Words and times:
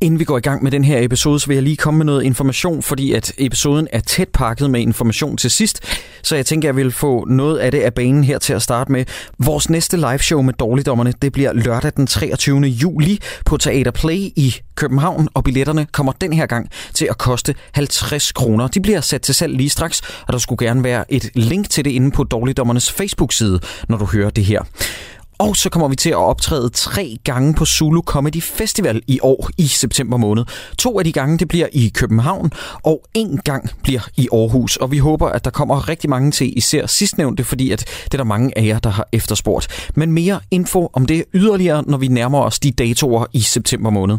Inden 0.00 0.18
vi 0.18 0.24
går 0.24 0.38
i 0.38 0.40
gang 0.40 0.62
med 0.62 0.70
den 0.70 0.84
her 0.84 1.02
episode, 1.02 1.40
så 1.40 1.46
vil 1.46 1.54
jeg 1.54 1.62
lige 1.62 1.76
komme 1.76 1.98
med 1.98 2.06
noget 2.06 2.22
information, 2.22 2.82
fordi 2.82 3.12
at 3.12 3.32
episoden 3.38 3.88
er 3.92 4.00
tæt 4.00 4.28
pakket 4.28 4.70
med 4.70 4.80
information 4.80 5.36
til 5.36 5.50
sidst. 5.50 5.80
Så 6.22 6.36
jeg 6.36 6.46
tænker, 6.46 6.68
jeg 6.68 6.76
vil 6.76 6.92
få 6.92 7.24
noget 7.24 7.58
af 7.58 7.70
det 7.70 7.80
af 7.80 7.94
banen 7.94 8.24
her 8.24 8.38
til 8.38 8.52
at 8.52 8.62
starte 8.62 8.92
med. 8.92 9.04
Vores 9.38 9.70
næste 9.70 9.96
liveshow 9.96 10.42
med 10.42 10.52
Dårligdommerne, 10.52 11.12
det 11.22 11.32
bliver 11.32 11.52
lørdag 11.52 11.92
den 11.96 12.06
23. 12.06 12.60
juli 12.60 13.18
på 13.44 13.56
Teater 13.56 13.90
Play 13.90 14.18
i 14.36 14.54
København, 14.74 15.28
og 15.34 15.44
billetterne 15.44 15.86
kommer 15.92 16.12
den 16.12 16.32
her 16.32 16.46
gang 16.46 16.70
til 16.94 17.06
at 17.10 17.18
koste 17.18 17.54
50 17.72 18.32
kroner. 18.32 18.68
De 18.68 18.80
bliver 18.80 19.00
sat 19.00 19.22
til 19.22 19.34
salg 19.34 19.56
lige 19.56 19.70
straks, 19.70 20.00
og 20.26 20.32
der 20.32 20.38
skulle 20.38 20.66
gerne 20.66 20.84
være 20.84 21.12
et 21.12 21.30
link 21.34 21.70
til 21.70 21.84
det 21.84 21.90
inde 21.90 22.10
på 22.10 22.24
Dårligdommernes 22.24 22.92
Facebook-side, 22.92 23.60
når 23.88 23.98
du 23.98 24.04
hører 24.04 24.30
det 24.30 24.44
her. 24.44 24.62
Og 25.38 25.56
så 25.56 25.70
kommer 25.70 25.88
vi 25.88 25.96
til 25.96 26.10
at 26.10 26.16
optræde 26.16 26.68
tre 26.68 27.18
gange 27.24 27.54
på 27.54 27.64
Zulu 27.64 28.02
Comedy 28.02 28.42
Festival 28.42 29.02
i 29.06 29.18
år 29.22 29.50
i 29.58 29.66
september 29.66 30.16
måned. 30.16 30.44
To 30.78 30.98
af 30.98 31.04
de 31.04 31.12
gange 31.12 31.38
det 31.38 31.48
bliver 31.48 31.66
i 31.72 31.88
København, 31.94 32.50
og 32.82 33.04
en 33.14 33.40
gang 33.44 33.70
bliver 33.82 34.08
i 34.16 34.28
Aarhus. 34.32 34.76
Og 34.76 34.90
vi 34.90 34.98
håber, 34.98 35.28
at 35.28 35.44
der 35.44 35.50
kommer 35.50 35.88
rigtig 35.88 36.10
mange 36.10 36.30
til, 36.30 36.58
især 36.58 36.86
sidstnævnte, 36.86 37.44
fordi 37.44 37.70
at 37.70 37.84
det 38.04 38.14
er 38.14 38.18
der 38.18 38.24
mange 38.24 38.58
af 38.58 38.66
jer, 38.66 38.78
der 38.78 38.90
har 38.90 39.08
efterspurgt. 39.12 39.90
Men 39.94 40.12
mere 40.12 40.40
info 40.50 40.90
om 40.92 41.06
det 41.06 41.24
yderligere, 41.34 41.84
når 41.86 41.98
vi 41.98 42.08
nærmer 42.08 42.40
os 42.40 42.58
de 42.58 42.70
datoer 42.70 43.26
i 43.32 43.40
september 43.40 43.90
måned. 43.90 44.18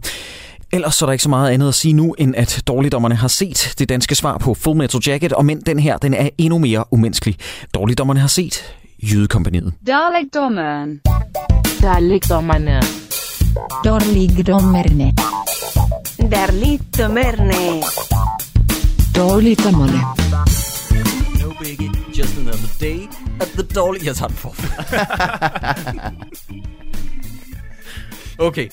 Ellers 0.71 0.95
så 0.95 1.05
er 1.05 1.07
der 1.07 1.11
ikke 1.11 1.23
så 1.23 1.29
meget 1.29 1.51
andet 1.51 1.67
at 1.67 1.75
sige 1.75 1.93
nu, 1.93 2.15
end 2.17 2.35
at 2.35 2.63
dårligdommerne 2.67 3.15
har 3.15 3.27
set 3.27 3.73
det 3.79 3.89
danske 3.89 4.15
svar 4.15 4.37
på 4.37 4.53
Full 4.53 4.77
Metal 4.77 5.01
Jacket, 5.07 5.33
og 5.33 5.45
men 5.45 5.61
den 5.61 5.79
her, 5.79 5.97
den 5.97 6.13
er 6.13 6.29
endnu 6.37 6.57
mere 6.57 6.83
umenneskelig. 6.91 7.35
Dårligdommerne 7.73 8.19
har 8.19 8.27
set 8.27 8.75
Jydekompaniet. 9.03 9.73
Dalekdommeren. 9.87 11.01
Dalekdommerne. 11.81 12.79
Dårligdommerne. 13.83 15.11
Darligdommerne. 16.31 17.81
Dårligdommerne. 19.15 20.01
No 21.41 21.53
biggie, 21.59 21.91
just 22.17 22.37
another 22.37 22.69
day 22.79 23.07
at 23.41 23.47
the 23.47 23.63
dårlig... 23.75 24.05
Jeg 24.05 24.15
tager 24.15 24.27
den 24.27 24.37
for. 24.37 24.55
okay. 28.47 28.69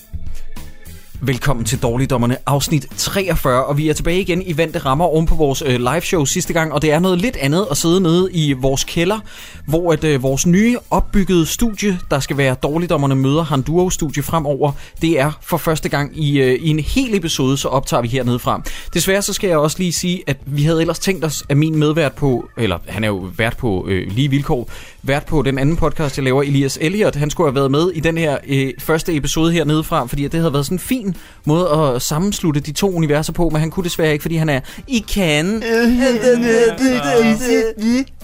Velkommen 1.21 1.65
til 1.65 1.83
Dårligdommerne, 1.83 2.37
afsnit 2.47 2.87
43, 2.97 3.65
og 3.65 3.79
vi 3.79 3.89
er 3.89 3.95
tilbage 3.95 4.21
igen 4.21 4.43
i 4.43 4.57
vante 4.57 4.79
rammer 4.79 5.05
oven 5.05 5.27
på 5.27 5.35
vores 5.35 5.63
øh, 5.67 5.79
live 5.79 6.01
show 6.01 6.25
sidste 6.25 6.53
gang, 6.53 6.73
og 6.73 6.83
det 6.83 6.93
er 6.93 6.99
noget 6.99 7.21
lidt 7.21 7.37
andet 7.37 7.67
at 7.71 7.77
sidde 7.77 8.01
nede 8.01 8.33
i 8.33 8.53
vores 8.53 8.85
kælder, 8.85 9.19
hvor 9.67 9.93
at, 9.93 10.05
øh, 10.05 10.23
vores 10.23 10.47
nye 10.47 10.77
opbyggede 10.91 11.47
studie, 11.47 11.99
der 12.11 12.21
skal 12.21 12.37
være 12.37 12.55
Dårligdommerne 12.55 13.15
møder 13.15 13.43
Handuro 13.43 13.91
studie 13.91 14.23
fremover, 14.23 14.73
det 15.03 15.21
er 15.21 15.33
for 15.43 15.57
første 15.57 15.89
gang 15.89 16.25
i, 16.25 16.41
øh, 16.41 16.55
i 16.61 16.69
en 16.69 16.79
hel 16.79 17.15
episode, 17.15 17.57
så 17.57 17.69
optager 17.69 18.01
vi 18.01 18.09
hernede 18.09 18.39
fra. 18.39 18.63
Desværre 18.95 19.23
så 19.23 19.33
skal 19.33 19.49
jeg 19.49 19.59
også 19.59 19.79
lige 19.79 19.93
sige, 19.93 20.23
at 20.27 20.37
vi 20.47 20.63
havde 20.63 20.81
ellers 20.81 20.99
tænkt 20.99 21.25
os, 21.25 21.45
at 21.49 21.57
min 21.57 21.79
medvært 21.79 22.13
på, 22.13 22.49
eller 22.59 22.79
han 22.87 23.05
er 23.05 23.09
jo 23.09 23.29
vært 23.37 23.57
på 23.57 23.87
øh, 23.89 24.13
lige 24.13 24.31
vilkår, 24.31 24.69
vært 25.07 25.27
på 25.27 25.43
den 25.43 25.59
anden 25.59 25.77
podcast, 25.77 26.17
jeg 26.17 26.25
laver, 26.25 26.43
Elias 26.43 26.79
Elliot, 26.81 27.17
han 27.17 27.31
skulle 27.31 27.49
have 27.49 27.55
været 27.55 27.71
med 27.71 27.91
i 27.95 28.01
den 28.01 28.19
her 28.19 28.39
øh, 28.49 28.73
første 28.79 29.17
episode 29.17 29.53
hernede 29.53 29.85
fra, 29.85 30.07
fordi 30.07 30.25
at 30.25 30.33
det 30.33 30.41
havde 30.41 30.53
været 30.53 30.67
sådan 30.67 30.75
en 30.75 30.81
fin 30.81 31.17
måde 31.45 31.69
at 31.69 32.03
sammenslutte 32.03 32.61
de 32.61 32.73
to 32.73 32.95
universer 32.95 33.33
på, 33.33 33.49
men 33.49 33.61
han 33.61 33.71
kunne 33.71 33.85
desværre 33.85 34.13
ikke, 34.13 34.23
fordi 34.23 34.37
han 34.37 34.49
er 34.49 34.61
i 34.89 35.05
kan. 35.15 35.63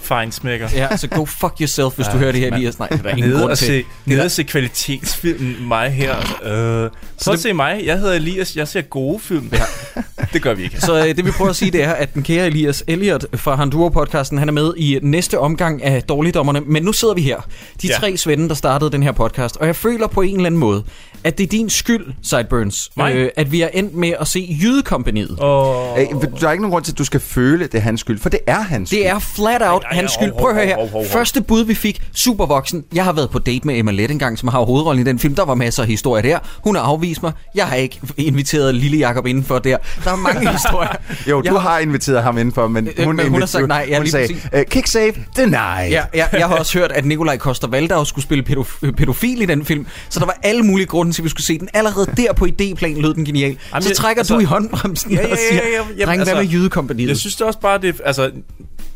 Fejnsmækker. 0.02 0.68
Ja, 0.74 0.96
så 0.96 1.06
go 1.08 1.24
fuck 1.24 1.52
yourself, 1.60 1.94
hvis 1.96 2.06
du 2.06 2.16
hører 2.16 2.32
det 2.32 2.40
her, 2.40 2.54
Elias. 2.54 2.78
Nej, 2.78 2.88
der 2.88 2.96
er 3.04 3.08
ingen 3.16 3.30
Nede 3.30 3.40
grund 3.40 3.56
til. 3.56 3.66
se, 3.66 3.84
nede 4.06 4.24
og 4.24 4.30
se 4.30 4.42
kvalitetsfilm 4.42 5.56
mig 5.60 5.90
her. 5.90 6.16
Øh, 6.44 6.90
prøv 7.24 7.34
at 7.34 7.40
se 7.40 7.52
mig. 7.52 7.82
Jeg 7.84 7.98
hedder 7.98 8.14
Elias. 8.14 8.56
Jeg 8.56 8.68
ser 8.68 8.80
gode 8.80 9.20
film. 9.20 9.50
Ja. 9.52 10.02
det 10.32 10.42
gør 10.42 10.54
vi 10.54 10.62
ikke. 10.62 10.80
Så 10.80 10.98
øh, 11.06 11.16
det 11.16 11.24
vi 11.26 11.30
prøver 11.30 11.50
at 11.50 11.56
sige, 11.56 11.70
det 11.70 11.82
er, 11.84 11.92
at 11.92 12.14
den 12.14 12.22
kære 12.22 12.46
Elias 12.46 12.84
Elliot 12.86 13.24
fra 13.36 13.56
Handuro-podcasten, 13.56 14.38
han 14.38 14.48
er 14.48 14.52
med 14.52 14.72
i 14.76 14.98
næste 15.02 15.38
omgang 15.38 15.82
af 15.82 16.02
Dårligdommerne. 16.02 16.60
Men 16.60 16.82
nu 16.82 16.92
sidder 16.92 17.14
vi 17.14 17.22
her, 17.22 17.40
de 17.82 17.86
Ja. 17.88 17.94
tre 17.94 18.16
svende, 18.16 18.48
der 18.48 18.54
startede 18.54 18.90
den 18.90 19.02
her 19.02 19.12
podcast. 19.12 19.56
Og 19.56 19.66
jeg 19.66 19.76
føler 19.76 20.06
på 20.06 20.20
en 20.22 20.34
eller 20.36 20.46
anden 20.46 20.58
måde, 20.60 20.84
at 21.24 21.38
det 21.38 21.44
er 21.44 21.48
din 21.48 21.70
skyld, 21.70 22.06
Sideburns, 22.22 22.90
Mig? 22.96 23.14
øh, 23.14 23.28
at 23.36 23.52
vi 23.52 23.60
er 23.62 23.68
endt 23.68 23.94
med 23.94 24.12
at 24.20 24.28
se 24.28 24.58
Jydekompaniet. 24.62 25.36
Og... 25.38 26.00
Øh, 26.00 26.06
Der 26.40 26.48
er 26.48 26.52
ikke 26.52 26.62
nogen 26.62 26.70
grund 26.70 26.84
til, 26.84 26.92
at 26.92 26.98
du 26.98 27.04
skal 27.04 27.20
føle, 27.20 27.66
det 27.66 27.74
er 27.74 27.80
hans 27.80 28.00
skyld, 28.00 28.18
for 28.18 28.28
det 28.28 28.40
er 28.46 28.60
hans 28.60 28.88
skyld. 28.88 28.98
Det 28.98 29.08
er 29.08 29.18
flat 29.18 29.62
out 29.62 29.82
Ej, 29.84 29.88
ej, 29.90 29.96
hans 29.96 30.12
skyld. 30.12 30.32
Prøv 30.32 30.48
at 30.50 30.54
høre 30.56 30.66
her. 30.66 31.04
Første 31.12 31.40
bud, 31.42 31.64
vi 31.64 31.74
fik, 31.74 32.02
supervoksen. 32.14 32.84
Jeg 32.94 33.04
har 33.04 33.12
været 33.12 33.30
på 33.30 33.38
date 33.38 33.66
med 33.66 33.78
Emma 33.78 33.92
Lett 33.92 34.12
engang, 34.12 34.38
som 34.38 34.48
har 34.48 34.60
hovedrollen 34.60 35.06
i 35.06 35.08
den 35.10 35.18
film. 35.18 35.34
Der 35.34 35.44
var 35.44 35.54
masser 35.54 35.82
af 35.82 35.88
historier 35.88 36.22
der. 36.22 36.38
Hun 36.64 36.76
har 36.76 36.82
afvist 36.82 37.22
mig. 37.22 37.32
Jeg 37.54 37.66
har 37.66 37.76
ikke 37.76 38.00
inviteret 38.16 38.74
Lille 38.74 38.96
Jakob 38.96 39.26
indenfor 39.26 39.58
der. 39.58 39.76
Der 40.04 40.12
er 40.12 40.16
mange 40.16 40.50
historier. 40.52 40.88
Jo, 41.30 41.40
du 41.40 41.52
Jeg 41.52 41.60
har 41.62 41.78
inviteret 41.78 42.22
ham 42.22 42.38
indenfor, 42.38 42.68
men 42.68 42.88
Øh, 42.96 43.04
hun, 43.04 43.16
men 43.16 43.28
hun 43.28 43.40
har 43.40 43.46
sagt 43.46 43.68
nej, 43.68 43.86
ja, 43.88 43.96
hun 43.96 44.02
lige 44.02 44.10
sagde, 44.12 44.34
uh, 44.56 44.60
kick 44.70 44.86
save, 44.86 45.12
deny. 45.36 45.52
Ja, 45.54 46.02
ja, 46.14 46.26
jeg 46.32 46.48
har 46.48 46.56
også 46.56 46.78
hørt, 46.78 46.92
at 46.92 47.04
Nikolaj 47.04 47.36
Koster 47.36 47.68
Valdau 47.68 48.04
skulle 48.04 48.22
spille 48.24 48.44
pædof- 48.50 48.90
pædofil 48.96 49.42
i 49.42 49.46
den 49.46 49.64
film, 49.64 49.86
så 50.08 50.20
der 50.20 50.26
var 50.26 50.36
alle 50.42 50.62
mulige 50.62 50.86
grunde 50.86 51.11
til, 51.12 51.22
at 51.22 51.24
vi 51.24 51.30
skulle 51.30 51.44
se 51.46 51.58
den. 51.58 51.68
Allerede 51.72 52.06
der 52.22 52.32
på 52.32 52.44
idéplan 52.46 53.00
lød 53.00 53.14
den 53.14 53.24
genial. 53.24 53.56
Jamen, 53.72 53.82
så 53.82 53.94
trækker 53.94 54.20
altså- 54.20 54.34
du 54.34 54.40
i 54.40 54.44
håndbremsen 54.44 55.10
Ja, 55.12 55.20
ja, 55.26 55.32
og 55.32 55.38
siger, 55.50 55.62
ja, 55.62 55.68
ja, 55.68 55.76
jamen, 55.76 56.06
dreng, 56.06 56.06
hvad 56.06 56.18
altså, 56.18 56.34
med 56.34 56.44
jydekompaniet? 56.46 57.08
Jeg 57.08 57.16
synes 57.16 57.36
det 57.36 57.46
også 57.46 57.58
bare, 57.60 57.78
det 57.78 58.00
altså, 58.04 58.30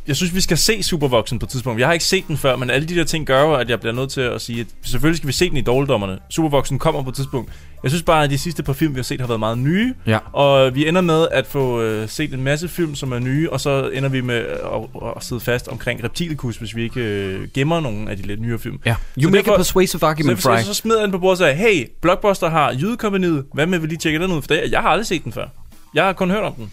jeg 0.06 0.16
synes, 0.16 0.34
vi 0.34 0.40
skal 0.40 0.58
se 0.58 0.82
Supervoksen 0.82 1.38
på 1.38 1.46
et 1.46 1.50
tidspunkt. 1.50 1.80
Jeg 1.80 1.88
har 1.88 1.92
ikke 1.92 2.04
set 2.04 2.24
den 2.28 2.36
før, 2.36 2.56
men 2.56 2.70
alle 2.70 2.88
de 2.88 2.94
der 2.94 3.04
ting 3.04 3.26
gør 3.26 3.42
jo, 3.42 3.54
at 3.54 3.70
jeg 3.70 3.80
bliver 3.80 3.92
nødt 3.94 4.10
til 4.10 4.20
at 4.20 4.40
sige, 4.40 4.60
at 4.60 4.66
selvfølgelig 4.84 5.16
skal 5.16 5.26
vi 5.28 5.32
se 5.32 5.48
den 5.48 5.56
i 5.56 5.60
dårligdommerne. 5.60 6.18
Supervoksen 6.30 6.78
kommer 6.78 7.02
på 7.02 7.08
et 7.08 7.14
tidspunkt. 7.16 7.52
Jeg 7.82 7.90
synes 7.90 8.02
bare, 8.02 8.24
at 8.24 8.30
de 8.30 8.38
sidste 8.38 8.62
par 8.62 8.72
film, 8.72 8.94
vi 8.94 8.98
har 8.98 9.02
set, 9.02 9.20
har 9.20 9.26
været 9.26 9.40
meget 9.40 9.58
nye. 9.58 9.94
Ja. 10.06 10.18
Og 10.32 10.74
vi 10.74 10.88
ender 10.88 11.00
med 11.00 11.26
at 11.32 11.46
få 11.46 11.82
øh, 11.82 12.08
set 12.08 12.34
en 12.34 12.42
masse 12.44 12.68
film, 12.68 12.94
som 12.94 13.12
er 13.12 13.18
nye, 13.18 13.50
og 13.52 13.60
så 13.60 13.88
ender 13.92 14.08
vi 14.08 14.20
med 14.20 14.36
at, 14.36 15.02
at 15.16 15.24
sidde 15.24 15.40
fast 15.40 15.68
omkring 15.68 16.04
Reptilicus, 16.04 16.56
hvis 16.56 16.76
vi 16.76 16.82
ikke 16.82 17.00
øh, 17.00 17.48
gemmer 17.54 17.80
nogle 17.80 18.10
af 18.10 18.16
de 18.16 18.22
lidt 18.22 18.40
nyere 18.40 18.58
film. 18.58 18.78
Ja. 18.86 18.90
You 19.18 19.22
Så 19.22 19.28
make 19.30 19.36
derfor- 19.42 19.52
a 19.52 19.56
persuasive 19.56 20.04
argument, 20.04 20.42
så, 20.42 20.56
så, 20.60 20.64
så 20.66 20.74
smider 20.74 21.02
den 21.02 21.10
på 21.10 21.18
bordet 21.18 21.32
og 21.32 21.38
sagde, 21.38 21.54
hey, 21.54 21.86
Blockbuster 22.06 22.50
har 22.50 22.72
Jydekompaniet. 22.72 23.44
Hvad 23.54 23.66
med, 23.66 23.78
vi 23.78 23.86
lige 23.86 23.98
tjekke 23.98 24.18
den 24.18 24.32
ud? 24.32 24.42
For 24.42 24.48
det, 24.48 24.62
jeg 24.70 24.80
har 24.80 24.88
aldrig 24.88 25.06
set 25.06 25.24
den 25.24 25.32
før. 25.32 25.46
Jeg 25.94 26.04
har 26.04 26.12
kun 26.12 26.30
hørt 26.30 26.42
om 26.42 26.52
den. 26.52 26.70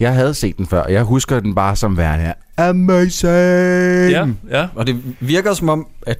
Jeg 0.00 0.14
havde 0.14 0.34
set 0.34 0.56
den 0.56 0.66
før, 0.66 0.80
og 0.80 0.92
jeg 0.92 1.02
husker 1.02 1.40
den 1.40 1.54
bare 1.54 1.76
som 1.76 1.96
værende 1.96 2.34
amazing. 2.56 4.10
Ja, 4.10 4.26
ja. 4.50 4.68
Og 4.74 4.86
det 4.86 5.02
virker 5.20 5.54
som 5.54 5.68
om, 5.68 5.86
at 6.06 6.18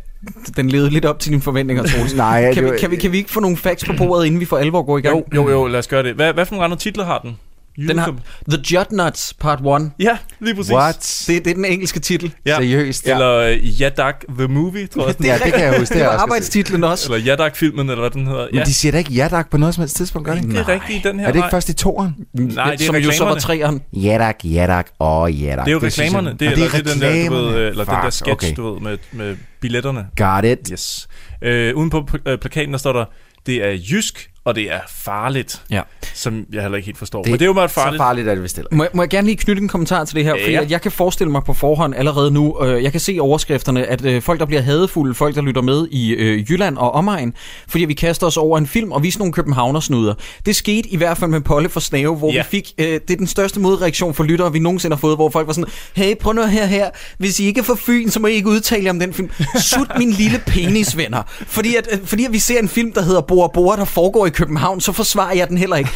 den 0.56 0.68
levede 0.68 0.90
lidt 0.90 1.04
op 1.04 1.18
til 1.18 1.30
dine 1.30 1.42
forventninger, 1.42 1.84
Troels. 1.84 2.14
Nej, 2.26 2.54
kan, 2.54 2.64
vi, 2.64 2.70
kan, 2.80 2.90
vi, 2.90 2.96
kan 2.96 3.12
vi 3.12 3.16
ikke 3.16 3.30
få 3.30 3.40
nogle 3.40 3.56
facts 3.56 3.84
på 3.84 3.92
bordet, 3.98 4.26
inden 4.26 4.40
vi 4.40 4.44
for 4.44 4.56
alvor 4.56 4.82
går 4.82 4.98
i 4.98 5.00
gang? 5.00 5.16
Jo, 5.34 5.42
jo, 5.42 5.50
jo, 5.50 5.66
lad 5.66 5.78
os 5.78 5.88
gøre 5.88 6.02
det. 6.02 6.14
Hvad, 6.14 6.32
hvad 6.32 6.46
for 6.46 6.54
nogle 6.54 6.64
andre 6.64 6.76
titler 6.76 7.04
har 7.04 7.18
den? 7.18 7.36
Den 7.76 7.98
har 7.98 8.14
The 8.50 8.62
Judnuts 8.72 9.34
Part 9.40 9.60
1. 9.82 9.90
Ja, 9.98 10.18
lige 10.40 10.54
præcis. 10.54 10.72
What? 10.72 11.24
Det, 11.26 11.44
det 11.44 11.50
er 11.50 11.54
den 11.54 11.64
engelske 11.64 12.00
titel. 12.00 12.34
Ja. 12.46 12.56
Seriøst? 12.56 13.06
Eller 13.06 13.50
uh, 13.52 13.80
Yadak 13.80 14.24
The 14.38 14.46
Movie, 14.46 14.86
tror 14.86 15.06
jeg. 15.06 15.18
den 15.18 15.26
Ja, 15.30 15.38
det 15.38 15.52
kan 15.52 15.62
jeg 15.64 15.78
huske. 15.78 15.94
Det, 15.94 15.94
Det 15.94 16.02
er 16.02 16.06
var 16.06 16.12
også 16.12 16.22
arbejdstitlen 16.22 16.84
også. 16.84 17.12
Eller 17.14 17.28
Yadak-filmen, 17.28 17.90
eller 17.90 18.00
hvad 18.00 18.10
den 18.10 18.26
hedder. 18.26 18.46
Men 18.52 18.62
de 18.66 18.74
siger 18.74 18.92
da 18.92 18.98
ikke 18.98 19.12
jadak 19.12 19.50
på 19.50 19.56
noget 19.56 19.74
som 19.74 19.82
helst 19.82 19.96
tidspunkt, 19.96 20.26
gør 20.28 20.34
de? 20.34 20.42
det 20.42 20.56
er 20.58 20.68
rigtigt 20.68 21.04
i 21.04 21.08
den 21.08 21.20
her. 21.20 21.26
Er 21.26 21.32
det 21.32 21.38
ikke 21.38 21.48
først 21.50 21.68
i 21.68 21.72
toren? 21.74 22.14
Nej, 22.34 22.70
det 22.70 22.80
er 22.80 22.86
som 22.86 22.96
jo 22.96 23.02
så 23.12 23.24
var 23.24 23.34
reklamerne. 23.34 23.40
træeren. 23.40 23.82
Jadak, 23.92 24.36
jadak 24.44 24.86
og 24.98 25.32
jadak. 25.32 25.64
Det 25.66 25.70
er 25.70 25.74
jo 25.74 25.80
reklamerne. 25.86 26.36
Det 26.40 26.42
er, 26.42 26.50
Og 26.50 26.52
eller, 26.52 26.68
det 26.70 26.78
er 26.88 26.92
den 26.92 27.00
der, 27.00 27.28
du 27.28 27.34
ved, 27.34 27.54
øh, 27.58 27.68
eller 27.70 27.84
den 27.84 27.94
der 27.94 28.10
sketch, 28.10 28.32
okay. 28.32 28.52
du 28.56 28.72
ved, 28.72 28.80
med, 28.80 28.98
med 29.12 29.36
billetterne. 29.60 30.06
Got 30.16 30.44
it. 30.44 30.68
Yes. 30.72 31.08
Øh, 31.42 31.76
uden 31.76 31.90
på 31.90 32.08
øh, 32.26 32.38
plakaten, 32.38 32.72
der 32.72 32.78
står 32.78 32.92
der, 32.92 33.04
det 33.46 33.64
er 33.64 33.78
jysk, 33.90 34.30
og 34.46 34.54
det 34.54 34.72
er 34.72 34.80
farligt. 34.88 35.62
Ja. 35.70 35.80
Som 36.14 36.44
jeg 36.52 36.62
heller 36.62 36.76
ikke 36.76 36.86
helt 36.86 36.98
forstår. 36.98 37.22
Det, 37.22 37.30
Men 37.30 37.38
det 37.38 37.44
er 37.44 37.46
jo 37.46 37.52
meget 37.52 37.70
Så 37.70 37.74
farligt. 37.74 38.00
farligt 38.00 38.28
er 38.28 38.34
det 38.34 38.42
vist. 38.42 38.60
Må 38.72 38.84
jeg, 38.84 38.90
må 38.94 39.02
jeg 39.02 39.08
gerne 39.08 39.26
lige 39.26 39.36
knytte 39.36 39.62
en 39.62 39.68
kommentar 39.68 40.04
til 40.04 40.16
det 40.16 40.24
her? 40.24 40.32
Fordi 40.32 40.52
Ja. 40.52 40.60
at 40.60 40.70
jeg 40.70 40.80
kan 40.82 40.92
forestille 40.92 41.30
mig 41.32 41.42
på 41.44 41.54
forhånd 41.54 41.94
allerede 41.94 42.30
nu, 42.30 42.64
øh, 42.64 42.82
jeg 42.82 42.92
kan 42.92 43.00
se 43.00 43.18
overskrifterne, 43.20 43.84
at 43.86 44.04
øh, 44.04 44.22
folk, 44.22 44.40
der 44.40 44.46
bliver 44.46 44.62
hadefulde, 44.62 45.14
folk, 45.14 45.34
der 45.34 45.42
lytter 45.42 45.62
med 45.62 45.86
i 45.90 46.10
øh, 46.12 46.50
Jylland 46.50 46.76
og 46.76 46.92
omegn, 46.92 47.34
fordi 47.68 47.84
vi 47.84 47.94
kaster 47.94 48.26
os 48.26 48.36
over 48.36 48.58
en 48.58 48.66
film 48.66 48.92
og 48.92 49.02
viser 49.02 49.18
nogle 49.18 49.32
københavnersnuder. 49.32 50.14
Det 50.46 50.56
skete 50.56 50.88
i 50.88 50.96
hvert 50.96 51.18
fald 51.18 51.30
med 51.30 51.40
Polle 51.40 51.68
for 51.68 51.80
Snave, 51.80 52.16
hvor 52.16 52.32
Ja. 52.32 52.38
vi 52.42 52.46
fik, 52.50 52.72
øh, 52.78 52.86
det 52.86 53.10
er 53.10 53.16
den 53.16 53.26
største 53.26 53.60
modreaktion 53.60 54.14
for 54.14 54.24
lyttere, 54.24 54.52
vi 54.52 54.58
nogensinde 54.58 54.96
har 54.96 55.00
fået, 55.00 55.16
hvor 55.16 55.30
folk 55.30 55.46
var 55.46 55.52
sådan, 55.52 55.70
hey, 55.94 56.14
prøv 56.20 56.32
nu 56.32 56.42
her 56.46 56.66
her, 56.66 56.90
hvis 57.18 57.40
I 57.40 57.44
ikke 57.46 57.58
er 57.60 57.64
for 57.64 57.74
Fyn, 57.86 58.08
så 58.10 58.20
må 58.20 58.26
I 58.26 58.32
ikke 58.32 58.48
udtale 58.48 58.84
jer 58.84 58.90
om 58.90 58.98
den 59.00 59.12
film. 59.14 59.30
Sut 59.60 59.88
min 59.98 60.10
lille 60.10 60.38
penis, 60.46 60.96
venner. 60.96 61.22
Fordi 61.46 61.76
at, 61.76 61.88
øh, 61.92 61.98
fordi 62.06 62.24
at 62.24 62.32
vi 62.32 62.38
ser 62.38 62.58
en 62.58 62.68
film, 62.68 62.92
der 62.92 63.02
hedder 63.02 63.20
Bor 63.20 63.50
Bor, 63.54 63.76
der 63.76 63.84
foregår 63.84 64.26
i 64.26 64.30
København, 64.36 64.80
så 64.80 64.92
forsvarer 64.92 65.34
jeg 65.34 65.48
den 65.48 65.58
heller 65.58 65.76
ikke. 65.76 65.90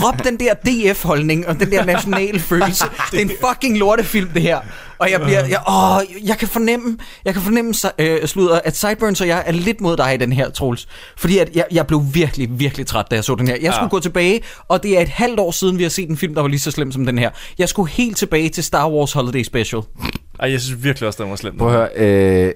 Drop 0.00 0.24
den 0.24 0.40
der 0.40 0.54
DF-holdning 0.54 1.48
og 1.48 1.60
den 1.60 1.70
der 1.70 1.84
nationale 1.84 2.40
følelse. 2.40 2.84
Det 3.10 3.18
er 3.18 3.24
en 3.24 3.30
fucking 3.48 3.78
lortefilm, 3.78 4.28
det 4.28 4.42
her. 4.42 4.60
Og 4.98 5.10
jeg 5.10 5.20
bliver, 5.20 5.46
jeg, 5.46 5.60
åh, 5.68 6.26
jeg 6.28 6.38
kan 6.38 6.48
fornemme, 6.48 6.98
jeg 7.24 7.32
kan 7.34 7.42
fornemme 7.42 7.74
øh, 7.98 8.26
slutter, 8.26 8.60
at 8.64 8.76
Sideburns 8.76 9.20
og 9.20 9.28
jeg 9.28 9.42
er 9.46 9.52
lidt 9.52 9.80
mod 9.80 9.96
dig 9.96 10.14
i 10.14 10.16
den 10.16 10.32
her, 10.32 10.50
Troels. 10.50 10.88
Fordi 11.16 11.38
at 11.38 11.50
jeg, 11.54 11.64
jeg 11.72 11.86
blev 11.86 12.02
virkelig, 12.12 12.48
virkelig 12.58 12.86
træt, 12.86 13.06
da 13.10 13.14
jeg 13.14 13.24
så 13.24 13.34
den 13.34 13.48
her. 13.48 13.56
Jeg 13.62 13.74
skulle 13.74 13.90
gå 13.90 14.00
tilbage, 14.00 14.40
og 14.68 14.82
det 14.82 14.98
er 14.98 15.02
et 15.02 15.08
halvt 15.08 15.40
år 15.40 15.50
siden, 15.50 15.78
vi 15.78 15.82
har 15.82 15.90
set 15.90 16.10
en 16.10 16.16
film, 16.16 16.34
der 16.34 16.40
var 16.40 16.48
lige 16.48 16.60
så 16.60 16.70
slem 16.70 16.92
som 16.92 17.06
den 17.06 17.18
her. 17.18 17.30
Jeg 17.58 17.68
skulle 17.68 17.90
helt 17.90 18.16
tilbage 18.16 18.48
til 18.48 18.64
Star 18.64 18.90
Wars 18.90 19.12
Holiday 19.12 19.42
Special. 19.42 19.82
Ej, 20.40 20.50
jeg 20.50 20.60
synes 20.60 20.84
virkelig 20.84 21.06
også, 21.06 21.22
den 21.22 21.30
var 21.30 21.36
slem. 21.36 21.58
Prøv 21.58 21.68
at 21.68 21.74
høre, 21.74 21.88
øh, 21.96 22.52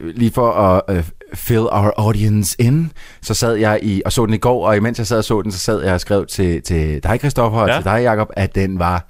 øh, 0.00 0.14
lige 0.16 0.30
for 0.30 0.52
at 0.52 0.96
øh, 0.96 1.04
fill 1.34 1.60
our 1.60 1.92
audience 1.96 2.56
in, 2.58 2.92
så 3.22 3.34
sad 3.34 3.54
jeg 3.54 3.78
i, 3.82 4.02
og 4.04 4.12
så 4.12 4.26
den 4.26 4.34
i 4.34 4.38
går, 4.38 4.66
og 4.66 4.76
imens 4.76 4.98
jeg 4.98 5.06
sad 5.06 5.18
og 5.18 5.24
så 5.24 5.42
den, 5.42 5.52
så 5.52 5.58
sad 5.58 5.82
jeg 5.82 5.94
og 5.94 6.00
skrev 6.00 6.26
til, 6.26 6.62
til 6.62 7.02
dig, 7.02 7.18
Christoffer, 7.18 7.60
og 7.60 7.68
Ja. 7.68 7.74
til 7.76 7.84
dig, 7.84 8.02
Jacob, 8.02 8.28
at 8.36 8.54
den 8.54 8.78
var 8.78 9.06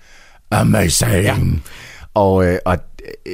amazing. 0.50 1.22
Ja. 1.22 1.36
Og, 2.14 2.46
øh, 2.46 2.58
og 2.64 2.78
øh, 3.26 3.32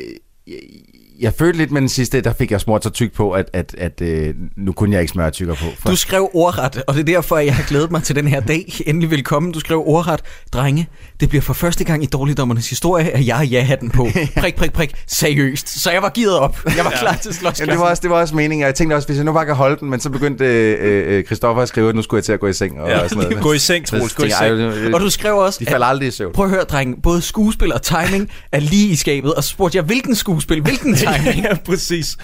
jeg, 1.21 1.33
følte 1.39 1.59
lidt 1.59 1.71
med 1.71 1.81
den 1.81 1.89
sidste, 1.89 2.21
der 2.21 2.33
fik 2.39 2.51
jeg 2.51 2.61
smurt 2.61 2.85
så 2.85 2.91
tyk 2.91 3.13
på, 3.13 3.31
at, 3.33 3.51
at, 3.53 3.75
at 3.79 4.01
øh, 4.03 4.35
nu 4.57 4.73
kunne 4.73 4.93
jeg 4.93 5.01
ikke 5.01 5.13
smøre 5.13 5.31
tykker 5.31 5.55
på. 5.55 5.65
For, 5.79 5.89
Du 5.91 5.97
skrev 5.97 6.31
ordret, 6.35 6.83
og 6.87 6.95
det 6.95 7.01
er 7.01 7.05
derfor, 7.05 7.39
jeg 7.39 7.55
har 7.55 7.65
glædet 7.69 7.91
mig 7.91 8.03
til 8.03 8.17
den 8.17 8.29
her 8.29 8.41
dag. 8.41 8.73
Endelig 8.87 9.11
velkommen. 9.11 9.53
Du 9.53 9.61
skrev 9.61 9.83
ordret. 9.87 10.21
Drenge, 10.53 10.89
det 11.21 11.29
bliver 11.29 11.43
for 11.43 11.53
første 11.53 11.85
gang 11.85 12.03
i 12.03 12.07
Dårligdommernes 12.07 12.69
historie, 12.71 13.11
at 13.11 13.27
jeg 13.27 13.37
har 13.37 13.45
ja-hatten 13.45 13.91
på. 13.91 14.09
Prik, 14.41 14.57
prik, 14.57 14.73
prik. 14.73 14.95
Seriøst. 15.07 15.83
Så 15.83 15.91
jeg 15.91 16.03
var 16.03 16.09
givet 16.09 16.39
op. 16.39 16.61
Jeg 16.77 16.85
var 16.85 16.91
klar 16.91 17.15
til 17.23 17.35
slås. 17.35 17.61
Jamen, 17.61 17.71
det, 17.73 17.79
var 17.81 17.91
også, 17.91 18.01
det 18.01 18.11
var 18.11 18.17
også 18.21 18.35
meningen, 18.37 18.63
og 18.65 18.67
jeg 18.67 18.75
tænkte 18.75 18.95
også, 18.95 19.09
hvis 19.09 19.17
jeg 19.17 19.25
nu 19.25 19.33
bare 19.33 19.47
kan 19.47 19.55
holde 19.55 19.77
den, 19.81 19.91
men 19.91 20.01
så 20.01 20.11
begyndte 20.11 20.45
øh, 20.45 21.17
øh, 21.19 21.25
Christoffer 21.25 21.63
at 21.63 21.69
skrive, 21.69 21.89
at 21.89 21.95
nu 21.95 22.03
skulle 22.03 22.19
jeg 22.19 22.25
til 22.25 22.33
at 22.33 22.41
gå 22.41 22.47
i 22.47 22.53
seng 22.53 22.81
og, 22.81 22.89
Ja, 22.89 23.01
og 23.01 23.11
sådan 23.11 23.25
noget. 23.25 23.43
gå 23.47 23.53
i 23.53 23.59
seng, 23.59 23.87
Troels, 23.87 24.15
gå 24.15 24.25
i 24.25 24.31
seng. 24.31 24.51
øh, 24.53 24.91
Og 24.95 25.01
du 25.01 25.11
skrev 25.11 25.37
også, 25.37 25.59
De 25.61 25.67
falder 25.67 25.87
aldrig 25.87 26.09
i 26.09 26.11
søvn. 26.11 26.33
Prøv 26.33 26.45
at 26.45 26.51
høre, 26.51 26.65
drenge. 26.65 26.97
Både 27.03 27.23
skuespil 27.23 27.73
og 27.73 27.83
timing 27.83 28.31
er 28.53 28.61
lige 28.61 28.89
i 28.89 28.97
skabet. 28.97 29.35
Og 29.35 29.45
så 29.45 29.49
spurgte 29.51 29.77
jeg, 29.77 29.85
hvilken 29.85 30.15
skuespil, 30.15 30.61
hvilken 30.63 30.95
timing? 31.15 31.45
ja, 31.47 31.55
præcis. 31.57 32.17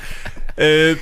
Øh, 0.58 0.96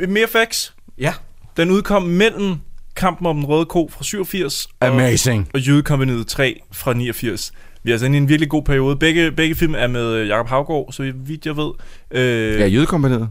øh, 0.00 0.08
mere 0.08 0.26
facts. 0.28 0.74
ja. 0.98 1.12
Den 1.56 1.70
udkom 1.70 2.02
mellem 2.02 2.54
Kampen 2.96 3.26
om 3.26 3.36
den 3.36 3.44
røde 3.46 3.64
ko 3.66 3.90
fra 3.92 4.04
87 4.04 4.66
og, 4.80 4.88
Amazing. 4.88 5.48
og 5.54 5.60
Jødekompaniet 5.60 6.26
3 6.26 6.60
fra 6.72 6.92
89. 6.94 7.52
Vi 7.82 7.90
er 7.90 7.94
altså 7.94 8.06
inde 8.06 8.16
i 8.18 8.20
en 8.20 8.28
virkelig 8.28 8.48
god 8.50 8.62
periode. 8.62 8.96
Begge, 8.96 9.32
begge 9.32 9.54
film 9.54 9.74
er 9.74 9.86
med 9.86 10.12
øh, 10.14 10.28
Jakob 10.28 10.48
Havgård, 10.48 10.92
så 10.92 11.12
vidt 11.16 11.46
jeg 11.46 11.56
ved. 11.56 11.70
Øh, 12.10 12.60
Ja, 12.60 12.66
Jødekompaniet. 12.66 13.28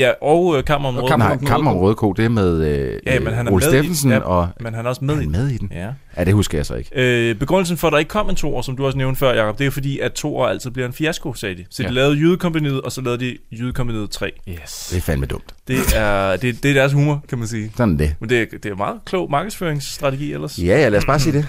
Ja, 0.00 0.10
og 0.22 0.56
øh, 0.58 0.64
Kampen 0.64 0.86
om 0.86 0.94
den 0.94 0.98
Og 0.98 1.04
røde 1.04 1.10
Kampen 1.10 1.38
ko. 1.38 1.44
Nej, 1.44 1.50
Kampen 1.50 1.68
om 1.68 1.74
Røde 1.76 1.84
Røde 1.84 1.94
Ko, 1.94 2.12
det 2.12 2.24
er 2.24 2.28
med 2.28 2.66
øh, 2.66 2.98
Ja, 3.06 3.20
men 3.20 3.32
han 3.34 3.46
er 3.46 3.52
Ole 3.52 3.60
med 3.64 3.68
Steffensen, 3.70 4.10
i, 4.10 4.12
ja, 4.14 4.20
og 4.20 4.48
men 4.60 4.74
han 4.74 4.84
er 4.84 4.88
også 4.88 5.04
med 5.04 5.14
i 5.14 5.16
han 5.16 5.24
den. 5.24 5.32
med 5.32 5.48
i 5.48 5.56
den? 5.56 5.72
Ja. 5.74 5.88
Ja, 6.16 6.24
det 6.24 6.34
husker 6.34 6.58
jeg 6.58 6.66
så 6.66 6.74
ikke. 6.74 6.90
Øh, 7.30 7.34
begrundelsen 7.34 7.76
for, 7.76 7.86
at 7.86 7.92
der 7.92 7.98
ikke 7.98 8.08
kom 8.08 8.28
en 8.30 8.36
toer, 8.36 8.62
som 8.62 8.76
du 8.76 8.86
også 8.86 8.98
nævnte 8.98 9.18
før, 9.18 9.34
Jacob, 9.34 9.58
det 9.58 9.66
er 9.66 9.70
fordi, 9.70 9.98
at 9.98 10.12
toer 10.12 10.46
altid 10.46 10.70
bliver 10.70 10.86
en 10.86 10.92
fiasko, 10.92 11.34
sagde 11.34 11.54
de. 11.54 11.64
Så 11.70 11.82
de 11.82 11.88
Ja. 11.88 11.92
lavede 11.94 12.16
Jydekompaniet, 12.18 12.80
og 12.80 12.92
så 12.92 13.00
lavede 13.00 13.24
de 13.24 13.36
Jydekompaniet 13.52 14.10
3. 14.10 14.32
Yes. 14.48 14.86
Det 14.90 14.96
er 14.96 15.00
fandme 15.02 15.26
dumt. 15.26 15.54
Det 15.68 15.76
er, 15.96 16.36
det, 16.36 16.62
det 16.62 16.70
er 16.70 16.74
deres 16.74 16.92
humor, 16.92 17.24
kan 17.28 17.38
man 17.38 17.48
sige. 17.48 17.72
Sådan 17.76 17.98
det. 17.98 18.14
Men 18.20 18.28
det 18.30 18.40
er, 18.42 18.46
det 18.62 18.66
er 18.70 18.76
meget 18.76 18.96
klog 19.06 19.30
markedsføringsstrategi 19.30 20.32
ellers. 20.32 20.58
Ja, 20.58 20.64
ja, 20.64 20.88
lad 20.88 20.98
os 20.98 21.04
bare 21.04 21.20
sige 21.20 21.32
det. 21.32 21.46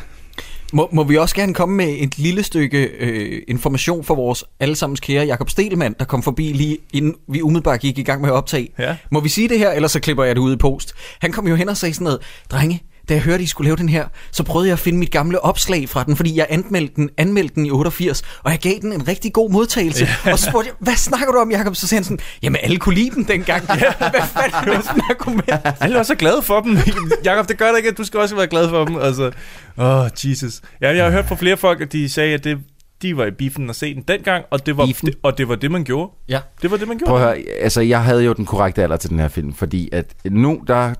Må, 0.71 0.89
må 0.91 1.03
vi 1.03 1.18
også 1.18 1.35
gerne 1.35 1.53
komme 1.53 1.75
med 1.75 1.95
et 2.00 2.18
lille 2.18 2.44
stykke 2.44 2.83
øh, 3.00 3.41
information 3.47 4.03
for 4.03 4.15
vores 4.15 4.44
allesammens 4.59 5.00
kære 5.00 5.25
Jakob 5.25 5.50
Stelmann, 5.50 5.95
der 6.00 6.06
kom 6.06 6.23
forbi 6.23 6.44
lige 6.44 6.77
inden 6.94 7.15
vi 7.27 7.41
umiddelbart 7.41 7.79
gik 7.79 7.97
i 7.97 8.03
gang 8.03 8.21
med 8.21 8.29
at 8.29 8.33
optage. 8.33 8.69
Ja. 8.79 8.97
Må 9.12 9.19
vi 9.19 9.29
sige 9.29 9.50
det 9.50 9.59
her, 9.59 9.71
ellers 9.71 9.91
så 9.91 10.00
klipper 10.00 10.23
jeg 10.23 10.35
det 10.35 10.41
ud 10.41 10.53
i 10.53 10.57
post. 10.57 10.94
Han 11.19 11.31
kom 11.31 11.47
jo 11.47 11.56
hen 11.56 11.69
og 11.69 11.77
sagde 11.77 11.94
sådan 11.94 12.06
noget, 12.06 12.19
drenge, 12.51 12.83
da 13.11 13.15
jeg 13.15 13.23
hørte, 13.23 13.43
I 13.43 13.47
skulle 13.47 13.67
lave 13.67 13.77
den 13.77 13.89
her, 13.89 14.05
så 14.31 14.43
prøvede 14.43 14.67
jeg 14.67 14.73
at 14.73 14.79
finde 14.79 14.99
mit 14.99 15.11
gamle 15.11 15.45
opslag 15.45 15.89
fra 15.89 16.03
den, 16.03 16.15
fordi 16.15 16.37
jeg 16.37 16.47
anmeldte 16.49 16.95
den, 16.95 17.09
anmeldte 17.17 17.55
den 17.55 17.65
i 17.65 17.71
88, 17.71 18.21
og 18.43 18.51
jeg 18.51 18.59
gav 18.59 18.73
den 18.81 18.93
en 18.93 19.07
rigtig 19.07 19.33
god 19.33 19.51
modtagelse. 19.51 20.07
Ja. 20.25 20.31
Og 20.31 20.39
så 20.39 20.49
spurgte 20.49 20.67
jeg, 20.67 20.75
hvad 20.79 20.95
snakker 20.95 21.31
du 21.31 21.37
om, 21.37 21.51
Jacob? 21.51 21.75
Så 21.75 21.87
sagde 21.87 21.99
han 21.99 22.03
sådan, 22.03 22.19
jamen 22.43 22.59
alle 22.63 22.77
kunne 22.77 22.95
lide 22.95 23.09
den 23.09 23.23
dengang. 23.23 23.63
Ja. 23.69 23.75
hvad 23.97 24.21
fanden 24.33 24.69
er 24.69 24.79
et 24.79 25.03
argument? 25.09 25.51
Alle 25.81 25.95
var 25.95 26.03
så 26.03 26.15
glade 26.15 26.41
for 26.41 26.61
dem. 26.61 26.77
Jakob, 27.25 27.49
det 27.49 27.57
gør 27.57 27.69
det 27.69 27.77
ikke, 27.77 27.89
at 27.89 27.97
du 27.97 28.03
skal 28.03 28.19
også 28.19 28.35
være 28.35 28.47
glad 28.47 28.69
for 28.69 28.85
dem. 28.85 28.97
Altså, 28.97 29.31
åh, 29.77 29.85
oh, 29.85 30.09
Jesus. 30.23 30.61
Ja, 30.81 30.95
jeg 30.95 31.03
har 31.03 31.11
hørt 31.11 31.25
fra 31.25 31.35
flere 31.35 31.57
folk, 31.57 31.81
at 31.81 31.91
de 31.91 32.09
sagde, 32.09 32.33
at 32.33 32.43
det, 32.43 32.57
de 33.01 33.17
var 33.17 33.25
i 33.25 33.31
biffen 33.31 33.69
og 33.69 33.75
se 33.75 33.95
den 33.95 34.03
dengang, 34.07 34.45
og 34.51 34.65
det 34.65 34.77
var, 34.77 34.85
det, 34.85 35.15
og 35.23 35.37
det 35.37 35.47
var 35.47 35.55
det, 35.55 35.71
man 35.71 35.83
gjorde. 35.83 36.11
Ja. 36.29 36.39
Det 36.61 36.71
var 36.71 36.77
det, 36.77 36.87
man 36.87 36.97
gjorde. 36.97 37.09
Prøv 37.09 37.21
at 37.21 37.23
høre, 37.23 37.37
altså 37.59 37.81
jeg 37.81 38.03
havde 38.03 38.23
jo 38.23 38.33
den 38.33 38.45
korrekte 38.45 38.83
alder 38.83 38.97
til 38.97 39.09
den 39.09 39.19
her 39.19 39.27
film, 39.27 39.53
fordi 39.53 39.89
at 39.91 40.05
nu, 40.25 40.61
der 40.67 40.93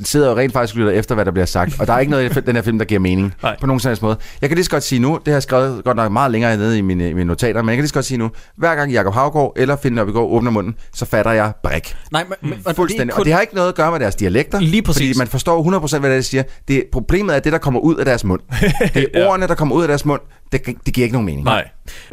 sidder 0.00 0.30
jo 0.30 0.36
rent 0.36 0.52
faktisk 0.52 0.74
og 0.74 0.78
lytter 0.78 0.92
efter, 0.92 1.14
hvad 1.14 1.24
der 1.24 1.30
bliver 1.30 1.46
sagt, 1.46 1.80
og 1.80 1.86
der 1.86 1.92
er 1.92 1.98
ikke 1.98 2.10
noget 2.10 2.36
i 2.36 2.40
den 2.40 2.56
her 2.56 2.62
film, 2.62 2.78
der 2.78 2.84
giver 2.84 3.00
mening 3.00 3.34
Nej. 3.42 3.56
på 3.60 3.66
nogen 3.66 3.80
helst 3.84 4.02
måde. 4.02 4.16
Jeg 4.40 4.48
kan 4.48 4.56
lige 4.56 4.64
så 4.64 4.70
godt 4.70 4.82
sige 4.82 4.98
nu, 4.98 5.14
det 5.18 5.28
har 5.28 5.32
jeg 5.34 5.42
skrevet 5.42 5.84
godt 5.84 5.96
nok 5.96 6.12
meget 6.12 6.30
længere 6.32 6.56
nede 6.56 6.78
i 6.78 6.80
mine, 6.80 7.14
mine 7.14 7.24
notater, 7.24 7.62
men 7.62 7.68
jeg 7.68 7.76
kan 7.76 7.82
lige 7.82 7.88
så 7.88 7.94
godt 7.94 8.04
sige 8.04 8.18
nu, 8.18 8.30
hver 8.56 8.74
gang 8.74 8.92
Jakob 8.92 9.14
Havgård 9.14 9.52
eller 9.56 9.76
Finn 9.76 9.94
Nørbegaard 9.94 10.26
åbner 10.30 10.50
munden, 10.50 10.74
så 10.94 11.04
fatter 11.06 11.32
jeg 11.32 11.52
brik. 11.62 11.96
Nej, 12.12 12.24
men, 12.28 12.50
men, 12.50 12.62
og 12.66 12.76
Fuldstændig. 12.76 13.06
Det 13.06 13.12
er 13.12 13.14
Og 13.14 13.16
kun, 13.16 13.24
det 13.24 13.32
har 13.32 13.40
ikke 13.40 13.54
noget 13.54 13.68
at 13.68 13.74
gøre 13.74 13.90
med 13.90 14.00
deres 14.00 14.14
dialekter. 14.14 14.60
Lige 14.60 14.82
præcis. 14.82 15.08
Fordi 15.08 15.18
man 15.18 15.26
forstår 15.28 15.78
100% 15.86 15.98
hvad 15.98 16.10
det 16.10 16.14
er, 16.16 16.20
de 16.20 16.22
siger. 16.22 16.42
Det, 16.68 16.84
problemet 16.92 17.36
er 17.36 17.40
det, 17.40 17.52
der 17.52 17.58
kommer 17.58 17.80
ud 17.80 17.96
af 17.96 18.04
deres 18.04 18.24
mund. 18.24 18.40
Det 18.94 19.08
er 19.14 19.20
Ja. 19.20 19.28
ordene, 19.28 19.46
der 19.46 19.54
kommer 19.54 19.74
ud 19.74 19.82
af 19.82 19.88
deres 19.88 20.04
mund. 20.04 20.20
Det, 20.52 20.66
det 20.86 20.94
giver 20.94 21.04
ikke 21.04 21.12
nogen 21.14 21.26
mening. 21.26 21.44
Nej. 21.44 21.68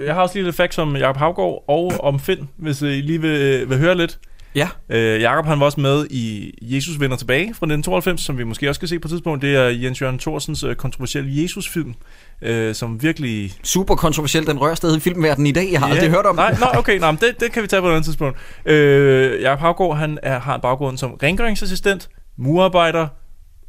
Jeg 0.05 0.13
har 0.13 0.21
også 0.21 0.35
lige 0.35 0.45
lidt 0.45 0.55
facts 0.55 0.77
om 0.77 0.95
Jakob 0.95 1.17
Havgård 1.17 1.63
og 1.67 1.93
om 2.03 2.19
Finn, 2.19 2.49
hvis 2.57 2.81
I 2.81 2.85
lige 2.85 3.21
vil, 3.21 3.69
vil 3.69 3.77
høre 3.77 3.97
lidt. 3.97 4.19
Ja. 4.55 4.69
Øh, 4.89 5.21
Jakob 5.21 5.45
han 5.45 5.59
var 5.59 5.65
også 5.65 5.79
med 5.79 6.07
i 6.09 6.53
Jesus 6.61 6.99
vender 6.99 7.17
tilbage 7.17 7.45
fra 7.45 7.65
1992, 7.65 8.21
som 8.21 8.37
vi 8.37 8.43
måske 8.43 8.69
også 8.69 8.79
skal 8.79 8.87
se 8.87 8.99
på 8.99 9.07
et 9.07 9.09
tidspunkt. 9.09 9.41
Det 9.41 9.55
er 9.55 9.67
Jens 9.67 10.01
Jørgen 10.01 10.19
Thorsens 10.19 10.63
øh, 10.63 10.75
kontroversielle 10.75 11.41
Jesus-film, 11.43 11.95
øh, 12.41 12.75
som 12.75 13.03
virkelig... 13.03 13.51
super 13.63 13.95
kontroversiel, 13.95 14.47
den 14.47 14.61
rører 14.61 14.75
stadig 14.75 14.97
i 14.97 14.99
filmverdenen 14.99 15.47
i 15.47 15.51
dag. 15.51 15.71
Jeg 15.71 15.79
har 15.79 15.87
aldrig 15.87 16.09
hørt 16.09 16.25
om 16.25 16.35
Nej, 16.35 16.55
nej 16.59 16.69
okay, 16.77 16.99
nej, 16.99 17.11
men 17.11 17.19
det, 17.21 17.39
det 17.39 17.51
kan 17.51 17.63
vi 17.63 17.67
tage 17.67 17.81
på 17.81 17.87
et 17.87 17.91
andet 17.91 18.05
tidspunkt. 18.05 18.37
Øh, 18.65 19.41
Jakob 19.41 19.59
Havgård, 19.59 19.97
han 19.97 20.19
er, 20.23 20.39
har 20.39 20.55
en 20.55 20.61
baggrund 20.61 20.97
som 20.97 21.13
rengøringsassistent, 21.13 22.09
murarbejder, 22.37 23.07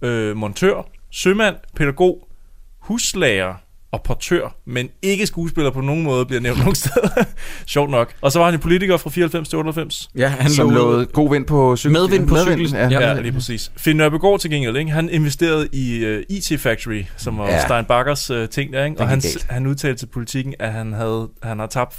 øh, 0.03 0.37
montør, 0.37 0.89
sømand, 1.13 1.57
pædagog, 1.77 2.29
huslærer 2.81 3.55
og 3.94 4.02
portør, 4.02 4.56
men 4.67 4.88
ikke 5.02 5.26
skuespiller 5.26 5.70
på 5.70 5.81
nogen 5.81 6.02
måde, 6.02 6.26
bliver 6.26 6.41
nævnt 6.41 6.58
nogen 6.58 6.75
steder. 6.75 7.25
Sjovt 7.67 7.91
nok. 7.91 8.12
Og 8.20 8.32
så 8.32 8.38
var 8.38 8.44
han 8.46 8.55
jo 8.55 8.61
politiker 8.61 8.96
fra 8.96 9.11
94 9.11 9.49
til 9.49 9.56
98. 9.58 10.08
Ja, 10.17 10.29
han 10.29 10.50
Som 10.50 10.70
lovede- 10.70 11.06
god 11.06 11.31
vind 11.31 11.46
på 11.46 11.76
cykel. 11.76 11.93
Medvind 11.93 12.29
på 12.29 12.37
cykel. 12.46 12.70
Ja. 12.73 12.88
Ja. 12.88 13.00
Ja, 13.14 13.20
lige 13.20 13.32
præcis. 13.32 13.73
Finn 13.76 13.96
Nørbegaard 13.96 14.41
til 14.41 14.50
gengæld, 14.50 14.76
ikke? 14.76 14.91
han 14.91 15.08
investerede 15.11 15.69
i 15.73 16.14
uh, 16.17 16.37
IT 16.37 16.61
Factory, 16.61 17.02
som 17.17 17.38
var 17.38 17.46
Ja. 17.49 17.64
Stein 17.64 17.85
Bakkers 17.85 18.31
uh, 18.31 18.49
ting 18.49 18.73
der, 18.73 18.85
ikke? 18.85 19.00
Og 19.00 19.08
han, 19.08 19.23
han 19.49 19.67
udtalte 19.67 19.99
til 19.99 20.06
politikken, 20.06 20.55
at 20.58 20.73
han, 20.73 20.93
havde, 20.93 21.29
han 21.43 21.58
har 21.58 21.67
tabt 21.67 21.94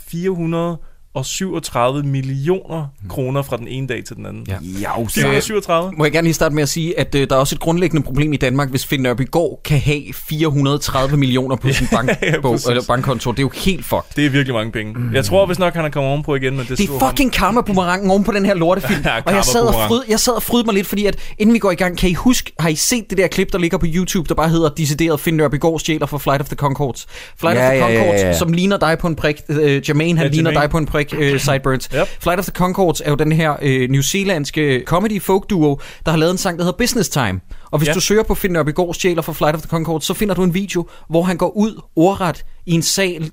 437 1.24 2.04
millioner 2.04 2.86
kroner 3.10 3.42
fra 3.42 3.58
den 3.58 3.68
ene 3.68 3.88
dag 3.88 4.04
til 4.06 4.16
den 4.16 4.26
anden. 4.26 4.46
Ja. 4.48 4.56
Ja, 4.82 5.04
437? 5.06 5.92
Må 5.98 6.06
jeg 6.06 6.12
gerne 6.12 6.26
lige 6.26 6.34
starte 6.34 6.56
med 6.56 6.64
at 6.64 6.70
sige, 6.70 7.00
at 7.00 7.16
øh, 7.16 7.30
der 7.30 7.36
er 7.36 7.40
også 7.40 7.56
et 7.56 7.60
grundlæggende 7.60 8.04
problem 8.06 8.34
i 8.34 8.38
Danmark, 8.38 8.70
hvis 8.70 8.86
Finn 8.86 9.04
Nørbegaard 9.04 9.60
kan 9.66 9.80
have 9.80 10.02
430 10.14 11.18
millioner 11.18 11.56
på 11.56 11.70
sin 11.74 11.88
Ja, 11.92 11.96
bankbog, 11.96 12.52
præcis. 12.54 12.68
eller 12.68 12.84
bankkonto. 12.88 13.32
Det 13.32 13.40
er 13.40 13.42
jo 13.44 13.52
helt 13.56 13.86
fucked. 13.86 14.04
Det 14.16 14.26
er 14.26 14.30
virkelig 14.30 14.54
mange 14.54 14.72
penge. 14.72 14.96
Jeg 15.14 15.26
tror 15.26 15.46
hvis 15.46 15.60
nok, 15.60 15.74
han 15.74 15.86
er 15.86 15.90
kommet 15.90 16.12
ovenpå 16.12 16.36
igen, 16.36 16.58
men 16.58 16.66
det, 16.70 16.78
Det 16.78 16.90
er 16.90 17.10
fucking 17.10 17.32
karma-boomerangen 17.34 18.12
oven 18.12 18.24
på 18.24 18.32
den 18.32 18.46
her 18.46 18.54
lortefilm. 18.54 19.02
Ja, 19.06 19.18
og 19.26 19.34
jeg 19.34 19.44
sad, 19.46 19.62
og 19.62 19.74
fryd, 19.74 20.02
jeg 20.10 20.20
sad 20.20 20.34
og 20.34 20.44
frydede 20.44 20.66
mig 20.66 20.74
lidt, 20.76 20.88
fordi 20.88 21.06
at 21.06 21.18
inden 21.38 21.54
vi 21.54 21.60
går 21.60 21.72
i 21.72 21.76
gang, 21.76 21.98
kan 21.98 22.10
I 22.10 22.14
huske, 22.14 22.52
har 22.60 22.70
I 22.70 22.76
set 22.76 23.10
det 23.10 23.18
der 23.18 23.28
klip, 23.28 23.52
der 23.52 23.58
ligger 23.58 23.78
på 23.78 23.86
YouTube, 23.90 24.30
der 24.30 24.36
bare 24.36 24.50
hedder 24.50 24.70
decideret 24.70 25.20
Finn 25.20 25.38
Nørbegaard 25.38 25.80
stjæler 25.80 26.06
for 26.06 26.18
Flight 26.18 26.42
of 26.42 26.48
the 26.48 26.56
Conchords? 26.56 27.08
Flight 27.40 27.58
Ja, 27.60 27.66
of 27.68 27.72
the 27.74 27.84
ja, 27.86 27.92
ja, 27.92 27.98
Conchords, 28.00 28.22
ja, 28.22 28.28
ja. 28.28 28.38
som 28.38 28.52
ligner 28.54 28.78
dig 28.78 28.98
på 29.00 29.08
en 29.08 29.16
prik. 29.16 29.36
Øh, 29.50 29.82
Jermaine, 29.90 30.18
han 30.20 30.28
Ja, 30.28 30.32
ligner 30.34 30.50
Jermaine. 30.52 30.62
dig 30.64 30.70
på 30.70 30.78
en 30.78 30.86
prik, 30.86 31.05
øh, 31.14 31.40
Sideburns. 31.46 31.90
Yep. 31.96 32.08
Flight 32.20 32.40
of 32.40 32.46
the 32.46 32.52
Conchords 32.54 33.02
er 33.02 33.10
jo 33.10 33.16
den 33.16 33.32
her 33.32 33.56
øh, 33.62 33.90
New 33.90 34.02
Zealandske 34.02 34.84
comedy 34.86 35.22
folk 35.22 35.50
duo, 35.50 35.80
der 36.06 36.12
har 36.12 36.18
lavet 36.18 36.32
en 36.32 36.38
sang, 36.38 36.58
der 36.60 36.64
hedder 36.66 36.78
Business 36.78 37.10
Time. 37.10 37.40
Og 37.72 37.78
hvis 37.78 37.88
Ja. 37.88 37.94
du 37.94 38.00
søger 38.00 38.24
på 38.24 38.36
Finn 38.36 38.54
Nørbegaard 38.54 38.94
stjæler 38.94 39.22
for 39.22 39.34
Flight 39.34 39.56
of 39.56 39.62
the 39.62 39.70
Conchords, 39.70 40.06
så 40.06 40.14
finder 40.14 40.36
du 40.36 40.44
en 40.44 40.54
video, 40.54 40.88
hvor 41.10 41.24
han 41.24 41.38
går 41.38 41.50
ud 41.58 41.82
ordret 41.96 42.46
i 42.66 42.72
en 42.72 42.82
sal 42.84 43.32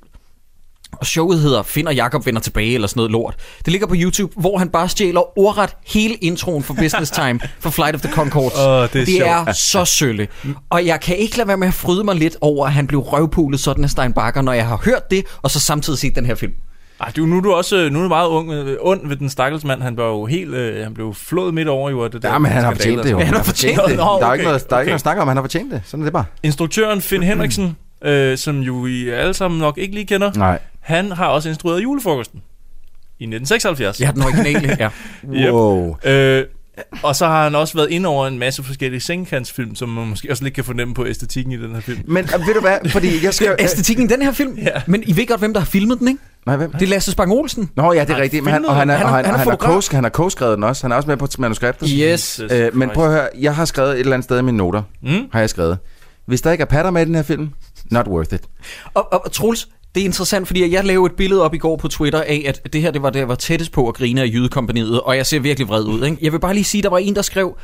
og 0.92 1.06
showet 1.06 1.38
hedder 1.40 1.62
Finn 1.62 1.88
og 1.88 1.94
Jakob 1.94 2.26
vender 2.26 2.40
tilbage, 2.40 2.74
eller 2.74 2.88
sådan 2.88 2.98
noget 2.98 3.10
lort. 3.10 3.34
Det 3.64 3.68
ligger 3.72 3.86
på 3.86 3.94
YouTube, 3.98 4.32
hvor 4.36 4.58
han 4.58 4.68
bare 4.68 4.88
stjæler 4.88 5.38
ordret 5.38 5.70
hele 5.86 6.14
introen 6.14 6.62
for 6.62 6.74
Business 6.74 7.10
Time 7.20 7.40
for 7.60 7.70
Flight 7.70 7.94
of 7.94 8.00
the 8.00 8.12
Conchords. 8.12 8.54
Åh, 8.54 8.62
det 8.62 9.00
er 9.00 9.04
det 9.04 9.08
sjovt. 9.08 9.48
er 9.48 9.52
så 9.52 9.84
sølle. 9.84 10.28
Og 10.70 10.86
jeg 10.86 11.00
kan 11.00 11.16
ikke 11.16 11.36
lade 11.36 11.48
være 11.48 11.56
med 11.56 11.68
at 11.68 11.74
fryde 11.74 12.04
mig 12.04 12.14
lidt 12.16 12.36
over, 12.40 12.66
at 12.66 12.72
han 12.72 12.86
blev 12.86 13.00
røvpulet 13.00 13.60
sådan 13.60 13.84
af 13.84 13.90
Stein 13.90 14.12
Bakker, 14.12 14.42
når 14.42 14.52
jeg 14.52 14.66
har 14.66 14.80
hørt 14.84 15.10
det, 15.10 15.24
og 15.42 15.50
så 15.50 15.60
samtidig 15.60 15.98
set 15.98 16.16
den 16.16 16.26
her 16.26 16.34
film. 16.34 16.52
Ej, 17.02 17.12
du, 17.16 17.26
nu 17.26 17.36
er 17.36 17.40
du 17.40 17.52
også 17.52 17.88
nu 17.92 17.98
er 17.98 18.02
du 18.02 18.08
meget 18.08 18.28
ung, 18.28 18.52
øh, 18.52 18.76
ond 18.80 19.08
ved 19.08 19.16
den 19.16 19.28
stakkels 19.28 19.64
mand. 19.64 19.82
Han 19.82 19.96
var 19.96 20.04
jo 20.06 20.26
helt, 20.26 20.54
øh, 20.54 20.84
han 20.84 20.94
blev 20.94 21.14
flået 21.14 21.54
midt 21.54 21.68
over 21.68 21.90
jo 21.90 22.04
af 22.04 22.10
det 22.10 22.22
der 22.22 22.32
Ja, 22.32 22.38
men 22.38 22.50
han 22.50 22.64
har 22.64 22.70
fortjent 22.70 23.04
det 23.04 23.10
jo. 23.10 23.18
Han 23.18 23.34
har 23.34 23.42
fortjent 23.42 23.80
det. 23.88 23.96
Nå, 23.96 24.02
Der 24.02 24.06
er 24.06 24.14
okay, 24.14 24.32
ikke 24.32 24.44
noget, 24.44 24.70
der 24.70 24.76
er 24.76 24.80
okay. 24.80 24.82
ikke 24.82 24.88
noget 24.88 24.94
at 24.94 25.00
snakke 25.00 25.22
om, 25.22 25.28
han 25.28 25.36
har 25.36 25.42
fortjent 25.42 25.72
det. 25.72 25.82
Sådan 25.84 26.02
er 26.02 26.04
det 26.06 26.12
bare. 26.12 26.24
Instruktøren 26.42 27.00
Finn 27.00 27.22
Henriksen, 27.22 27.76
øh, 28.04 28.38
som 28.38 28.60
jo 28.60 28.86
I 28.86 29.08
alle 29.08 29.34
sammen 29.34 29.60
nok 29.60 29.78
ikke 29.78 29.94
lige 29.94 30.06
kender, 30.06 30.32
Nej. 30.36 30.58
han 30.80 31.12
har 31.12 31.26
også 31.26 31.48
instrueret 31.48 31.82
julefrokosten 31.82 32.42
i 33.18 33.24
1976. 33.24 34.00
Ja, 34.00 34.10
den 34.14 34.22
originale, 34.22 34.76
ja. 34.80 34.88
Yep. 35.46 35.52
Wow. 35.52 35.96
Øh, 36.04 36.44
Og 37.02 37.16
så 37.16 37.26
har 37.26 37.44
han 37.44 37.54
også 37.54 37.74
været 37.74 37.90
ind 37.90 38.06
over 38.06 38.26
en 38.26 38.38
masse 38.38 38.62
forskellige 38.62 39.00
sengkantsfilm, 39.00 39.74
som 39.74 39.88
man 39.88 40.06
måske 40.06 40.30
også 40.30 40.44
lidt 40.44 40.54
kan 40.54 40.64
fornemme 40.64 40.94
på 40.94 41.06
æstetikken 41.06 41.52
i 41.52 41.56
den 41.56 41.74
her 41.74 41.80
film. 41.80 42.00
Men 42.06 42.24
øh, 42.24 42.46
ved 42.46 42.54
du 42.54 42.60
hvad, 42.60 42.90
fordi 42.90 43.24
jeg 43.24 43.34
skal... 43.34 43.56
Æstetikken 43.58 44.04
i 44.04 44.08
den 44.08 44.22
her 44.22 44.32
film. 44.32 44.58
Ja. 44.58 44.82
Men 44.86 45.02
I 45.06 45.16
ved 45.16 45.26
godt, 45.26 45.40
hvem 45.40 45.52
der 45.52 45.60
har 45.60 45.66
filmet 45.66 45.98
den, 45.98 46.08
ikke? 46.08 46.20
Nej, 46.46 46.56
hvem? 46.56 46.72
Det 46.72 46.82
er 46.82 46.86
Lasse 46.86 47.12
Spang 47.12 47.32
Olsen. 47.32 47.70
Nå 47.76 47.92
ja, 47.92 48.00
det 48.00 48.10
er 48.10 48.12
Nej, 48.14 48.22
rigtigt, 48.22 48.44
men 48.44 48.52
han, 48.52 48.64
og 48.64 48.76
han 48.76 48.90
er, 48.90 48.94
den. 48.96 49.02
og 49.02 49.08
han, 49.08 49.16
Han 49.16 49.24
er- 49.24 49.28
han 49.28 49.34
er 49.34 49.38
han, 49.38 49.70
har 49.72 49.94
han 49.94 50.04
har 50.04 50.10
co-skrevet 50.10 50.56
den 50.56 50.64
også. 50.64 50.82
Han 50.84 50.92
er 50.92 50.96
også 50.96 51.08
med 51.08 51.16
på 51.16 51.26
manuskriptet. 51.38 51.88
Yes. 51.92 52.40
Øh, 52.50 52.76
men 52.76 52.90
prøv 52.94 53.04
at 53.04 53.10
høre, 53.12 53.28
jeg 53.40 53.54
har 53.56 53.64
skrevet 53.64 53.92
et 53.92 53.98
eller 54.00 54.12
andet 54.12 54.24
sted 54.24 54.38
i 54.38 54.42
mine 54.42 54.56
noter, 54.56 54.82
Mm? 55.02 55.10
har 55.32 55.40
jeg 55.40 55.50
skrevet. 55.50 55.78
Hvis 56.26 56.40
der 56.40 56.52
ikke 56.52 56.62
er 56.62 56.66
patter 56.66 56.90
med 56.90 57.02
i 57.02 57.04
den 57.04 57.14
her 57.14 57.22
film, 57.22 57.50
not 57.90 58.06
worth 58.08 58.34
it. 58.34 58.40
Og, 58.94 59.12
og, 59.12 59.24
og 59.24 59.32
Troels, 59.32 59.68
det 59.94 60.00
er 60.00 60.04
interessant, 60.04 60.46
fordi 60.46 60.72
jeg 60.74 60.84
lavede 60.84 61.06
et 61.06 61.16
billede 61.16 61.42
op 61.42 61.54
i 61.54 61.58
går 61.58 61.76
på 61.76 61.88
Twitter 61.88 62.20
af, 62.22 62.44
at 62.48 62.72
det 62.72 62.80
her 62.82 62.90
det 62.90 63.02
var 63.02 63.10
det, 63.10 63.18
jeg 63.18 63.28
var 63.28 63.34
tættest 63.34 63.72
på 63.72 63.88
at 63.88 63.94
grine 63.94 64.22
af 64.22 64.26
jydekompaniet, 64.26 65.00
og 65.00 65.16
jeg 65.16 65.26
ser 65.26 65.40
virkelig 65.40 65.68
vred 65.68 65.84
ud. 65.84 66.04
Ikke? 66.04 66.16
Jeg 66.22 66.32
vil 66.32 66.38
bare 66.38 66.54
lige 66.54 66.64
sige, 66.64 66.82
der 66.82 66.88
var 66.88 66.98
en, 66.98 67.14
der 67.14 67.22
skrev, 67.22 67.56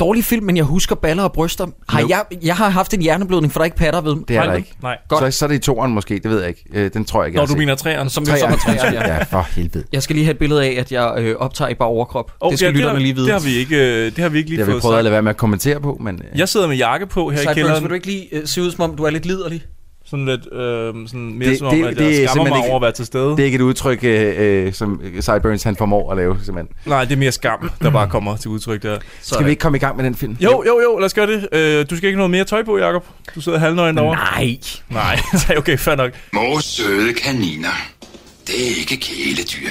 dårlig 0.00 0.24
film, 0.24 0.44
men 0.46 0.56
jeg 0.56 0.64
husker 0.64 0.94
baller 0.96 1.22
og 1.22 1.32
bryster. 1.32 1.66
Har 1.88 2.00
Nope. 2.00 2.10
jeg, 2.14 2.24
jeg 2.42 2.56
har 2.56 2.68
haft 2.68 2.94
en 2.94 3.00
hjerneblødning, 3.02 3.52
for 3.52 3.58
der 3.60 3.62
er 3.62 3.64
ikke 3.64 3.76
patter 3.76 4.00
ved 4.00 4.10
dem. 4.10 4.24
Det 4.24 4.36
er 4.36 4.40
Nej, 4.40 4.50
der 4.50 4.56
ikke. 4.56 4.72
Nej. 4.82 4.96
Godt. 5.08 5.34
Så, 5.34 5.38
så 5.38 5.44
er 5.44 5.48
det 5.48 5.54
i 5.54 5.58
toeren 5.58 5.92
måske, 5.92 6.14
det 6.14 6.30
ved 6.30 6.38
jeg 6.40 6.48
ikke. 6.48 6.62
Øh, 6.72 6.90
den 6.94 7.04
tror 7.04 7.22
jeg 7.22 7.26
ikke, 7.28 7.36
Når 7.36 7.42
jeg 7.42 7.48
du 7.48 7.56
mener 7.56 7.74
træerne. 7.74 8.10
Som 8.10 8.24
jo 8.24 8.36
så 8.36 8.46
var 8.46 8.56
træer, 8.56 8.92
ja. 8.92 9.14
Ja, 9.16 9.22
for 9.22 9.46
helvede. 9.56 9.84
Jeg 9.92 10.02
skal 10.02 10.16
lige 10.16 10.24
have 10.24 10.32
et 10.32 10.38
billede 10.38 10.64
af, 10.64 10.76
at 10.80 10.92
jeg 10.92 11.14
øh, 11.18 11.36
optager 11.36 11.68
i 11.68 11.74
bare 11.74 11.88
overkrop. 11.88 12.32
Oh, 12.40 12.50
det 12.50 12.58
skal 12.58 12.66
ja, 12.66 12.72
lytterne 12.72 12.94
har, 12.94 12.98
lige 13.02 13.14
vide. 13.14 13.26
Det 13.26 13.32
har 13.32 13.40
vi 13.40 13.54
ikke, 13.56 13.76
øh, 13.76 14.06
det 14.06 14.18
har 14.18 14.28
vi 14.28 14.38
ikke 14.38 14.50
lige 14.50 14.58
Det 14.58 14.66
har 14.66 14.72
vi 14.72 14.74
fået 14.74 14.82
prøvet 14.82 14.98
at 14.98 15.04
lade 15.04 15.12
være 15.12 15.22
med 15.22 15.30
at 15.30 15.36
kommentere 15.36 15.80
på, 15.80 15.98
men... 16.00 16.20
øh, 16.32 16.38
Jeg 16.38 16.48
sidder 16.48 16.66
med 16.68 16.76
jakke 16.76 17.06
på 17.06 17.30
her 17.30 17.34
i 17.34 17.38
Sideburns, 17.38 17.54
kælderen. 17.54 17.82
vil 17.82 17.90
du 17.90 17.94
ikke 17.94 18.06
lige 18.06 18.26
øh, 18.32 18.46
se 18.46 18.62
ud, 18.62 18.70
som 18.70 18.90
om 18.90 18.96
du 18.96 19.02
er 19.04 19.10
lidt 19.10 19.26
liderlig? 19.26 19.62
Sådan 20.10 20.26
lidt, 20.26 20.52
øh, 20.52 20.58
sådan 20.58 21.20
mere 21.38 21.48
Det- 21.50 21.58
som 21.58 21.66
om, 21.66 21.74
det- 21.74 21.86
at 21.86 21.96
det 21.98 22.06
er 22.06 22.08
jeg 22.08 22.14
skammer 22.14 22.32
simpelthen 22.32 22.48
mig 22.52 22.58
ikke- 22.58 22.68
over 22.68 22.76
at 22.76 22.82
være 22.82 22.92
til 22.92 23.06
stede. 23.06 23.30
Det 23.30 23.40
er 23.40 23.44
ikke 23.44 23.56
et 23.56 23.60
udtryk, 23.60 24.04
øh, 24.04 24.34
øh, 24.66 24.72
som 24.72 25.00
Sideburns 25.20 25.62
han 25.62 25.76
formår 25.76 26.10
at 26.10 26.16
lave, 26.16 26.36
simpelthen. 26.44 26.76
Nej, 26.86 27.04
det 27.04 27.12
er 27.12 27.16
mere 27.16 27.32
skam, 27.32 27.70
der 27.82 27.90
bare 27.90 28.08
kommer 28.08 28.36
til 28.36 28.48
udtryk 28.50 28.82
der. 28.82 28.98
Skal 29.22 29.44
vi 29.44 29.50
ikke 29.50 29.60
komme 29.60 29.78
i 29.78 29.80
gang 29.80 29.96
med 29.96 30.04
den 30.04 30.14
film? 30.14 30.36
Jo, 30.40 30.64
jo, 30.66 30.80
jo, 30.80 30.98
lad 30.98 31.04
os 31.06 31.14
gøre 31.14 31.26
det. 31.26 31.48
Øh, 31.52 31.86
du 31.90 31.96
skal 31.96 32.06
ikke 32.06 32.06
have 32.06 32.16
noget 32.16 32.30
mere 32.30 32.44
tøj 32.44 32.62
på, 32.64 32.78
Jacob. 32.78 33.04
Du 33.34 33.40
sidder 33.40 33.58
halvnøgen 33.58 33.96
derovre. 33.96 34.16
Nej. 34.16 34.58
Nej, 34.90 35.18
okay, 35.58 35.78
fair 35.78 35.94
nok. 35.94 36.10
Mors 36.32 36.64
søde 36.64 37.12
kaniner. 37.14 37.68
Det 38.46 38.54
er 38.62 38.76
ikke 38.80 38.96
kæledyr. 38.96 39.68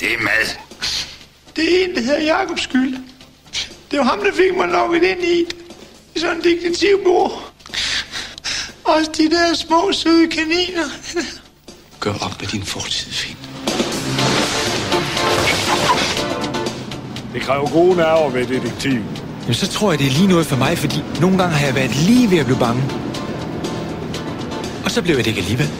Det 0.00 0.08
er 0.18 0.22
mad. 0.22 0.56
Det 1.56 1.64
er 1.64 1.84
en, 1.88 1.94
der 1.94 2.00
hedder 2.02 2.22
Jakobs 2.24 2.62
skyld. 2.62 2.92
Det 3.90 3.92
er 3.92 3.96
jo 3.96 4.02
ham, 4.02 4.18
der 4.18 4.32
fik 4.32 4.56
mig 4.56 4.68
lukket 4.68 5.02
ind 5.08 5.20
i, 5.24 5.44
i 6.16 6.18
sådan 6.18 6.36
en 6.36 6.42
detektivbord. 6.44 7.52
Også 8.86 9.10
de 9.16 9.30
der 9.30 9.54
små, 9.54 9.92
søde 9.92 10.30
kaniner. 10.30 10.88
Gør 12.00 12.12
op 12.12 12.40
med 12.40 12.48
din 12.48 12.62
fortid, 12.62 13.12
Finn. 13.12 13.38
Det 17.34 17.42
kræver 17.42 17.70
gode 17.70 17.96
nerver 17.96 18.30
ved 18.30 18.46
detektiv. 18.46 19.00
Jamen, 19.42 19.54
så 19.54 19.68
tror 19.68 19.92
jeg, 19.92 19.98
det 19.98 20.06
er 20.06 20.10
lige 20.10 20.26
noget 20.26 20.46
for 20.46 20.56
mig, 20.56 20.78
fordi 20.78 20.96
nogle 21.20 21.38
gange 21.38 21.56
har 21.56 21.66
jeg 21.66 21.74
været 21.74 21.96
lige 21.96 22.30
ved 22.30 22.38
at 22.38 22.46
blive 22.46 22.58
bange. 22.58 22.82
Og 24.84 24.90
så 24.90 25.02
blev 25.02 25.16
jeg 25.16 25.24
det 25.24 25.30
ikke 25.30 25.40
alligevel. 25.40 25.70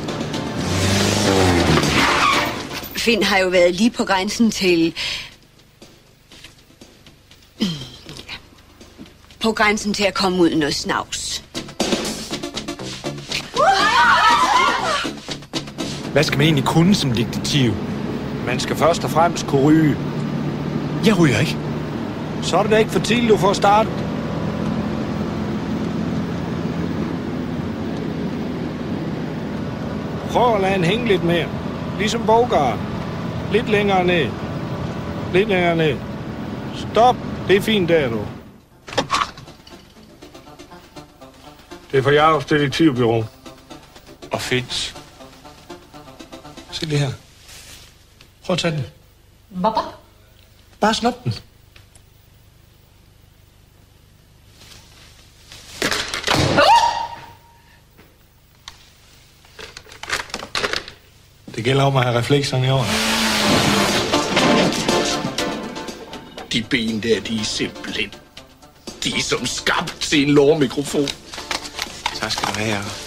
Finn 2.96 3.22
har 3.22 3.38
jo 3.38 3.48
været 3.48 3.75
lige 3.75 3.90
på 3.90 4.04
grænsen 4.04 4.50
til... 4.50 4.94
På 9.40 9.52
grænsen 9.52 9.94
til 9.94 10.04
at 10.04 10.14
komme 10.14 10.38
ud 10.38 10.54
noget 10.54 10.75
snavs. 10.75 11.42
Hvad 16.16 16.25
skal 16.25 16.38
man 16.38 16.44
egentlig 16.44 16.64
kunne 16.64 16.94
som 16.94 17.11
detektiv? 17.11 17.73
Man 18.46 18.61
skal 18.61 18.76
først 18.76 19.04
og 19.04 19.11
fremmest 19.11 19.46
kunne 19.46 19.62
ryge. 19.62 19.96
Jeg 21.06 21.18
ryger 21.18 21.38
ikke. 21.38 21.56
Så 22.42 22.56
er 22.56 22.62
det 22.62 22.70
da 22.70 22.76
ikke 22.76 22.90
for 22.90 23.00
tidligt, 23.00 23.30
du 23.30 23.37
får 23.37 23.52
startet. 23.52 23.92
Prøv 30.30 30.54
at 30.54 30.61
lade 30.61 30.75
den 30.75 30.85
hænge 30.85 31.08
lidt 31.08 31.25
mere. 31.25 31.46
Ligesom 31.99 32.26
Bogart. 32.26 32.78
Lidt 33.52 33.68
længere 33.68 34.04
ned. 34.04 34.26
Lidt 35.32 35.49
længere 35.49 35.76
ned. 35.76 35.96
Stop. 36.75 37.16
Det 37.49 37.56
er 37.56 37.61
fint 37.61 37.88
der, 37.88 38.08
du. 38.08 38.20
Det 41.92 41.99
er 41.99 42.02
fra 42.02 42.11
Jacobs 42.11 42.46
detektivbyrå. 42.46 43.25
Og 44.32 44.40
findes. 44.40 45.05
Se 46.76 46.87
lige 46.87 46.99
her. 46.99 47.12
Prøv 48.45 48.54
at 48.54 48.61
tage 48.61 48.76
den. 48.76 48.87
Baba? 49.62 49.80
Bare 50.80 50.95
snop 50.95 51.25
den. 51.25 51.35
Det 61.54 61.64
gælder 61.64 61.85
om 61.85 61.97
at 61.97 62.02
have 62.04 62.18
reflekserne 62.18 62.66
i 62.66 62.71
orden. 62.71 62.92
De 66.52 66.62
ben 66.62 67.02
der, 67.02 67.21
de 67.21 67.40
er 67.40 67.45
simpelthen... 67.45 68.14
De 69.04 69.09
er 69.16 69.23
som 69.23 69.47
skabt 69.47 69.97
til 70.00 70.23
en 70.23 70.30
lårmikrofon. 70.30 71.09
Tak 72.14 72.33
skal 72.33 72.49
du 72.49 72.59
have, 72.59 72.76
Jacob. 72.76 73.05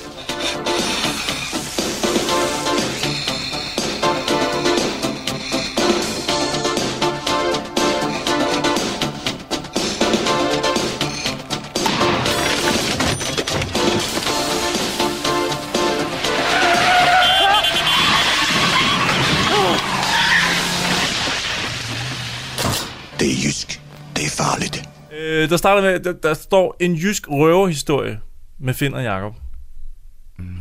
Øh, 25.44 25.50
der 25.50 25.58
starter 25.58 25.82
med, 25.82 26.00
der, 26.00 26.14
der 26.14 26.34
står 26.34 26.76
en 26.80 26.96
jysk 26.96 27.24
røverhistorie 27.30 28.20
med 28.60 28.74
Finn 28.74 28.94
og 28.94 29.04
Jacob. 29.04 29.34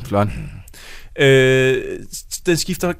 Flot. 0.04 0.28
Øh, 1.20 1.82
den 2.46 2.56
skifter 2.56 2.92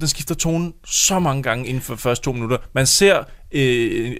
den 0.00 0.08
skifter 0.08 0.34
tone 0.34 0.72
så 0.86 1.18
mange 1.18 1.42
gange 1.42 1.66
inden 1.66 1.82
for 1.82 1.94
de 1.94 2.00
første 2.00 2.24
to 2.24 2.32
minutter. 2.32 2.56
Man 2.74 2.86
ser 2.86 3.18
øh, 3.52 3.60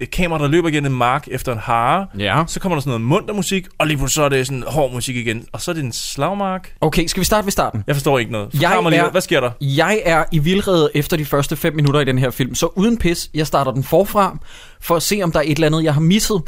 et 0.01 0.11
kamera, 0.11 0.39
der 0.41 0.47
løber 0.47 0.69
gennem 0.69 0.91
en 0.91 0.97
mark 0.97 1.27
efter 1.31 1.51
en 1.51 1.57
hare. 1.59 2.07
Ja. 2.19 2.43
Så 2.47 2.59
kommer 2.59 2.75
der 2.75 2.81
sådan 2.81 2.89
noget 2.89 3.01
munter 3.01 3.33
musik, 3.33 3.67
og 3.77 3.87
lige 3.87 3.97
pludselig 3.97 4.15
så 4.15 4.23
er 4.23 4.29
det 4.29 4.47
sådan 4.47 4.63
hård 4.67 4.93
musik 4.93 5.15
igen. 5.15 5.45
Og 5.51 5.61
så 5.61 5.71
er 5.71 5.75
det 5.75 5.83
en 5.83 5.91
slagmark. 5.93 6.75
Okay, 6.81 7.05
skal 7.07 7.19
vi 7.19 7.25
starte 7.25 7.45
ved 7.45 7.51
starten? 7.51 7.83
Jeg 7.87 7.95
forstår 7.95 8.19
ikke 8.19 8.31
noget. 8.31 8.51
Forklar 8.51 8.73
Jeg 8.73 8.83
mig 8.83 8.89
lige, 8.91 9.01
er- 9.01 9.11
hvad 9.11 9.21
sker 9.21 9.39
der? 9.39 9.51
Jeg 9.61 10.01
er 10.05 10.23
i 10.31 10.39
vildrede 10.39 10.89
efter 10.95 11.17
de 11.17 11.25
første 11.25 11.55
5 11.55 11.75
minutter 11.75 11.99
i 11.99 12.05
den 12.05 12.17
her 12.17 12.29
film, 12.29 12.55
så 12.55 12.65
uden 12.75 12.97
pis, 12.97 13.29
jeg 13.33 13.47
starter 13.47 13.71
den 13.71 13.83
forfra, 13.83 14.37
for 14.81 14.95
at 14.95 15.03
se, 15.03 15.19
om 15.23 15.31
der 15.31 15.39
er 15.39 15.43
et 15.43 15.51
eller 15.51 15.67
andet, 15.67 15.83
jeg 15.83 15.93
har 15.93 16.01
misset. 16.01 16.41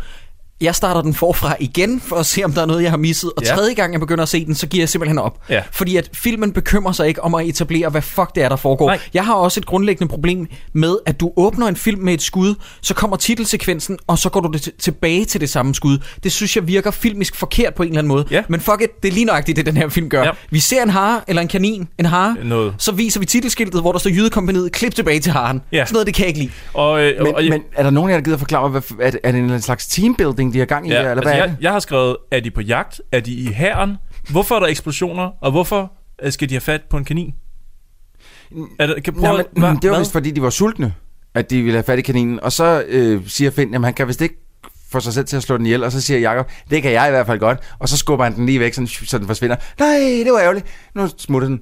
Jeg 0.61 0.75
starter 0.75 1.01
den 1.01 1.13
forfra 1.13 1.55
igen, 1.59 1.99
for 2.01 2.15
at 2.15 2.25
se, 2.25 2.43
om 2.43 2.53
der 2.53 2.61
er 2.61 2.65
noget, 2.65 2.83
jeg 2.83 2.91
har 2.91 2.97
misset. 2.97 3.31
Og 3.37 3.43
Ja. 3.43 3.55
tredje 3.55 3.73
gang, 3.73 3.91
jeg 3.93 3.99
begynder 3.99 4.21
at 4.23 4.29
se 4.29 4.45
den, 4.45 4.55
så 4.55 4.67
giver 4.67 4.81
jeg 4.81 4.89
simpelthen 4.89 5.19
op. 5.19 5.39
Ja. 5.49 5.61
Fordi 5.71 5.95
at 5.97 6.09
filmen 6.13 6.51
bekymrer 6.51 6.91
sig 6.91 7.07
ikke 7.07 7.23
om 7.23 7.35
at 7.35 7.45
etablere, 7.47 7.89
hvad 7.89 8.01
fuck 8.01 8.35
det 8.35 8.43
er, 8.43 8.49
der 8.49 8.55
foregår. 8.55 8.87
Nej. 8.87 8.99
Jeg 9.13 9.25
har 9.25 9.33
også 9.33 9.59
et 9.59 9.65
grundlæggende 9.65 10.09
problem 10.09 10.47
med, 10.73 10.97
at 11.05 11.19
du 11.19 11.31
åbner 11.35 11.67
en 11.67 11.75
film 11.75 12.01
med 12.01 12.13
et 12.13 12.21
skud, 12.21 12.55
så 12.81 12.93
kommer 12.93 13.17
titelsekvensen, 13.17 13.97
og 14.07 14.17
så 14.19 14.29
går 14.29 14.39
du 14.39 14.51
det 14.51 14.67
t- 14.67 14.77
tilbage 14.79 15.25
til 15.25 15.41
det 15.41 15.49
samme 15.49 15.75
skud. 15.75 15.97
Det 16.23 16.31
synes 16.31 16.55
jeg 16.55 16.67
virker 16.67 16.91
filmisk 16.91 17.35
forkert 17.35 17.73
på 17.73 17.83
en 17.83 17.89
eller 17.89 17.99
anden 17.99 18.07
måde. 18.09 18.25
Ja. 18.31 18.43
Men 18.49 18.59
fuck 18.59 18.81
it, 18.81 19.01
det 19.03 19.09
er 19.09 19.13
lige 19.13 19.25
nøjagtigt, 19.25 19.55
det 19.55 19.65
den 19.65 19.77
her 19.77 19.89
film 19.89 20.09
gør. 20.09 20.23
Ja. 20.23 20.31
Vi 20.49 20.59
ser 20.59 20.83
en 20.83 20.89
hare, 20.89 21.21
eller 21.27 21.41
en 21.41 21.47
kanin, 21.47 21.87
en 21.99 22.05
hare, 22.05 22.35
Noget. 22.43 22.73
så 22.77 22.91
viser 22.91 23.19
vi 23.19 23.25
titelskiltet, 23.25 23.81
hvor 23.81 23.91
der 23.91 23.99
står 23.99 24.09
jydekompaniet, 24.09 24.71
klip 24.71 24.95
tilbage 24.95 25.19
til 25.19 25.31
haren. 25.31 25.61
Ja. 25.71 25.85
Sådan 25.85 25.93
noget, 25.93 26.07
det 26.07 26.15
kan 26.15 26.21
jeg 26.21 26.27
ikke 26.27 26.39
lide. 26.39 26.51
Og, 26.73 27.01
øh, 27.03 27.23
Men, 27.23 27.35
og, 27.35 27.43
men 27.49 27.61
er 27.75 27.83
der 27.83 27.89
nogen 27.89 28.09
af 28.09 28.13
jer, 28.13 28.19
der 28.19 28.25
gider 28.25 28.37
forklare, 28.37 28.69
hvad, 28.69 28.81
er, 29.01 29.11
det, 29.11 29.19
er 29.23 29.31
det 29.31 29.39
en 29.41 29.61
slags 29.61 29.87
teambuilding, 29.87 30.46
de 30.53 30.59
har 30.59 30.65
gang 30.65 30.87
i, 30.87 30.89
ja, 30.89 30.95
her, 30.95 30.99
eller 31.01 31.11
altså, 31.11 31.29
hvad 31.29 31.37
jeg, 31.37 31.49
det? 31.49 31.57
jeg 31.61 31.71
har 31.71 31.79
skrevet, 31.79 32.17
er 32.31 32.39
de 32.39 32.51
på 32.51 32.61
jagt? 32.61 33.01
Er 33.11 33.19
de 33.19 33.31
i 33.33 33.51
hæren? 33.53 33.97
Hvorfor 34.29 34.55
er 34.55 34.59
der 34.59 34.67
eksplosioner? 34.67 35.29
Og 35.41 35.51
hvorfor 35.51 35.91
øh, 36.23 36.31
skal 36.31 36.49
de 36.49 36.53
have 36.53 36.61
fat 36.61 36.81
på 36.89 36.97
en 36.97 37.05
kanin? 37.05 37.33
Er 38.79 38.87
det, 38.87 39.03
kan, 39.03 39.13
prøv, 39.13 39.31
Nå, 39.31 39.37
at- 39.37 39.45
men, 39.53 39.61
hvad- 39.61 39.71
det 39.75 39.83
var 39.83 39.89
hvad? 39.89 39.99
vist, 39.99 40.11
fordi 40.11 40.31
de 40.31 40.41
var 40.41 40.49
sultne, 40.49 40.93
at 41.35 41.49
de 41.49 41.61
ville 41.61 41.73
have 41.77 41.83
fat 41.83 41.99
i 41.99 42.01
kaninen. 42.01 42.39
Og 42.39 42.51
så 42.51 42.83
øh, 42.87 43.21
siger 43.27 43.51
Finn, 43.51 43.75
at 43.75 43.81
han 43.83 43.93
kan 43.93 44.07
vist 44.07 44.21
ikke 44.21 44.35
få 44.91 44.99
sig 44.99 45.13
selv 45.13 45.25
til 45.25 45.37
at 45.37 45.43
slå 45.43 45.57
den 45.57 45.65
ihjel. 45.65 45.83
Og 45.83 45.91
så 45.91 46.01
siger 46.01 46.19
Jacob, 46.19 46.51
det 46.69 46.81
kan 46.81 46.91
jeg 46.91 47.07
i 47.07 47.11
hvert 47.11 47.25
fald 47.25 47.39
godt. 47.39 47.59
Og 47.79 47.89
så 47.89 47.97
skubber 47.97 48.23
han 48.25 48.35
den 48.35 48.45
lige 48.45 48.59
væk, 48.59 48.73
sådan, 48.73 48.87
så 48.87 49.17
den 49.17 49.27
forsvinder. 49.27 49.55
Nej, 49.79 49.97
det 50.25 50.33
var 50.33 50.39
ærgerligt. 50.39 50.65
Nu 50.95 51.07
smutter 51.17 51.47
den. 51.47 51.59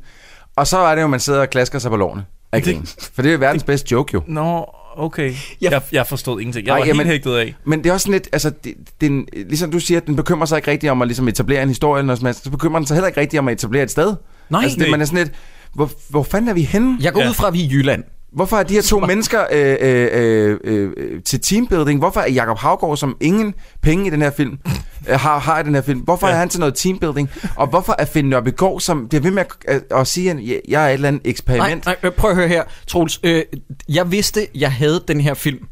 Og 0.55 0.67
så 0.67 0.77
er 0.77 0.95
det 0.95 1.01
jo, 1.01 1.07
man 1.07 1.19
sidder 1.19 1.41
og 1.41 1.49
klasker 1.49 1.79
sig 1.79 1.91
på 1.91 1.97
lårene. 1.97 2.25
Det-. 2.53 3.09
For 3.13 3.21
det 3.21 3.29
er 3.29 3.33
jo 3.33 3.39
verdens 3.39 3.63
bedste 3.63 3.87
joke 3.91 4.11
jo. 4.13 4.21
Nå, 4.27 4.65
okay. 4.97 5.33
Jeg- 5.61 5.71
Jeg, 5.71 5.81
jeg 5.91 6.07
forstod 6.07 6.39
ingenting. 6.41 6.67
Jeg 6.67 6.73
Ej, 6.73 6.79
var 6.79 6.85
jamen- 6.85 7.05
helt 7.07 7.09
hægtet 7.11 7.35
af. 7.35 7.55
Men 7.65 7.83
det 7.83 7.89
er 7.89 7.93
også 7.93 8.03
sådan 8.03 8.13
lidt, 8.13 8.29
altså, 8.33 8.49
det, 8.63 8.73
det 9.01 9.07
er 9.07 9.11
en, 9.11 9.27
ligesom 9.33 9.71
du 9.71 9.79
siger, 9.79 9.99
den 9.99 10.15
bekymrer 10.15 10.45
sig 10.45 10.57
ikke 10.57 10.71
rigtig 10.71 10.91
om 10.91 11.01
at 11.01 11.07
ligesom 11.07 11.27
etablere 11.27 11.61
en 11.63 11.67
historie, 11.67 11.99
eller 11.99 12.17
noget 12.21 12.35
så 12.35 12.49
bekymrer 12.51 12.79
den 12.79 12.87
sig 12.87 12.95
heller 12.95 13.07
ikke 13.07 13.19
rigtig 13.21 13.39
om 13.39 13.47
at 13.47 13.53
etablere 13.53 13.83
et 13.83 13.91
sted. 13.91 14.15
Nej, 14.49 14.61
altså, 14.63 14.75
det, 14.75 14.83
det- 14.83 14.91
man 14.91 15.01
er 15.01 15.05
sådan 15.05 15.17
lidt, 15.23 15.31
hvor, 15.73 15.91
hvor 16.09 16.23
fanden 16.23 16.49
er 16.49 16.53
vi 16.53 16.61
henne? 16.61 16.97
Jeg 17.01 17.13
går 17.13 17.21
Ja. 17.21 17.29
ud 17.29 17.33
fra, 17.33 17.47
at 17.47 17.53
vi 17.53 17.59
er 17.61 17.65
i 17.65 17.71
Jylland. 17.71 18.03
Hvorfor 18.35 18.57
er 18.57 18.63
de 18.63 18.73
her 18.73 18.81
to 18.81 18.99
mennesker 18.99 19.43
øh, 19.51 19.75
øh, 19.81 20.57
øh, 20.63 20.91
øh, 20.97 21.23
til 21.23 21.41
teambuilding? 21.41 21.99
Hvorfor 21.99 22.21
er 22.21 22.31
Jakob 22.31 22.57
Havgård, 22.57 22.97
som 22.97 23.17
ingen 23.21 23.53
penge 23.81 24.07
i 24.07 24.09
den 24.09 24.21
her 24.21 24.31
film 24.31 24.57
øh, 25.09 25.19
har, 25.19 25.39
har 25.39 25.59
i 25.59 25.63
den 25.63 25.75
her 25.75 25.81
film, 25.81 25.99
hvorfor 25.99 26.27
ja. 26.27 26.33
er 26.33 26.37
han 26.37 26.49
til 26.49 26.59
noget 26.59 26.75
teambuilding? 26.75 27.29
Og 27.55 27.67
hvorfor 27.67 27.95
er 27.99 28.05
Finn 28.05 28.29
Nørbegaard, 28.29 28.79
som 28.79 29.07
bliver 29.07 29.21
ved 29.21 29.31
med 29.31 29.43
at, 29.43 29.75
at, 29.75 29.99
at 29.99 30.07
sige, 30.07 30.31
at 30.31 30.61
jeg 30.67 30.83
er 30.83 30.87
et 30.89 30.93
eller 30.93 31.07
andet 31.07 31.23
Nej, 31.23 31.29
eksperiment? 31.29 31.85
nej, 31.85 31.95
øh, 32.03 32.11
prøv 32.11 32.29
at 32.29 32.35
høre 32.35 32.47
her, 32.47 32.63
Troels. 32.87 33.19
Øh, 33.23 33.43
jeg 33.89 34.11
vidste, 34.11 34.47
jeg 34.55 34.71
havde 34.71 35.03
den 35.07 35.21
her 35.21 35.33
film. 35.33 35.65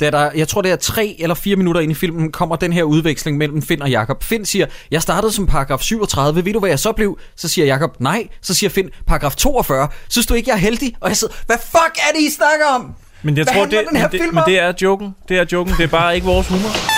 Da 0.00 0.10
der, 0.10 0.30
jeg 0.34 0.48
tror, 0.48 0.62
det 0.62 0.70
er 0.70 0.76
tre 0.76 1.16
eller 1.18 1.34
fire 1.34 1.56
minutter 1.56 1.80
ind 1.80 1.92
i 1.92 1.94
filmen, 1.94 2.32
kommer 2.32 2.56
den 2.56 2.72
her 2.72 2.82
udveksling 2.82 3.38
mellem 3.38 3.62
Finn 3.62 3.82
og 3.82 3.90
Jakob. 3.90 4.24
Finn 4.24 4.44
siger, 4.44 4.66
jeg 4.90 5.02
startede 5.02 5.32
som 5.32 5.46
paragraf 5.46 5.80
37, 5.80 6.44
ved 6.44 6.52
du 6.52 6.58
hvad 6.58 6.70
jeg 6.70 6.78
så 6.78 6.92
blev? 6.92 7.18
Så 7.36 7.48
siger 7.48 7.66
Jakob, 7.66 8.00
nej. 8.00 8.28
Så 8.42 8.54
siger 8.54 8.70
Finn, 8.70 8.90
paragraf 9.06 9.36
42. 9.36 9.88
Synes 10.08 10.26
du 10.26 10.34
ikke, 10.34 10.50
jeg 10.50 10.54
er 10.54 10.60
heldig? 10.60 10.94
Og 11.00 11.08
jeg 11.08 11.16
sidder, 11.16 11.34
hvad 11.46 11.56
fuck 11.62 11.98
er 12.08 12.12
det, 12.14 12.20
I 12.20 12.30
snakker 12.30 12.66
om? 12.74 12.94
Men 13.22 13.36
jeg 13.36 13.44
Hvad 13.44 13.54
tror, 13.54 13.64
det, 13.64 13.84
men, 13.92 14.02
det, 14.02 14.34
men 14.34 14.42
det 14.46 14.58
er 14.58 14.72
joken. 14.82 15.14
Det 15.28 15.38
er 15.38 15.44
joken. 15.52 15.74
Det 15.78 15.84
er 15.84 15.88
bare 15.88 16.14
ikke 16.14 16.26
vores 16.26 16.48
humor. 16.48 16.93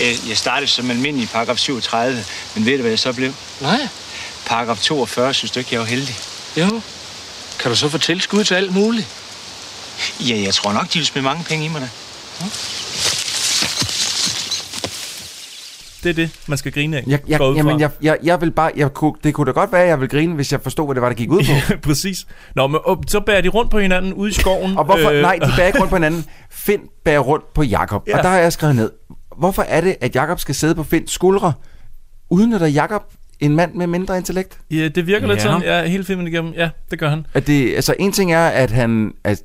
Jeg 0.00 0.36
startede 0.36 0.70
som 0.70 0.90
almindelig 0.90 1.24
i 1.24 1.26
paragraf 1.32 1.56
37, 1.58 2.24
men 2.54 2.66
ved 2.66 2.72
du, 2.76 2.80
hvad 2.80 2.90
jeg 2.90 2.98
så 2.98 3.12
blev? 3.12 3.32
Nej. 3.60 3.88
Paragraf 4.46 4.78
42, 4.80 5.34
synes 5.34 5.50
du 5.50 5.58
ikke, 5.58 5.68
jeg 5.72 5.80
var 5.80 5.86
heldig? 5.86 6.14
Jo. 6.56 6.80
Kan 7.58 7.70
du 7.70 7.76
så 7.76 7.88
få 7.88 7.98
tilskud 7.98 8.44
til 8.44 8.54
alt 8.54 8.74
muligt? 8.74 9.06
Ja, 10.20 10.36
jeg 10.44 10.54
tror 10.54 10.72
nok, 10.72 10.92
de 10.92 10.98
vil 10.98 11.06
smide 11.06 11.24
mange 11.24 11.44
penge 11.44 11.64
i 11.64 11.68
mig 11.68 11.80
da. 11.80 11.88
Det 16.02 16.10
er 16.10 16.14
det, 16.14 16.30
man 16.46 16.58
skal 16.58 16.72
grine 16.72 16.96
af. 16.96 17.04
Jeg, 17.06 17.20
jeg, 17.28 17.40
jamen, 17.40 17.80
jeg, 17.80 17.90
jeg, 18.02 18.16
jeg 18.22 18.40
vil 18.40 18.50
bare, 18.50 18.70
jeg 18.76 18.94
kunne, 18.94 19.12
det 19.24 19.34
kunne 19.34 19.46
da 19.46 19.50
godt 19.50 19.72
være, 19.72 19.82
at 19.82 19.88
jeg 19.88 20.00
ville 20.00 20.10
grine, 20.10 20.34
hvis 20.34 20.52
jeg 20.52 20.60
forstod, 20.60 20.86
hvad 20.86 20.94
det 20.94 21.02
var, 21.02 21.08
der 21.08 21.16
gik 21.16 21.30
ud 21.30 21.44
på. 21.44 21.74
Præcis. 21.88 22.26
Nå, 22.54 22.66
men 22.66 22.80
og, 22.84 23.04
så 23.08 23.20
bærer 23.20 23.40
de 23.40 23.48
rundt 23.48 23.70
på 23.70 23.78
hinanden 23.78 24.12
ude 24.14 24.30
i 24.30 24.34
skoven. 24.34 24.78
Og 24.78 24.84
hvorfor, 24.84 25.10
Øh, 25.10 25.22
nej, 25.22 25.38
de 25.42 25.52
bærer 25.56 25.66
ikke 25.66 25.78
rundt 25.82 25.90
på 25.90 25.96
hinanden. 25.96 26.24
Finn 26.50 26.80
bærer 27.04 27.18
rundt 27.18 27.54
på 27.54 27.62
Jakob. 27.62 28.02
Ja. 28.08 28.16
Og 28.16 28.22
der 28.22 28.28
har 28.30 28.38
jeg 28.38 28.52
skrevet 28.52 28.76
ned. 28.76 28.90
Hvorfor 29.38 29.62
er 29.62 29.80
det, 29.80 29.96
at 30.00 30.14
Jakob 30.14 30.40
skal 30.40 30.54
sidde 30.54 30.74
på 30.74 30.82
Finns 30.82 31.12
skuldre? 31.12 31.52
Udnytter 32.30 32.66
Jakob 32.66 33.02
en 33.40 33.56
mand 33.56 33.74
med 33.74 33.86
mindre 33.86 34.16
intellekt? 34.16 34.58
Ja, 34.70 34.88
det 34.88 35.06
virker 35.06 35.26
lidt 35.26 35.38
Ja. 35.38 35.42
sådan. 35.42 35.62
Ja, 35.62 35.86
hele 35.86 36.04
filmen 36.04 36.26
igennem. 36.26 36.52
Ja, 36.52 36.70
det 36.90 36.98
gør 36.98 37.08
han. 37.08 37.26
At 37.34 37.46
det, 37.46 37.74
altså, 37.74 37.94
en 37.98 38.12
ting 38.12 38.32
er, 38.32 38.46
at 38.48 38.70
han... 38.70 39.12
At, 39.24 39.42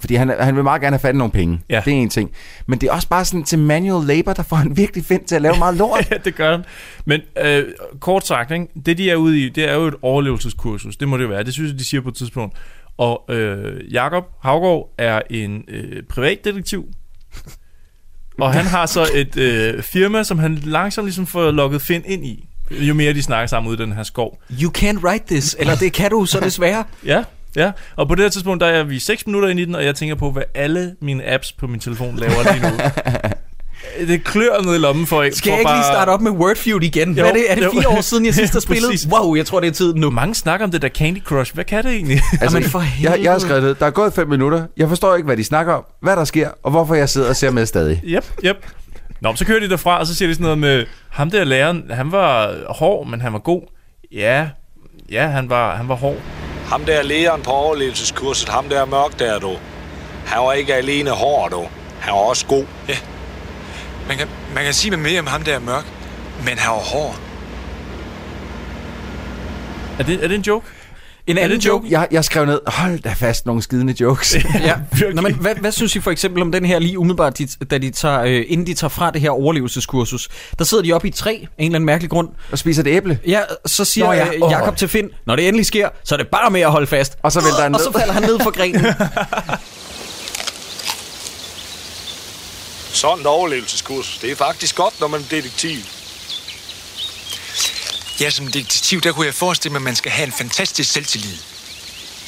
fordi 0.00 0.14
han, 0.14 0.34
han 0.40 0.56
vil 0.56 0.64
meget 0.64 0.80
gerne 0.82 0.94
have 0.94 1.00
fat 1.00 1.14
i 1.14 1.18
nogle 1.18 1.32
penge. 1.32 1.60
Ja. 1.68 1.82
Det 1.84 1.92
er 1.92 1.96
en 1.96 2.08
ting. 2.08 2.30
Men 2.66 2.78
det 2.80 2.88
er 2.88 2.92
også 2.92 3.08
bare 3.08 3.24
sådan 3.24 3.44
til 3.44 3.58
manual 3.58 4.06
labor, 4.06 4.32
der 4.32 4.42
får 4.42 4.56
han 4.56 4.76
virkelig 4.76 5.04
Finn 5.04 5.24
til 5.24 5.34
at 5.34 5.42
lave 5.42 5.58
meget 5.58 5.76
lort. 5.76 6.06
ja, 6.10 6.16
det 6.24 6.34
gør 6.34 6.50
han. 6.50 6.64
Men 7.04 7.20
øh, 7.44 7.64
kort 8.00 8.26
sagt, 8.26 8.50
ikke? 8.50 8.66
det 8.86 8.98
de 8.98 9.10
er 9.10 9.16
ude 9.16 9.40
i, 9.40 9.48
det 9.48 9.68
er 9.70 9.74
jo 9.74 9.82
et 9.86 9.94
overlevelseskursus. 10.02 10.96
Det 10.96 11.08
må 11.08 11.16
det 11.16 11.24
jo 11.24 11.28
være. 11.28 11.44
Det 11.44 11.52
synes 11.52 11.70
jeg, 11.70 11.78
de 11.78 11.84
siger 11.84 12.00
på 12.00 12.08
et 12.08 12.14
tidspunkt. 12.14 12.56
Og 12.98 13.24
øh, 13.28 13.92
Jakob 13.92 14.24
Havgård 14.42 14.94
er 14.98 15.20
en 15.30 15.64
øh, 15.68 16.02
privatdetektiv. 16.08 16.88
Og 18.42 18.52
han 18.52 18.64
har 18.64 18.86
så 18.86 19.08
et 19.14 19.36
øh, 19.36 19.82
firma, 19.82 20.24
som 20.24 20.38
han 20.38 20.54
langsomt 20.54 21.06
ligesom 21.06 21.26
får 21.26 21.50
lukket 21.50 21.82
Finn 21.82 22.02
ind 22.06 22.26
i. 22.26 22.48
Jo 22.70 22.94
mere 22.94 23.12
de 23.12 23.22
snakker 23.22 23.46
sammen 23.46 23.70
ude 23.70 23.82
i 23.82 23.86
den 23.86 23.92
her 23.92 24.02
skov. 24.02 24.38
You 24.62 24.72
can't 24.78 25.04
write 25.04 25.24
this, 25.26 25.56
eller 25.58 25.76
det 25.76 25.92
kan 25.92 26.10
du 26.10 26.24
så 26.24 26.40
desværre. 26.40 26.84
Ja, 27.06 27.24
ja. 27.56 27.72
Og 27.96 28.08
på 28.08 28.14
det 28.14 28.22
her 28.24 28.30
tidspunkt, 28.30 28.60
der 28.60 28.66
er 28.66 28.84
vi 28.84 28.98
6 28.98 29.26
minutter 29.26 29.48
ind 29.48 29.60
i 29.60 29.64
den, 29.64 29.74
og 29.74 29.84
jeg 29.84 29.94
tænker 29.94 30.14
på, 30.14 30.30
hvad 30.30 30.42
alle 30.54 30.96
mine 31.00 31.32
apps 31.32 31.52
på 31.52 31.66
min 31.66 31.80
telefon 31.80 32.16
laver 32.16 32.52
lige 32.52 32.70
nu. 32.70 32.76
det 34.06 34.24
klør 34.24 34.62
ned 34.62 34.74
i 34.74 34.78
lommen 34.78 35.06
for 35.06 35.22
ikke. 35.22 35.36
Skal 35.36 35.50
jeg 35.50 35.58
ikke 35.58 35.72
lige 35.72 35.84
starte 35.84 36.10
op 36.10 36.20
med 36.20 36.30
Wordfeud 36.30 36.82
igen? 36.82 37.12
Hvad 37.12 37.24
er 37.24 37.32
det, 37.32 37.50
er 37.50 37.54
det 37.54 37.64
jo. 37.64 37.70
fire 37.70 37.88
år 37.88 38.00
siden, 38.00 38.26
jeg 38.26 38.34
sidst 38.42 38.52
har 38.52 38.60
spillet? 38.60 39.06
Wow, 39.10 39.34
jeg 39.34 39.46
tror, 39.46 39.60
det 39.60 39.68
er 39.68 39.72
tiden 39.72 40.00
nu. 40.00 40.10
Mange 40.10 40.34
snakker 40.34 40.66
om 40.66 40.70
det 40.70 40.82
der 40.82 40.88
Candy 40.88 41.22
Crush. 41.22 41.54
Hvad 41.54 41.64
kan 41.64 41.84
det 41.84 41.92
egentlig? 41.92 42.20
Altså, 42.32 42.56
Jamen, 42.56 42.70
for 42.70 42.82
jeg, 43.02 43.18
jeg 43.22 43.32
har 43.32 43.38
skrevet 43.38 43.62
ned. 43.62 43.74
Der 43.74 43.86
er 43.86 43.90
gået 43.90 44.12
fem 44.12 44.28
minutter. 44.28 44.66
Jeg 44.76 44.88
forstår 44.88 45.14
ikke, 45.14 45.26
hvad 45.26 45.36
de 45.36 45.44
snakker 45.44 45.72
om, 45.74 45.84
hvad 46.02 46.16
der 46.16 46.24
sker, 46.24 46.48
og 46.62 46.70
hvorfor 46.70 46.94
jeg 46.94 47.08
sidder 47.08 47.28
og 47.28 47.36
ser 47.36 47.50
med 47.50 47.66
stadig. 47.66 48.00
Yep, 48.06 48.24
yep. 48.44 48.56
Nå, 49.20 49.36
så 49.36 49.44
kører 49.46 49.60
de 49.60 49.68
derfra, 49.70 49.98
og 49.98 50.06
så 50.06 50.14
siger 50.14 50.28
de 50.28 50.34
sådan 50.34 50.42
noget 50.42 50.58
med, 50.58 50.84
ham 51.10 51.30
der 51.30 51.44
læreren, 51.44 51.82
han 51.90 52.12
var 52.12 52.54
hård, 52.68 53.06
men 53.06 53.20
han 53.20 53.32
var 53.32 53.38
god. 53.38 53.62
Ja, 54.12 54.48
ja, 55.10 55.26
han 55.26 55.50
var, 55.50 55.76
han 55.76 55.88
var 55.88 55.94
hård. 55.94 56.16
Ham 56.66 56.84
der 56.84 57.02
lederen 57.02 57.42
på 57.42 57.50
overlevelseskurset, 57.50 58.48
ham 58.48 58.68
der 58.68 58.80
er 58.80 58.84
mørk 58.84 59.18
der, 59.18 59.38
du. 59.38 59.50
Han 60.26 60.42
var 60.42 60.52
ikke 60.52 60.74
alene 60.74 61.10
hård, 61.10 61.50
du. 61.50 61.64
Han 62.00 62.12
var 62.12 62.20
også 62.20 62.46
god. 62.46 62.64
Ja. 62.88 62.94
Man 64.12 64.18
kan, 64.18 64.28
man 64.54 64.64
kan 64.64 64.74
sige 64.74 64.90
med 64.90 64.98
mere 64.98 65.20
om 65.20 65.26
ham, 65.26 65.42
der 65.42 65.54
er 65.54 65.58
mørk, 65.60 65.84
men 66.44 66.58
han 66.58 66.70
var 66.70 66.78
hård. 66.78 67.18
Er 69.98 70.02
det, 70.02 70.24
er 70.24 70.28
det 70.28 70.34
en 70.34 70.40
joke? 70.42 70.66
En 71.26 71.38
anden 71.38 71.58
joke? 71.58 71.84
joke. 71.86 71.98
Jeg, 72.00 72.08
jeg 72.10 72.24
skrev 72.24 72.44
ned, 72.46 72.60
hold 72.66 72.98
da 72.98 73.12
fast 73.12 73.46
nogle 73.46 73.62
skidende 73.62 73.94
jokes. 74.00 74.36
Ja. 74.60 74.74
Nå, 75.14 75.22
men 75.22 75.34
hvad, 75.34 75.54
hvad 75.54 75.72
synes 75.72 75.96
I 75.96 76.00
for 76.00 76.10
eksempel 76.10 76.42
om 76.42 76.52
den 76.52 76.64
her 76.64 76.78
lige 76.78 76.98
umiddelbart, 76.98 77.38
de, 77.38 77.46
da 77.70 77.78
de 77.78 77.90
tager, 77.90 78.20
øh, 78.20 78.44
inden 78.48 78.66
de 78.66 78.74
tager 78.74 78.88
fra 78.88 79.10
det 79.10 79.20
her 79.20 79.30
overlevelseskursus? 79.30 80.28
Der 80.58 80.64
sidder 80.64 80.84
de 80.84 80.92
oppe 80.92 81.06
i 81.06 81.10
et 81.10 81.14
træ 81.14 81.30
af 81.30 81.36
en 81.36 81.46
eller 81.58 81.76
anden 81.76 81.86
mærkelig 81.86 82.10
grund. 82.10 82.28
og 82.52 82.58
spiser 82.58 82.82
et 82.82 82.86
æble. 82.88 83.18
Ja, 83.26 83.40
så 83.66 83.84
siger 83.84 84.06
Nå 84.06 84.12
ja, 84.12 84.26
åh. 84.42 84.50
Jakob 84.50 84.76
til 84.76 84.88
Finn, 84.88 85.08
når 85.26 85.36
det 85.36 85.48
endelig 85.48 85.66
sker, 85.66 85.88
så 86.04 86.14
er 86.14 86.16
det 86.16 86.28
bare 86.28 86.50
med 86.50 86.60
at 86.60 86.70
holde 86.70 86.86
fast. 86.86 87.16
Og 87.22 87.32
så 87.32 87.40
vælter 87.40 87.62
han 87.62 87.74
Og 87.74 87.80
ned. 87.80 87.92
så 87.92 87.98
falder 87.98 88.12
han 88.14 88.22
ned 88.22 88.38
fra 88.40 88.50
grenen. 88.50 88.84
Sådan 92.92 93.20
et 93.20 93.26
overlevelseskursus. 93.26 94.18
Det 94.18 94.30
er 94.30 94.36
faktisk 94.36 94.74
godt, 94.74 95.00
når 95.00 95.08
man 95.08 95.20
er 95.20 95.24
detektiv. 95.30 95.78
Ja, 98.20 98.30
som 98.30 98.46
detektiv, 98.46 99.00
der 99.00 99.12
kunne 99.12 99.26
jeg 99.26 99.34
forestille 99.34 99.72
mig, 99.72 99.78
at 99.78 99.82
man 99.82 99.96
skal 99.96 100.12
have 100.12 100.26
en 100.26 100.32
fantastisk 100.32 100.92
selvtillid. 100.92 101.38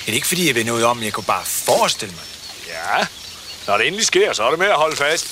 Det 0.06 0.08
er 0.08 0.12
ikke, 0.12 0.26
fordi 0.26 0.46
jeg 0.46 0.54
ved 0.54 0.64
noget 0.64 0.84
om, 0.84 1.02
jeg 1.02 1.12
kunne 1.12 1.24
bare 1.24 1.44
forestille 1.44 2.14
mig. 2.14 2.24
Ja, 2.68 3.06
når 3.66 3.76
det 3.78 3.86
endelig 3.86 4.06
sker, 4.06 4.32
så 4.32 4.42
er 4.44 4.50
det 4.50 4.58
med 4.58 4.66
at 4.66 4.76
holde 4.76 4.96
fast. 4.96 5.26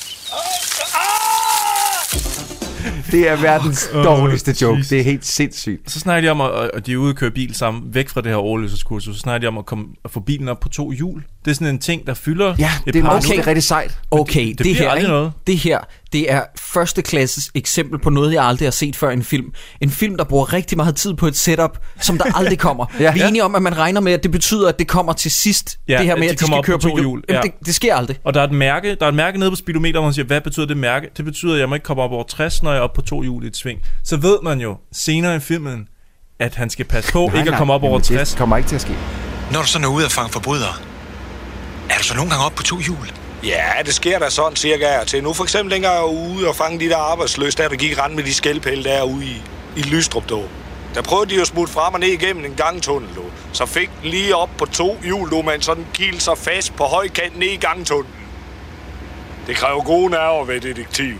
Det 3.13 3.29
er 3.29 3.37
verdens 3.37 3.89
Åh, 3.95 4.05
dårligste 4.05 4.55
joke. 4.63 4.79
Jesus. 4.79 4.89
Det 4.91 5.01
er 5.01 5.05
helt 5.05 5.25
sindssygt. 5.27 5.91
Så 5.91 6.01
snakker 6.01 6.29
de 6.29 6.31
om, 6.31 6.41
at, 6.41 6.71
at 6.75 6.87
de 6.87 6.93
er 6.93 6.97
ude 6.97 7.11
og 7.11 7.17
køre 7.17 7.31
bil 7.31 7.55
sammen, 7.55 7.95
væk 7.95 8.09
fra 8.09 8.21
det 8.21 8.29
her 8.31 8.37
overlevelseskursus. 8.37 9.15
Så 9.17 9.21
snakker 9.21 9.39
de 9.41 9.47
om 9.47 9.59
at, 9.59 9.67
komme, 9.67 9.85
at 10.05 10.11
få 10.11 10.21
bilen 10.21 10.49
op 10.49 10.61
på 10.61 10.69
to 10.69 10.91
hjul. 10.91 11.23
Det 11.45 11.51
er 11.51 11.55
sådan 11.55 11.67
en 11.67 11.79
ting, 11.79 12.07
der 12.07 12.15
fylder 12.15 12.55
Ja, 12.59 12.71
et 12.87 12.95
det 12.95 12.99
er, 13.01 13.03
par 13.03 13.11
meget, 13.11 13.25
Okay. 13.25 13.37
det 13.37 13.43
er 13.43 13.47
rigtig 13.47 13.63
sejt. 13.65 13.99
Okay, 14.11 14.47
det 14.49 14.59
det, 14.59 14.65
bliver 14.65 14.77
her, 14.77 14.89
aldrig 14.91 15.03
ikke? 15.03 15.13
noget. 15.13 15.33
det 15.47 15.57
her, 15.59 15.79
det 16.13 16.33
er 16.33 16.43
første 16.61 17.03
klasses 17.03 17.51
eksempel 17.55 17.99
på 17.99 18.11
noget, 18.11 18.35
jeg 18.35 18.45
aldrig 18.45 18.67
har 18.67 18.71
set 18.71 18.97
før 18.97 19.11
i 19.11 19.13
en 19.13 19.23
film. 19.25 19.53
En 19.81 19.91
film, 19.91 20.17
der 20.17 20.25
bruger 20.25 20.53
rigtig 20.53 20.77
meget 20.77 20.97
tid 20.97 21.15
på 21.15 21.27
et 21.27 21.37
setup, 21.37 21.79
som 22.01 22.19
der 22.19 22.37
aldrig 22.37 22.59
kommer. 22.59 22.87
Ja. 23.01 23.13
Vi 23.13 23.21
er 23.21 23.29
enige 23.29 23.45
om, 23.45 23.55
at 23.55 23.63
man 23.63 23.79
regner 23.79 24.01
med, 24.01 24.13
at 24.13 24.23
det 24.23 24.31
betyder, 24.31 24.69
at 24.69 24.79
det 24.79 24.89
kommer 24.89 25.13
til 25.13 25.31
sidst. 25.31 25.79
Ja, 25.89 25.99
det 25.99 26.07
her 26.07 26.13
at 26.13 26.19
med, 26.19 26.29
de 26.29 26.33
at 26.33 26.41
de 26.41 26.45
skal 26.45 26.57
op 26.59 26.65
køre 26.65 26.79
på 26.79 26.83
på 26.83 26.89
to 26.89 26.99
hjul. 26.99 27.23
ja. 27.29 27.41
det, 27.41 27.53
det 27.67 27.75
sker 27.75 27.95
aldrig. 27.95 28.19
Og 28.25 28.35
der 28.35 28.41
er 28.41 28.45
et 28.45 28.53
mærke, 28.53 28.95
der 28.95 29.05
er 29.05 29.09
et 29.09 29.15
mærke 29.15 29.39
nede 29.39 29.51
på 29.51 29.57
speedometer, 29.57 30.01
hvor 30.01 30.07
man 30.07 30.15
siger, 30.15 30.27
hvad 30.27 30.41
betyder 30.41 30.67
det 30.67 30.77
mærke? 30.77 31.09
Det 31.17 31.25
betyder, 31.25 31.55
at 31.55 31.61
jeg 31.61 31.69
må 31.69 31.75
ikke 31.75 31.85
komme 31.85 32.03
op 32.03 32.11
over 32.13 32.25
60, 32.25 32.63
når 32.63 32.71
jeg 32.71 32.79
er 32.79 32.83
oppe 32.83 32.95
på 32.95 33.07
to 33.07 33.23
hjul 33.23 33.45
i 33.45 33.47
et 33.47 33.57
sving. 33.57 33.81
Så 34.05 34.17
ved 34.17 34.39
man 34.43 34.61
jo 34.61 34.77
senere 34.93 35.37
i 35.37 35.41
filmen, 35.41 35.89
at 36.41 36.55
han 36.55 36.71
skal 36.71 36.85
passe 36.85 37.13
på 37.13 37.19
Nej, 37.19 37.27
ikke 37.27 37.51
nej, 37.51 37.55
at 37.55 37.59
komme 37.59 37.73
op 37.73 37.83
over 37.83 37.93
jamen, 37.93 38.03
60. 38.03 38.31
Det 38.31 38.39
kommer 38.39 38.57
ikke 38.57 38.69
til 38.69 38.75
at 38.75 38.83
ske. 38.83 38.95
Når 39.53 39.61
du 39.61 39.67
så 39.67 39.79
når 39.79 39.89
ud 39.89 40.03
og 40.03 40.11
fange 40.11 40.33
forbrydere, 40.33 40.75
er 41.91 41.99
du 41.99 42.05
så 42.05 42.15
nogle 42.17 42.31
gange 42.31 42.45
oppe 42.45 42.57
på 42.57 42.63
to 42.63 42.79
hjul? 42.79 43.22
Ja, 43.45 43.73
det 43.87 43.95
sker 43.95 44.19
da 44.19 44.31
sådan 44.31 44.57
cirka 44.57 45.05
til. 45.07 45.23
Nu 45.23 45.33
for 45.33 45.45
eksempel 45.45 45.75
dengang 45.75 45.95
jeg 45.95 46.03
var 46.03 46.09
ude 46.09 46.49
og 46.49 46.57
fange 46.57 46.81
de 46.81 46.89
der 46.89 46.97
arbejdsløse, 46.97 47.59
der, 47.59 47.69
der 47.69 47.77
gik 47.77 47.99
rent 47.99 48.15
med 48.15 48.25
de 48.25 48.35
skældpæle 48.35 48.85
derude 48.85 49.25
i, 49.25 49.43
i 49.77 49.83
Lystrup, 49.83 50.29
dog. 50.29 50.49
Der 50.95 51.03
prøvede 51.03 51.35
de 51.35 51.41
at 51.41 51.47
smutte 51.47 51.73
frem 51.73 51.95
og 51.95 52.01
ned 52.01 52.09
igennem 52.09 52.45
en 52.45 52.55
gangtunnel, 52.55 53.15
du. 53.17 53.23
Så 53.53 53.67
fik 53.67 53.91
den 54.03 54.11
lige 54.11 54.37
op 54.37 54.51
på 54.59 54.67
to 54.67 54.99
hjul, 55.03 55.31
du, 55.31 55.43
med 55.43 55.61
sådan 55.61 55.87
kil 55.95 56.21
sig 56.21 56.39
fast 56.39 56.77
på 56.77 56.85
højkanten 56.85 57.41
ned 57.41 57.49
i 57.49 57.57
gangtunnelen. 57.57 58.27
Det 59.47 59.57
kræver 59.57 59.83
gode 59.85 60.11
nerver 60.11 60.45
ved 60.45 60.61
detektiv. 60.61 61.17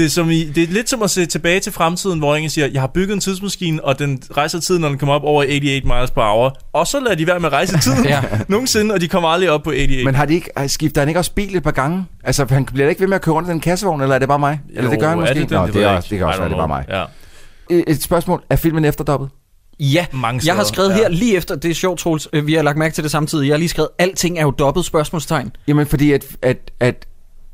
Det 0.00 0.06
er, 0.06 0.10
som 0.10 0.30
i, 0.30 0.44
det 0.44 0.62
er 0.62 0.66
lidt 0.66 0.90
som 0.90 1.02
at 1.02 1.10
se 1.10 1.26
tilbage 1.26 1.60
til 1.60 1.72
fremtiden, 1.72 2.18
hvor 2.18 2.36
ingen 2.36 2.50
siger, 2.50 2.66
jeg 2.72 2.80
har 2.82 2.86
bygget 2.94 3.14
en 3.14 3.20
tidsmaskine, 3.20 3.84
og 3.84 3.98
den 3.98 4.22
rejser 4.36 4.60
tiden, 4.60 4.80
når 4.80 4.88
den 4.88 4.98
kommer 4.98 5.14
op 5.14 5.24
over 5.24 5.44
88 5.44 5.84
miles 5.84 6.10
per 6.10 6.22
hour. 6.22 6.56
Og 6.72 6.86
så 6.86 7.00
lader 7.00 7.14
de 7.14 7.26
være 7.26 7.40
med 7.40 7.46
at 7.46 7.52
rejse 7.52 7.78
tiden 7.78 8.04
Ja. 8.14 8.22
nogensinde, 8.48 8.94
og 8.94 9.00
de 9.00 9.08
kommer 9.08 9.28
aldrig 9.28 9.50
op 9.50 9.62
på 9.62 9.70
88. 9.70 10.04
Men 10.04 10.14
har 10.14 10.26
de 10.26 10.34
ikke, 10.34 10.50
skifter 10.66 11.00
han 11.00 11.08
ikke 11.08 11.20
også 11.20 11.32
bil 11.32 11.56
et 11.56 11.62
par 11.62 11.70
gange? 11.70 12.04
Altså, 12.24 12.46
han 12.50 12.64
bliver 12.64 12.86
da 12.86 12.88
ikke 12.88 13.00
ved 13.00 13.08
med 13.08 13.14
at 13.16 13.22
køre 13.22 13.34
rundt 13.34 13.48
i 13.48 13.52
den 13.52 13.60
kassevogn, 13.60 14.00
eller 14.00 14.14
er 14.14 14.18
det 14.18 14.28
bare 14.28 14.38
mig? 14.38 14.60
Eller 14.74 14.90
det 14.90 15.00
gør 15.00 15.08
han 15.08 15.18
måske? 15.18 15.30
Er 15.30 15.34
det, 15.34 15.48
den? 15.48 15.58
Nå, 15.58 15.66
det, 15.66 15.74
det, 15.74 15.82
er 15.82 15.88
også, 15.88 16.06
ikke. 16.06 16.10
det 16.10 16.18
kan 16.18 16.26
også 16.26 16.40
være, 16.40 16.48
det 16.48 16.54
er 16.54 16.58
bare 16.58 16.68
mig. 16.68 16.84
Ja. 16.88 17.04
Et 17.70 17.84
et 17.86 18.02
spørgsmål. 18.02 18.42
Er 18.50 18.56
filmen 18.56 18.84
efterdobbet? 18.84 19.28
Ja, 19.80 20.06
Mange 20.12 20.42
jeg 20.46 20.54
har 20.54 20.64
skrevet 20.64 20.90
ja. 20.90 20.94
her 20.94 21.08
lige 21.08 21.36
efter, 21.36 21.56
det 21.56 21.70
er 21.70 21.74
sjovt, 21.74 21.98
Troels, 22.00 22.28
øh, 22.32 22.46
vi 22.46 22.54
har 22.54 22.62
lagt 22.62 22.78
mærke 22.78 22.94
til 22.94 23.04
det 23.04 23.10
samtidig. 23.10 23.46
Jeg 23.46 23.52
har 23.52 23.58
lige 23.58 23.68
skrevet, 23.68 23.90
alting 23.98 24.38
er 24.38 24.42
jo 24.42 24.50
dobbelt 24.50 24.86
spørgsmålstegn. 24.86 25.50
Jamen, 25.68 25.86
fordi 25.86 26.12
at, 26.12 26.24
at, 26.42 26.70
at 26.80 27.06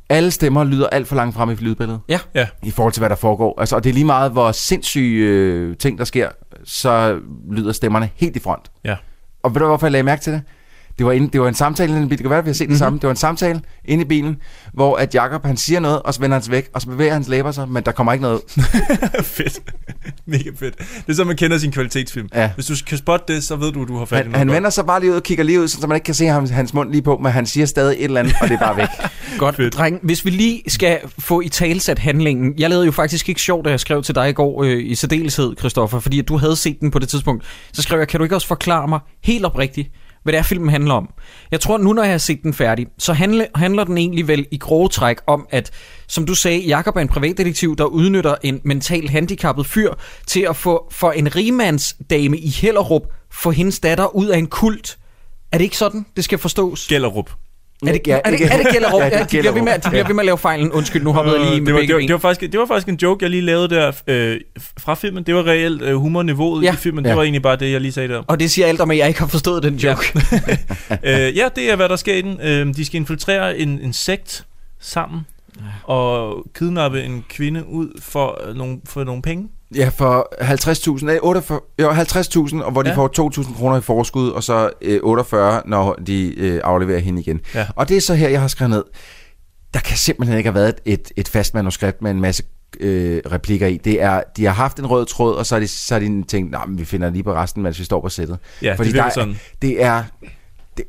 alle 0.09 0.31
stemmer 0.31 0.63
lyder 0.63 0.87
alt 0.87 1.07
for 1.07 1.15
langt 1.15 1.35
frem 1.35 1.49
i 1.49 1.55
lydbilledet. 1.55 1.99
Ja. 2.09 2.19
Ja. 2.35 2.47
I 2.63 2.71
forhold 2.71 2.93
til, 2.93 3.01
hvad 3.01 3.09
der 3.09 3.15
foregår. 3.15 3.59
Altså, 3.59 3.75
og 3.75 3.83
det 3.83 3.89
er 3.89 3.93
lige 3.93 4.05
meget, 4.05 4.31
hvor 4.31 4.51
sindssyge 4.51 5.25
øh, 5.25 5.77
ting, 5.77 5.97
der 5.97 6.03
sker, 6.03 6.29
så 6.63 7.19
lyder 7.51 7.71
stemmerne 7.71 8.09
helt 8.15 8.35
i 8.35 8.39
front. 8.39 8.71
Ja. 8.83 8.95
Og 9.43 9.55
ved 9.55 9.61
du, 9.61 9.67
hvorfor 9.67 9.87
jeg 9.87 9.91
lagde 9.91 10.03
mærke 10.03 10.21
til 10.21 10.33
det? 10.33 10.41
Det 10.97 11.05
var, 11.05 11.11
inde, 11.11 11.29
det 11.33 11.41
var 11.41 11.47
en 11.47 11.53
samtale 11.53 11.89
inde 11.91 11.99
i 12.01 12.05
bilen. 12.05 12.09
Det 12.17 12.19
kan 12.23 12.29
være, 12.29 12.39
at 12.39 12.45
vi 12.45 12.49
har 12.49 12.53
set 12.53 12.67
det 12.67 12.69
Mhm. 12.69 12.77
samme. 12.77 12.99
Det 12.99 13.03
var 13.03 13.09
en 13.11 13.15
samtale 13.17 13.61
inde 13.85 14.01
i 14.03 14.07
bilen, 14.07 14.37
hvor 14.73 14.95
at 14.95 15.15
Jacob 15.15 15.45
han 15.45 15.57
siger 15.57 15.79
noget, 15.79 16.01
og 16.01 16.13
så 16.13 16.19
vender 16.21 16.35
han 16.35 16.43
sig 16.43 16.51
væk, 16.51 16.69
og 16.73 16.81
så 16.81 16.87
bevæger 16.87 17.13
hans 17.13 17.27
læber 17.27 17.51
sig, 17.51 17.69
men 17.69 17.83
der 17.83 17.91
kommer 17.91 18.13
ikke 18.13 18.21
noget 18.21 18.35
ud. 18.35 18.63
fedt. 19.23 19.59
Mega 20.25 20.49
fedt. 20.59 20.77
Det 20.77 21.09
er 21.09 21.13
så, 21.13 21.23
man 21.23 21.35
kender 21.35 21.57
sin 21.57 21.71
kvalitetsfilm. 21.71 22.29
Ja. 22.35 22.51
Hvis 22.55 22.65
du 22.65 22.73
kan 22.87 22.97
spotte 22.97 23.33
det, 23.33 23.43
så 23.43 23.55
ved 23.55 23.71
du, 23.71 23.85
du 23.85 23.97
har 23.97 24.05
fat 24.05 24.15
i 24.15 24.17
Han, 24.17 24.25
noget 24.25 24.37
han 24.37 24.47
godt. 24.47 24.55
vender 24.55 24.69
sig 24.69 24.85
bare 24.85 24.99
lige 24.99 25.11
ud 25.11 25.15
og 25.15 25.23
kigger 25.23 25.43
lige 25.43 25.61
ud, 25.61 25.67
så 25.67 25.87
man 25.87 25.95
ikke 25.95 26.05
kan 26.05 26.13
se 26.15 26.25
ham, 26.25 26.49
hans 26.49 26.73
mund 26.73 26.91
lige 26.91 27.01
på, 27.01 27.17
men 27.17 27.31
han 27.31 27.45
siger 27.45 27.65
stadig 27.65 27.95
et 27.97 28.03
eller 28.03 28.19
andet, 28.19 28.35
og 28.41 28.47
det 28.47 28.53
er 28.53 28.59
bare 28.59 28.77
væk. 28.77 28.87
Godt, 29.37 29.55
Fedt. 29.55 29.73
dreng. 29.73 29.99
Hvis 30.03 30.25
vi 30.25 30.29
lige 30.29 30.61
skal 30.67 30.99
få 31.19 31.41
i 31.41 31.49
talsat 31.49 31.99
handlingen. 31.99 32.53
Jeg 32.57 32.69
lavede 32.69 32.85
jo 32.85 32.91
faktisk 32.91 33.29
ikke 33.29 33.41
sjovt, 33.41 33.65
da 33.65 33.69
jeg 33.69 33.79
skrev 33.79 34.03
til 34.03 34.15
dig 34.15 34.29
i 34.29 34.33
går 34.33 34.63
øh, 34.63 34.83
i 34.83 34.95
særdeleshed, 34.95 35.53
Christoffer, 35.59 35.99
fordi 35.99 36.19
at 36.19 36.27
du 36.27 36.37
havde 36.37 36.55
set 36.55 36.79
den 36.79 36.91
på 36.91 36.99
det 36.99 37.09
tidspunkt. 37.09 37.43
Så 37.73 37.81
skrev 37.81 37.99
jeg, 37.99 38.07
kan 38.07 38.17
du 38.19 38.23
ikke 38.23 38.35
også 38.35 38.47
forklare 38.47 38.87
mig 38.87 38.99
helt 39.23 39.45
oprigtigt, 39.45 39.89
hvad 40.27 40.33
det 40.33 40.39
er, 40.39 40.43
filmen 40.43 40.69
handler 40.69 40.93
om? 40.93 41.09
Jeg 41.51 41.59
tror, 41.59 41.77
nu 41.77 41.93
når 41.93 42.03
jeg 42.03 42.11
har 42.11 42.17
set 42.17 42.43
den 42.43 42.53
færdig, 42.53 42.87
så 42.97 43.13
handler, 43.13 43.45
handler 43.55 43.83
den 43.83 43.97
egentlig 43.97 44.27
vel 44.27 44.45
i 44.51 44.57
grove 44.57 44.89
træk 44.89 45.17
om, 45.27 45.47
at, 45.49 45.71
som 46.07 46.25
du 46.25 46.35
sagde, 46.35 46.59
Jakob 46.59 46.95
er 46.95 47.01
en 47.01 47.07
privatdetektiv, 47.07 47.75
der 47.75 47.85
udnytter 47.85 48.35
en 48.43 48.61
mental 48.63 49.09
handicappet 49.09 49.65
fyr 49.65 49.93
til 50.27 50.41
at 50.49 50.55
få 50.55 50.87
for 50.91 51.11
en 51.11 51.35
rimandsdame 51.35 52.37
i 52.37 52.49
Hellerup, 52.49 53.01
få 53.31 53.51
hendes 53.51 53.79
datter 53.79 54.15
ud 54.15 54.27
af 54.27 54.37
en 54.37 54.47
kult. 54.47 54.97
Er 55.51 55.57
det 55.57 55.63
ikke 55.63 55.77
sådan, 55.77 56.05
det 56.15 56.23
skal 56.23 56.37
forstås? 56.37 56.87
Gellerup. 56.87 57.31
Er 57.87 57.91
det, 57.91 58.01
er 58.07 58.31
det, 58.31 58.41
er 58.53 58.57
det 58.57 58.67
Gellerup? 58.73 59.01
Ja, 59.01 59.05
det 59.05 59.11
Ja, 59.15 59.19
de, 59.23 59.25
bliver 59.27 59.51
ved 59.51 59.61
med, 59.61 59.73
de 59.73 59.79
bliver 59.89 59.97
Ja. 59.97 60.07
ved 60.07 60.13
med 60.15 60.21
at 60.21 60.25
lave 60.25 60.37
fejlen. 60.37 60.71
Undskyld, 60.71 61.03
nu 61.03 61.13
hoppede 61.13 61.39
jeg 61.39 61.49
lige 61.49 61.59
med 61.61 61.65
det, 61.65 61.73
var, 61.73 61.79
begge 61.79 61.87
det, 61.87 61.93
var, 61.95 61.99
ben. 61.99 62.07
det, 62.07 62.13
var 62.13 62.19
faktisk, 62.19 62.51
det 62.51 62.59
var 62.59 62.65
faktisk 62.65 62.87
en 62.87 62.95
joke, 62.95 63.23
jeg 63.23 63.29
lige 63.31 63.41
lavede 63.41 63.69
der 63.69 63.91
øh, 64.07 64.39
fra 64.79 64.95
filmen. 64.95 65.23
Det 65.23 65.35
var 65.35 65.47
reelt 65.47 65.81
øh, 65.81 65.95
humorniveauet 65.95 66.63
Ja. 66.63 66.73
i 66.73 66.75
filmen. 66.75 67.05
Ja. 67.05 67.09
Det 67.09 67.17
var 67.17 67.23
egentlig 67.23 67.41
bare 67.41 67.55
det, 67.55 67.71
jeg 67.71 67.81
lige 67.81 67.91
sagde 67.91 68.09
der. 68.09 68.23
Og 68.27 68.39
det 68.39 68.51
siger 68.51 68.67
alt 68.67 68.81
om, 68.81 68.91
at 68.91 68.97
jeg 68.97 69.07
ikke 69.07 69.19
har 69.19 69.27
forstået 69.27 69.63
den 69.63 69.75
joke. 69.75 70.13
øh, 71.03 71.37
ja, 71.37 71.47
det 71.55 71.71
er, 71.71 71.75
hvad 71.75 71.89
der 71.89 71.95
sker 71.95 72.13
i 72.15 72.21
den. 72.21 72.39
Øh, 72.43 72.75
de 72.75 72.85
skal 72.85 72.95
infiltrere 72.99 73.57
en, 73.57 73.79
en 73.83 73.93
sekt 73.93 74.45
sammen 74.79 75.21
og 75.83 76.43
kidnappe 76.55 77.03
en 77.03 77.25
kvinde 77.29 77.67
ud 77.67 78.01
for, 78.01 78.41
øh, 78.49 78.55
nogle, 78.55 78.77
for 78.85 79.03
nogle 79.03 79.21
penge. 79.21 79.47
Ja, 79.75 79.89
for 79.89 80.27
50.000, 80.99 81.05
nej, 81.05 81.19
48, 81.21 81.59
jo, 81.81 81.91
50.000, 81.91 82.63
og 82.63 82.71
hvor 82.71 82.83
de 82.83 82.89
Ja. 82.89 82.95
får 82.95 83.29
2.000 83.43 83.57
kroner 83.57 83.77
i 83.77 83.81
forskud, 83.81 84.29
og 84.29 84.43
så 84.43 84.69
øh, 84.81 84.99
48, 85.03 85.61
når 85.65 85.93
de 85.93 86.33
øh, 86.39 86.61
afleverer 86.63 86.99
hende 86.99 87.21
igen. 87.21 87.41
Ja. 87.55 87.67
Og 87.75 87.89
det 87.89 87.97
er 87.97 88.01
så 88.01 88.13
her, 88.15 88.29
jeg 88.29 88.41
har 88.41 88.47
skrevet 88.47 88.69
ned. 88.69 88.83
Der 89.73 89.79
kan 89.79 89.97
simpelthen 89.97 90.37
ikke 90.37 90.47
have 90.47 90.55
været 90.55 90.75
et, 90.85 91.11
et, 91.15 91.27
fast 91.27 91.53
manuskript 91.53 92.01
med 92.01 92.11
en 92.11 92.21
masse 92.21 92.43
øh, 92.79 93.21
replikker 93.31 93.67
i. 93.67 93.77
Det 93.77 94.01
er, 94.01 94.21
de 94.37 94.45
har 94.45 94.53
haft 94.53 94.79
en 94.79 94.85
rød 94.87 95.05
tråd, 95.05 95.35
og 95.35 95.45
så 95.45 95.55
har 95.55 95.59
de, 95.59 95.67
så 95.67 95.95
har 95.95 95.99
de 95.99 96.23
tænkt, 96.23 96.51
nej, 96.51 96.63
vi 96.69 96.85
finder 96.85 97.09
lige 97.09 97.23
på 97.23 97.33
resten, 97.33 97.63
mens 97.63 97.79
vi 97.79 97.83
står 97.83 98.01
på 98.01 98.09
sættet. 98.09 98.37
Ja, 98.61 98.75
det 98.79 98.93
der 98.93 99.03
er, 99.03 99.09
sådan. 99.09 99.39
Det 99.61 99.83
er... 99.83 100.03
Det, 100.77 100.85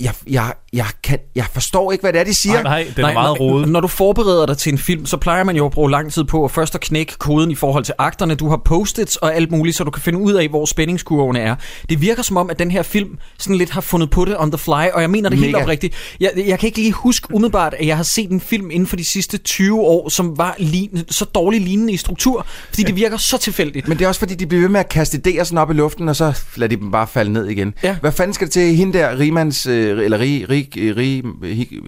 jeg, 0.00 0.14
jeg, 0.30 0.52
jeg, 0.72 0.86
kan, 1.04 1.18
jeg 1.34 1.44
forstår 1.52 1.92
ikke, 1.92 2.02
hvad 2.02 2.12
det 2.12 2.20
er, 2.20 2.24
de 2.24 2.34
siger. 2.34 2.62
Nej, 2.62 2.82
nej, 2.84 2.92
den 2.96 3.04
er 3.04 3.12
meget 3.12 3.38
når, 3.40 3.46
rodet. 3.46 3.68
når 3.68 3.80
du 3.80 3.88
forbereder 3.88 4.46
dig 4.46 4.58
til 4.58 4.72
en 4.72 4.78
film, 4.78 5.06
så 5.06 5.16
plejer 5.16 5.44
man 5.44 5.56
jo 5.56 5.66
at 5.66 5.72
bruge 5.72 5.90
lang 5.90 6.12
tid 6.12 6.24
på 6.24 6.44
at 6.44 6.50
først 6.50 6.74
at 6.74 6.80
knække 6.80 7.18
koden 7.18 7.50
i 7.50 7.54
forhold 7.54 7.84
til 7.84 7.94
akterne. 7.98 8.34
Du 8.34 8.48
har 8.48 8.56
post-its 8.56 9.16
og 9.16 9.34
alt 9.34 9.50
muligt, 9.50 9.76
så 9.76 9.84
du 9.84 9.90
kan 9.90 10.02
finde 10.02 10.18
ud 10.18 10.32
af, 10.32 10.48
hvor 10.48 10.66
spændingskurvene 10.66 11.38
er. 11.40 11.56
Det 11.88 12.00
virker 12.00 12.22
som 12.22 12.36
om, 12.36 12.50
at 12.50 12.58
den 12.58 12.70
her 12.70 12.82
film 12.82 13.18
sådan 13.38 13.56
lidt 13.56 13.70
har 13.70 13.80
fundet 13.80 14.10
på 14.10 14.24
det 14.24 14.36
on 14.38 14.50
the 14.50 14.58
fly, 14.58 14.72
og 14.94 15.00
jeg 15.00 15.10
mener 15.10 15.28
det 15.28 15.38
helt 15.38 15.52
Mega. 15.52 15.62
oprigtigt. 15.62 15.94
Jeg, 16.20 16.30
jeg 16.46 16.58
kan 16.58 16.66
ikke 16.66 16.78
lige 16.78 16.92
huske 16.92 17.34
umiddelbart, 17.34 17.74
at 17.78 17.86
jeg 17.86 17.96
har 17.96 18.04
set 18.04 18.30
en 18.30 18.40
film 18.40 18.70
inden 18.70 18.86
for 18.86 18.96
de 18.96 19.04
sidste 19.04 19.38
20 19.38 19.80
år, 19.80 20.08
som 20.08 20.38
var 20.38 20.54
lignende, 20.58 21.04
så 21.10 21.24
dårlig 21.24 21.60
lignende 21.60 21.92
i 21.92 21.96
struktur, 21.96 22.46
fordi 22.68 22.82
det 22.82 22.96
virker 22.96 23.16
så 23.16 23.38
tilfældigt. 23.38 23.88
Men 23.88 23.98
det 23.98 24.04
er 24.04 24.08
også 24.08 24.18
fordi, 24.18 24.34
de 24.34 24.46
bliver 24.46 24.60
ved 24.60 24.68
med 24.68 24.80
at 24.80 24.88
kaste 24.88 25.20
idéer 25.26 25.44
sådan 25.44 25.58
op 25.58 25.70
i 25.70 25.74
luften, 25.74 26.08
og 26.08 26.16
så 26.16 26.38
lader 26.56 26.76
de 26.76 26.82
dem 26.82 26.90
bare 26.90 27.06
falde 27.06 27.32
ned 27.32 27.46
igen. 27.46 27.74
Ja. 27.82 27.96
Hvad 28.00 28.12
fanden 28.12 28.34
skal 28.34 28.46
det 28.46 28.52
til 28.52 28.76
hende 28.76 28.98
der, 28.98 29.18
Rimands, 29.18 29.66
øh, 29.66 29.87
eller 29.90 30.18
rig, 30.18 30.50
rig, 30.50 30.68
rig, 30.96 31.22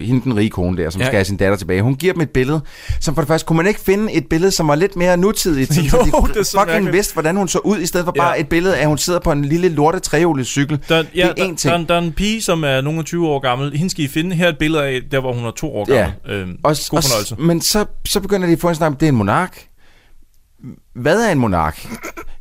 hende 0.05 0.21
den 0.23 0.35
rige 0.37 0.49
kone 0.49 0.77
der, 0.77 0.89
som 0.89 0.99
Ja. 1.01 1.05
ja. 1.05 1.09
skal 1.09 1.17
have 1.17 1.25
sin 1.25 1.37
datter 1.37 1.57
tilbage. 1.57 1.81
Hun 1.81 1.95
giver 1.95 2.13
dem 2.13 2.21
et 2.21 2.29
billede, 2.29 2.61
som 2.99 3.15
for 3.15 3.21
det 3.21 3.27
første, 3.27 3.45
kunne 3.45 3.57
man 3.57 3.67
ikke 3.67 3.79
finde 3.79 4.13
et 4.13 4.27
billede, 4.29 4.51
som 4.51 4.67
var 4.67 4.75
lidt 4.75 4.95
mere 4.95 5.17
nutidigt, 5.17 5.73
sådan, 5.73 5.83
Jo, 5.89 5.89
så 5.89 6.27
de 6.33 6.39
det 6.39 6.47
så 6.47 6.51
fucking 6.51 6.67
mærkeligt. 6.73 6.93
vidste, 6.93 7.13
hvordan 7.13 7.35
hun 7.35 7.47
så 7.47 7.59
ud, 7.59 7.79
i 7.79 7.85
stedet 7.85 8.05
for 8.05 8.13
Ja. 8.15 8.21
bare 8.21 8.39
et 8.39 8.49
billede 8.49 8.75
af, 8.77 8.81
at 8.81 8.87
hun 8.87 8.97
sidder 8.97 9.19
på 9.19 9.31
en 9.31 9.45
lille 9.45 9.69
lorte 9.69 9.99
trehjulet 9.99 10.45
cykel. 10.47 10.79
Der, 10.89 11.03
ja, 11.15 11.29
det 11.35 11.39
er 11.39 11.45
én 11.45 11.49
der, 11.49 11.55
ting. 11.55 11.73
der, 11.73 11.85
der, 11.85 11.93
er 11.95 11.99
en 11.99 12.11
pige, 12.11 12.41
som 12.41 12.63
er 12.63 12.81
nogle 12.81 12.99
af 12.99 13.05
20 13.05 13.27
år 13.27 13.39
gammel. 13.39 13.71
Hende 13.77 13.89
skal 13.91 14.03
I 14.05 14.07
finde. 14.07 14.35
Her 14.35 14.45
er 14.45 14.49
et 14.49 14.57
billede 14.57 14.83
af, 14.83 15.01
der 15.11 15.19
hvor 15.19 15.33
hun 15.33 15.45
er 15.45 15.51
to 15.51 15.75
år 15.75 15.85
Ja. 15.89 15.95
gammel. 15.95 16.41
Øhm, 16.41 16.51
Og, 16.51 16.75
god 16.89 16.97
og, 16.97 17.03
fornøjelse. 17.03 17.35
men 17.39 17.61
så, 17.61 17.85
så 18.05 18.19
begynder 18.19 18.47
de 18.47 18.53
at 18.53 18.59
få 18.59 18.69
en 18.69 18.75
snak 18.75 18.87
om, 18.87 18.95
det 18.95 19.05
er 19.05 19.09
en 19.09 19.15
monark. 19.15 19.65
Hvad 20.95 21.21
er 21.27 21.31
en 21.31 21.39
monark? 21.39 21.87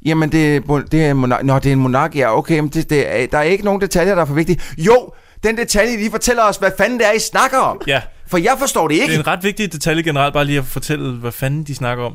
Jamen, 0.04 0.32
det, 0.32 0.56
er- 0.56 0.82
det 0.92 1.04
er 1.04 1.10
en 1.10 1.16
monark. 1.16 1.44
Nå, 1.44 1.58
det 1.58 1.66
er 1.66 1.72
en 1.72 1.78
monark, 1.78 2.16
ja, 2.16 2.38
okay, 2.38 2.58
men 2.58 2.68
det, 2.68 2.90
det 2.90 3.20
er, 3.22 3.26
der 3.26 3.38
er 3.38 3.42
ikke 3.42 3.64
nogen 3.64 3.80
detaljer, 3.80 4.14
der 4.14 4.22
er 4.22 4.26
for 4.26 4.34
vigtige. 4.34 4.60
Jo, 4.78 5.12
den 5.44 5.56
detalje, 5.56 6.04
de 6.04 6.10
fortæller 6.10 6.42
os, 6.42 6.56
hvad 6.56 6.70
fanden 6.78 6.98
det 6.98 7.06
er, 7.06 7.12
I 7.12 7.18
snakker 7.18 7.58
om. 7.58 7.80
Ja, 7.86 8.00
For 8.26 8.38
jeg 8.38 8.52
forstår 8.58 8.88
det 8.88 8.96
det 8.96 9.02
ikke. 9.02 9.14
er 9.14 9.18
en 9.18 9.26
ret 9.26 9.42
vigtig 9.44 9.72
detalje 9.72 10.02
generelt, 10.02 10.34
bare 10.34 10.44
lige 10.44 10.58
at 10.58 10.64
fortælle, 10.64 11.12
hvad 11.12 11.32
fanden 11.32 11.64
de 11.64 11.74
snakker 11.74 12.04
om. 12.04 12.14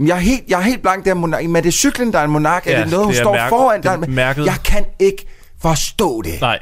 Jeg 0.00 0.14
er 0.16 0.20
helt, 0.20 0.42
jeg 0.48 0.58
er 0.58 0.62
helt 0.62 0.82
blank, 0.82 1.04
der 1.04 1.10
er 1.10 1.14
monark. 1.14 1.44
Men 1.44 1.56
er 1.56 1.60
det 1.60 1.74
cyklen, 1.74 2.12
der 2.12 2.18
er 2.18 2.24
en 2.24 2.30
monark? 2.30 2.66
Ja, 2.66 2.72
er 2.72 2.80
det 2.82 2.90
noget, 2.90 3.04
hun 3.06 3.12
det 3.14 3.20
står 3.22 3.34
mærk- 3.34 3.48
foran? 3.48 3.76
det 3.76 3.84
Der 3.84 3.90
er 3.90 4.06
mærket. 4.08 4.46
Jeg 4.46 4.56
kan 4.64 4.84
ikke 4.98 5.26
forstå 5.62 6.22
det. 6.22 6.40
Nej. 6.40 6.58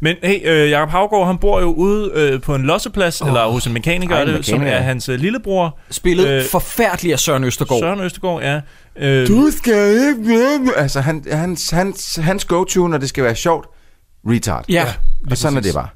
Men 0.00 0.16
hey, 0.22 0.40
øh, 0.44 0.70
Jacob 0.70 0.90
Havgaard, 0.90 1.26
han 1.26 1.38
bor 1.38 1.60
jo 1.60 1.72
ude 1.72 2.10
øh, 2.14 2.40
på 2.42 2.54
en 2.54 2.62
losseplads, 2.62 3.20
oh. 3.20 3.28
eller 3.28 3.46
hos 3.46 3.66
en 3.66 3.72
mekaniker, 3.72 4.14
Ej, 4.16 4.22
en 4.22 4.28
det, 4.28 4.46
som 4.46 4.58
mekaniker. 4.58 4.78
er 4.78 4.82
hans 4.82 5.08
øh, 5.08 5.18
lillebror. 5.20 5.78
Spillet 5.90 6.26
Øh, 6.28 6.36
øh, 6.38 6.44
forfærdeligt 6.50 7.12
af 7.12 7.18
Søren 7.18 7.44
Østergaard. 7.44 7.80
Søren 7.80 8.00
Østergaard, 8.00 8.42
ja. 8.42 8.60
Øh, 8.96 9.28
Du 9.28 9.50
skal 9.58 9.90
ikke 9.90 10.20
med. 10.28 10.72
Altså, 10.76 11.00
han, 11.00 11.24
hans, 11.32 11.70
hans, 11.70 12.16
hans 12.22 12.44
go-to, 12.44 12.86
når 12.88 12.98
det 12.98 13.08
skal 13.08 13.24
være 13.24 13.34
sjovt, 13.34 13.66
retard. 14.26 14.64
Ja, 14.68 14.86
Og 15.30 15.36
sådan 15.36 15.56
er 15.58 15.62
det 15.62 15.74
bare. 15.74 15.88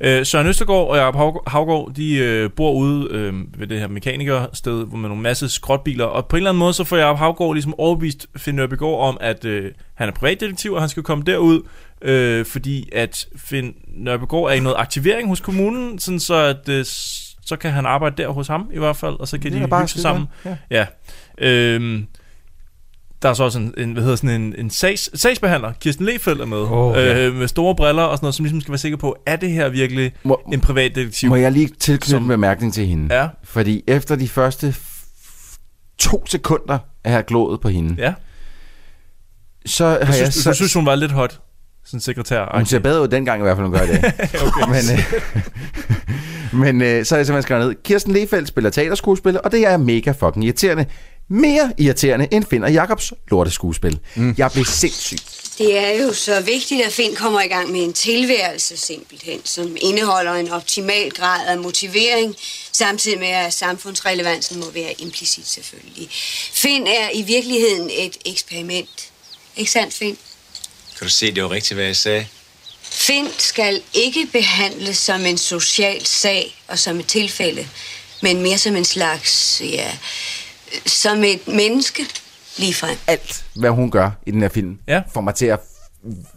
Øh, 0.00 0.26
Søren 0.26 0.46
Østergaard 0.46 0.88
og 0.88 0.96
Jacob 0.96 1.14
Hav- 1.14 1.42
Havgaard, 1.46 1.92
de 1.96 2.14
øh, 2.16 2.50
bor 2.50 2.72
ude 2.72 3.08
øh, 3.10 3.34
ved 3.60 3.66
det 3.66 3.80
her 3.80 3.88
mekanikersted 3.88 4.84
hvor 4.86 4.96
med 4.96 5.08
nogle 5.08 5.22
masse 5.22 5.48
skrotbiler, 5.48 6.04
og 6.04 6.26
på 6.26 6.36
en 6.36 6.38
eller 6.38 6.50
anden 6.50 6.58
måde, 6.58 6.72
så 6.72 6.84
får 6.84 6.96
Jacob 6.96 7.18
Havgaard 7.18 7.54
ligesom 7.54 7.74
overbevist 7.78 8.26
Finn 8.36 8.56
Nørbegaard 8.56 9.00
om, 9.00 9.18
at 9.20 9.44
øh, 9.44 9.72
han 9.94 10.08
er 10.08 10.12
privatdetektiv, 10.12 10.72
og 10.72 10.80
han 10.82 10.88
skal 10.88 11.02
komme 11.02 11.24
derud, 11.24 11.62
øh, 12.02 12.46
fordi 12.46 12.88
at 12.92 13.26
Finn 13.36 13.74
Nørbegaard 13.88 14.44
er 14.44 14.52
i 14.52 14.60
noget 14.60 14.76
aktivering 14.78 15.28
hos 15.28 15.40
kommunen, 15.40 15.98
sådan 15.98 16.20
så 16.20 16.34
at 16.34 16.68
øh, 16.68 16.84
så 17.46 17.56
kan 17.56 17.70
han 17.70 17.86
arbejde 17.86 18.22
der 18.22 18.28
hos 18.28 18.46
ham 18.48 18.70
i 18.74 18.78
hvert 18.78 18.96
fald, 18.96 19.14
og 19.20 19.28
så 19.28 19.38
kan 19.38 19.52
Det 19.52 19.62
de 19.62 19.68
bare 19.68 19.80
hygge 19.80 19.88
sig 19.92 20.00
sammen. 20.02 20.26
godt, 20.44 20.56
Ja. 20.70 20.86
Øhm, 21.38 22.06
der 23.22 23.28
er 23.28 23.34
så 23.34 23.44
også 23.44 23.58
en, 23.58 23.74
en 23.78 23.92
hvad 23.92 24.02
hedder 24.02 24.16
sådan 24.16 24.40
en, 24.40 24.54
en 24.58 24.70
sags, 24.70 25.20
sagsbehandler, 25.20 25.72
Kirsten 25.80 26.06
Lefeldt 26.06 26.40
er 26.40 26.44
med, 26.46 26.58
øh, 27.02 27.24
ja. 27.24 27.30
med 27.32 27.48
store 27.48 27.74
briller 27.74 28.02
og 28.02 28.16
sådan 28.18 28.24
noget, 28.24 28.34
som 28.34 28.44
ligesom 28.44 28.60
skal 28.60 28.70
være 28.72 28.78
sikker 28.78 28.98
på, 28.98 29.16
er 29.26 29.36
det 29.36 29.50
her 29.50 29.68
virkelig 29.68 30.12
Må, 30.22 30.40
en 30.52 30.60
privatdetektiv? 30.60 31.28
må 31.28 31.36
jeg 31.36 31.52
lige 31.52 31.68
tilknytte 31.78 32.10
Som- 32.10 32.22
en 32.22 32.28
bemærkning 32.28 32.74
til 32.74 32.86
hende? 32.86 33.14
Ja, 33.20 33.28
Fordi 33.44 33.82
efter 33.86 34.16
de 34.16 34.28
første 34.28 34.74
to 35.98 36.26
sekunder 36.26 36.74
af 36.74 36.78
at 37.04 37.10
have 37.10 37.22
glået 37.22 37.60
på 37.60 37.68
hende, 37.68 37.94
ja. 38.02 38.14
så 39.66 39.86
har 39.86 39.96
Du 39.98 40.04
jeg... 40.06 40.14
synes, 40.14 40.34
Så, 40.34 40.50
du 40.50 40.54
synes, 40.56 40.74
hun 40.74 40.86
var 40.86 40.94
lidt 40.94 41.12
hot, 41.12 41.40
sådan 41.84 42.00
sekretær. 42.00 42.52
hun 42.56 42.66
ser 42.66 42.78
bedre 42.78 43.02
ud 43.02 43.08
dengang 43.08 43.40
i 43.40 43.42
hvert 43.42 43.56
fald, 43.56 43.66
hun 43.66 43.76
gør 43.78 43.86
dag. 43.86 43.98
okay. 44.46 44.66
men 44.68 44.98
øh, 44.98 45.22
men 46.62 46.82
øh, 46.82 47.04
så 47.04 47.14
har 47.14 47.18
jeg 47.18 47.26
simpelthen 47.26 47.42
skrevet 47.42 47.66
ned. 47.66 47.74
Kirsten 47.84 48.12
Lefeldt 48.12 48.48
spiller 48.48 48.70
teaterskuespiller, 48.70 49.40
og 49.40 49.52
det 49.52 49.66
er 49.66 49.76
mega 49.76 50.10
fucking 50.10 50.44
irriterende. 50.44 50.86
Mere 51.28 51.72
irriterende 51.78 52.28
end 52.32 52.44
Finn 52.50 52.64
og 52.64 52.72
Jacobs 52.72 53.12
lorteskuespil. 53.30 53.98
Mm. 54.14 54.34
Jeg 54.38 54.52
blev 54.52 54.64
sindssyg. 54.64 55.18
Det 55.58 55.78
er 55.78 56.02
jo 56.02 56.12
så 56.12 56.40
vigtigt, 56.40 56.82
at 56.82 56.92
Finn 56.92 57.16
kommer 57.16 57.42
i 57.42 57.48
gang 57.48 57.70
med 57.70 57.84
en 57.84 57.92
tilværelse 57.92 58.76
simpelthen, 58.76 59.40
som 59.44 59.76
indeholder 59.80 60.32
en 60.32 60.50
optimal 60.50 61.10
grad 61.10 61.46
af 61.46 61.58
motivering, 61.58 62.36
samtidig 62.72 63.18
med 63.18 63.28
at 63.28 63.52
samfundsrelevansen 63.52 64.60
må 64.60 64.70
være 64.70 64.92
implicit 64.98 65.48
selvfølgelig. 65.48 66.08
Finn 66.52 66.86
er 66.86 67.10
i 67.14 67.22
virkeligheden 67.22 67.90
et 67.92 68.16
eksperiment. 68.24 69.10
Ikke 69.56 69.70
sandt, 69.70 69.94
Finn? 69.94 70.18
Kan 70.98 71.06
du 71.06 71.12
se, 71.12 71.34
det 71.34 71.42
var 71.42 71.50
rigtigt, 71.50 71.76
hvad 71.76 71.86
jeg 71.86 71.96
sagde? 71.96 72.26
Finn 72.82 73.28
skal 73.38 73.82
ikke 73.94 74.26
behandles 74.32 74.98
som 74.98 75.26
en 75.26 75.38
social 75.38 76.06
sag 76.06 76.62
og 76.68 76.78
som 76.78 77.00
et 77.00 77.06
tilfælde, 77.06 77.68
men 78.22 78.42
mere 78.42 78.58
som 78.58 78.76
en 78.76 78.84
slags, 78.84 79.60
ja, 79.64 79.90
som 80.86 81.18
et 81.24 81.48
menneske 81.48 82.02
ligefrem. 82.58 82.96
Alt, 83.06 83.44
hvad 83.56 83.70
hun 83.70 83.90
gør 83.90 84.10
i 84.26 84.30
den 84.30 84.40
her 84.42 84.48
film, 84.48 84.78
Ja. 84.88 85.02
får 85.14 85.20
mig 85.20 85.34
til 85.34 85.46
at 85.46 85.60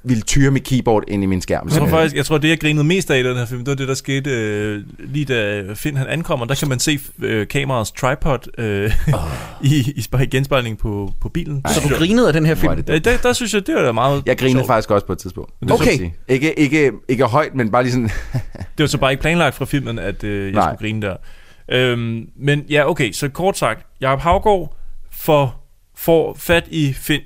ville 0.03 0.21
tyre 0.23 0.51
mit 0.51 0.63
keyboard 0.63 1.03
ind 1.07 1.23
i 1.23 1.25
min 1.25 1.41
skærm. 1.41 1.67
Jeg 1.69 1.77
tror 1.77 1.87
faktisk, 1.87 2.15
jeg 2.15 2.25
tror, 2.25 2.37
det 2.37 2.49
jeg 2.49 2.59
grinede 2.59 2.83
mest 2.83 3.11
af 3.11 3.19
i 3.19 3.23
den 3.23 3.37
her 3.37 3.45
film, 3.45 3.59
det 3.59 3.67
var 3.67 3.75
det, 3.75 3.87
der 3.87 3.93
skete 3.93 4.29
øh, 4.29 4.83
lige 4.99 5.25
da 5.25 5.63
Finn 5.75 5.97
han 5.97 6.07
ankommer. 6.07 6.45
Der 6.45 6.55
kan 6.55 6.67
man 6.69 6.79
se 6.79 6.99
øh, 7.19 7.47
kameraets 7.47 7.91
tripod 7.91 8.37
øh, 8.57 8.91
oh. 9.13 9.19
i, 9.71 9.91
i, 9.95 10.01
spej- 10.01 10.25
genspejling 10.25 10.77
på, 10.77 11.13
på 11.21 11.29
bilen. 11.29 11.63
Så 11.73 11.79
du 11.89 11.95
grinede 11.95 12.27
af 12.27 12.33
den 12.33 12.45
her 12.45 12.51
er 12.51 12.55
film? 12.55 12.75
det 12.75 12.89
Øh, 12.93 13.03
der, 13.03 13.17
der 13.17 13.33
synes 13.33 13.53
jeg, 13.53 13.67
det 13.67 13.75
var 13.75 13.81
da 13.81 13.91
meget 13.91 14.23
Jeg 14.25 14.37
grinede 14.37 14.59
sjovt. 14.59 14.67
faktisk 14.67 14.91
også 14.91 15.05
på 15.05 15.13
et 15.13 15.19
tidspunkt. 15.19 15.51
det 15.59 15.69
er 15.69 15.73
Okay. 15.73 15.97
Sige. 15.97 16.15
Ikke, 16.27 16.59
ikke, 16.59 16.91
ikke 17.07 17.23
højt, 17.25 17.55
men 17.55 17.71
bare 17.71 17.83
lige 17.83 17.91
sådan... 17.93 18.09
Det 18.53 18.83
var 18.83 18.87
så 18.87 18.97
bare 18.97 19.11
ikke 19.11 19.21
planlagt 19.21 19.55
fra 19.55 19.65
filmen, 19.65 19.99
at 19.99 20.23
øh, 20.23 20.45
jeg 20.45 20.51
Nej. 20.53 20.63
skulle 20.75 20.77
grine 20.89 21.01
der. 21.07 21.15
Øhm, 21.71 22.29
men 22.35 22.65
ja, 22.69 22.89
okay, 22.89 23.11
så 23.11 23.29
kort 23.29 23.57
sagt, 23.57 23.85
Jacob 24.01 24.19
Havgaard 24.19 24.75
får, 25.11 25.71
får 25.95 26.33
fat 26.33 26.67
i 26.71 26.93
Finn 26.93 27.21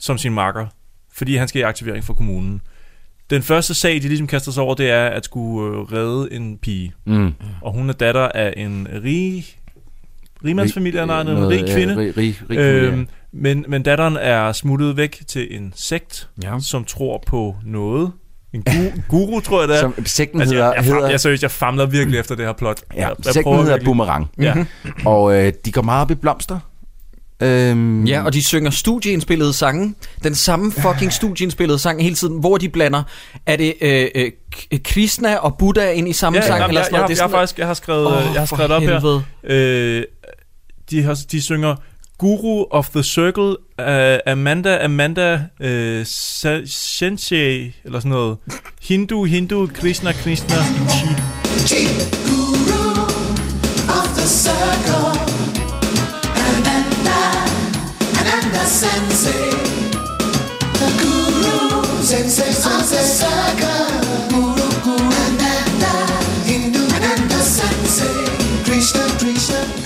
som 0.00 0.18
sin 0.18 0.32
makker, 0.32 0.66
fordi 1.12 1.36
han 1.36 1.48
skal 1.48 1.60
i 1.60 1.62
aktivering 1.62 2.04
for 2.04 2.14
kommunen. 2.14 2.60
Den 3.30 3.42
første 3.42 3.74
sag, 3.74 3.94
de 3.94 4.00
ligesom 4.00 4.26
kaster 4.26 4.52
sig 4.52 4.62
over, 4.62 4.74
det 4.74 4.90
er 4.90 5.06
at 5.06 5.24
skulle 5.24 5.76
øh, 5.78 5.82
redde 5.82 6.32
en 6.32 6.58
pige. 6.58 6.92
Mm. 7.06 7.34
Og 7.62 7.72
hun 7.72 7.88
er 7.88 7.92
datter 7.92 8.28
af 8.28 8.54
en 8.56 8.88
rig 9.04 9.44
rigmandsfamilie, 10.44 11.00
Rig- 11.02 11.06
nej, 11.06 11.20
en 11.20 11.26
noget, 11.26 11.48
rig 11.48 11.64
ja, 11.68 11.74
kvinde. 11.74 11.96
rig- 11.96 12.16
rig- 12.16 12.36
rig 12.50 12.58
familie, 12.58 12.98
ja. 12.98 13.04
men, 13.32 13.64
men 13.68 13.82
datteren 13.82 14.16
er 14.16 14.52
smuttet 14.52 14.96
væk 14.96 15.22
til 15.26 15.56
en 15.56 15.72
sekt, 15.76 16.28
ja. 16.42 16.58
som 16.60 16.84
tror 16.84 17.22
på 17.26 17.56
noget. 17.64 18.12
En 18.54 18.62
gu- 18.70 19.02
guru, 19.08 19.40
tror 19.40 19.60
jeg 19.60 19.68
det 19.68 19.76
er. 19.76 19.80
Som 19.80 20.06
sekten 20.06 20.40
altså, 20.40 20.54
jeg, 20.56 20.64
hedder- 20.64 20.74
jeg, 20.76 20.84
jeg, 20.86 20.94
hedder- 20.94 21.10
jeg, 21.10 21.20
seriøst, 21.20 21.42
jeg 21.42 21.50
famler 21.50 21.86
virkelig 21.86 22.18
efter 22.20 22.34
det 22.34 22.44
her 22.46 22.52
plot. 22.52 22.80
Ja, 22.96 23.08
jeg, 23.08 23.16
sekten 23.24 23.42
prøver 23.42 23.56
hedder 23.56 23.70
virkelig. 23.72 23.84
Boomerang. 23.84 24.30
Ja. 24.40 24.54
Mhm. 24.54 24.66
Og 25.04 25.34
øh, 25.36 25.52
de 25.64 25.72
går 25.72 25.82
meget 25.82 26.02
op 26.02 26.10
i 26.10 26.14
blomster. 26.14 26.58
Øhm, 27.42 28.04
Ja, 28.04 28.22
og 28.24 28.32
de 28.32 28.44
synger 28.44 28.70
studieindspillede 28.70 29.52
sange. 29.52 29.94
Den 30.24 30.34
samme 30.34 30.72
fucking 30.72 31.12
studieindspillede 31.12 31.78
sang 31.78 32.02
hele 32.02 32.14
tiden, 32.14 32.40
hvor 32.40 32.58
de 32.58 32.68
blander, 32.68 33.02
er 33.46 33.56
det 33.56 33.74
øh, 33.80 34.08
øh, 34.14 34.30
Krishna 34.84 35.36
og 35.36 35.56
Buddha 35.58 35.90
ind 35.90 36.08
i 36.08 36.12
samme 36.12 36.38
Ja, 36.38 36.46
sang? 36.46 36.58
jamen, 36.60 36.70
eller 36.70 36.80
jeg, 36.80 36.84
sådan 36.84 36.94
jeg, 36.94 37.00
noget? 37.00 37.08
jeg, 37.10 37.16
Det 37.16 37.20
er 37.20 37.24
jeg, 37.24 37.24
har 37.24 37.28
sådan 37.28 37.40
faktisk 37.40 37.58
jeg 37.58 37.66
har 37.66 37.74
skrevet, 37.74 38.06
oh, 38.06 38.34
jeg 38.34 38.40
har 38.40 38.46
skrevet 38.46 38.70
op 38.72 38.82
helvede. 38.82 39.22
her. 39.48 39.98
Øh, 39.98 40.04
de, 40.90 41.02
har, 41.02 41.20
de 41.32 41.42
synger 41.42 41.76
Guru 42.22 42.66
of 42.70 42.92
the 42.92 43.02
Circle, 43.02 43.56
uh, 43.80 44.18
Amanda, 44.26 44.84
Amanda, 44.84 45.48
uh, 45.60 46.04
Sensei, 46.66 47.72
eller 47.84 48.00
sådan 48.00 48.10
noget. 48.10 48.38
Hindu, 48.82 49.24
Hindu, 49.24 49.66
Krishna, 49.66 50.12
Krishna, 50.12 50.56
Chi. 51.68 51.82
Guru 52.26 53.02
of 53.98 54.08
the 54.18 54.26
circle. 54.44 55.10
Ananda, 56.46 57.20
Ananda 58.20 58.64
Sensei. 58.66 59.50
The 60.80 60.88
Guru 61.02 61.84
Sensei 62.02 62.52
Sensei, 62.52 63.04
circle. 63.18 63.71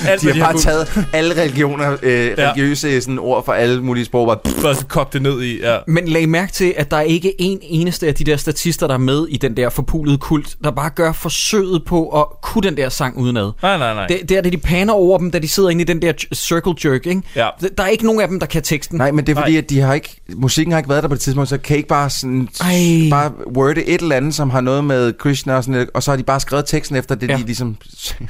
Alt, 0.10 0.20
de 0.22 0.26
har 0.26 0.32
de 0.32 0.38
har 0.38 0.44
bare 0.46 0.52
kunnet. 0.52 0.62
taget 0.62 1.06
alle 1.12 1.40
religioner, 1.42 1.96
øh, 2.02 2.26
Ja. 2.26 2.32
religiøse 2.50 3.00
sådan, 3.00 3.18
ord 3.18 3.44
fra 3.44 3.56
alle 3.56 3.82
mulige 3.82 4.04
sprog. 4.04 4.26
Bare, 4.26 4.38
Bare 4.62 4.74
så 4.74 4.86
kogt 4.86 5.12
det 5.12 5.22
ned 5.22 5.42
i, 5.42 5.58
ja. 5.60 5.76
Men 5.86 6.08
lag 6.08 6.28
mærke 6.28 6.52
til, 6.52 6.74
at 6.76 6.90
der 6.90 6.96
er 6.96 7.00
ikke 7.02 7.40
en 7.40 7.58
eneste 7.62 8.06
af 8.06 8.14
de 8.14 8.24
der 8.24 8.36
statister, 8.36 8.86
der 8.86 8.94
er 8.94 8.98
med 8.98 9.26
i 9.28 9.36
den 9.36 9.56
der 9.56 9.68
forpulede 9.68 10.18
kult, 10.18 10.56
der 10.64 10.70
bare 10.70 10.90
gør 10.90 11.12
forsøget 11.12 11.84
på 11.84 12.08
at 12.20 12.24
kunne 12.42 12.62
den 12.62 12.76
der 12.76 12.88
sang 12.88 13.16
udenad. 13.18 13.52
Nej, 13.62 13.78
nej, 13.78 13.94
nej. 13.94 14.06
Det, 14.06 14.20
det 14.28 14.36
er 14.36 14.40
det, 14.40 14.52
de 14.52 14.58
paner 14.58 14.92
over 14.92 15.18
dem, 15.18 15.30
da 15.30 15.38
de 15.38 15.48
sidder 15.48 15.68
inde 15.70 15.82
i 15.82 15.84
den 15.84 16.02
der 16.02 16.12
circle 16.34 16.74
jerk, 16.84 17.06
ikke? 17.06 17.22
Ja. 17.36 17.48
Der 17.78 17.82
er 17.84 17.88
ikke 17.88 18.04
nogen 18.04 18.20
af 18.20 18.28
dem, 18.28 18.40
der 18.40 18.46
kan 18.46 18.62
teksten. 18.62 18.98
Nej, 18.98 19.10
men 19.10 19.26
det 19.26 19.36
er 19.36 19.40
fordi, 19.40 19.56
at 19.56 19.70
de 19.70 19.80
har 19.80 19.94
ikke, 19.94 20.16
musikken 20.36 20.72
har 20.72 20.78
ikke 20.78 20.90
været 20.90 21.02
der 21.02 21.08
på 21.08 21.14
det 21.14 21.22
tidspunkt, 21.22 21.48
så 21.48 21.58
kan 21.58 21.76
I 21.76 21.78
ikke 21.78 21.88
bare 21.88 22.10
sådan, 22.10 22.48
Ej. 22.60 23.10
bare 23.10 23.32
worde 23.56 23.84
et 23.84 24.00
eller 24.00 24.16
andet, 24.16 24.34
som 24.34 24.50
har 24.50 24.60
noget 24.60 24.84
med 24.84 25.12
Krishna 25.12 25.56
og 25.56 25.62
sådan 25.64 25.72
noget, 25.72 25.90
og 25.94 26.02
så 26.02 26.10
har 26.10 26.16
de 26.16 26.22
bare 26.22 26.40
skrevet 26.40 26.66
teksten 26.66 26.96
efter 26.96 27.14
det, 27.14 27.28
Ja. 27.30 27.36
de 27.36 27.42
ligesom... 27.42 27.76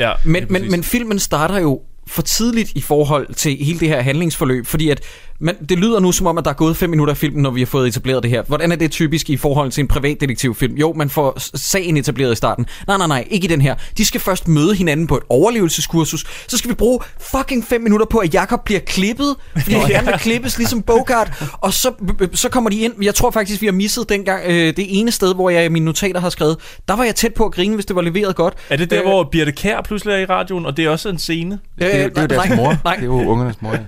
Ja, 0.00 0.12
Men, 0.24 0.44
men, 0.50 0.70
men 0.70 0.82
filmen 0.84 1.18
starter 1.18 1.58
jo 1.58 1.65
for 2.06 2.22
tidligt 2.22 2.70
i 2.74 2.80
forhold 2.80 3.34
til 3.34 3.56
hele 3.64 3.80
det 3.80 3.88
her 3.88 4.00
handlingsforløb, 4.00 4.66
fordi 4.66 4.90
at 4.90 5.00
man, 5.40 5.54
det 5.68 5.78
lyder 5.78 6.00
nu 6.00 6.12
som 6.12 6.26
om, 6.26 6.38
at 6.38 6.44
der 6.44 6.50
er 6.50 6.54
gået 6.54 6.76
fem 6.76 6.90
minutter 6.90 7.12
af 7.14 7.16
filmen, 7.18 7.42
når 7.42 7.50
vi 7.50 7.60
har 7.60 7.66
fået 7.66 7.88
etableret 7.88 8.22
det 8.22 8.30
her. 8.30 8.42
Hvordan 8.42 8.72
er 8.72 8.76
det 8.76 8.90
typisk 8.90 9.30
i 9.30 9.36
forhold 9.36 9.70
til 9.70 9.80
en 9.82 9.88
privatdetektivfilm? 9.88 10.74
Jo, 10.74 10.92
man 10.92 11.10
får 11.10 11.56
sagen 11.56 11.96
etableret 11.96 12.32
i 12.32 12.36
starten. 12.36 12.66
Nej, 12.86 12.96
nej, 12.96 13.06
nej, 13.06 13.26
ikke 13.30 13.44
i 13.44 13.48
den 13.48 13.60
her. 13.60 13.74
De 13.98 14.04
skal 14.04 14.20
først 14.20 14.48
møde 14.48 14.74
hinanden 14.74 15.06
på 15.06 15.16
et 15.16 15.22
overlevelseskursus. 15.28 16.24
Så 16.48 16.58
skal 16.58 16.70
vi 16.70 16.74
bruge 16.74 17.00
fucking 17.30 17.64
fem 17.64 17.80
minutter 17.80 18.06
på, 18.06 18.18
at 18.18 18.34
Jakob 18.34 18.64
bliver 18.64 18.80
klippet, 18.80 19.36
fordi 19.52 19.72
han 19.72 19.88
gerne 19.90 20.06
vil 20.06 20.18
klippes 20.18 20.58
ligesom 20.58 20.82
Bogart. 20.82 21.44
Og 21.52 21.72
så, 21.72 21.92
så 22.32 22.48
kommer 22.48 22.70
de 22.70 22.78
ind. 22.80 22.92
Jeg 23.02 23.14
tror 23.14 23.30
faktisk, 23.30 23.60
vi 23.60 23.66
har 23.66 23.72
misset 23.72 24.08
dengang 24.08 24.42
øh, 24.46 24.52
det 24.76 24.86
ene 25.00 25.10
sted, 25.10 25.34
hvor 25.34 25.50
jeg 25.50 25.64
i 25.64 25.68
mine 25.68 25.84
notater 25.84 26.20
har 26.20 26.30
skrevet, 26.30 26.56
der 26.88 26.96
var 26.96 27.04
jeg 27.04 27.14
tæt 27.14 27.34
på 27.34 27.44
at 27.44 27.52
grine, 27.52 27.74
hvis 27.74 27.86
det 27.86 27.96
var 27.96 28.02
leveret 28.02 28.36
godt. 28.36 28.54
Er 28.70 28.76
det 28.76 28.90
der, 28.90 28.98
Øh, 29.00 29.06
hvor 29.08 29.28
Birte 29.32 29.52
Kær 29.52 29.80
pludselig 29.82 30.12
er 30.14 30.18
i 30.18 30.24
radioen, 30.24 30.66
og 30.66 30.76
det 30.76 30.84
er 30.84 30.90
også 30.90 31.08
en 31.08 31.18
scene? 31.18 31.58
Det, 31.78 31.94
er 31.94 32.02
jo- 32.02 32.08
det 32.08 32.18
er 32.18 32.22
jo 32.22 32.26
deres 32.28 32.48
nej, 32.48 32.56
mor. 32.56 32.76
nej. 32.84 32.94
Det 32.94 33.02
er 33.02 33.06
jo 33.06 33.28
ungernes 33.30 33.62
mor. 33.62 33.72
ja. 33.72 33.78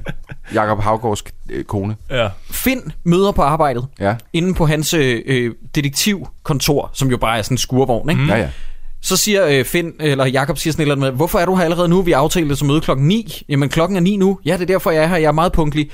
Jakob 0.63 0.81
Havgårds 0.81 1.23
øh, 1.51 1.65
kone. 1.65 1.97
Ja. 2.11 2.29
Finn 2.51 2.93
møder 3.05 3.33
på 3.33 3.43
arbejdet, 3.43 3.87
Ja. 4.01 4.15
inde 4.33 4.55
på 4.55 4.67
hans 4.67 4.95
øh, 4.95 5.23
øh, 5.27 5.53
detektivkontor, 5.75 6.91
som 6.95 7.11
jo 7.11 7.17
bare 7.17 7.39
er 7.39 7.43
sådan 7.43 7.55
en 7.55 7.59
skurvogn, 7.59 8.11
ikke? 8.11 8.23
Ja, 8.29 8.37
ja. 8.37 8.49
Så 9.03 9.17
siger 9.17 9.47
øh, 9.47 9.65
Finn, 9.65 9.93
eller 10.01 10.27
Jakob 10.27 10.59
siger 10.59 10.73
sådan 10.73 10.81
et 10.83 10.85
eller 10.85 10.95
andet 10.95 11.13
med, 11.13 11.17
hvorfor 11.17 11.39
er 11.39 11.47
du 11.47 11.55
her 11.57 11.65
allerede 11.65 11.89
nu? 11.89 12.03
Vi 12.03 12.13
aftalte 12.13 12.57
som 12.57 12.69
møde 12.69 12.81
klokken 12.81 13.09
9. 13.09 13.43
Jamen 13.49 13.69
klokken 13.69 13.97
er 13.97 14.01
9 14.01 14.17
nu. 14.17 14.39
Ja, 14.45 14.53
det 14.53 14.63
er 14.63 14.67
derfor, 14.67 14.91
jeg 14.91 15.03
er 15.03 15.07
her. 15.07 15.17
Jeg 15.17 15.29
er 15.29 15.33
meget 15.33 15.53
punktlig. 15.53 15.91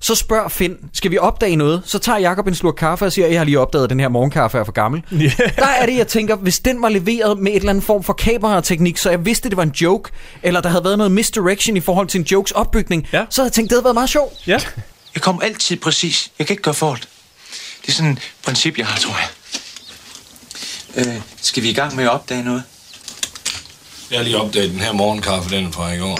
Så 0.00 0.14
spørger 0.14 0.48
Finn, 0.48 0.76
skal 0.92 1.10
vi 1.10 1.18
opdage 1.18 1.56
noget? 1.56 1.82
Så 1.84 1.98
tager 1.98 2.18
Jakob 2.18 2.46
en 2.46 2.54
slurk 2.54 2.74
kaffe 2.74 3.04
og 3.04 3.12
siger, 3.12 3.28
jeg 3.28 3.40
har 3.40 3.44
lige 3.44 3.60
opdaget, 3.60 3.84
at 3.84 3.90
den 3.90 4.00
her 4.00 4.08
morgenkaffe 4.08 4.58
er 4.58 4.64
for 4.64 4.72
gammel. 4.72 5.02
Yeah. 5.12 5.30
Der 5.56 5.66
er 5.80 5.86
det, 5.86 5.96
jeg 5.96 6.06
tænker, 6.06 6.36
hvis 6.36 6.58
den 6.60 6.82
var 6.82 6.88
leveret 6.88 7.38
med 7.38 7.52
et 7.52 7.56
eller 7.56 7.70
andet 7.70 7.84
form 7.84 8.02
for 8.02 8.12
kamerateknik, 8.12 8.96
så 8.96 9.10
jeg 9.10 9.24
vidste, 9.26 9.48
det 9.48 9.56
var 9.56 9.62
en 9.62 9.70
joke, 9.80 10.10
eller 10.42 10.60
der 10.60 10.68
havde 10.68 10.84
været 10.84 10.98
noget 10.98 11.12
misdirection 11.12 11.76
i 11.76 11.80
forhold 11.80 12.06
til 12.06 12.18
en 12.20 12.24
jokes 12.32 12.52
opbygning, 12.52 13.06
Ja. 13.12 13.24
så 13.30 13.40
havde 13.42 13.46
jeg 13.48 13.52
tænkt, 13.52 13.70
det 13.70 13.76
havde 13.76 13.84
været 13.84 13.94
meget 13.94 14.10
sjovt. 14.10 14.32
Ja. 14.46 14.58
Jeg 15.18 15.22
kommer 15.22 15.42
altid 15.42 15.76
præcis. 15.76 16.30
Jeg 16.38 16.46
kan 16.46 16.54
ikke 16.54 16.62
gøre 16.62 16.74
for 16.74 16.94
det. 16.94 17.08
Det 17.82 17.88
er 17.88 17.92
sådan 17.92 18.12
et 18.12 18.18
princip, 18.44 18.78
jeg 18.78 18.86
har, 18.86 18.98
tror 18.98 19.14
jeg. 19.18 19.28
Øh, 21.06 21.22
skal 21.36 21.62
vi 21.62 21.70
i 21.70 21.72
gang 21.72 21.96
med 21.96 22.04
at 22.04 22.10
opdage 22.10 22.42
noget? 22.42 22.62
Jeg 24.10 24.18
har 24.18 24.24
lige 24.24 24.36
opdaget 24.40 24.70
den 24.70 24.80
her 24.80 24.92
morgenkaffe, 24.92 25.56
den 25.56 25.72
fra 25.72 25.92
i 25.92 25.98
går. 25.98 26.16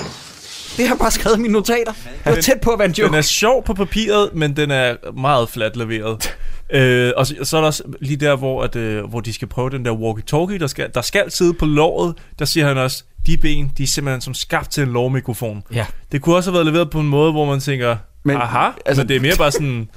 Det 0.76 0.88
har 0.88 0.94
jeg 0.94 0.98
bare 0.98 1.10
skrevet 1.10 1.40
mine 1.40 1.52
notater. 1.52 1.92
Det 2.24 2.34
var 2.34 2.40
tæt 2.40 2.60
på 2.60 2.70
at 2.70 2.78
være 2.78 2.88
en 2.88 2.94
joke. 2.94 3.08
Den 3.08 3.18
er 3.18 3.22
sjov 3.22 3.64
på 3.64 3.74
papiret, 3.74 4.30
men 4.34 4.56
den 4.56 4.70
er 4.70 5.12
meget 5.12 5.48
fladt 5.48 5.76
leveret. 5.76 6.36
øh, 6.70 7.12
og 7.16 7.26
så, 7.26 7.34
så 7.42 7.56
er 7.56 7.60
der 7.60 7.66
også 7.66 7.82
lige 8.00 8.16
der, 8.16 8.36
hvor, 8.36 8.62
at, 8.62 8.76
øh, 8.76 9.04
hvor 9.04 9.20
de 9.20 9.32
skal 9.32 9.48
prøve 9.48 9.70
den 9.70 9.84
der 9.84 9.92
walkie-talkie, 9.92 10.58
der 10.58 10.66
skal, 10.66 10.90
der 10.94 11.02
skal 11.02 11.30
sidde 11.30 11.54
på 11.54 11.66
låret. 11.66 12.14
Der 12.38 12.44
siger 12.44 12.68
han 12.68 12.78
også, 12.78 13.04
de 13.26 13.36
ben, 13.36 13.72
de 13.78 13.82
er 13.82 13.86
simpelthen 13.86 14.20
som 14.20 14.34
skabt 14.34 14.70
til 14.70 14.82
en 14.82 14.92
lovmikrofon. 14.92 15.62
Ja. 15.72 15.86
Det 16.12 16.22
kunne 16.22 16.36
også 16.36 16.50
have 16.50 16.54
været 16.54 16.66
leveret 16.66 16.90
på 16.90 17.00
en 17.00 17.08
måde, 17.08 17.32
hvor 17.32 17.44
man 17.44 17.60
tænker, 17.60 17.96
Men, 18.24 18.34
men, 18.34 18.42
aha, 18.42 18.70
altså- 18.86 19.02
men 19.02 19.08
det 19.08 19.16
er 19.16 19.20
mere 19.20 19.36
bare 19.38 19.52
sådan, 19.52 19.88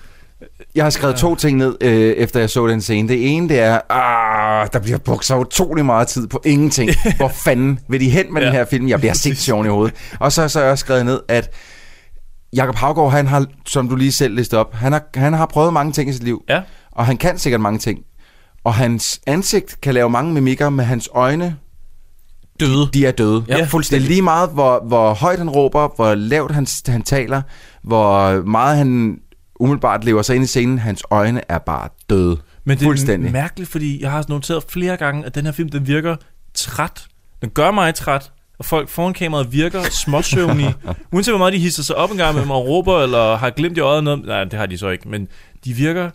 Jeg 0.76 0.86
har 0.86 0.90
skrevet 0.90 1.16
to 1.16 1.36
ting 1.36 1.58
ned, 1.58 1.78
øh, 1.82 1.92
efter 2.12 2.40
jeg 2.40 2.50
så 2.50 2.68
den 2.68 2.82
scene. 2.82 3.08
Det 3.08 3.36
ene, 3.36 3.50
det 3.50 3.60
er, 3.60 3.80
ah, 3.90 4.68
der 4.74 4.80
bliver 4.80 4.98
brugt 4.98 5.26
så 5.26 5.38
utrolig 5.38 5.86
meget 5.86 6.08
tid 6.08 6.28
på 6.28 6.42
ingenting. 6.46 6.92
Hvor 7.18 7.28
fanden 7.46 7.80
vil 7.88 8.00
de 8.00 8.10
hen 8.10 8.34
med 8.34 8.42
ja. 8.42 8.48
den 8.48 8.56
her 8.56 8.66
film? 8.66 8.88
Jeg 8.88 9.00
bliver 9.00 9.14
sindssygt 9.24 9.54
oven 9.54 9.66
i 9.66 9.70
hovedet. 9.70 9.96
Og 10.20 10.32
så, 10.32 10.48
så 10.48 10.60
har 10.60 10.64
jeg 10.64 10.72
også 10.72 10.82
skrevet 10.86 11.06
ned, 11.06 11.20
at 11.28 11.50
Jakob 12.56 12.76
Havgaard, 12.76 13.12
han 13.12 13.28
har, 13.28 13.46
som 13.68 13.90
du 13.90 13.96
lige 13.96 14.12
selv 14.12 14.36
listet 14.36 14.60
op, 14.60 14.74
han 14.76 14.92
har, 14.92 15.04
han 15.16 15.34
har 15.34 15.46
prøvet 15.46 15.74
mange 15.74 15.92
ting 15.92 16.10
i 16.10 16.14
sit 16.14 16.24
liv. 16.24 16.44
ja, 16.50 16.62
Og 16.92 17.06
han 17.06 17.18
kan 17.18 17.38
sikkert 17.38 17.62
mange 17.62 17.80
ting. 17.80 18.00
Og 18.64 18.74
hans 18.74 19.22
ansigt 19.28 19.82
kan 19.82 19.94
lave 19.94 20.10
mange 20.10 20.34
mimikker, 20.34 20.70
med 20.70 20.86
hans 20.86 21.10
øjne, 21.14 21.58
Døde. 22.66 22.90
de 22.94 23.06
er 23.06 23.12
døde. 23.12 23.46
Ja, 23.48 23.54
Det 23.56 23.62
er 23.62 23.68
fuldstændig. 23.68 24.08
lige 24.10 24.22
meget, 24.22 24.50
hvor, 24.50 24.84
hvor 24.88 25.14
højt 25.14 25.38
han 25.38 25.50
råber, 25.50 25.90
hvor 25.96 26.16
lavt 26.16 26.52
han, 26.52 26.68
han 26.88 27.02
taler, 27.02 27.42
hvor 27.84 28.42
meget 28.44 28.78
han 28.78 29.20
umiddelbart 29.60 30.04
lever 30.06 30.22
sig 30.22 30.36
ind 30.36 30.44
i 30.44 30.48
scenen. 30.48 30.80
Hans 30.80 31.04
øjne 31.12 31.42
er 31.50 31.58
bare 31.58 31.90
døde. 32.10 32.38
Men 32.64 32.78
det 32.78 32.84
Fuldstændig. 32.86 33.28
er 33.28 33.32
mærkeligt, 33.32 33.70
fordi 33.72 34.02
jeg 34.02 34.12
har 34.12 34.26
noteret 34.30 34.64
flere 34.70 34.98
gange, 34.98 35.26
at 35.26 35.36
den 35.36 35.46
her 35.46 35.52
film, 35.52 35.70
den 35.70 35.88
virker 35.88 36.16
træt. 36.54 37.06
Den 37.42 37.50
gør 37.50 37.72
mig 37.72 37.96
træt, 37.96 38.32
og 38.60 38.66
folk 38.66 38.90
foran 38.90 39.14
kameraet 39.14 39.52
virker 39.54 39.82
småsøvnige. 39.84 40.76
Uanset 41.14 41.32
hvor 41.32 41.38
meget 41.38 41.54
de 41.54 41.60
hisser 41.60 41.84
sig 41.84 41.96
op 41.96 42.12
en 42.12 42.18
gang 42.18 42.36
med 42.36 42.46
mig 42.46 42.56
og 42.56 42.68
råber, 42.68 43.00
eller 43.04 43.36
har 43.38 43.50
glemt 43.50 43.78
i 43.78 43.80
øjet 43.80 44.04
noget. 44.04 44.26
Nej, 44.26 44.44
det 44.44 44.54
har 44.54 44.66
de 44.66 44.78
så 44.78 44.90
ikke, 44.90 45.10
men 45.10 45.28
de 45.66 45.74
virker 45.74 46.10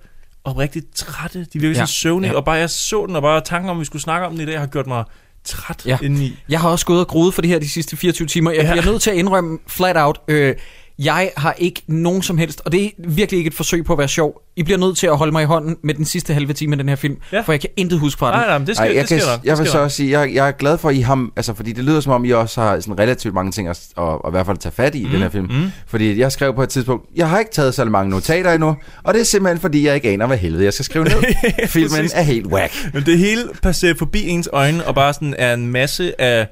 oprigtigt 0.44 0.94
trætte. 0.94 1.46
De 1.52 1.58
virker 1.58 1.78
Ja, 1.80 1.86
så 1.86 1.92
søvnige, 1.92 2.30
ja. 2.30 2.36
og 2.36 2.44
bare 2.44 2.56
jeg 2.56 2.70
så 2.70 3.04
den, 3.06 3.16
og 3.16 3.22
bare 3.22 3.40
tanken 3.40 3.70
om, 3.70 3.76
at 3.76 3.80
vi 3.80 3.84
skulle 3.84 4.02
snakke 4.02 4.26
om 4.26 4.32
den 4.32 4.40
i 4.40 4.46
dag, 4.46 4.60
har 4.60 4.66
gjort 4.66 4.86
mig 4.86 5.04
træt 5.46 5.82
Ja. 5.86 5.98
indeni. 6.02 6.36
Jeg 6.48 6.60
har 6.60 6.68
også 6.68 6.86
gået 6.86 7.00
og 7.00 7.06
groet 7.08 7.34
for 7.34 7.42
det 7.42 7.50
her 7.50 7.58
de 7.58 7.68
sidste 7.70 7.96
24 7.96 8.26
timer. 8.28 8.50
Jeg 8.50 8.62
Ja. 8.62 8.72
bliver 8.72 8.84
nødt 8.92 9.02
til 9.02 9.10
at 9.10 9.16
indrømme 9.16 9.58
flat 9.66 9.96
out, 9.96 10.18
øh, 10.28 10.54
jeg 10.98 11.30
har 11.36 11.52
ikke 11.58 11.82
nogen 11.86 12.22
som 12.22 12.38
helst, 12.38 12.62
og 12.64 12.72
det 12.72 12.84
er 12.84 12.90
virkelig 12.98 13.38
ikke 13.38 13.48
et 13.48 13.54
forsøg 13.54 13.84
på 13.84 13.92
at 13.92 13.98
være 13.98 14.08
sjov. 14.08 14.42
I 14.56 14.62
bliver 14.62 14.78
nødt 14.78 14.96
til 14.96 15.06
at 15.06 15.16
holde 15.16 15.32
mig 15.32 15.42
i 15.42 15.46
hånden 15.46 15.76
med 15.82 15.94
den 15.94 16.04
sidste 16.04 16.34
halve 16.34 16.52
time 16.52 16.72
af 16.72 16.78
den 16.78 16.88
her 16.88 16.96
film, 16.96 17.16
Ja. 17.32 17.40
for 17.40 17.52
jeg 17.52 17.60
kan 17.60 17.70
intet 17.76 17.98
huske 17.98 18.18
fra 18.18 18.26
den. 18.30 18.38
Nej, 18.38 18.46
nej, 18.46 18.58
men 18.58 18.66
det 18.66 18.76
skal, 18.76 18.88
Ej, 18.88 18.94
jeg, 18.96 19.00
det 19.00 19.08
skal 19.08 19.18
kan, 19.20 19.28
nok. 19.28 19.44
jeg 19.44 19.56
det 19.56 19.62
vil 19.62 19.70
så 19.70 19.78
også 19.78 19.96
sige, 19.96 20.20
jeg, 20.20 20.34
jeg 20.34 20.48
er 20.48 20.52
glad 20.52 20.78
for, 20.78 20.88
at 20.88 20.94
I 20.96 21.00
har, 21.00 21.28
altså, 21.36 21.54
fordi 21.54 21.72
det 21.72 21.84
lyder 21.84 22.00
som 22.00 22.12
om, 22.12 22.24
I 22.24 22.30
også 22.30 22.60
har 22.60 22.80
sådan 22.80 22.98
relativt 22.98 23.34
mange 23.34 23.52
ting 23.52 23.68
at, 23.68 23.80
at, 23.98 24.04
at, 24.04 24.18
i 24.28 24.30
hvert 24.30 24.46
fald 24.46 24.56
tage 24.56 24.72
fat 24.72 24.94
i 24.94 24.98
i 25.02 25.08
den 25.12 25.20
her 25.22 25.28
film. 25.28 25.46
mm. 25.50 25.70
Fordi 25.86 26.18
jeg 26.20 26.32
skrev 26.32 26.54
på 26.54 26.62
et 26.62 26.68
tidspunkt, 26.68 27.04
jeg 27.16 27.28
har 27.28 27.38
ikke 27.38 27.50
taget 27.52 27.74
så 27.74 27.84
mange 27.84 28.10
notater 28.10 28.52
endnu, 28.52 28.76
og 29.02 29.14
det 29.14 29.20
er 29.20 29.24
simpelthen 29.24 29.60
fordi, 29.60 29.86
jeg 29.86 29.94
ikke 29.94 30.08
aner, 30.10 30.26
hvad 30.26 30.38
helvede 30.38 30.64
jeg 30.64 30.72
skal 30.72 30.84
skrive 30.84 31.04
ned. 31.04 31.22
Filmen 31.68 32.10
er 32.14 32.22
helt 32.22 32.46
whack. 32.46 32.72
Men 32.94 33.02
det 33.06 33.18
hele 33.18 33.42
passerer 33.62 33.94
forbi 33.98 34.28
ens 34.28 34.48
øjne, 34.52 34.84
og 34.86 34.94
bare 34.94 35.12
sådan 35.14 35.34
er 35.38 35.54
en 35.54 35.66
masse 35.66 36.20
af 36.20 36.46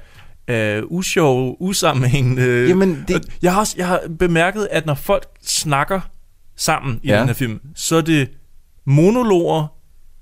af 0.47 0.81
usjove, 0.87 1.61
usammenhængende... 1.61 2.65
Jamen, 2.67 3.05
det- 3.07 3.25
Jeg 3.41 3.53
har, 3.53 3.59
også, 3.59 3.75
jeg 3.77 3.87
har 3.87 4.01
bemærket, 4.19 4.67
at 4.71 4.85
når 4.85 4.93
folk 4.95 5.27
snakker 5.45 6.01
sammen 6.55 6.99
i 7.03 7.07
Ja. 7.07 7.19
den 7.19 7.27
her 7.27 7.33
film, 7.33 7.59
så 7.75 7.95
er 7.95 8.01
det 8.01 8.29
monologer 8.85 9.67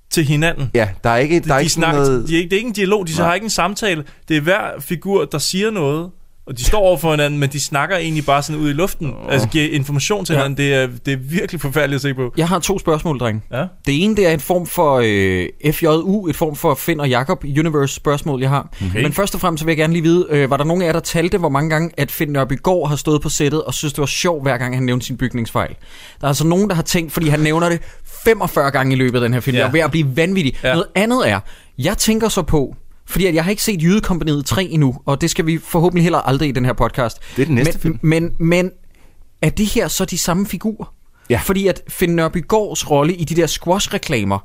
til 0.09 0.23
hinanden. 0.25 0.71
Ja, 0.73 0.89
der 1.03 1.09
er 1.09 1.17
ikke, 1.17 1.39
der 1.39 1.53
er 1.53 1.57
de 1.57 1.63
ikke 1.63 1.73
snakker, 1.73 2.01
noget... 2.01 2.27
de 2.27 2.33
det 2.33 2.53
er 2.53 2.57
ikke 2.57 2.67
en 2.67 2.73
dialog, 2.73 3.07
de 3.07 3.13
så 3.13 3.23
har 3.23 3.33
ikke 3.33 3.43
en 3.45 3.49
samtale. 3.49 4.03
Det 4.27 4.37
er 4.37 4.41
hver 4.41 4.79
figur, 4.79 5.25
der 5.25 5.37
siger 5.37 5.71
noget, 5.71 6.11
Og 6.47 6.57
de 6.57 6.63
står 6.63 6.79
over 6.79 6.97
for 6.97 7.11
hinanden, 7.11 7.39
men 7.39 7.49
de 7.49 7.59
snakker 7.59 7.97
egentlig 7.97 8.25
bare 8.25 8.43
sådan 8.43 8.61
ud 8.61 8.69
i 8.69 8.73
luften. 8.73 9.07
Oh. 9.09 9.33
Altså 9.33 9.47
giver 9.47 9.69
information 9.71 10.25
til 10.25 10.33
Ja. 10.33 10.39
hinanden. 10.39 10.57
Det 10.57 10.73
er, 10.73 10.87
det 11.05 11.13
er 11.13 11.17
virkelig 11.17 11.61
forfærdeligt 11.61 11.95
at 11.95 12.01
se 12.01 12.13
på. 12.13 12.33
Jeg 12.37 12.47
har 12.47 12.59
to 12.59 12.79
spørgsmål, 12.79 13.19
dreng. 13.19 13.43
Ja. 13.51 13.65
Det 13.85 14.03
ene, 14.03 14.15
det 14.15 14.27
er 14.27 14.31
en 14.31 14.39
form 14.39 14.65
for 14.65 15.01
øh, 15.03 15.73
FJU, 15.73 16.27
et 16.27 16.35
form 16.35 16.55
for 16.55 16.73
Finn 16.75 16.99
og 16.99 17.09
Jakob 17.09 17.43
Universe 17.43 17.93
spørgsmål, 17.95 18.41
jeg 18.41 18.49
har. 18.49 18.69
Okay. 18.89 19.03
Men 19.03 19.13
først 19.13 19.35
og 19.35 19.41
fremmest 19.41 19.59
så 19.59 19.65
vil 19.65 19.71
jeg 19.71 19.77
gerne 19.77 19.93
lige 19.93 20.03
vide, 20.03 20.27
øh, 20.29 20.49
var 20.49 20.57
der 20.57 20.63
nogen 20.63 20.81
af 20.81 20.85
jer, 20.85 20.93
der 20.93 20.99
talte, 20.99 21.37
hvor 21.37 21.49
mange 21.49 21.69
gange, 21.69 21.91
at 21.97 22.11
Finn 22.11 22.31
Nørbygaard 22.33 22.89
har 22.89 22.95
stået 22.95 23.21
på 23.21 23.29
sættet 23.29 23.63
og 23.63 23.73
synes, 23.73 23.93
det 23.93 23.99
var 23.99 24.05
sjovt, 24.05 24.43
hver 24.43 24.57
gang 24.57 24.75
han 24.75 24.83
nævnte 24.83 25.05
sin 25.05 25.17
bygningsfejl? 25.17 25.69
Der 26.21 26.25
er 26.25 26.27
altså 26.27 26.47
nogen, 26.47 26.69
der 26.69 26.75
har 26.75 26.83
tænkt, 26.83 27.11
fordi 27.11 27.27
han 27.27 27.39
nævner 27.39 27.69
det 27.69 27.79
45 28.25 28.71
gange 28.71 28.93
i 28.93 28.95
løbet 28.95 29.15
af 29.15 29.21
den 29.21 29.33
her 29.33 29.39
film, 29.39 29.55
Ja. 29.55 29.61
ja. 29.61 29.67
og 29.67 29.73
ved 29.73 29.79
at 29.79 29.91
blive 29.91 30.17
vanvittig. 30.17 30.55
Ja. 30.63 30.71
Noget 30.73 30.87
andet 30.95 31.29
er, 31.29 31.39
jeg 31.77 31.97
tænker 31.97 32.29
så 32.29 32.41
på, 32.41 32.75
fordi 33.05 33.25
at 33.25 33.35
jeg 33.35 33.43
har 33.43 33.51
ikke 33.51 33.63
set 33.63 33.83
Jydekompaniet 33.83 34.45
3 34.45 34.63
endnu, 34.63 34.95
og 35.05 35.21
det 35.21 35.29
skal 35.29 35.45
vi 35.45 35.57
forhåbentlig 35.63 36.03
heller 36.03 36.19
aldrig 36.19 36.49
i 36.49 36.51
den 36.51 36.65
her 36.65 36.73
podcast. 36.73 37.17
Det 37.35 37.41
er 37.41 37.45
den 37.45 37.55
næste 37.55 37.73
men, 37.73 37.81
film. 37.81 37.99
Men, 38.01 38.31
men 38.39 38.71
er 39.41 39.49
det 39.49 39.65
her 39.65 39.87
så 39.87 40.05
de 40.05 40.17
samme 40.17 40.45
figurer? 40.47 40.93
Ja. 41.29 41.39
Fordi 41.43 41.67
at 41.67 41.81
Finn 41.89 42.15
Nørbygaards 42.15 42.89
rolle 42.91 43.15
i 43.15 43.23
de 43.23 43.35
der 43.35 43.47
squash-reklamer 43.47 44.39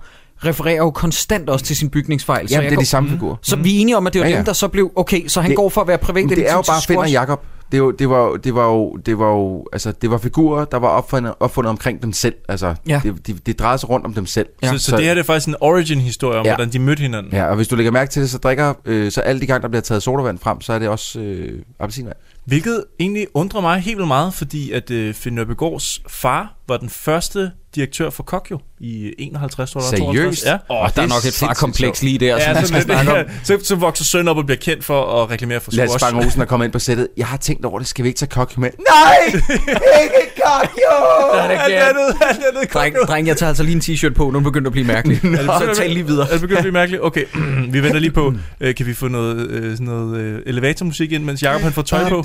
refererer 0.44 0.76
jo 0.76 0.90
konstant 0.90 1.48
også 1.50 1.64
til 1.64 1.76
sin 1.76 1.90
bygningsfejl. 1.90 2.46
Jamen, 2.50 2.62
jeg 2.64 2.70
det 2.70 2.72
er 2.72 2.76
går, 2.76 2.82
de 2.82 2.86
samme 2.86 3.10
figurer. 3.10 3.36
Så 3.42 3.56
vi 3.56 3.76
er 3.76 3.80
enige 3.80 3.96
om, 3.96 4.06
at 4.06 4.12
det 4.12 4.20
var 4.20 4.26
Ja, 4.26 4.30
ja, 4.30 4.36
dem, 4.36 4.44
der 4.44 4.52
så 4.52 4.68
blev... 4.68 4.92
Okay, 4.96 5.28
så 5.28 5.40
han 5.40 5.50
Det- 5.50 5.56
går 5.56 5.68
for 5.68 5.80
at 5.80 5.86
være 5.88 5.98
privat. 5.98 6.24
Men 6.26 6.36
det 6.36 6.50
er 6.50 6.54
jo 6.54 6.62
bare 6.62 6.82
Finn 6.86 6.98
og 6.98 7.10
Jakob. 7.10 7.44
Det, 7.72 7.78
jo, 7.78 7.90
det, 7.90 8.08
var, 8.10 8.18
jo- 8.24 8.36
det, 8.36 8.54
var 8.54 8.66
jo, 8.66 8.96
det 9.06 9.18
var 9.18 9.30
jo 9.30 9.66
altså, 9.72 9.92
det 9.92 10.10
var 10.10 10.18
figurer, 10.18 10.64
der 10.64 10.76
var 10.76 10.88
opfundet, 10.88 11.34
opfundet 11.40 11.70
omkring 11.70 12.02
dem 12.02 12.12
selv. 12.12 12.34
Altså, 12.48 12.74
Ja. 12.88 13.00
det, 13.04 13.26
det, 13.26 13.46
det 13.46 13.58
drejede 13.58 13.78
sig 13.78 13.88
rundt 13.90 14.06
om 14.06 14.14
dem 14.14 14.26
selv. 14.26 14.46
Ja. 14.62 14.72
Så, 14.72 14.78
så, 14.78 14.96
det 14.96 15.04
her 15.04 15.14
det 15.14 15.20
er 15.20 15.24
faktisk 15.24 15.48
en 15.48 15.56
origin-historie 15.60 16.38
om, 16.38 16.44
Ja. 16.44 16.50
ja. 16.50 16.56
hvordan 16.56 16.72
de 16.72 16.78
mødte 16.78 17.00
hinanden. 17.00 17.32
Ja, 17.32 17.44
og 17.46 17.56
hvis 17.56 17.68
du 17.68 17.76
lægger 17.76 17.92
mærke 17.92 18.10
til 18.10 18.22
det, 18.22 18.30
så 18.30 18.38
drikker, 18.38 18.74
øh, 18.84 19.12
så 19.12 19.20
alle 19.20 19.40
de 19.40 19.46
gange, 19.46 19.62
der 19.62 19.68
bliver 19.68 19.82
taget 19.82 20.02
sodavand 20.02 20.38
frem, 20.38 20.60
så 20.60 20.72
er 20.72 20.78
det 20.78 20.88
også 20.88 21.20
øh, 21.20 21.62
appelsinvand. 21.80 22.16
Hvilket 22.44 22.84
egentlig 23.00 23.26
undrer 23.34 23.60
mig 23.60 23.80
helt 23.80 23.96
vildt 23.96 24.08
meget, 24.08 24.34
fordi 24.34 24.72
at 24.72 24.90
øh, 24.90 25.14
Finn 25.14 25.34
Nørbegaards 25.36 26.02
far 26.08 26.54
var 26.68 26.76
den 26.76 26.88
første 26.88 27.50
direktør 27.78 28.10
for 28.10 28.22
Kokjo 28.22 28.58
i 28.80 29.12
51, 29.18 29.70
tror 29.70 29.80
jeg. 29.80 29.98
Seriøst? 29.98 30.44
Ja. 30.46 30.56
Oh, 30.68 30.88
der 30.96 31.02
er 31.02 31.06
nok 31.06 31.24
et 31.26 31.34
farkompleks 31.34 32.02
lige 32.02 32.18
der, 32.18 32.38
som 32.38 32.48
Ja, 32.48 32.54
man 32.54 32.62
så, 32.62 32.68
skal 32.68 32.76
lidt, 32.78 32.84
snakke 32.84 33.12
om. 33.12 33.26
så, 33.44 33.58
så 33.64 33.74
vokser 33.74 34.04
søn 34.04 34.28
op 34.28 34.36
og 34.36 34.46
bliver 34.46 34.58
kendt 34.58 34.84
for 34.84 35.22
at 35.22 35.30
reklamere 35.30 35.60
for 35.60 35.70
squash. 35.70 36.00
Bang 36.00 36.16
Olsen 36.24 36.40
er 36.40 36.44
kommet 36.44 36.66
ind 36.66 36.72
på 36.72 36.78
sættet. 36.78 37.08
Jeg 37.16 37.26
har 37.26 37.36
tænkt 37.36 37.64
over 37.64 37.78
det. 37.78 37.88
Skal 37.88 38.02
vi 38.02 38.08
ikke 38.08 38.18
tage 38.18 38.28
kokjo 38.28 38.60
med? 38.60 38.70
Nej! 38.88 39.16
ikke 40.02 40.42
kokjo! 40.44 41.40
Han 41.40 41.50
er 41.50 41.56
Han 41.56 41.70
galt. 41.70 41.82
er 41.82 41.92
nede, 41.92 42.14
han 42.22 42.36
er 42.36 42.52
nede 42.52 42.64
i 42.64 42.66
Dreng, 42.66 42.94
dreng, 43.08 43.26
jeg 43.26 43.36
tager 43.36 43.48
altså 43.48 43.62
lige 43.62 43.74
en 43.74 43.80
t-shirt 43.80 44.14
på, 44.14 44.30
nu 44.30 44.40
begynder 44.40 44.60
det 44.60 44.66
at 44.66 44.72
blive 44.72 44.86
mærkeligt. 44.86 45.22
Det 45.22 45.30
begyndt 45.30 45.46
så 45.76 45.80
tal 45.82 45.90
lige 45.90 46.06
videre. 46.06 46.26
Er 46.28 46.32
det 46.32 46.40
begyndt 46.40 46.58
at 46.58 46.62
blive 46.62 46.72
mærkeligt? 46.72 47.02
Okay, 47.02 47.24
vi 47.72 47.82
venter 47.82 47.98
lige 47.98 48.10
på, 48.12 48.32
øh, 48.60 48.74
kan 48.74 48.86
vi 48.86 48.94
få 48.94 49.08
noget, 49.08 49.36
øh, 49.50 49.72
sådan 49.72 49.86
noget 49.86 50.16
øh, 50.16 50.42
elevatormusik 50.46 51.12
ind, 51.12 51.24
mens 51.24 51.42
Jacob 51.42 51.60
han 51.62 51.72
får 51.72 51.82
tøj 51.82 52.08
på? 52.08 52.22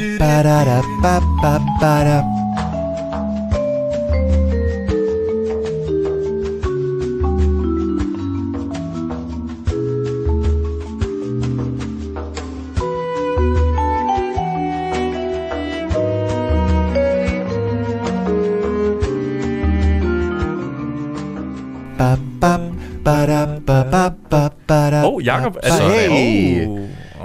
Ba, 22.03 22.17
ba, 22.41 22.57
ba, 23.05 23.25
da, 23.25 23.59
Ba-ba, 23.59 24.09
ba, 24.29 24.49
ba, 24.67 24.89
da, 24.91 25.05
oh, 25.07 25.25
Jacob, 25.25 25.57
altså... 25.63 25.87
Hey, 25.87 26.65
Oh, 26.67 26.79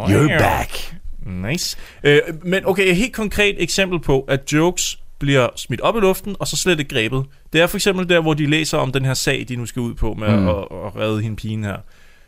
oh, 0.04 0.10
you're 0.10 0.28
yeah. 0.30 0.40
back. 0.40 0.94
Nice. 1.26 1.76
Øh, 2.04 2.20
men 2.44 2.66
okay, 2.66 2.88
et 2.90 2.96
helt 2.96 3.12
konkret 3.12 3.62
eksempel 3.62 4.00
på, 4.00 4.20
at 4.20 4.52
jokes 4.52 4.98
bliver 5.18 5.48
smidt 5.56 5.80
op 5.80 5.96
i 5.96 6.00
luften, 6.00 6.36
og 6.38 6.48
så 6.48 6.56
slet 6.56 6.78
ikke 6.80 6.94
grebet. 6.94 7.24
Det 7.52 7.60
er 7.60 7.66
for 7.66 7.76
eksempel 7.76 8.08
der, 8.08 8.20
hvor 8.20 8.34
de 8.34 8.46
læser 8.46 8.78
om 8.78 8.92
den 8.92 9.04
her 9.04 9.14
sag, 9.14 9.44
de 9.48 9.56
nu 9.56 9.66
skal 9.66 9.80
ud 9.82 9.94
på 9.94 10.14
med 10.14 10.28
Mm. 10.36 10.42
mm. 10.42 10.48
at, 10.48 10.54
at 10.56 10.96
redde 10.96 11.22
hende 11.22 11.36
pigen 11.36 11.64
her, 11.64 11.76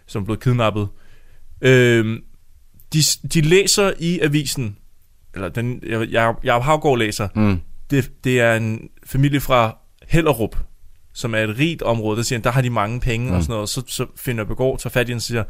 som 0.07 0.25
blev 0.25 0.37
kidnappet. 0.39 0.89
Øh, 1.63 2.19
de, 2.93 2.99
de 3.35 3.41
læser 3.41 3.93
i 3.99 4.21
avisen, 4.21 4.77
eller 5.35 5.49
den, 5.49 5.83
jeg, 5.89 6.09
jeg, 6.11 6.35
jeg 6.45 6.55
Havgård 6.55 6.99
læser, 6.99 7.29
Mm. 7.35 7.61
det, 7.91 8.11
det 8.25 8.41
er 8.41 8.55
en 8.55 8.89
familie 9.07 9.41
fra 9.41 9.77
Hellerup, 10.09 10.57
som 11.21 11.35
er 11.35 11.39
et 11.39 11.59
rigt 11.59 11.83
område. 11.83 12.17
Der 12.17 12.23
siger 12.23 12.39
der 12.39 12.51
har 12.51 12.63
de 12.63 12.71
mange 12.71 13.01
penge 13.01 13.31
mm. 13.31 13.37
og 13.37 13.43
sådan 13.43 13.53
noget. 13.53 13.69
Så, 13.69 13.83
så 13.87 14.07
finder 14.17 14.45
Begård, 14.45 14.79
tager 14.79 14.91
fat 14.91 15.09
i 15.09 15.13
og 15.13 15.23
siger, 15.23 15.45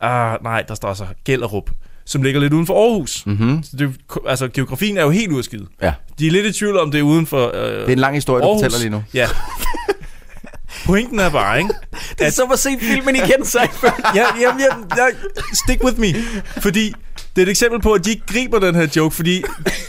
ah, 0.00 0.38
nej, 0.42 0.62
der 0.62 0.74
står 0.74 0.94
så 0.94 1.06
Gellerup, 1.24 1.70
som 2.06 2.22
ligger 2.22 2.40
lidt 2.40 2.52
uden 2.52 2.66
for 2.66 2.84
Aarhus. 2.84 3.26
Mhm. 3.26 3.62
Så 3.62 3.76
det, 3.76 3.94
altså, 4.28 4.48
geografien 4.48 4.96
er 4.96 5.02
jo 5.02 5.10
helt 5.10 5.32
udskidt. 5.32 5.62
Ja. 5.82 5.92
De 6.18 6.26
er 6.26 6.30
lidt 6.30 6.46
i 6.46 6.52
tvivl 6.52 6.78
om, 6.78 6.90
det 6.90 6.98
er 6.98 7.02
uden 7.02 7.26
for 7.26 7.50
øh, 7.54 7.62
Det 7.62 7.88
er 7.88 7.92
en 7.92 7.98
lang 7.98 8.14
historie, 8.14 8.42
du 8.42 8.46
Aarhus. 8.48 8.62
fortæller 8.62 8.78
lige 8.78 8.90
nu. 8.90 9.02
Ja. 9.14 9.28
Pointen 10.86 11.18
er 11.18 11.30
bare, 11.30 11.58
ikke? 11.58 11.70
Det 12.18 12.26
er 12.26 12.30
som 12.30 12.52
at 12.52 12.58
se 12.58 12.68
filmen 12.80 13.16
igen, 13.16 13.44
Seinfeld. 13.44 13.92
ja, 14.14 14.26
ja, 14.40 14.48
ja, 14.58 14.96
ja, 14.96 15.06
stick 15.52 15.84
with 15.84 16.00
me. 16.00 16.06
Fordi 16.44 16.94
det 17.38 17.42
er 17.42 17.46
et 17.46 17.50
eksempel 17.50 17.80
på, 17.80 17.92
at 17.92 18.04
de 18.04 18.10
ikke 18.10 18.22
griber 18.26 18.58
den 18.58 18.74
her 18.74 18.88
joke, 18.96 19.14
fordi 19.14 19.42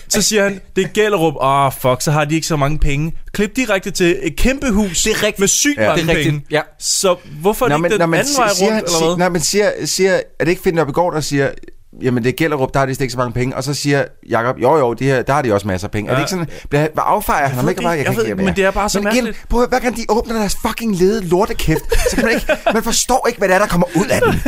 så 0.10 0.22
siger 0.22 0.44
han, 0.44 0.62
det 0.76 0.84
er 0.84 0.88
Gellerup, 0.94 1.34
åh 1.36 1.66
oh, 1.66 1.72
fuck, 1.82 2.02
så 2.02 2.12
har 2.12 2.26
de 2.26 2.36
ikke 2.36 2.48
så 2.48 2.56
mange 2.56 2.80
penge. 2.80 3.14
Klip 3.34 3.56
direkte 3.56 3.92
til 3.92 4.20
et 4.22 4.36
kæmpe 4.36 4.72
hus 4.72 5.04
Det 5.04 5.12
er 5.12 5.16
rigtigt. 5.24 5.40
med 5.40 5.48
sygt 5.48 5.78
Ja. 5.80 5.88
mange 5.88 6.02
Det 6.02 6.10
er 6.10 6.16
rigtigt, 6.16 6.34
penge. 6.34 6.46
ja. 6.52 6.62
Så 6.80 7.16
hvorfor 7.42 7.66
er 7.66 7.70
det 7.70 7.78
ikke 7.86 7.94
den 7.94 8.02
anden 8.02 8.12
vej 8.38 8.46
rundt, 8.46 8.58
siger, 8.58 8.72
han- 8.74 8.84
eller 8.84 9.00
hvad? 9.00 9.10
sig- 9.12 9.18
nej, 9.18 9.30
men 9.30 9.42
siger, 9.42 9.72
siger, 9.86 10.14
er 10.40 10.44
det 10.46 10.50
ikke 10.50 10.62
Finn 10.62 10.76
Nørbegaard, 10.76 11.14
der 11.14 11.22
siger, 11.22 11.50
jamen 12.02 12.24
det 12.24 12.30
er 12.30 12.34
Gellerup, 12.38 12.74
der 12.74 12.80
har 12.80 12.86
de 12.86 12.92
ikke 12.92 13.10
så 13.12 13.18
mange 13.18 13.34
penge, 13.34 13.56
og 13.56 13.64
så 13.64 13.74
siger 13.74 14.06
Jakob, 14.30 14.56
jo 14.62 14.78
jo, 14.78 14.94
de 14.94 15.04
her, 15.04 15.22
der 15.22 15.34
har 15.34 15.42
de 15.42 15.54
også 15.54 15.68
masser 15.68 15.88
af 15.88 15.92
penge. 15.92 16.10
Ja. 16.12 16.14
Er 16.14 16.20
det 16.20 16.24
ikke 16.24 16.30
sådan, 16.30 16.48
bliver, 16.70 16.88
hvad 16.94 17.04
affejer 17.06 17.48
han 17.48 17.56
ham 17.56 17.66
ved 17.66 17.72
ikke 17.72 17.78
det 17.80 17.86
bare? 17.86 17.98
ikke. 17.98 18.06
kan 18.06 18.14
Jeg 18.14 18.18
ved 18.24 18.26
ikke- 18.32 18.44
men 18.44 18.56
det 18.56 18.64
er 18.64 18.72
bare 18.72 18.90
så 18.90 19.00
men 19.02 19.14
igen, 19.14 19.24
mærkeligt. 19.24 19.50
prøv 19.50 19.64
at, 19.64 19.70
hver 19.70 19.80
gang 19.80 19.98
de 19.98 20.06
åbner 20.10 20.34
deres 20.40 20.56
fucking 20.68 20.96
lede 20.96 21.28
lortekæft, 21.28 21.82
så 22.10 22.16
kan 22.16 22.26
man 22.26 22.34
ikke, 22.34 22.48
man 22.74 22.84
forstår 22.84 23.26
ikke, 23.28 23.38
hvad 23.40 23.48
det 23.48 23.56
er, 23.56 23.60
der 23.60 23.68
kommer 23.68 23.88
ud 23.96 24.06
af 24.06 24.22
den. 24.22 24.42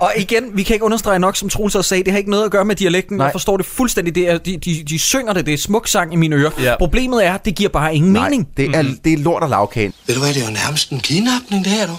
Og 0.00 0.12
igen, 0.16 0.44
vi 0.54 0.62
kan 0.62 0.74
ikke 0.74 0.84
understrege 0.84 1.18
nok, 1.18 1.36
som 1.36 1.48
Troels 1.48 1.74
også 1.74 1.88
sagde, 1.88 2.04
det 2.04 2.12
har 2.12 2.18
ikke 2.18 2.30
noget 2.30 2.44
at 2.44 2.50
gøre 2.50 2.64
med 2.64 2.76
dialekten. 2.76 3.16
Nej. 3.16 3.24
Jeg 3.26 3.32
forstår 3.32 3.56
det 3.56 3.66
fuldstændig. 3.66 4.14
Det 4.14 4.28
er, 4.30 4.38
de, 4.38 4.56
de, 4.56 4.84
de 4.88 4.98
synger 4.98 5.32
det, 5.32 5.46
det 5.46 5.54
er 5.54 5.58
smuk 5.58 5.88
sang 5.88 6.12
i 6.12 6.16
mine 6.16 6.36
ører. 6.36 6.50
Ja. 6.62 6.74
Problemet 6.78 7.26
er, 7.26 7.36
det 7.36 7.54
giver 7.54 7.70
bare 7.70 7.94
ingen 7.94 8.12
Nej, 8.12 8.28
mening. 8.28 8.48
det 8.56 8.76
er, 8.76 8.82
det 9.04 9.12
er 9.12 9.16
lort 9.18 9.42
og 9.42 9.48
lavkagen. 9.48 9.92
Ved 10.06 10.14
du 10.14 10.20
hvad, 10.20 10.34
det 10.34 10.42
er 10.42 10.46
jo 10.46 10.52
nærmest 10.52 10.90
en 10.90 11.00
kidnapning, 11.00 11.64
det 11.64 11.72
her, 11.72 11.86
du. 11.86 11.92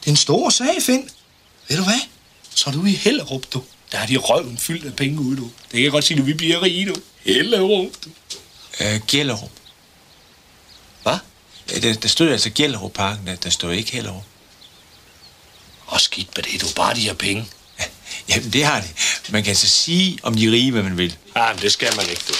Det 0.00 0.06
er 0.06 0.10
en 0.10 0.16
stor 0.16 0.50
sag, 0.50 0.66
Finn. 0.80 1.02
Ved 1.68 1.76
du 1.76 1.82
hvad? 1.82 2.00
Så 2.54 2.70
er 2.70 2.74
du 2.74 2.84
i 2.84 2.90
Hellerup, 2.90 3.42
du. 3.54 3.62
Der 3.92 3.98
har 3.98 4.06
de 4.06 4.16
røven 4.16 4.58
fyldt 4.58 4.84
af 4.84 4.96
penge 4.96 5.20
ude, 5.20 5.36
du. 5.36 5.42
Det 5.42 5.70
kan 5.70 5.82
jeg 5.82 5.90
godt 5.90 6.04
sige, 6.04 6.20
at 6.20 6.26
vi 6.26 6.34
bliver 6.34 6.62
rige, 6.62 6.86
du. 6.86 6.94
Hellerup, 7.24 7.90
du. 8.04 8.10
Øh, 8.80 9.00
Gjellerup. 9.06 9.50
Hvad? 11.02 11.18
Ja, 11.70 11.80
der, 11.80 11.94
der 11.94 12.08
stod 12.08 12.28
altså 12.28 12.50
Gjellerup-parken, 12.50 13.26
der, 13.26 13.36
der 13.36 13.50
stod 13.50 13.72
ikke 13.72 13.92
Hellerup. 13.92 14.22
Og 15.86 16.00
skidt 16.00 16.36
med 16.36 16.44
det, 16.44 16.60
du. 16.60 16.66
Bare 16.76 16.94
de 16.94 17.06
har 17.06 17.14
penge. 17.14 17.46
Jamen, 18.28 18.52
det 18.52 18.64
har 18.64 18.80
de. 18.80 18.88
Man 19.32 19.44
kan 19.44 19.56
så 19.56 19.68
sige 19.68 20.18
om 20.22 20.34
de 20.34 20.52
rige, 20.52 20.70
hvad 20.72 20.82
man 20.82 20.98
vil. 20.98 21.16
Ja, 21.36 21.52
men 21.52 21.62
det 21.62 21.72
skal 21.72 21.96
man 21.96 22.08
ikke, 22.08 22.22
du. 22.28 22.34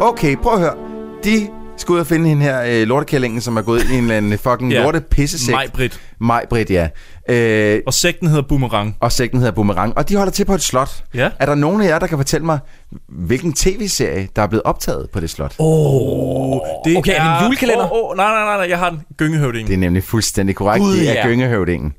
Okay, 0.00 0.36
prøv 0.36 0.52
at 0.52 0.60
høre. 0.60 0.76
De 1.24 1.50
skal 1.86 1.92
ud 1.92 1.98
og 2.00 2.06
finde 2.06 2.28
hende 2.28 2.42
her 2.42 2.62
øh, 2.66 2.86
lortekællingen, 2.88 3.40
som 3.40 3.56
er 3.56 3.62
gået 3.62 3.82
ind 3.82 3.90
i 3.90 3.94
en 3.94 4.02
eller 4.02 4.16
anden 4.16 4.38
fucking 4.38 4.72
Ja. 4.72 4.78
ja. 4.78 4.84
lorte 4.84 5.00
pissesæk. 5.00 5.52
Maj-Brit. 5.54 6.00
Maj-Brit, 6.20 6.70
ja. 6.70 6.88
Øh, 7.28 7.80
Og 7.86 7.94
sekten 7.94 8.28
hedder 8.28 8.42
Boomerang. 8.42 8.96
og 9.00 9.12
sækken 9.12 9.38
hedder 9.38 9.52
Boomerang. 9.52 9.96
Og 9.96 10.08
de 10.08 10.16
holder 10.16 10.32
til 10.32 10.44
på 10.44 10.54
et 10.54 10.62
slot. 10.62 11.04
Ja. 11.14 11.30
Er 11.38 11.46
der 11.46 11.54
nogen 11.54 11.80
af 11.80 11.86
jer, 11.88 11.98
der 11.98 12.06
kan 12.06 12.18
fortælle 12.18 12.46
mig, 12.46 12.58
hvilken 13.08 13.52
tv-serie, 13.52 14.28
der 14.36 14.42
er 14.42 14.46
blevet 14.46 14.62
optaget 14.62 15.06
på 15.12 15.20
det 15.20 15.30
slot? 15.30 15.54
Oh, 15.58 16.58
det 16.84 16.96
Okay, 16.96 17.12
er 17.16 17.24
det 17.32 17.38
en 17.40 17.44
julekalender? 17.46 17.84
Oh, 17.92 18.10
oh, 18.10 18.16
nej, 18.16 18.26
nej, 18.26 18.44
nej, 18.44 18.56
nej, 18.56 18.66
jeg 18.70 18.78
har 18.78 18.90
den. 18.90 19.00
Gyngehøvding. 19.18 19.68
Det 19.68 19.74
er 19.74 19.78
nemlig 19.78 20.04
fuldstændig 20.04 20.56
korrekt. 20.56 20.82
Gud, 20.82 20.96
det 20.96 21.08
er 21.08 21.12
ja. 21.12 21.26
Gyngehøvdingen. 21.26 21.92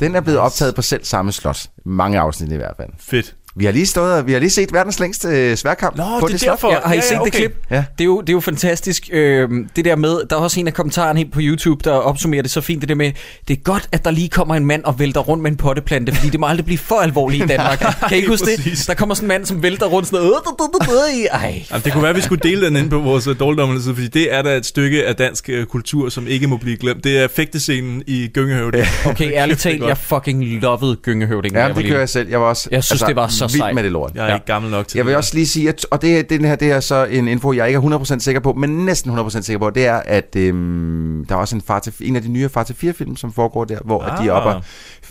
Den 0.00 0.14
er 0.16 0.20
blevet 0.20 0.40
optaget 0.40 0.74
på 0.74 0.82
selv 0.82 1.04
samme 1.04 1.32
slot. 1.32 1.66
Mange 1.84 2.18
afsnit 2.18 2.52
i 2.52 2.56
hvert 2.56 2.74
fald. 2.76 2.88
Fedt. 3.00 3.34
Vi 3.56 3.64
har 3.64 3.72
lige 3.72 3.86
stået 3.86 4.26
vi 4.26 4.32
har 4.32 4.38
lige 4.40 4.50
set 4.50 4.72
verdens 4.72 5.00
længste 5.00 5.28
øh, 5.28 5.56
sværkamp 5.56 5.96
Nå, 5.96 6.04
på 6.04 6.10
det 6.18 6.22
er 6.24 6.28
det 6.28 6.40
slot. 6.40 6.52
derfor. 6.52 6.72
Ja, 6.72 6.78
har 6.84 6.92
I 6.94 6.96
Ja, 6.96 7.02
ja, 7.02 7.08
set 7.08 7.18
okay. 7.20 7.24
det 7.30 7.32
klip? 7.32 7.56
Ja. 7.70 7.76
Det, 7.76 8.00
er 8.00 8.04
jo, 8.04 8.20
det 8.20 8.28
er 8.28 8.32
jo 8.32 8.40
fantastisk. 8.40 9.08
Øhm, 9.12 9.68
det 9.76 9.84
der 9.84 9.96
med, 9.96 10.20
der 10.30 10.36
er 10.36 10.40
også 10.40 10.60
en 10.60 10.66
af 10.66 10.74
kommentarerne 10.74 11.18
helt 11.18 11.32
på 11.32 11.40
YouTube, 11.42 11.80
der 11.84 11.92
opsummerer 11.92 12.42
det 12.42 12.50
så 12.50 12.60
fint. 12.60 12.80
Det 12.80 12.88
der 12.88 12.94
med, 12.94 13.12
det 13.48 13.58
er 13.58 13.62
godt, 13.62 13.88
at 13.92 14.04
der 14.04 14.10
lige 14.10 14.28
kommer 14.28 14.54
en 14.54 14.66
mand 14.66 14.84
og 14.84 14.98
vælter 14.98 15.20
rundt 15.20 15.42
med 15.42 15.50
en 15.50 15.56
potteplante, 15.56 16.14
fordi 16.14 16.28
det 16.28 16.40
må 16.40 16.46
aldrig 16.46 16.64
blive 16.66 16.78
for 16.78 16.94
alvorligt 17.00 17.44
i 17.44 17.46
Danmark. 17.46 17.78
kan 18.08 18.12
I 18.12 18.14
ikke 18.16 18.28
huske 18.28 18.46
det? 18.46 18.84
Der 18.86 18.94
kommer 18.94 19.14
sådan 19.14 19.24
en 19.24 19.28
mand, 19.28 19.46
som 19.46 19.62
vælter 19.62 19.86
rundt 19.86 20.08
sådan 20.08 20.16
noget. 20.26 20.34
"Øh, 20.34 20.92
øh, 20.92 20.98
øh, 20.98 21.14
øh, 21.14 21.20
øh." 21.20 21.40
Ej, 21.42 21.64
Jamen, 21.70 21.82
det 21.84 21.92
kunne 21.92 22.02
være, 22.02 22.10
at 22.10 22.16
vi 22.16 22.20
skulle 22.20 22.40
dele 22.50 22.66
den 22.66 22.76
ind 22.76 22.90
på 22.90 22.98
vores 22.98 23.26
uh, 23.26 23.38
dårligdommerlede 23.40 23.94
fordi 23.94 24.08
det 24.08 24.34
er 24.34 24.42
da 24.42 24.56
et 24.56 24.66
stykke 24.66 25.06
af 25.06 25.16
dansk 25.16 25.50
uh, 25.58 25.64
kultur, 25.64 26.08
som 26.08 26.26
ikke 26.26 26.46
må 26.46 26.56
blive 26.56 26.76
glemt. 26.76 27.04
Det 27.04 27.18
er 27.18 27.28
fægtescenen 27.36 28.02
i 28.06 28.28
Gyngehøvding. 28.34 28.86
Okay, 29.06 29.32
ærligt 29.42 29.60
talt, 29.60 29.82
jeg 29.82 29.98
fucking 29.98 30.44
lovede 30.44 30.96
Gyngehøvdingen. 30.96 31.60
Ja, 31.60 31.68
det 31.72 31.86
gør 31.86 31.98
jeg 31.98 32.08
selv. 32.08 32.28
Jeg 32.30 32.40
var 32.40 32.46
også... 32.46 32.68
Jeg 32.70 32.84
synes, 32.84 33.02
det 33.02 33.16
var 33.16 33.28
så 33.28 33.41
så 33.48 33.54
vild 33.54 33.62
sej. 33.62 33.72
med 33.72 33.82
det 33.82 33.92
lort. 33.92 34.12
Jeg 34.14 34.30
er 34.30 34.34
ikke 34.34 34.46
gammel 34.46 34.70
nok 34.70 34.88
til 34.88 34.98
Jeg 34.98 35.04
vil 35.04 35.10
det. 35.10 35.16
også 35.16 35.34
lige 35.34 35.46
sige, 35.46 35.68
at, 35.68 35.86
og 35.90 36.02
det, 36.02 36.30
den 36.30 36.44
her 36.44 36.54
det 36.54 36.70
er 36.70 36.80
så 36.80 37.04
en 37.04 37.28
info, 37.28 37.52
jeg 37.52 37.66
ikke 37.68 37.76
er 37.76 37.98
100% 37.98 38.18
sikker 38.18 38.40
på, 38.40 38.52
men 38.52 38.70
næsten 38.70 39.18
100% 39.18 39.40
sikker 39.42 39.58
på, 39.58 39.70
det 39.70 39.86
er, 39.86 39.96
at 39.96 40.36
øhm, 40.36 41.24
der 41.28 41.34
er 41.34 41.38
også 41.38 41.56
en, 41.56 41.62
far 41.62 41.78
til, 41.78 41.92
en 42.00 42.16
af 42.16 42.22
de 42.22 42.28
nye 42.28 42.48
Far 42.48 42.62
til 42.62 42.74
4-film, 42.74 43.16
som 43.16 43.32
foregår 43.32 43.64
der, 43.64 43.78
hvor 43.84 44.02
ah. 44.02 44.12
at 44.12 44.18
de 44.22 44.28
er 44.28 44.32
oppe, 44.32 44.48
og, 44.48 44.62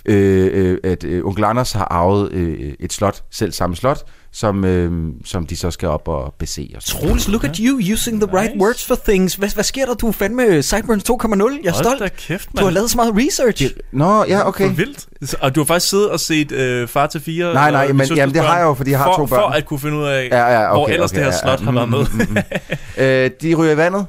øh, 0.06 0.50
øh, 0.54 0.78
at 0.84 1.04
øh, 1.04 1.26
onkel 1.26 1.44
Anders 1.44 1.72
har 1.72 1.86
arvet 1.86 2.32
øh, 2.32 2.74
et 2.80 2.94
slot, 2.94 3.24
selv 3.32 3.52
samme 3.52 3.76
slot, 3.76 4.04
som, 4.34 4.66
øh, 4.66 4.92
som 5.26 5.46
de 5.46 5.58
så 5.58 5.72
skal 5.72 5.90
op 5.90 6.08
og 6.08 6.34
bese. 6.40 6.70
Og. 6.76 6.84
Troels, 6.84 7.28
look 7.28 7.44
at 7.44 7.58
you 7.58 7.94
using 7.94 8.22
the 8.22 8.38
right 8.38 8.52
words 8.62 8.86
for 8.88 8.98
things. 9.08 9.36
Hvad, 9.36 9.50
hvad 9.54 9.64
sker 9.64 9.86
der? 9.86 9.94
Du 9.94 10.08
er 10.08 10.12
fandme 10.12 10.64
Sideburns 10.64 11.04
2.0. 11.10 11.14
Jeg 11.14 11.70
er 11.70 11.72
Hold 11.72 11.84
stolt. 11.84 12.00
da 12.00 12.08
kæft, 12.08 12.50
Du 12.60 12.64
har 12.64 12.72
lavet 12.72 12.90
så 12.92 12.98
meget 12.98 13.14
research. 13.16 13.66
Nå, 13.92 14.26
ja, 14.28 14.48
okay. 14.48 14.68
For 14.68 14.74
vildt. 14.76 15.08
Og 15.42 15.56
du 15.56 15.60
har 15.60 15.66
faktisk 15.66 15.90
siddet 15.90 16.10
og 16.10 16.20
set 16.20 16.52
øh, 16.52 16.88
Far 16.88 17.08
til 17.08 17.22
4? 17.22 17.54
Nej, 17.54 17.72
nej, 17.72 17.92
men- 17.92 18.08
jamen, 18.16 18.36
det 18.36 18.44
har 18.44 18.58
jeg 18.58 18.66
jo, 18.66 18.74
fordi 18.74 18.92
jeg 18.92 19.00
har 19.00 19.06
for, 19.06 19.16
to 19.16 19.26
børn. 19.26 19.40
For 19.40 19.48
at 19.48 19.66
kunne 19.66 19.80
finde 19.80 19.98
ud 19.98 20.04
af, 20.06 20.28
Ja, 20.32 20.48
ja, 20.48 20.70
okay, 20.72 20.78
hvor 20.78 20.88
ellers 20.88 21.12
okay, 21.12 21.20
det 21.20 21.26
her 21.26 21.32
ja, 21.34 21.40
slot 21.42 21.60
ja, 21.60 21.66
har 21.66 21.72
været 21.72 21.90
mm, 22.14 22.18
med. 22.18 22.28
mm, 22.28 22.38
mm, 22.98 23.04
øh, 23.04 23.32
de 23.42 23.56
ryger 23.56 23.74
i 23.74 23.78
vandet. 23.78 24.06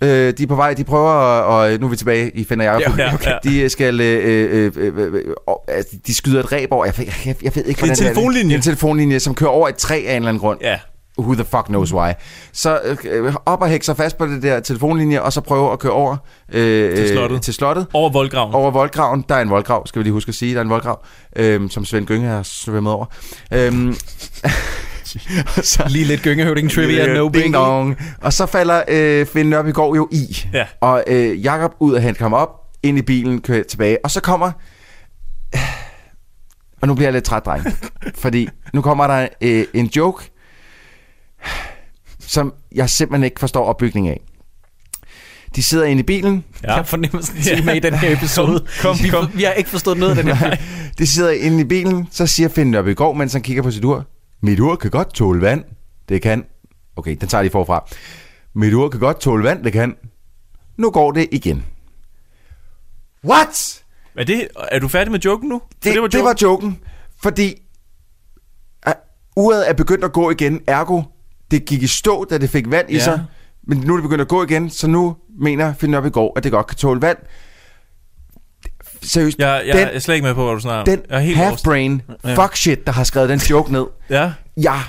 Øh, 0.00 0.32
de 0.38 0.42
er 0.42 0.46
på 0.46 0.54
vej, 0.54 0.74
de 0.74 0.84
prøver, 0.84 1.10
at- 1.10 1.44
og 1.74 1.80
nu 1.80 1.86
er 1.86 1.90
vi 1.90 1.96
tilbage 1.96 2.30
i 2.34 2.44
Fender 2.44 2.64
Jacob. 2.72 2.98
Ja, 2.98 3.14
okay. 3.14 3.32
De 3.44 3.68
skal, 3.68 4.00
øh, 4.00 4.24
øh, 4.24 4.72
øh, 4.76 4.92
øh, 4.96 5.14
øh, 5.14 5.22
altså, 5.68 5.96
de 6.06 6.14
skyder 6.14 6.40
et 6.40 6.52
ræb 6.52 6.72
over, 6.72 6.84
jeg, 6.84 6.94
jeg, 6.98 7.06
jeg, 7.26 7.36
jeg 7.42 7.52
ved 7.54 7.64
ikke, 7.64 7.80
Det 7.80 7.88
er 7.88 7.92
en 7.92 7.96
hvordan 7.96 7.96
telefonlinje. 7.96 8.44
Det 8.48 8.52
er 8.52 8.56
en 8.56 8.62
telefonlinje, 8.62 9.20
som 9.20 9.34
kører 9.34 9.50
over 9.50 9.68
et 9.68 9.76
træ 9.76 9.94
af 9.94 10.10
en 10.10 10.16
eller 10.16 10.28
anden 10.28 10.40
grund. 10.40 10.58
Ja. 10.62 10.78
Who 11.18 11.34
the 11.34 11.44
fuck 11.44 11.64
knows 11.66 11.92
why. 11.94 12.12
Så 12.52 12.80
øh, 13.04 13.34
op 13.46 13.62
og 13.62 13.68
hække 13.68 13.86
sig 13.86 13.96
fast 13.96 14.18
på 14.18 14.26
det 14.26 14.42
der 14.42 14.60
telefonlinje, 14.60 15.22
og 15.22 15.32
så 15.32 15.40
prøve 15.40 15.72
at 15.72 15.78
køre 15.78 15.92
over 15.92 16.16
øh, 16.52 16.96
Til 16.96 17.08
slottet. 17.08 17.36
Øh, 17.36 17.42
til 17.42 17.54
slottet. 17.54 17.86
Over 17.92 18.10
voldgraven. 18.10 18.54
Over 18.54 18.70
voldgraven. 18.70 19.24
Der 19.28 19.34
er 19.34 19.40
en 19.42 19.50
voldgrav, 19.50 19.86
skal 19.86 19.98
vi 19.98 20.04
lige 20.04 20.12
huske 20.12 20.28
at 20.28 20.34
sige. 20.34 20.52
Der 20.52 20.58
er 20.60 20.64
en 20.64 20.70
voldgrav, 20.70 21.04
øh, 21.36 21.70
som 21.70 21.84
Svend 21.84 22.06
Gynge 22.06 22.28
har 22.28 22.42
svømmet 22.42 22.92
over. 22.92 23.06
Øhm, 23.52 23.94
og 25.56 25.64
så, 25.72 25.84
Lige 25.88 26.04
lidt 26.04 26.22
gyngehøvding 26.22 26.70
trivia, 26.70 27.14
no 27.14 27.28
Ding 27.28 27.54
dong. 27.54 27.96
Og 28.20 28.32
så 28.32 28.46
falder 28.46 28.82
øh, 28.88 29.26
Finn 29.26 29.50
Nørbegaard 29.50 29.94
jo 29.96 30.08
i. 30.12 30.46
Ja. 30.52 30.66
Og 30.80 31.04
øh, 31.06 31.44
Jakob 31.44 31.74
ud 31.80 31.94
og 31.94 32.02
hente 32.02 32.18
ham 32.18 32.32
op, 32.32 32.50
ind 32.82 32.98
i 32.98 33.02
bilen, 33.02 33.40
kører 33.40 33.62
tilbage. 33.62 33.98
Og 34.04 34.10
så 34.10 34.20
kommer... 34.20 34.52
Og 36.82 36.88
nu 36.88 36.94
bliver 36.94 37.06
jeg 37.06 37.12
lidt 37.12 37.24
træt, 37.24 37.44
dreng. 37.44 37.66
fordi 38.22 38.48
nu 38.74 38.82
kommer 38.82 39.06
der 39.06 39.28
øh, 39.40 39.64
en 39.74 39.86
joke, 39.86 40.30
som 42.20 42.54
jeg 42.74 42.90
simpelthen 42.90 43.24
ikke 43.24 43.40
forstår 43.40 43.64
opbygningen 43.64 44.12
af. 44.12 44.20
De 45.56 45.62
sidder 45.62 45.84
inde 45.84 46.00
i 46.00 46.02
bilen. 46.02 46.44
Ja. 46.62 46.68
Jeg 46.68 46.76
har 46.76 46.82
fornemmelsen 46.82 47.42
til 47.42 47.64
med 47.64 47.74
i 47.74 47.78
den 47.78 47.94
her 47.94 48.12
episode. 48.12 48.66
Kom, 48.80 48.96
vi, 49.02 49.08
kom. 49.08 49.28
vi 49.34 49.42
har 49.42 49.52
ikke 49.52 49.70
forstået 49.70 49.98
noget 49.98 50.18
af 50.18 50.24
den 50.24 50.36
her. 50.36 50.56
De 50.98 51.06
sidder 51.06 51.30
inde 51.30 51.60
i 51.60 51.64
bilen, 51.64 52.08
så 52.10 52.26
siger 52.26 52.48
Finn 52.48 52.70
Nørbegaard, 52.70 53.16
mens 53.16 53.32
han 53.32 53.42
kigger 53.42 53.62
på 53.62 53.70
sit 53.70 53.84
ur. 53.84 54.06
Mit 54.40 54.60
ur 54.60 54.76
kan 54.76 54.90
godt 54.90 55.14
tåle 55.14 55.40
vand. 55.40 55.64
Det 56.08 56.22
kan. 56.22 56.44
Okay, 56.96 57.16
den 57.20 57.28
tager 57.28 57.42
de 57.42 57.50
forfra. 57.50 57.86
Mit 58.54 58.72
ur 58.74 58.88
kan 58.88 59.00
godt 59.00 59.20
tåle 59.20 59.44
vand. 59.44 59.64
Det 59.64 59.72
kan. 59.72 59.96
Nu 60.76 60.90
går 60.90 61.12
det 61.12 61.28
igen. 61.32 61.64
What? 63.24 63.82
Er, 64.16 64.24
det, 64.24 64.48
er 64.72 64.78
du 64.78 64.88
færdig 64.88 65.12
med 65.12 65.20
joken 65.20 65.48
nu? 65.48 65.62
Det, 65.84 65.94
det, 65.94 66.02
var, 66.02 66.08
det 66.08 66.24
var 66.24 66.34
joken, 66.42 66.78
fordi 67.22 67.62
uh, 68.86 68.92
uret 69.36 69.68
er 69.70 69.72
begyndt 69.72 70.04
at 70.04 70.12
gå 70.12 70.30
igen, 70.30 70.60
ergo 70.66 71.02
det 71.50 71.64
gik 71.64 71.82
i 71.82 71.86
stå, 71.86 72.24
da 72.24 72.38
det 72.38 72.50
fik 72.50 72.70
vand 72.70 72.90
i 72.90 72.94
Ja. 72.94 73.04
sig, 73.04 73.24
men 73.62 73.78
nu 73.78 73.92
er 73.92 73.96
det 73.96 74.02
begyndt 74.02 74.20
at 74.20 74.28
gå 74.28 74.44
igen, 74.44 74.70
så 74.70 74.86
nu 74.86 75.16
mener 75.40 75.74
Finn 75.74 75.90
Nørbegaard, 75.90 76.32
at 76.36 76.44
det 76.44 76.52
godt 76.52 76.66
kan 76.66 76.76
tåle 76.76 77.02
vand. 77.02 77.18
Seriøst, 79.02 79.38
Jeg, 79.38 79.62
jeg, 79.66 79.74
den, 79.74 79.82
jeg 79.86 79.94
er 79.94 79.98
slet 79.98 80.14
ikke 80.14 80.24
med 80.26 80.34
på, 80.34 80.44
hvad 80.44 80.54
du 80.54 80.60
snakker 80.60 80.92
den 80.94 81.02
jeg 81.10 81.16
er 81.16 81.20
helt 81.20 81.38
lost. 81.38 81.66
half-brain 81.66 82.00
fuck 82.42 82.56
shit, 82.56 82.86
der 82.86 82.92
har 82.92 83.04
skrevet 83.04 83.28
den 83.28 83.38
joke 83.38 83.72
ned, 83.72 83.84
Ja. 84.10 84.30
jeg 84.56 84.80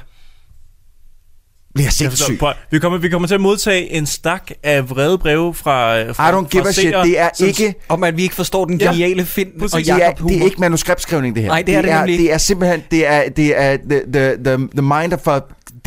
bliver 1.76 1.86
Jeg 2.02 2.10
forstår, 2.12 2.26
sindssyg. 2.28 2.46
vi, 2.72 2.80
kommer, 2.80 2.98
vi 3.00 3.10
kommer 3.10 3.28
til 3.28 3.36
at 3.36 3.42
modtage 3.42 3.92
en 3.92 4.06
stak 4.06 4.52
af 4.64 4.90
vrede 4.90 5.18
breve 5.18 5.54
fra, 5.54 6.02
fra 6.12 6.30
I 6.30 6.34
don't 6.34 6.48
give 6.48 6.68
a 6.68 6.72
shit. 6.72 6.94
Det 7.04 7.20
er 7.20 7.30
som- 7.34 7.48
ikke... 7.48 7.74
Om 7.90 8.04
at 8.04 8.18
vi 8.18 8.24
ikke 8.24 8.36
forstår 8.36 8.66
den 8.66 8.82
Ja. 8.82 8.86
geniale 8.92 9.26
Finn 9.26 9.50
og 9.62 9.70
det, 9.72 9.90
er, 9.90 9.98
Jacob 9.98 10.30
det 10.30 10.38
er 10.42 10.44
ikke 10.46 10.60
manuskriptskrivning, 10.60 11.36
det 11.36 11.44
her. 11.44 11.50
Nej, 11.50 11.62
det 11.62 11.76
er 11.76 11.82
det 11.82 11.92
er, 11.92 11.98
nemlig 11.98 12.20
det 12.20 12.34
er 12.34 12.38
simpelthen 12.38 12.84
det 12.92 13.08
er, 13.08 13.30
det 13.30 13.62
er 13.62 13.78
the, 13.90 14.02
the, 14.14 14.36
the, 14.44 14.58
the 14.58 14.82
mind 14.82 15.14
of 15.14 15.28
a 15.28 15.40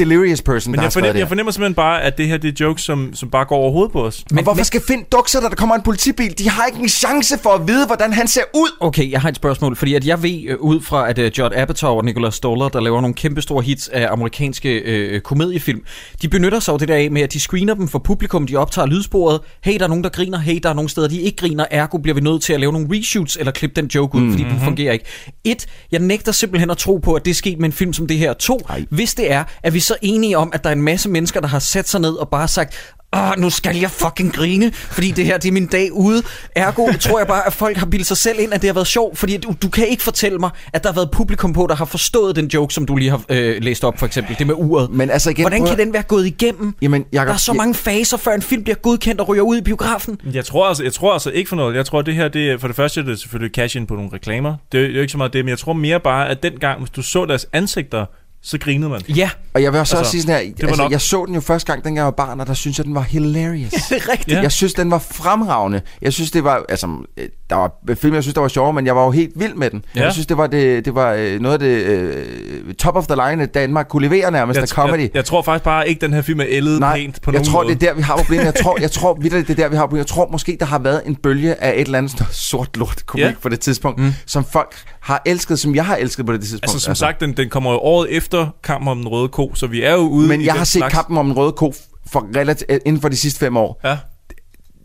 delirious 0.04 0.42
person, 0.42 0.70
Men 0.70 0.80
der 0.80 1.00
jeg 1.04 1.14
det 1.14 1.20
jeg 1.20 1.28
fornemmer 1.28 1.52
simpelthen 1.52 1.74
bare, 1.74 2.02
at 2.02 2.18
det 2.18 2.26
her 2.26 2.36
det 2.36 2.48
er 2.60 2.64
jokes, 2.64 2.82
som, 2.82 3.14
som 3.14 3.30
bare 3.30 3.44
går 3.44 3.56
over 3.56 3.72
hovedet 3.72 3.92
på 3.92 4.06
os. 4.06 4.24
Men, 4.30 4.38
og 4.38 4.44
hvorfor 4.44 4.64
skal 4.64 4.80
Finn 4.88 5.04
dukke 5.12 5.30
sig, 5.30 5.42
da 5.42 5.48
der 5.48 5.54
kommer 5.54 5.74
en 5.74 5.82
politibil? 5.82 6.38
De 6.38 6.48
har 6.48 6.66
ikke 6.66 6.78
en 6.78 6.88
chance 6.88 7.38
for 7.38 7.50
at 7.50 7.68
vide, 7.68 7.86
hvordan 7.86 8.12
han 8.12 8.28
ser 8.28 8.42
ud. 8.54 8.68
Okay, 8.80 9.10
jeg 9.10 9.20
har 9.20 9.28
et 9.28 9.36
spørgsmål, 9.36 9.76
fordi 9.76 9.94
at 9.94 10.06
jeg 10.06 10.22
ved 10.22 10.44
øh, 10.48 10.56
ud 10.60 10.80
fra, 10.80 11.10
at 11.10 11.18
uh, 11.18 11.24
Judd 11.24 11.54
Apatow 11.56 11.96
og 11.96 12.04
Nicholas 12.04 12.34
Stoller, 12.34 12.68
der 12.68 12.80
laver 12.80 13.00
nogle 13.00 13.14
kæmpe 13.14 13.42
store 13.42 13.62
hits 13.62 13.88
af 13.88 14.12
amerikanske 14.12 14.78
øh, 14.78 15.20
komediefilm, 15.20 15.80
de 16.22 16.28
benytter 16.28 16.60
sig 16.60 16.72
af 16.72 16.78
det 16.78 16.88
der 16.88 16.94
af 16.94 17.10
med, 17.10 17.22
at 17.22 17.32
de 17.32 17.40
screener 17.40 17.74
dem 17.74 17.88
for 17.88 17.98
publikum, 17.98 18.46
de 18.46 18.56
optager 18.56 18.86
lydsporet, 18.86 19.40
hey, 19.64 19.78
der 19.78 19.84
er 19.84 19.88
nogen, 19.88 20.04
der 20.04 20.10
griner, 20.10 20.38
hey, 20.38 20.60
der 20.62 20.68
er 20.68 20.74
nogle 20.74 20.90
steder, 20.90 21.08
de 21.08 21.20
ikke 21.20 21.36
griner, 21.36 21.64
ergo 21.70 21.98
bliver 21.98 22.14
vi 22.14 22.20
nødt 22.20 22.42
til 22.42 22.52
at 22.52 22.60
lave 22.60 22.72
nogle 22.72 22.88
reshoots, 22.90 23.36
eller 23.36 23.52
klippe 23.52 23.80
den 23.80 23.90
joke 23.94 24.14
ud, 24.14 24.20
mm-hmm. 24.20 24.38
fordi 24.38 24.50
den 24.50 24.60
fungerer 24.60 24.92
ikke. 24.92 25.04
Et, 25.44 25.66
jeg 25.92 26.00
nægter 26.00 26.32
simpelthen 26.32 26.70
at 26.70 26.78
tro 26.78 26.96
på, 26.96 27.14
at 27.14 27.24
det 27.24 27.30
er 27.30 27.34
sket 27.34 27.58
med 27.58 27.66
en 27.66 27.72
film 27.72 27.92
som 27.92 28.06
det 28.06 28.18
her. 28.18 28.32
To, 28.32 28.60
Ej. 28.68 28.84
hvis 28.90 29.14
det 29.14 29.32
er, 29.32 29.44
er 29.62 29.70
vi 29.70 29.80
så 29.90 29.96
enige 30.02 30.38
om, 30.38 30.50
at 30.54 30.64
der 30.64 30.70
er 30.70 30.74
en 30.74 30.82
masse 30.82 31.08
mennesker, 31.08 31.40
der 31.40 31.48
har 31.48 31.58
sat 31.58 31.88
sig 31.88 32.00
ned 32.00 32.12
og 32.12 32.28
bare 32.28 32.48
sagt, 32.48 32.74
Åh, 33.16 33.32
nu 33.38 33.50
skal 33.50 33.76
jeg 33.76 33.90
fucking 33.90 34.32
grine, 34.34 34.72
fordi 34.72 35.10
det 35.10 35.24
her 35.24 35.38
det 35.38 35.48
er 35.48 35.52
min 35.52 35.66
dag 35.66 35.92
ude. 35.92 36.22
Ergo 36.56 36.88
tror 37.00 37.18
jeg 37.18 37.26
bare, 37.26 37.46
at 37.46 37.52
folk 37.52 37.76
har 37.76 37.86
bildet 37.86 38.06
sig 38.06 38.16
selv 38.16 38.40
ind, 38.40 38.54
at 38.54 38.62
det 38.62 38.68
har 38.68 38.74
været 38.74 38.86
sjovt, 38.86 39.18
fordi 39.18 39.36
du, 39.36 39.54
du 39.62 39.68
kan 39.68 39.88
ikke 39.88 40.02
fortælle 40.02 40.38
mig, 40.38 40.50
at 40.72 40.82
der 40.82 40.88
har 40.88 40.94
været 40.94 41.10
publikum 41.10 41.52
på, 41.52 41.66
der 41.68 41.74
har 41.74 41.84
forstået 41.84 42.36
den 42.36 42.46
joke, 42.46 42.74
som 42.74 42.86
du 42.86 42.96
lige 42.96 43.10
har 43.10 43.22
øh, 43.28 43.62
læst 43.62 43.84
op, 43.84 43.98
for 43.98 44.06
eksempel, 44.06 44.36
det 44.38 44.46
med 44.46 44.54
uret. 44.58 44.90
Men 44.90 45.10
altså 45.10 45.30
igen, 45.30 45.42
Hvordan 45.42 45.66
kan 45.66 45.78
den 45.78 45.92
være 45.92 46.02
gået 46.02 46.26
igennem? 46.26 46.74
Jamen, 46.82 47.04
Jacob, 47.12 47.26
der 47.26 47.34
er 47.34 47.38
så 47.38 47.52
mange 47.52 47.74
faser, 47.74 48.16
før 48.16 48.34
en 48.34 48.42
film 48.42 48.62
bliver 48.62 48.76
godkendt 48.76 49.20
og 49.20 49.28
ryger 49.28 49.42
ud 49.42 49.56
i 49.56 49.62
biografen. 49.62 50.20
Jeg 50.32 50.44
tror, 50.44 50.66
altså, 50.66 50.82
jeg 50.82 50.92
tror 50.92 51.12
altså 51.12 51.30
ikke 51.30 51.48
for 51.48 51.56
noget. 51.56 51.76
Jeg 51.76 51.86
tror, 51.86 52.02
det 52.02 52.14
her, 52.14 52.28
det 52.28 52.60
for 52.60 52.66
det 52.66 52.76
første 52.76 53.00
er 53.00 53.04
det 53.04 53.20
selvfølgelig 53.20 53.54
cash 53.54 53.76
in 53.76 53.86
på 53.86 53.94
nogle 53.94 54.10
reklamer. 54.12 54.56
Det 54.72 54.84
er 54.84 54.88
jo 54.88 55.00
ikke 55.00 55.12
så 55.12 55.18
meget 55.18 55.32
det, 55.32 55.44
men 55.44 55.50
jeg 55.50 55.58
tror 55.58 55.72
mere 55.72 56.00
bare, 56.00 56.28
at 56.28 56.42
dengang, 56.42 56.78
hvis 56.78 56.90
du 56.90 57.02
så 57.02 57.26
deres 57.26 57.46
ansigter, 57.52 58.06
så 58.42 58.58
grinede 58.58 58.90
man. 58.90 59.00
Ja. 59.08 59.30
Og 59.54 59.62
jeg 59.62 59.72
vil 59.72 59.80
også, 59.80 59.96
Altså, 59.96 60.00
også 60.00 60.10
sige 60.10 60.22
sådan 60.22 60.34
her, 60.46 60.52
det 60.54 60.62
var 60.62 60.68
altså, 60.68 60.82
nok. 60.82 60.92
jeg 60.92 61.00
så 61.00 61.24
den 61.26 61.34
jo 61.34 61.40
første 61.40 61.72
gang, 61.72 61.84
dengang 61.84 61.96
jeg 61.96 62.04
var 62.04 62.10
barn, 62.10 62.40
og 62.40 62.46
der 62.46 62.54
synes 62.54 62.78
jeg, 62.78 62.86
den 62.86 62.94
var 62.94 63.00
hilarious. 63.00 63.72
det 63.90 63.96
er 63.96 64.08
rigtigt. 64.12 64.36
Ja. 64.36 64.42
Jeg 64.42 64.52
synes, 64.52 64.74
den 64.74 64.90
var 64.90 64.98
fremragende. 64.98 65.80
Jeg 66.02 66.12
synes, 66.12 66.30
det 66.30 66.44
var, 66.44 66.64
altså, 66.68 66.86
øh, 67.16 67.28
der 67.50 67.56
var 67.56 67.72
film, 67.94 68.14
jeg 68.14 68.22
synes, 68.22 68.34
der 68.34 68.40
var 68.40 68.48
sjovere, 68.48 68.72
men 68.72 68.86
jeg 68.86 68.96
var 68.96 69.04
jo 69.04 69.10
helt 69.10 69.32
vild 69.36 69.54
med 69.54 69.70
den. 69.70 69.84
Ja. 69.96 70.02
Jeg 70.04 70.12
synes, 70.12 70.26
det 70.26 70.36
var, 70.36 70.46
det, 70.46 70.84
det 70.84 70.94
var 70.94 71.12
øh, 71.12 71.40
noget 71.40 71.52
af 71.52 71.58
det 71.58 71.66
øh, 71.84 72.74
top 72.74 72.96
of 72.96 73.06
the 73.06 73.16
line, 73.30 73.42
at 73.42 73.54
Danmark 73.54 73.86
kunne 73.88 74.08
levere 74.08 74.30
nærmest 74.30 74.56
Jeg, 74.56 74.62
af 74.62 74.68
comedy. 74.68 75.00
jeg, 75.00 75.10
jeg, 75.14 75.24
tror 75.24 75.42
faktisk 75.42 75.64
bare 75.64 75.88
ikke, 75.88 76.00
den 76.00 76.12
her 76.12 76.22
film 76.22 76.40
er 76.40 76.44
ældet 76.48 76.80
Nej, 76.80 76.96
pænt 76.96 77.22
på 77.22 77.30
jeg 77.30 77.38
nogen 77.38 77.52
tror, 77.52 77.62
måde. 77.62 77.74
det 77.74 77.82
er 77.82 77.86
der, 77.88 77.94
vi 77.96 78.02
har 78.02 78.16
problemet. 78.16 78.44
Jeg 78.44 78.54
tror, 78.54 78.78
jeg 78.80 78.90
tror 78.90 79.14
vitterligt, 79.20 79.48
det 79.48 79.58
er 79.58 79.62
der, 79.62 79.68
vi 79.68 79.76
har 79.76 79.82
problemet. 79.82 80.04
Jeg 80.04 80.06
tror 80.08 80.28
måske, 80.32 80.56
der 80.60 80.66
har 80.66 80.78
været 80.78 81.02
en 81.06 81.16
bølge 81.16 81.62
af 81.62 81.72
et 81.74 81.80
eller 81.80 81.98
andet 81.98 82.24
sort 82.30 82.76
lort 82.76 83.06
komik 83.06 83.24
Ja. 83.24 83.32
på 83.42 83.48
det 83.48 83.60
tidspunkt, 83.60 83.98
mm. 84.00 84.12
som 84.26 84.44
folk 84.44 84.76
har 85.00 85.22
elsket, 85.26 85.58
som 85.58 85.74
jeg 85.74 85.84
har 85.86 85.96
elsket 85.96 86.26
på 86.26 86.32
det 86.32 86.40
tidspunkt. 86.40 86.64
Altså, 86.64 86.78
som 86.80 86.94
sagt, 86.94 87.20
den, 87.20 87.36
den 87.36 87.48
kommer 87.48 87.72
jo 87.72 87.78
året 87.78 88.16
efter 88.16 88.29
kampen 88.64 88.88
om 88.88 88.98
den 88.98 89.08
røde 89.08 89.28
ko, 89.28 89.54
så 89.54 89.66
vi 89.66 89.82
er 89.82 89.92
jo 89.92 89.98
ude 90.00 90.28
Men 90.28 90.40
i 90.40 90.44
jeg 90.44 90.52
den 90.52 90.58
har 90.58 90.64
set 90.64 90.78
slags... 90.80 90.94
kampen 90.94 91.18
om 91.18 91.26
den 91.26 91.36
røde 91.36 91.52
ko 91.52 91.74
for 92.12 92.26
relativt, 92.36 92.70
inden 92.86 93.02
for 93.02 93.08
de 93.08 93.16
sidste 93.16 93.38
fem 93.40 93.56
år. 93.56 93.80
Ja. 93.84 93.96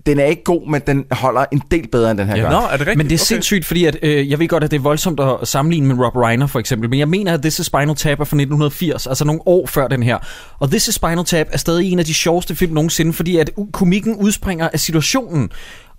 Den 0.05 0.19
er 0.19 0.25
ikke 0.25 0.43
god, 0.43 0.69
men 0.69 0.81
den 0.87 1.05
holder 1.11 1.45
en 1.51 1.61
del 1.71 1.87
bedre, 1.91 2.11
end 2.11 2.17
den 2.19 2.27
her 2.27 2.35
Ja, 2.35 2.41
gør. 2.41 2.49
nå, 2.49 2.57
er 2.57 2.61
det 2.71 2.79
rigtigt? 2.79 2.97
Men 2.97 3.05
det 3.09 3.11
er 3.11 3.17
Okay. 3.19 3.25
sindssygt, 3.25 3.65
fordi 3.65 3.85
at, 3.85 3.97
øh, 4.01 4.29
jeg 4.29 4.39
ved 4.39 4.47
godt, 4.47 4.63
at 4.63 4.71
det 4.71 4.77
er 4.77 4.81
voldsomt 4.81 5.19
at 5.19 5.47
sammenligne 5.47 5.87
med 5.87 6.05
Rob 6.05 6.15
Reiner 6.15 6.47
for 6.47 6.59
eksempel, 6.59 6.89
men 6.89 6.99
jeg 6.99 7.07
mener, 7.07 7.33
at 7.33 7.41
This 7.41 7.59
is 7.59 7.65
Spinal 7.65 7.95
Tap 7.95 8.19
er 8.19 8.23
fra 8.23 8.35
1980, 8.37 9.07
altså 9.07 9.25
nogle 9.25 9.41
år 9.45 9.67
før 9.67 9.87
den 9.87 10.03
her. 10.03 10.17
Og 10.59 10.69
This 10.69 10.87
is 10.87 10.95
Spinal 10.95 11.25
Tap 11.25 11.47
er 11.51 11.57
stadig 11.57 11.91
en 11.91 11.99
af 11.99 12.05
de 12.05 12.13
sjoveste 12.13 12.55
film 12.55 12.73
nogensinde, 12.73 13.13
fordi 13.13 13.37
at 13.37 13.49
komikken 13.73 14.15
udspringer 14.15 14.69
af 14.73 14.79
situationen. 14.79 15.49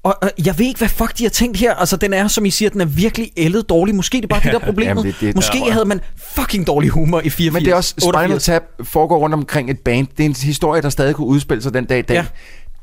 Og 0.02 0.14
øh, 0.24 0.46
jeg 0.46 0.58
ved 0.58 0.66
ikke, 0.66 0.78
hvad 0.78 0.88
fuck 0.88 1.18
de 1.18 1.22
har 1.24 1.30
tænkt 1.30 1.56
her. 1.56 1.74
Altså, 1.74 1.96
den 1.96 2.12
er, 2.14 2.28
som 2.28 2.44
I 2.44 2.50
siger, 2.50 2.70
den 2.70 2.80
er 2.80 2.84
virkelig 2.84 3.30
ældet 3.36 3.68
dårlig. 3.68 3.94
Måske 3.94 4.16
det 4.16 4.24
er 4.24 4.28
bare 4.28 4.40
det, 4.44 4.52
der 4.52 4.58
er 4.60 4.64
problemet. 4.72 4.88
Jamen, 4.88 5.04
det- 5.04 5.16
det- 5.20 5.34
Måske 5.34 5.58
Ja. 5.66 5.72
havde 5.72 5.84
man 5.84 6.00
fucking 6.34 6.66
dårlig 6.66 6.90
humor 6.90 7.20
i 7.24 7.30
84. 7.30 7.52
Men 7.52 7.64
det 7.64 7.70
er 7.72 7.76
også, 7.76 7.94
Spinal 7.98 8.14
88. 8.14 8.44
Tap 8.44 8.62
foregår 8.82 9.18
rundt 9.18 9.34
omkring 9.34 9.70
et 9.70 9.78
band. 9.78 10.06
Det 10.16 10.20
er 10.24 10.28
en 10.28 10.36
historie, 10.42 10.82
der 10.82 10.88
stadig 10.90 11.14
kunne 11.14 11.26
udspille 11.26 11.62
sig 11.62 11.74
den 11.74 11.84
dag 11.84 11.98
i 11.98 12.02
dag. 12.02 12.14
Ja. 12.14 12.24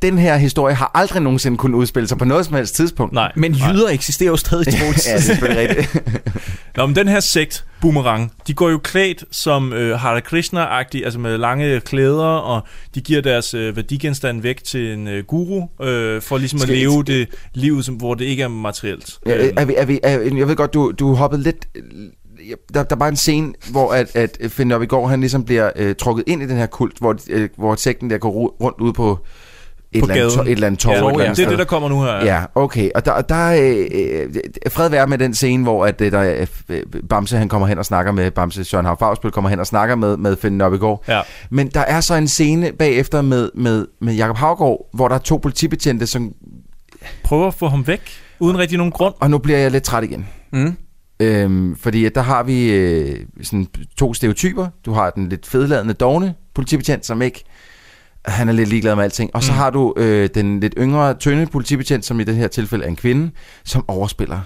Den 0.04 0.18
her 0.18 0.38
historie 0.38 0.76
har 0.76 0.92
aldrig 0.94 1.22
nogensinde 1.22 1.58
kunnet 1.58 1.76
udspille 1.76 2.08
sig 2.08 2.18
på 2.18 2.26
noget 2.26 2.46
som 2.46 2.56
helst 2.56 2.76
tidspunkt. 2.76 3.14
Nej. 3.14 3.32
Men 3.36 3.54
jyder 3.54 3.90
eksisterer 3.90 4.30
jo 4.30 4.38
stadig, 4.38 4.74
Troels. 4.74 5.08
ja, 5.08 5.12
det 5.12 5.18
er 5.18 5.22
selvfølgelig 5.22 5.70
rigtigt. 5.70 6.04
Nå, 6.78 6.86
men 6.86 6.96
den 6.96 7.08
her 7.08 7.20
sekt, 7.20 7.66
Boomerang, 7.82 8.32
de 8.48 8.54
går 8.54 8.70
jo 8.70 8.78
klædt 8.78 9.24
som 9.32 9.74
øh, 9.74 10.00
Hare 10.00 10.22
Krishna-agtige, 10.22 11.04
altså 11.06 11.20
med 11.20 11.38
lange 11.38 11.80
klæder, 11.80 12.24
og 12.26 12.62
de 12.96 13.02
giver 13.02 13.22
deres 13.22 13.54
øh, 13.54 13.76
værdigenstand 13.76 14.42
væk 14.42 14.64
til 14.64 14.94
en 14.94 15.08
øh, 15.08 15.24
guru, 15.24 15.68
øh, 15.86 16.22
for 16.22 16.38
ligesom 16.38 16.60
Skal- 16.60 16.72
at 16.74 16.78
leve 16.80 17.04
det 17.04 17.28
liv, 17.54 17.84
som, 17.84 17.96
hvor 17.96 18.14
det 18.14 18.26
ikke 18.26 18.44
er 18.44 18.48
materielt. 18.48 19.20
Ja, 19.26 19.38
Øh, 19.38 19.54
er 19.58 19.66
vi, 19.66 19.74
er 19.78 19.86
vi, 19.86 20.00
er, 20.04 20.10
jeg 20.38 20.48
ved 20.48 20.56
godt, 20.56 20.74
du, 20.74 20.92
du 21.00 21.14
hoppede 21.14 21.44
lidt... 21.44 21.68
Der, 22.74 22.84
der 22.84 22.96
er 22.96 23.00
bare 23.00 23.10
en 23.10 23.16
scene, 23.16 23.54
hvor 23.72 23.94
at, 23.94 24.16
at 24.16 24.38
Finn 24.50 24.68
Nørbegaard, 24.68 25.10
han 25.10 25.20
ligesom 25.20 25.44
bliver 25.46 25.70
øh, 25.76 25.96
trukket 25.96 26.24
ind 26.28 26.42
i 26.44 26.48
den 26.48 26.58
her 26.58 26.66
kult, 26.66 26.98
hvor, 27.00 27.16
øh, 27.30 27.50
hvor 27.58 27.76
sekten 27.76 28.10
der 28.10 28.18
går 28.18 28.30
ru- 28.32 28.58
rundt 28.64 28.82
ude 28.82 28.94
på 28.94 29.20
et, 29.96 30.02
eller 30.02 30.16
andet, 30.16 30.40
et 30.40 30.52
eller 30.52 30.68
andet 30.68 30.80
torv. 30.80 31.20
Ja, 31.20 31.24
et 31.24 31.28
ja. 31.28 31.34
Det 31.34 31.46
er 31.46 31.50
det, 31.50 31.60
der 31.60 31.66
kommer 31.66 31.90
nu 31.90 32.02
her, 32.02 32.12
ja. 32.12 32.26
Ja, 32.26 32.44
okay. 32.56 32.90
Og 32.96 33.06
der, 33.06 33.22
der 33.22 33.36
er 33.36 33.62
øh, 33.62 33.86
øh, 33.92 34.72
fred 34.72 34.90
være 34.90 35.08
med 35.08 35.18
den 35.18 35.34
scene, 35.34 35.64
hvor 35.64 35.86
at, 35.86 36.02
øh, 36.02 36.12
der, 36.12 36.20
er, 36.20 36.46
øh, 36.70 36.84
Bamse 37.10 37.38
han 37.38 37.50
kommer 37.50 37.68
hen 37.68 37.78
og 37.78 37.86
snakker 37.86 38.12
med, 38.12 38.32
Bamse 38.32 38.64
Søren 38.64 38.86
Hav 38.86 39.00
Fagsbøl 39.00 39.32
kommer 39.32 39.50
hen 39.50 39.60
og 39.60 39.68
snakker 39.68 39.96
med, 39.96 40.18
med 40.18 40.36
Finn 40.36 40.58
Nørbegaard. 40.58 41.04
Ja. 41.08 41.22
Men 41.50 41.68
der 41.68 41.80
er 41.80 42.02
så 42.02 42.16
en 42.16 42.28
scene 42.28 42.72
bagefter 42.72 43.22
med, 43.22 43.50
med, 43.56 43.88
med 44.02 44.14
Jakob 44.14 44.38
Havgård, 44.38 44.90
hvor 44.94 45.08
der 45.08 45.16
er 45.16 45.20
to 45.20 45.38
politibetjente, 45.38 46.08
som... 46.08 46.34
Prøver 47.24 47.48
at 47.48 47.54
få 47.54 47.68
ham 47.68 47.88
væk, 47.88 48.02
uden 48.40 48.58
rigtig 48.58 48.78
nogen 48.78 48.92
grund. 48.92 49.14
Og 49.20 49.30
nu 49.30 49.38
bliver 49.38 49.60
jeg 49.60 49.72
lidt 49.72 49.84
træt 49.84 50.04
igen. 50.04 50.28
Mm. 50.54 50.76
Øhm, 51.20 51.76
fordi 51.76 52.10
der 52.10 52.22
har 52.22 52.44
vi 52.44 52.72
øh, 52.72 53.20
sådan 53.44 53.68
to 53.98 54.14
stereotyper. 54.14 54.68
Du 54.86 54.94
har 54.94 55.10
den 55.10 55.30
lidt 55.30 55.46
fedladende 55.46 55.94
dogne 55.94 56.34
politibetjent, 56.56 57.06
som 57.06 57.22
ikke... 57.22 57.44
Han 58.26 58.50
er 58.50 58.54
lidt 58.54 58.70
ligeglad 58.70 58.96
med 58.96 59.04
alting. 59.04 59.32
Og 59.36 59.44
så 59.44 59.52
Mm. 59.52 59.58
har 59.58 59.70
du 59.70 59.94
øh, 59.98 60.30
den 60.36 60.60
lidt 60.60 60.74
yngre, 60.78 61.14
tynde 61.14 61.46
politibetjent, 61.46 62.06
som 62.06 62.20
i 62.20 62.24
det 62.24 62.36
her 62.36 62.48
tilfælde 62.48 62.84
er 62.86 62.90
en 62.90 62.96
kvinde, 62.96 63.32
som 63.66 63.86
overspiller 63.88 64.40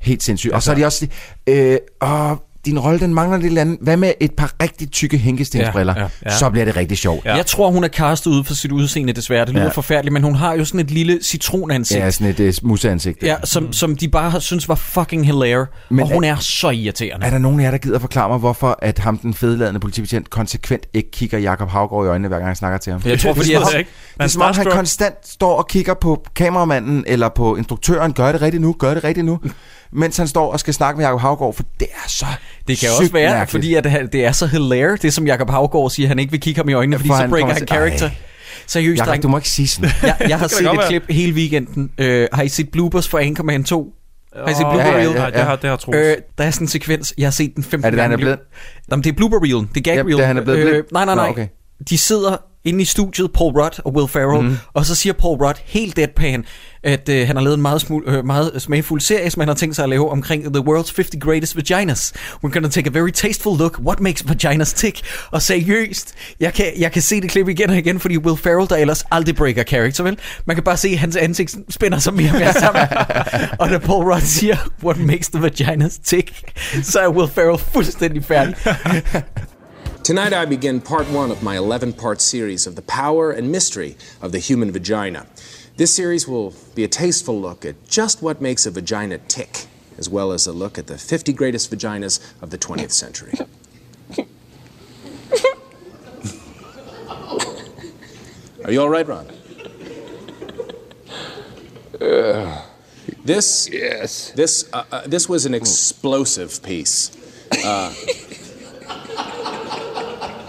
helt 0.00 0.22
sindssygt. 0.22 0.52
Og 0.54 0.62
så 0.62 0.70
er 0.70 0.74
de 0.74 0.84
også... 0.84 1.08
Øh, 1.46 1.76
åh, 2.02 2.36
din 2.66 2.78
rolle, 2.78 3.00
den 3.00 3.14
mangler 3.14 3.38
lidt 3.38 3.58
andet. 3.58 3.78
Hvad 3.80 3.96
med 3.96 4.12
et 4.20 4.32
par 4.32 4.52
rigtig 4.62 4.90
tykke 4.90 5.18
hænkestensbriller? 5.18 5.94
Ja, 5.96 6.02
ja, 6.02 6.08
ja. 6.26 6.30
Så 6.38 6.50
bliver 6.50 6.64
det 6.64 6.76
rigtig 6.76 6.98
sjovt. 6.98 7.24
Ja. 7.24 7.36
Jeg 7.36 7.46
tror, 7.46 7.70
hun 7.70 7.84
er 7.84 7.88
castet 7.88 8.30
ud 8.30 8.44
for 8.44 8.54
sit 8.54 8.72
udseende, 8.72 9.12
desværre. 9.12 9.44
Det 9.46 9.54
lyder 9.54 9.64
Ja. 9.64 9.70
forfærdeligt, 9.70 10.12
men 10.12 10.22
hun 10.22 10.34
har 10.34 10.54
jo 10.54 10.64
sådan 10.64 10.80
et 10.80 10.90
lille 10.90 11.18
citronansigt. 11.22 12.00
Ja, 12.00 12.10
sådan 12.10 12.26
et 12.30 12.40
øh, 12.40 12.54
museansigt. 12.62 13.22
Ja, 13.22 13.36
som, 13.44 13.72
som 13.72 13.96
de 13.96 14.08
bare 14.08 14.30
har 14.30 14.38
synes 14.38 14.68
var 14.68 14.74
fucking 14.74 15.26
hilarious. 15.26 15.68
Men 15.90 16.00
og 16.00 16.12
hun 16.12 16.24
er- 16.24 16.32
er, 16.32 16.36
så 16.36 16.70
irriterende. 16.70 17.26
Er 17.26 17.30
der 17.30 17.38
nogen 17.38 17.60
af 17.60 17.64
jer, 17.64 17.70
der 17.70 17.78
gider 17.78 17.98
forklare 17.98 18.28
mig, 18.28 18.38
hvorfor 18.38 18.78
at 18.82 18.98
ham, 18.98 19.18
den 19.18 19.34
fedeladende 19.34 19.80
politibetjent, 19.80 20.30
konsekvent 20.30 20.86
ikke 20.94 21.10
kigger 21.10 21.38
Jakob 21.38 21.68
Havgård 21.70 22.06
i 22.06 22.08
øjnene, 22.08 22.28
hver 22.28 22.36
gang 22.36 22.48
han 22.48 22.56
snakker 22.56 22.78
til 22.78 22.92
ham? 22.92 23.02
Jeg 23.04 23.20
tror, 23.20 23.34
fordi 23.34 23.48
det 23.48 23.56
er, 23.56 23.60
jeg- 23.70 23.78
ikke. 23.78 23.90
det 24.18 24.22
er 24.24 24.26
som 24.28 24.42
om, 24.42 24.54
han 24.54 24.66
konstant 24.70 25.14
står 25.28 25.56
og 25.56 25.68
kigger 25.68 25.94
på 25.94 26.24
kameramanden 26.36 27.04
eller 27.06 27.28
på 27.28 27.56
instruktøren. 27.56 28.12
Gør 28.12 28.32
det 28.32 28.42
rigtigt 28.42 28.60
nu, 28.60 28.72
gør 28.78 28.94
det 28.94 29.04
rigtigt 29.04 29.26
nu. 29.26 29.38
Mens 29.92 30.16
han 30.16 30.28
står 30.28 30.52
og 30.52 30.60
skal 30.60 30.74
snakke 30.74 30.98
med 30.98 31.06
Jakob 31.06 31.20
Havgård, 31.20 31.54
for 31.54 31.62
det 31.80 31.88
er 31.94 32.08
så 32.08 32.26
Det 32.58 32.66
kan 32.66 32.76
sygt 32.76 32.90
også 33.00 33.12
være, 33.12 33.30
mærkeligt. 33.30 33.50
fordi 33.50 33.74
at 33.74 33.84
det- 33.84 34.12
det 34.12 34.24
er 34.24 34.32
så 34.32 34.46
hilarious, 34.46 35.00
det 35.00 35.12
som 35.12 35.26
Jacob 35.26 35.50
Havgård 35.50 35.90
siger, 35.90 36.08
han 36.08 36.18
ikke 36.18 36.30
vil 36.30 36.40
kigge 36.40 36.58
ham 36.58 36.68
i 36.68 36.72
øjnene, 36.72 36.98
fordi 36.98 37.08
For 37.08 37.14
så 37.14 37.20
han 37.20 37.30
breaker 37.30 37.54
han 37.54 37.66
character. 37.66 38.06
Ej. 38.06 38.14
Seriøst, 38.66 38.98
Jakob, 38.98 39.08
dreng. 39.08 39.22
du 39.22 39.28
må 39.28 39.36
ikke 39.38 39.48
sige 39.50 39.68
sådan. 39.68 39.90
Jeg, 40.02 40.16
jeg 40.20 40.38
har 40.38 40.46
Det 40.46 40.56
set 40.56 40.66
et 40.66 40.76
være. 40.78 40.88
klip 40.88 41.02
hele 41.10 41.32
weekenden. 41.32 41.90
Øh, 41.98 42.28
har 42.32 42.42
I 42.42 42.48
set 42.48 42.68
bloopers 42.72 43.08
for 43.08 43.18
Anchorman 43.18 43.64
2? 43.64 43.92
Har 44.36 44.48
I 44.50 44.54
set 44.54 44.56
blooper 44.60 44.78
ja, 44.80 44.88
ja, 44.88 44.96
reel? 44.96 45.10
ja, 45.16 45.26
det 45.26 45.34
har- 45.46 45.56
det 45.56 45.70
har 45.70 45.76
Troels. 45.76 45.98
Øh, 45.98 46.16
der 46.38 46.44
er 46.44 46.50
sådan 46.50 46.64
en 46.64 46.68
sekvens, 46.68 47.14
jeg 47.18 47.26
har 47.26 47.30
set 47.30 47.52
den 47.56 47.64
15 47.64 47.86
Er 47.86 47.90
det, 47.90 48.00
han 48.00 48.10
gange. 48.10 48.14
er 48.22 48.24
blevet- 48.24 48.38
Jamen, 48.90 49.04
det 49.04 49.10
er 49.10 49.14
blooper 49.16 49.38
reel. 49.42 49.68
Det 49.74 49.76
er 49.76 49.80
gag 49.80 49.96
Ja, 49.96 50.02
reel. 50.02 50.18
da 50.18 50.24
han 50.26 50.36
er 50.36 50.42
blevet 50.44 50.60
blind? 50.68 50.84
nej, 50.92 51.04
nej, 51.04 51.14
Nå, 51.14 51.20
nej. 51.20 51.30
okay. 51.30 51.46
De 51.90 51.98
sidder 51.98 52.36
inde 52.64 52.82
i 52.82 52.84
studiet, 52.84 53.32
Paul 53.32 53.52
Rudd 53.52 53.80
og 53.84 53.94
Will 53.94 54.08
Ferrell, 54.08 54.42
mm. 54.48 54.56
og 54.74 54.86
så 54.86 54.94
siger 54.94 55.12
Paul 55.12 55.38
Rudd 55.38 55.56
helt 55.64 55.96
deadpan, 55.96 56.44
at 56.84 57.08
øh, 57.08 57.26
han 57.26 57.36
har 57.36 57.42
lavet 57.42 57.56
en 57.56 57.62
meget, 57.62 57.80
smul, 57.80 58.04
øh, 58.06 58.24
meget 58.24 58.62
smagfuld 58.62 59.00
serie, 59.00 59.30
som 59.30 59.40
han 59.40 59.48
har 59.48 59.54
tænkt 59.54 59.76
sig 59.76 59.82
at 59.82 59.88
lave 59.88 60.10
omkring 60.10 60.54
The 60.54 60.62
World's 60.68 60.92
50 60.96 61.20
Greatest 61.20 61.56
Vaginas. 61.56 62.12
We're 62.44 62.50
gonna 62.50 62.68
take 62.68 62.86
a 62.86 62.92
very 62.92 63.10
tasteful 63.10 63.58
look. 63.58 63.78
What 63.78 64.00
makes 64.00 64.28
vaginas 64.28 64.72
tick? 64.72 65.00
Og 65.30 65.42
seriøst, 65.42 66.14
jeg 66.40 66.54
kan, 66.54 66.72
jeg 66.78 66.92
kan 66.92 67.02
se 67.02 67.20
det 67.20 67.30
klip 67.30 67.48
igen 67.48 67.70
og 67.70 67.78
igen, 67.78 68.00
fordi 68.00 68.18
Will 68.18 68.36
Ferrell, 68.36 68.68
der 68.68 68.76
ellers 68.76 69.04
aldrig 69.10 69.36
breaker 69.36 69.62
character, 69.62 70.04
vel? 70.04 70.18
Man 70.44 70.56
kan 70.56 70.62
bare 70.64 70.76
se, 70.76 70.88
at 70.88 70.98
hans 70.98 71.16
ansigt 71.16 71.56
spænder 71.68 71.98
sig 71.98 72.14
mere 72.14 72.30
og 72.32 72.38
mere 72.38 72.52
sammen. 72.52 72.82
og 73.60 73.70
da 73.70 73.78
Paul 73.78 74.04
Rudd 74.04 74.22
siger, 74.22 74.56
what 74.82 74.98
makes 74.98 75.28
the 75.28 75.42
vaginas 75.42 75.98
tick, 76.04 76.32
så 76.82 77.00
er 77.00 77.08
Will 77.08 77.30
Ferrell 77.30 77.58
fuldstændig 77.58 78.24
færdig. 78.24 78.54
Tonight, 80.04 80.32
I 80.32 80.46
begin 80.46 80.80
part 80.80 81.06
one 81.14 81.30
of 81.30 81.42
my 81.42 81.56
11 81.56 81.92
part 81.92 82.22
series 82.22 82.66
of 82.66 82.74
the 82.74 82.82
power 82.82 83.30
and 83.30 83.50
mystery 83.50 83.94
of 84.22 84.32
the 84.32 84.40
human 84.40 84.74
vagina. 84.74 85.20
This 85.80 85.94
series 85.94 86.28
will 86.28 86.52
be 86.74 86.84
a 86.84 86.88
tasteful 86.88 87.40
look 87.40 87.64
at 87.64 87.88
just 87.88 88.20
what 88.20 88.42
makes 88.42 88.66
a 88.66 88.70
vagina 88.70 89.16
tick, 89.16 89.64
as 89.96 90.10
well 90.10 90.30
as 90.30 90.46
a 90.46 90.52
look 90.52 90.76
at 90.76 90.88
the 90.88 90.98
50 90.98 91.32
greatest 91.32 91.70
vaginas 91.70 92.20
of 92.42 92.50
the 92.50 92.58
20th 92.58 92.90
century. 92.90 93.32
Are 98.66 98.70
you 98.70 98.82
all 98.82 98.90
right, 98.90 99.08
Ron? 99.08 99.26
This 103.24 103.66
yes. 103.72 104.32
This 104.32 104.68
uh, 104.74 104.84
uh, 104.92 105.06
this 105.06 105.30
was 105.30 105.46
an 105.46 105.54
explosive 105.54 106.62
piece. 106.62 107.10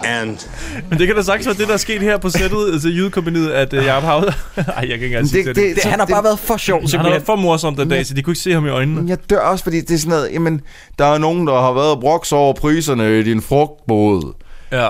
And 0.04 0.38
Men 0.90 0.98
det 0.98 1.06
kan 1.06 1.16
da 1.16 1.22
sagtens 1.22 1.46
være 1.46 1.56
det, 1.56 1.68
der 1.68 1.74
er 1.74 1.78
sket 1.78 2.00
her 2.00 2.18
på 2.18 2.30
sættet 2.30 2.82
til 2.82 2.96
jydekompaniet, 2.96 3.50
at 3.50 3.72
uh, 3.72 3.84
Jacob 3.84 4.02
Havd... 4.02 4.24
Ej, 4.56 4.64
jeg 4.66 4.86
kan 4.86 4.92
ikke 4.92 5.06
engang 5.06 5.28
sige 5.28 5.44
Det- 5.44 5.56
det. 5.56 5.64
det- 5.64 5.74
Det, 5.76 5.84
han 5.84 5.98
har 5.98 6.06
det- 6.06 6.12
bare 6.12 6.24
været 6.24 6.38
for 6.38 6.56
sjov, 6.56 6.76
Han 6.78 6.82
har 6.82 6.88
simpelthen. 6.88 7.12
været 7.12 7.26
for 7.26 7.36
morsom 7.36 7.76
den 7.76 7.88
dag, 7.88 8.06
så 8.06 8.14
de 8.14 8.22
kunne 8.22 8.32
ikke 8.32 8.40
se 8.40 8.52
ham 8.52 8.66
i 8.66 8.68
øjnene. 8.68 9.08
Jeg 9.08 9.18
dør 9.30 9.38
også, 9.40 9.64
fordi 9.64 9.80
det 9.80 9.90
er 9.90 9.98
sådan 9.98 10.10
noget, 10.10 10.32
jamen, 10.32 10.60
der 10.98 11.04
er 11.04 11.18
nogen, 11.18 11.46
der 11.46 11.60
har 11.60 11.72
været 11.72 11.90
og 11.90 12.00
broks 12.00 12.32
over 12.32 12.52
priserne 12.54 13.18
i 13.18 13.22
din 13.22 13.42
frugtbåd. 13.42 14.34
Ja. 14.72 14.88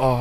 Åh, 0.00 0.18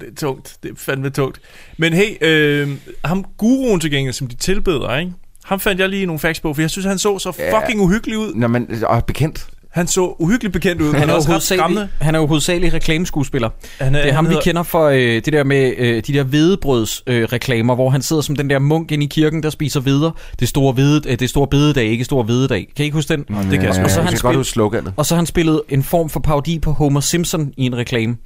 det 0.00 0.08
er 0.08 0.14
tungt. 0.20 0.56
Det 0.62 0.70
er 0.70 0.74
fandme 0.78 1.10
tungt. 1.10 1.40
Men 1.78 1.92
hey, 1.92 2.16
øh, 2.20 2.68
ham 3.04 3.24
guruen 3.38 3.80
til 3.80 3.90
gengæld, 3.90 4.14
som 4.14 4.26
de 4.26 4.36
tilbeder, 4.36 4.96
ikke? 4.98 5.12
Ham 5.44 5.60
fandt 5.60 5.80
jeg 5.80 5.88
lige 5.88 6.06
nogle 6.06 6.18
facts 6.20 6.40
på, 6.40 6.54
for 6.54 6.62
jeg 6.62 6.70
synes, 6.70 6.86
han 6.86 6.98
så 6.98 7.18
så 7.18 7.32
Ja. 7.38 7.60
fucking 7.60 7.80
uhyggelig 7.80 8.18
ud. 8.18 8.32
Når 8.34 8.48
man 8.48 8.82
er 8.90 9.00
bekendt. 9.00 9.46
Han 9.76 9.86
så 9.86 10.14
uhyggeligt 10.18 10.52
bekendt 10.52 10.82
ud. 10.82 10.92
Han 10.94 11.10
er, 11.10 11.26
hovedsagelig, 11.28 11.88
han 12.00 12.14
er 12.14 12.18
jo 12.18 12.26
hovedsagelig 12.26 12.72
reklameskuespiller. 12.74 13.50
Han 13.80 13.94
er- 13.94 14.00
det 14.02 14.08
er 14.08 14.12
ham, 14.14 14.24
han 14.24 14.30
vi 14.30 14.34
hedder- 14.34 14.42
kender 14.44 14.62
for 14.62 14.88
øh, 14.88 14.98
det 14.98 15.32
der 15.32 15.44
med 15.44 15.74
øh, 15.78 16.02
de 16.06 16.12
der 16.12 16.22
hvedebrøds 16.22 17.02
øh, 17.06 17.24
reklamer, 17.24 17.74
hvor 17.74 17.90
han 17.90 18.02
sidder 18.02 18.22
som 18.22 18.36
den 18.36 18.50
der 18.50 18.58
munk 18.58 18.92
inde 18.92 19.04
i 19.04 19.08
kirken, 19.08 19.42
der 19.42 19.50
spiser 19.50 19.80
hveder. 19.80 20.10
Det 20.40 20.48
store, 20.48 20.72
hvede, 20.72 21.10
øh, 21.10 21.18
det 21.18 21.30
store 21.30 21.46
bededag, 21.46 21.84
ikke 21.84 22.04
store 22.04 22.24
hvededag. 22.24 22.68
Kan 22.76 22.82
I 22.82 22.86
ikke 22.86 22.94
huske 22.94 23.08
den? 23.12 23.20
det 23.20 23.28
kan 23.28 23.62
jeg 23.62 23.74
sgu 23.74 23.84
og 23.84 23.90
så 23.90 23.96
har 24.00 24.08
han 24.08 24.16
kan 24.16 24.32
godt. 24.70 24.92
Og 24.96 25.06
så 25.06 25.14
har 25.14 25.18
han 25.18 25.26
spillet 25.26 25.62
en 25.68 25.82
form 25.82 26.08
for 26.10 26.20
parodi 26.20 26.58
på 26.58 26.72
Homer 26.72 27.00
Simpson 27.00 27.52
i 27.56 27.66
en 27.66 27.76
reklame. 27.76 28.16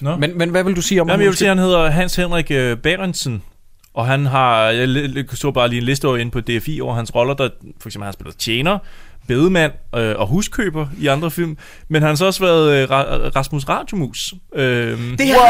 Nå. 0.00 0.16
Men, 0.16 0.38
men 0.38 0.50
hvad 0.50 0.64
vil 0.64 0.76
du 0.76 0.82
sige 0.82 1.00
om 1.00 1.08
Jamen, 1.08 1.18
ham? 1.18 1.20
jeg 1.20 1.28
vil 1.28 1.36
sige, 1.36 1.48
han 1.48 1.58
hedder 1.58 1.90
Hans 1.90 2.16
Henrik 2.16 2.50
øh, 2.50 2.76
Berendsen. 2.76 3.42
Og 3.94 4.06
han 4.06 4.26
har, 4.26 4.64
jeg 4.70 5.24
så 5.34 5.50
bare 5.50 5.68
lige 5.68 5.78
en 5.78 5.84
liste 5.84 6.08
over 6.08 6.16
inde 6.16 6.30
på 6.30 6.40
DFI 6.40 6.80
over 6.80 6.94
hans 6.94 7.14
roller, 7.14 7.34
der 7.34 7.48
for 7.80 7.88
eksempel 7.88 8.04
har 8.04 8.06
han 8.06 8.12
spillet 8.12 8.36
tjener, 8.36 8.78
bedemand 9.28 9.72
øh, 9.96 10.14
og 10.18 10.26
huskøber 10.26 10.86
i 10.98 11.06
andre 11.06 11.30
film. 11.30 11.56
Men 11.88 12.02
han 12.02 12.08
har 12.08 12.14
så 12.16 12.26
også 12.26 12.40
været 12.44 12.72
øh, 12.76 12.84
Ra- 12.90 13.28
Rasmus 13.36 13.68
Radiomus. 13.68 14.34
Øh, 14.54 14.62
Det 14.64 15.30
er 15.30 15.46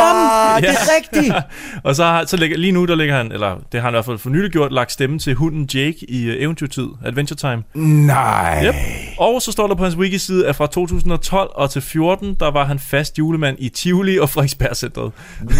ham! 0.55 0.62
Det 0.62 0.70
er 0.70 0.75
rigtigt! 0.97 1.35
og 1.85 1.97
så, 1.97 2.05
har, 2.05 2.25
så 2.27 2.37
ligger, 2.37 2.57
lige 2.59 2.73
nu, 2.73 2.85
der 2.85 2.95
ligger 2.95 3.16
han, 3.16 3.33
eller 3.33 3.57
det 3.73 3.81
har 3.81 3.89
han 3.89 3.91
i 3.91 3.97
hvert 3.97 4.05
fald 4.05 4.18
for 4.18 4.31
nylig 4.31 4.51
gjort, 4.51 4.73
lagt 4.73 4.93
stemme 4.93 5.18
til 5.18 5.35
hunden 5.35 5.68
Jake 5.75 5.97
i 6.11 6.29
uh, 6.29 6.35
Eventyrtid, 6.43 6.87
Adventure 7.05 7.37
Time. 7.37 7.62
Nej. 8.07 8.66
Yep. 8.66 8.75
Og 9.18 9.43
så 9.43 9.53
står 9.53 9.66
der 9.66 9.75
på 9.75 9.83
hans 9.83 9.97
wiki-side, 9.97 10.47
at 10.47 10.57
fra 10.57 10.66
2012 10.66 11.51
og 11.55 11.70
til 11.70 11.83
14, 11.83 12.37
der 12.41 12.51
var 12.51 12.64
han 12.64 12.79
fast 12.79 13.18
julemand 13.18 13.57
i 13.61 13.68
Tivoli 13.68 14.18
og 14.18 14.29
Frederiksberg 14.31 14.77
Centret. 14.77 15.12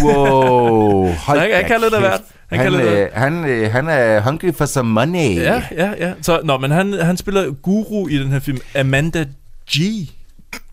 Wow. 0.03 1.07
Hold 1.25 1.39
han, 1.39 1.51
han 1.51 1.61
da 1.61 1.67
kan 1.67 1.81
lidt 1.81 1.93
af 1.93 1.99
hvert. 1.99 2.21
Han, 2.53 2.73
Han, 2.73 2.81
øh, 2.87 3.07
han, 3.13 3.45
øh, 3.45 3.71
han 3.71 3.87
er 3.87 4.21
hungry 4.21 4.51
for 4.53 4.65
some 4.65 4.89
money. 4.89 5.35
Ja, 5.35 5.63
ja, 5.71 5.91
ja. 5.99 6.13
Så, 6.21 6.41
nå, 6.43 6.57
men 6.57 6.71
han, 6.71 6.93
han 6.93 7.17
spiller 7.17 7.51
guru 7.51 8.07
i 8.07 8.17
den 8.17 8.27
her 8.27 8.39
film. 8.39 8.57
Amanda 8.75 9.25
G, 9.71 9.77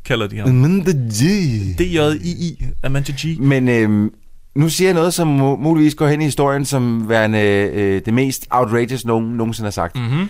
kalder 0.04 0.26
de 0.26 0.38
ham. 0.38 0.48
Amanda 0.48 0.90
G. 0.92 1.20
D-J-I-I. 1.78 2.64
Amanda 2.84 3.12
G. 3.12 3.40
Men 3.40 3.68
øhm, 3.68 4.12
nu 4.54 4.68
siger 4.68 4.88
jeg 4.88 4.94
noget, 4.94 5.14
som 5.14 5.28
mu- 5.40 5.56
muligvis 5.62 5.94
går 5.94 6.08
hen 6.08 6.20
i 6.20 6.24
historien 6.24 6.64
som 6.64 7.08
værende 7.08 7.38
øh, 7.74 8.02
det 8.04 8.14
mest 8.14 8.46
outrageous, 8.50 9.04
nogen 9.04 9.26
nogensinde 9.36 9.66
har 9.66 9.70
sagt. 9.70 9.96
Mm-hmm. 9.96 10.28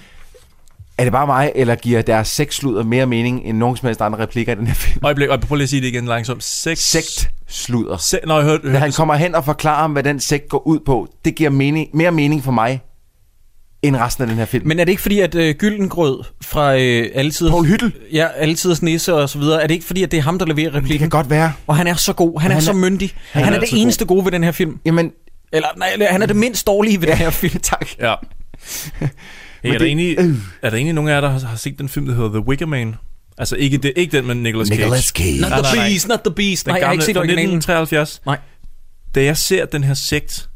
Er 1.01 1.05
det 1.05 1.13
bare 1.13 1.27
mig, 1.27 1.53
eller 1.55 1.75
giver 1.75 2.03
deres 2.03 2.29
sexsludder 2.29 2.85
mere 2.85 3.07
mening 3.07 3.43
end 3.45 3.59
nogen 3.59 3.77
som 3.77 3.87
helst 3.87 4.01
andre 4.01 4.19
replikker 4.19 4.53
i 4.53 4.57
den 4.57 4.67
her 4.67 4.75
film? 4.75 5.01
Øjeblik, 5.05 5.29
øjeblik, 5.29 5.49
prøv 5.49 5.57
lige 5.57 5.63
at 5.65 5.69
sige 5.69 5.81
det 5.83 5.87
igen 5.89 6.05
langsomt. 6.07 6.45
Sex. 6.45 6.79
Sekt 6.79 7.31
sludder. 7.49 7.97
Se, 7.97 8.19
nå, 8.27 8.35
jeg 8.37 8.45
hørte, 8.45 8.73
Da 8.73 8.79
han 8.79 8.93
kommer 8.93 9.15
hen 9.15 9.35
og 9.35 9.45
forklarer 9.45 9.81
ham, 9.81 9.93
hvad 9.93 10.03
den 10.03 10.21
sekt 10.21 10.49
går 10.49 10.67
ud 10.67 10.79
på, 10.87 11.09
det 11.25 11.35
giver 11.35 11.51
mening, 11.51 11.89
mere 11.95 12.11
mening 12.11 12.45
for 12.45 12.53
mig, 12.53 12.81
end 13.83 13.97
resten 13.97 14.23
af 14.23 14.29
den 14.29 14.37
her 14.39 14.45
film. 14.45 14.69
Men 14.69 14.79
er 14.81 14.85
det 14.85 14.91
ikke 14.93 15.03
fordi, 15.03 15.21
at 15.21 15.35
øh, 15.35 15.55
Gyldengrød 15.55 16.25
fra 16.45 16.77
øh, 16.77 17.09
Altid... 17.15 17.51
Poul 17.51 17.67
Hyttel? 17.67 17.93
Ja, 18.13 18.27
Altiders 18.37 18.83
Nisse 18.83 19.15
og 19.15 19.29
så 19.29 19.39
videre. 19.39 19.63
Er 19.63 19.67
det 19.67 19.75
ikke 19.75 19.87
fordi, 19.87 20.03
at 20.03 20.11
det 20.11 20.19
er 20.19 20.23
ham, 20.23 20.39
der 20.39 20.47
leverer 20.47 20.67
replikken? 20.69 20.91
Det 20.91 20.99
kan 20.99 21.09
godt 21.11 21.31
være. 21.31 21.53
Og 21.67 21.77
han 21.77 21.87
er 21.87 21.95
så 21.95 22.13
god. 22.13 22.41
Han, 22.41 22.51
Han 22.51 22.57
er, 22.57 22.57
er- 22.57 22.65
så 22.65 22.73
myndig. 22.73 23.13
Han, 23.33 23.45
han 23.45 23.53
er 23.53 23.57
er, 23.57 23.61
det 23.61 23.69
så 23.69 23.77
god. 23.77 23.83
eneste 23.83 24.05
gode 24.05 24.25
ved 24.25 24.33
den 24.33 24.45
her 24.45 24.53
film. 24.53 24.79
Jamen, 24.85 25.13
Eller 25.53 25.69
nej, 25.77 26.07
han 26.11 26.23
er 26.23 26.27
det 26.27 26.37
mindst 26.37 26.67
dårlige 26.67 27.01
ved 27.01 27.09
den 27.09 27.17
her 27.17 27.31
film. 27.31 27.61
tak. 27.63 27.87
Ja. 28.01 28.15
Hey, 29.63 29.69
er, 29.69 29.73
der 29.73 29.79
det- 29.79 29.87
egentlig, 29.87 30.19
er 30.63 30.71
der 30.71 30.77
egentlig 30.77 30.95
nogen 30.95 31.11
af 31.11 31.15
jer, 31.15 31.21
der 31.21 31.29
har, 31.31 31.39
har 31.41 31.57
set 31.57 31.79
den 31.79 31.89
film, 31.89 32.07
der 32.07 32.15
hedder 32.15 32.29
The 32.31 32.41
Wicker 32.49 32.67
Man? 32.67 32.95
Altså 33.39 33.57
ikke, 33.57 33.79
det, 33.79 33.93
ikke 33.97 34.17
den 34.17 34.27
med 34.27 34.35
Nicolas 34.35 34.69
Cage. 34.69 34.81
Nicolas 34.81 35.05
Cage. 35.05 35.41
Not 35.41 35.51
the 35.51 35.77
nej. 35.77 35.89
Beast, 35.89 36.09
not 36.09 36.21
the 36.25 36.35
Beast. 36.35 36.67
Den 36.67 36.71
Nej, 36.71 36.79
jeg 36.79 36.87
har 36.87 36.91
gamle 36.91 36.95
ikke 36.95 37.05
set 37.05 37.15
fra 37.15 37.21
originalen. 37.21 37.57
1973. 37.57 38.23
Nej. 38.27 38.39
Da 39.15 39.25
jeg 39.25 39.37
ser 39.37 39.65
den 39.65 39.85
her 39.85 39.95
sekt, 39.95 40.49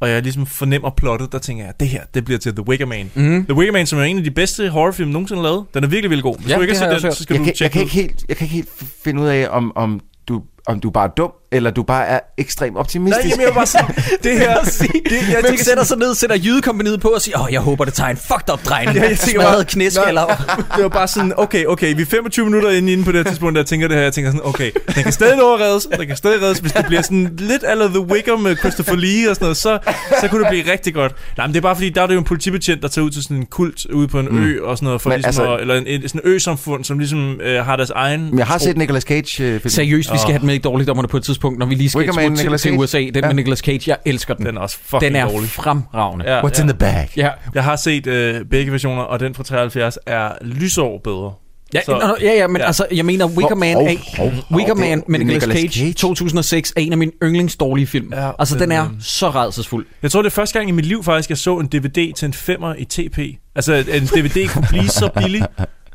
og 0.00 0.10
jeg 0.10 0.22
ligesom 0.22 0.46
fornemmer 0.46 0.90
plottet, 0.90 1.32
der 1.32 1.38
tænker 1.38 1.64
jeg, 1.64 1.72
det 1.80 1.88
her, 1.88 2.00
det 2.14 2.24
bliver 2.24 2.38
til 2.38 2.52
The 2.54 2.68
Wicker 2.68 2.86
Man. 2.86 3.10
Mhm. 3.14 3.44
The 3.46 3.54
Wicker 3.54 3.72
Man, 3.72 3.86
som 3.86 3.98
er 3.98 4.02
en 4.02 4.18
af 4.18 4.24
de 4.24 4.30
bedste 4.30 4.68
horrorfilm 4.70 5.10
nogensinde 5.10 5.42
lavet. 5.42 5.64
Den 5.74 5.84
er 5.84 5.88
virkelig, 5.88 6.10
virkelig 6.10 6.22
god. 6.22 6.38
Hvis 6.38 6.50
Ja, 6.50 6.56
du 6.56 6.60
ikke 6.60 6.74
har 6.74 6.78
set 6.78 6.92
jeg 6.92 7.02
den, 7.02 7.12
så 7.12 7.22
skal 7.22 7.34
Jeg 7.34 7.38
du 7.40 7.44
kan, 7.44 7.48
jeg, 7.48 7.56
tjekke 7.56 7.72
kan 7.72 7.80
den 7.80 7.84
ikke 7.86 7.94
helt, 7.94 8.24
jeg 8.28 8.36
kan 8.36 8.44
ikke 8.44 8.54
helt 8.54 8.68
finde 9.04 9.22
ud 9.22 9.26
af, 9.28 9.46
om, 9.50 9.72
om, 9.76 10.00
du, 10.28 10.42
om 10.66 10.80
du 10.80 10.88
er 10.88 10.92
bare 10.92 11.10
dum, 11.16 11.30
eller 11.52 11.70
du 11.70 11.82
bare 11.82 12.06
er 12.06 12.20
ekstremt 12.38 12.76
optimistisk. 12.76 13.24
Nej, 13.24 13.30
jamen, 13.30 13.40
jeg 13.40 13.48
var 13.48 13.54
bare 13.54 13.66
sådan, 13.66 13.94
det 14.24 14.38
her... 14.38 14.60
Det, 14.64 15.12
jeg 15.12 15.20
Hvem 15.32 15.44
tænker 15.44 15.64
sætter 15.64 15.84
sig 15.84 15.98
ned, 15.98 16.14
sætter 16.14 16.36
jydekompaniet 16.36 17.00
på 17.00 17.08
og 17.08 17.20
siger, 17.22 17.40
åh, 17.42 17.52
jeg 17.52 17.60
håber, 17.60 17.84
det 17.84 17.94
tager 17.94 18.10
en 18.10 18.16
fucked 18.16 18.52
up 18.52 18.64
drejning. 18.64 18.96
Ja, 18.96 19.02
jeg 19.08 19.18
tænker 19.18 19.40
bare- 19.40 19.50
Smadret 19.50 19.66
knæskaller. 19.66 20.26
det 20.76 20.82
var 20.82 20.88
bare 20.88 21.08
sådan, 21.08 21.32
okay, 21.36 21.64
okay, 21.64 21.94
vi 21.96 22.02
er 22.02 22.06
25 22.06 22.46
minutter 22.46 22.70
inde, 22.70 22.92
inde 22.92 23.04
på 23.04 23.12
det 23.12 23.18
her 23.24 23.30
tidspunkt, 23.30 23.54
der 23.54 23.60
jeg 23.60 23.66
tænker 23.66 23.88
det 23.88 23.96
her, 23.96 24.02
jeg 24.04 24.12
tænker 24.12 24.30
sådan, 24.30 24.46
okay, 24.46 24.70
den 24.94 25.02
kan 25.02 25.12
stadig 25.12 25.38
reddes, 25.42 25.86
den 25.98 26.06
kan 26.06 26.16
stadig 26.16 26.42
reddes, 26.42 26.58
hvis 26.58 26.72
det 26.72 26.86
bliver 26.86 27.02
sådan 27.02 27.30
lidt 27.38 27.64
eller 27.70 27.88
The 27.88 28.00
Wicker 28.00 28.36
med 28.36 28.56
Christopher 28.56 28.96
Lee 28.96 29.30
og 29.30 29.36
sådan 29.36 29.44
noget, 29.44 29.56
så, 29.56 29.78
så 30.20 30.28
kunne 30.28 30.40
det 30.40 30.48
blive 30.50 30.72
rigtig 30.72 30.94
godt. 30.94 31.12
Nej, 31.36 31.46
men 31.46 31.54
det 31.54 31.60
er 31.60 31.62
bare 31.62 31.76
fordi, 31.76 31.88
der 31.88 32.02
er 32.02 32.06
det 32.06 32.14
jo 32.14 32.18
en 32.18 32.24
politibetjent, 32.24 32.82
der 32.82 32.88
tager 32.88 33.04
ud 33.04 33.10
til 33.10 33.22
sådan 33.22 33.36
en 33.36 33.46
kult 33.46 33.86
ude 33.86 34.08
på 34.08 34.20
en 34.20 34.26
Mm. 34.30 34.44
ø 34.44 34.64
og 34.64 34.76
sådan 34.76 34.86
noget, 34.86 35.00
for 35.02 35.10
Men 35.10 35.18
ligesom 35.20 35.28
altså- 35.44 35.54
at, 35.54 35.60
eller 35.60 35.74
en, 35.74 35.86
en, 35.86 36.08
sådan 36.08 36.20
en 36.24 36.30
ø-samfund, 36.32 36.84
som 36.84 36.98
ligesom 36.98 37.40
øh, 37.40 37.64
har 37.64 37.76
deres 37.76 37.90
egen... 37.90 38.20
Men 38.30 38.38
jeg 38.38 38.46
har 38.46 38.58
tro. 38.58 38.64
set 38.64 38.76
Nicolas 38.76 39.02
Cage 39.02 39.44
øh. 39.44 39.60
Seriøst, 39.66 40.12
vi 40.12 40.18
skal 40.18 40.30
have 40.30 40.38
den 40.38 40.46
med 40.46 40.54
i 40.56 40.58
dårligdommerne 40.58 41.08
på 41.08 41.16
et 41.16 41.22
tidspunkt, 41.24 41.58
når 41.58 41.66
vi 41.66 41.74
lige 41.74 41.88
skal 41.90 41.98
Wicker 41.98 42.14
Man, 42.14 42.36
til, 42.36 42.48
til 42.48 42.58
Cage. 42.58 42.78
USA. 42.78 42.98
Den 42.98 43.14
Ja. 43.14 43.26
med 43.26 43.34
Nicolas 43.34 43.58
Cage, 43.58 43.80
jeg 43.86 43.96
elsker 44.04 44.34
den. 44.34 44.46
Den 44.46 44.56
er 44.56 44.60
også 44.60 44.76
fucking 44.84 45.00
Den 45.02 45.16
er 45.16 45.28
dårlig. 45.28 45.48
fremragende. 45.50 46.24
Ja, 46.34 46.40
What's 46.40 46.60
in 46.60 46.68
the 46.68 46.78
bag? 46.78 47.08
Ja. 47.16 47.30
Jeg 47.54 47.64
har 47.64 47.76
set 47.76 48.06
øh, 48.06 48.44
begge 48.50 48.72
versioner, 48.72 49.02
og 49.02 49.20
den 49.20 49.34
fra 49.34 49.42
73 49.44 49.98
er 50.06 50.28
lysår 50.40 51.00
bedre. 51.04 51.32
Ja, 51.74 51.80
Så- 51.86 52.16
ja, 52.20 52.32
ja, 52.34 52.46
men 52.46 52.56
ja. 52.56 52.62
ja. 52.62 52.66
altså, 52.66 52.86
jeg 52.94 53.04
mener, 53.04 53.26
Wicker 53.26 53.54
Man, 53.54 53.76
er, 53.76 53.80
hov, 54.16 54.30
hov, 54.30 54.32
Wicker 54.58 54.74
det 54.74 54.84
er 54.84 54.88
Man 54.88 55.02
med 55.08 55.18
Nicolas 55.18 55.34
Nicolas 55.42 55.58
Cage, 55.60 55.72
Cage. 55.80 55.92
2006 55.92 56.72
er 56.76 56.80
en 56.80 56.92
af 56.92 56.98
mine 56.98 57.12
yndlingsdårlige 57.22 57.86
film. 57.86 58.12
Ja, 58.12 58.30
altså, 58.38 58.54
den, 58.54 58.62
den 58.62 58.72
er 58.72 58.84
øh, 58.84 58.90
så 59.00 59.30
redselsfuld. 59.30 59.86
Jeg 60.02 60.10
tror, 60.10 60.22
det 60.22 60.30
er 60.30 60.34
første 60.34 60.58
gang 60.58 60.68
i 60.68 60.72
mit 60.72 60.86
liv 60.86 61.04
faktisk, 61.04 61.30
jeg 61.30 61.38
så 61.38 61.58
en 61.58 61.66
DVD 61.66 62.12
til 62.16 62.26
en 62.26 62.32
femmer 62.32 62.74
i 62.78 62.84
TP. 62.84 63.18
Altså, 63.54 63.74
en 63.74 63.84
DVD 64.06 64.48
kunne 64.48 64.66
blive 64.68 64.88
så 64.88 65.10
billig. 65.16 65.42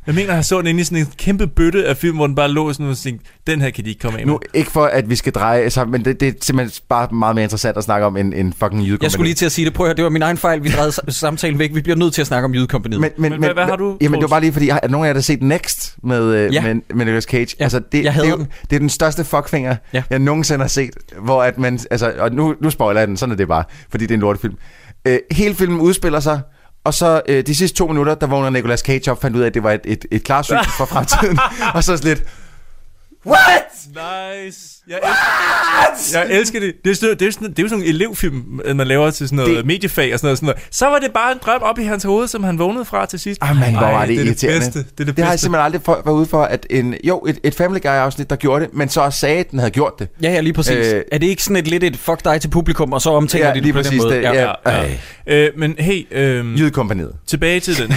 Jeg 0.07 0.15
mener, 0.15 0.33
jeg 0.33 0.45
så 0.45 0.57
den 0.57 0.67
inde 0.67 0.81
i 0.81 0.83
sådan 0.83 0.97
en 0.97 1.07
kæmpe 1.17 1.47
bøtte 1.47 1.85
af 1.85 1.97
film, 1.97 2.15
hvor 2.15 2.27
den 2.27 2.35
bare 2.35 2.49
lå 2.49 2.73
sådan 2.73 2.85
og 2.85 2.97
tænkte, 2.97 3.25
den 3.47 3.61
her 3.61 3.69
kan 3.69 3.83
de 3.85 3.89
ikke 3.89 4.01
komme 4.01 4.19
af 4.19 4.25
med. 4.25 4.33
Nu, 4.33 4.39
ikke 4.53 4.71
for, 4.71 4.85
at 4.85 5.09
vi 5.09 5.15
skal 5.15 5.33
dreje 5.33 5.69
sammen, 5.69 5.91
men 5.91 6.05
det, 6.05 6.19
det 6.19 6.27
er 6.27 6.31
simpelthen 6.41 6.81
bare 6.89 7.07
meget 7.11 7.35
mere 7.35 7.43
interessant 7.43 7.77
at 7.77 7.83
snakke 7.83 8.05
om 8.05 8.17
en, 8.17 8.33
en 8.33 8.53
fucking 8.53 8.81
jydekompani. 8.81 9.03
Jeg 9.03 9.11
skulle 9.11 9.25
lige 9.27 9.35
til 9.35 9.45
at 9.45 9.51
sige 9.51 9.65
det. 9.65 9.73
Prøv 9.73 9.85
at 9.85 9.87
høre, 9.89 9.95
det 9.95 10.03
var 10.03 10.09
min 10.09 10.21
egen 10.21 10.37
fejl. 10.37 10.63
Vi 10.63 10.69
drejede 10.69 10.89
sam- 10.91 11.09
samtalen 11.11 11.59
væk. 11.59 11.75
Vi 11.75 11.81
bliver 11.81 11.95
nødt 11.95 12.13
til 12.13 12.21
at 12.21 12.27
snakke 12.27 12.45
om 12.45 12.53
jydekompaniet. 12.55 13.01
Men, 13.01 13.09
men, 13.17 13.31
Men 13.31 13.39
hvad- 13.39 13.53
hvad 13.53 13.63
har 13.65 13.75
du, 13.75 13.97
Jamen, 14.01 14.15
det 14.19 14.21
var 14.23 14.27
bare 14.29 14.41
lige 14.41 14.53
fordi, 14.53 14.69
at 14.69 14.91
nogen 14.91 15.05
af 15.05 15.07
jer, 15.07 15.13
der 15.13 15.19
har 15.19 15.23
set 15.23 15.41
Next 15.41 15.95
med, 16.03 16.23
øh, 16.35 16.53
Ja. 16.53 16.61
med, 16.61 16.81
med 16.95 17.05
Nicolas 17.05 17.23
Cage. 17.23 17.55
Ja, 17.59 17.63
altså, 17.63 17.81
det, 17.91 18.03
jeg 18.03 18.13
det, 18.13 18.25
er 18.25 18.29
jo- 18.29 18.37
den. 18.37 18.47
det 18.69 18.75
er 18.75 18.79
den 18.79 18.89
største 18.89 19.23
fuckfinger, 19.25 19.75
Ja. 19.93 20.03
jeg 20.09 20.19
nogensinde 20.19 20.61
har 20.63 20.67
set. 20.69 20.91
Hvor 21.21 21.43
at 21.43 21.57
man, 21.57 21.79
altså, 21.91 22.13
og 22.19 22.31
nu, 22.33 22.55
nu 22.61 22.69
spoiler 22.69 23.01
jeg 23.01 23.07
den, 23.07 23.17
sådan 23.17 23.31
er 23.33 23.37
det 23.37 23.47
bare, 23.47 23.63
fordi 23.91 24.03
det 24.05 24.11
er 24.11 24.15
en 24.15 24.21
lortefilm. 24.21 24.53
Øh, 25.07 25.17
hele 25.31 25.55
filmen 25.55 25.79
udspiller 25.79 26.19
sig, 26.19 26.41
og 26.83 26.93
så 26.93 27.21
øh, 27.27 27.47
de 27.47 27.55
sidste 27.55 27.77
to 27.77 27.87
minutter, 27.87 28.15
der 28.15 28.27
vågner 28.27 28.49
Nicolas 28.49 28.79
Cage 28.79 29.11
op, 29.11 29.21
fandt 29.21 29.37
ud 29.37 29.41
af, 29.41 29.45
at 29.45 29.53
det 29.53 29.63
var 29.63 29.71
et, 29.71 29.81
et, 29.85 30.05
et 30.11 30.23
klarsyn 30.23 30.57
for 30.77 30.85
fremtiden. 30.85 31.39
og 31.75 31.83
så 31.83 32.01
lidt, 32.03 32.23
What? 33.25 33.37
Nice. 33.87 34.59
Jeg 34.87 34.99
elsker, 35.97 36.19
jeg 36.19 36.39
elsker 36.39 36.59
det. 36.59 36.73
Det 36.85 36.91
er, 36.91 36.95
sådan, 36.95 37.17
det, 37.17 37.27
er 37.27 37.31
sådan, 37.31 37.49
det 37.49 37.59
er 37.59 37.63
jo 37.63 37.69
sådan 37.69 37.83
en 37.83 37.89
elevfilm, 37.89 38.61
man 38.75 38.87
laver 38.87 39.11
til 39.11 39.27
sådan 39.27 39.35
noget 39.35 39.57
Det- 39.57 39.65
mediefag 39.65 40.13
og 40.13 40.19
sådan 40.19 40.27
noget, 40.27 40.37
sådan 40.37 40.45
noget. 40.47 40.61
Så 40.71 40.85
var 40.85 40.99
det 40.99 41.11
bare 41.13 41.31
en 41.31 41.37
drøm 41.45 41.61
op 41.61 41.79
i 41.79 41.83
hans 41.83 42.03
hoved, 42.03 42.27
som 42.27 42.43
han 42.43 42.59
vågnede 42.59 42.85
fra 42.85 43.05
til 43.05 43.19
sidst. 43.19 43.39
Ah, 43.43 43.55
man, 43.55 43.71
hvor 43.71 43.81
Ej, 43.81 43.91
var 43.91 44.05
det, 44.05 44.17
det 44.17 44.21
er. 44.29 44.33
Det, 44.33 44.41
bedste. 44.41 44.79
det 44.79 44.85
er 44.99 45.05
det, 45.05 45.07
det 45.07 45.07
har 45.07 45.23
jeg 45.23 45.31
bedste. 45.33 45.43
simpelthen 45.43 45.65
aldrig 45.65 45.81
for, 45.85 46.01
været 46.05 46.15
ude 46.15 46.25
for, 46.25 46.43
at 46.43 46.65
en, 46.69 46.95
jo, 47.03 47.19
et, 47.27 47.39
et 47.43 47.55
Family 47.55 47.79
Guy-afsnit, 47.81 48.29
der 48.29 48.35
gjorde 48.35 48.65
det, 48.65 48.73
men 48.73 48.89
så 48.89 49.01
også 49.01 49.19
sagde, 49.19 49.39
at 49.39 49.51
den 49.51 49.59
havde 49.59 49.71
gjort 49.71 49.93
det. 49.99 50.07
Ja, 50.23 50.31
ja, 50.31 50.39
lige 50.39 50.53
præcis. 50.53 50.71
Øh, 50.75 50.95
Øh, 50.95 51.03
er 51.11 51.17
det 51.17 51.27
ikke 51.27 51.43
sådan 51.43 51.55
et 51.57 51.67
lidt 51.67 51.83
et 51.83 51.97
fuck 51.97 52.23
dig 52.25 52.41
til 52.41 52.47
publikum, 52.47 52.93
og 52.93 53.01
så 53.01 53.09
omtaler 53.09 53.45
Ja, 53.47 53.49
de 53.51 53.55
det 53.55 53.63
lige 53.63 53.73
på 53.73 53.79
præcis 53.79 53.91
den 53.91 54.01
måde? 54.01 54.15
det, 54.15 54.21
ja. 54.21 54.51
ja. 54.65 54.83
Ja. 54.85 54.95
Øh, 55.27 55.49
men 55.57 55.75
hey, 55.79 56.07
øh, 56.11 56.59
Jydekompaniet. 56.59 57.11
tilbage 57.27 57.59
til 57.59 57.77
den. 57.77 57.93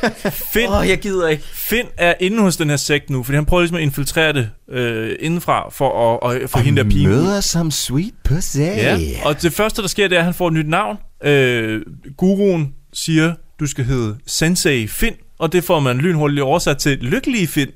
Finn, 0.52 0.72
Åh, 0.72 0.88
jeg 0.88 0.98
gider 0.98 1.28
ikke. 1.28 1.42
Finn 1.54 1.88
er 1.96 2.14
inde 2.20 2.42
hos 2.42 2.56
den 2.56 2.70
her 2.70 2.76
sekt 2.76 3.10
nu, 3.10 3.22
fordi 3.22 3.36
han 3.36 3.44
prøver 3.46 3.60
ligesom 3.62 3.76
at 3.76 3.82
infiltrere 3.82 4.32
det 4.32 4.50
øh, 4.70 5.16
indenfra 5.20 5.68
for 5.72 6.18
at, 6.28 6.42
at 6.42 6.50
få 6.50 6.58
hende 6.58 6.82
der 6.84 6.88
pige 6.90 7.08
ud. 7.08 7.14
Møder 7.14 7.40
som 7.40 7.70
sweet 7.70 8.14
pussy. 8.24 8.58
Ja, 8.58 8.98
og 9.24 9.42
det 9.42 9.52
første, 9.52 9.82
der 9.82 9.88
sker, 9.88 10.08
det 10.08 10.14
er, 10.16 10.18
at 10.18 10.24
han 10.24 10.34
får 10.34 10.46
et 10.48 10.52
nyt 10.54 10.68
navn. 10.68 10.96
Øh, 11.24 11.82
guruen 12.16 12.74
siger, 12.92 13.34
du 13.60 13.66
skal 13.66 13.84
hedde 13.84 14.16
Sensei 14.26 14.86
Finn, 14.86 15.14
og 15.38 15.52
det 15.52 15.64
får 15.64 15.80
man 15.80 15.98
lynhurtigt 15.98 16.40
oversat 16.42 16.78
til 16.78 16.98
Lykkelige 17.00 17.46
Finn. 17.46 17.70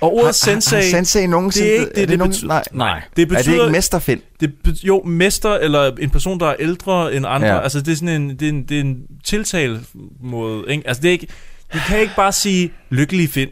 Og 0.00 0.12
ordet 0.12 0.24
Har- 0.24 0.32
sensei, 0.32 0.76
har 0.82 0.90
sensei 0.90 1.26
nogensinde- 1.26 1.68
det 1.70 1.76
er 1.76 1.80
ikke 1.80 1.90
er 1.90 1.94
det, 1.94 1.96
det 1.96 2.08
det, 2.08 2.18
nogen- 2.18 2.30
betyder. 2.30 2.48
nej. 2.48 2.64
Nej. 2.72 3.02
Det 3.16 3.22
Er 3.22 3.26
betyder, 3.26 3.54
det 3.56 3.62
ikke 3.62 3.72
mesterfind? 3.72 4.20
det, 4.40 4.52
be- 4.64 4.74
jo, 4.82 5.02
mester 5.06 5.54
eller 5.54 5.92
en 6.00 6.10
person, 6.10 6.40
der 6.40 6.46
er 6.46 6.54
ældre 6.58 7.14
end 7.14 7.26
andre. 7.28 7.48
Ja. 7.48 7.60
Altså, 7.60 7.80
det 7.80 7.92
er 7.92 7.96
sådan 7.96 8.22
en, 8.22 8.30
det 8.30 8.42
er 8.42 8.48
en, 8.48 8.62
det 8.62 8.76
er 8.76 8.80
en 8.80 8.96
tiltalemåde. 9.24 10.64
Ikke? 10.68 10.82
Altså, 10.88 11.02
det 11.02 11.08
er 11.08 11.12
ikke, 11.12 11.26
du 11.74 11.78
kan 11.88 12.00
ikke 12.00 12.12
bare 12.16 12.32
sige 12.32 12.72
lykkelig 12.90 13.28
find. 13.28 13.50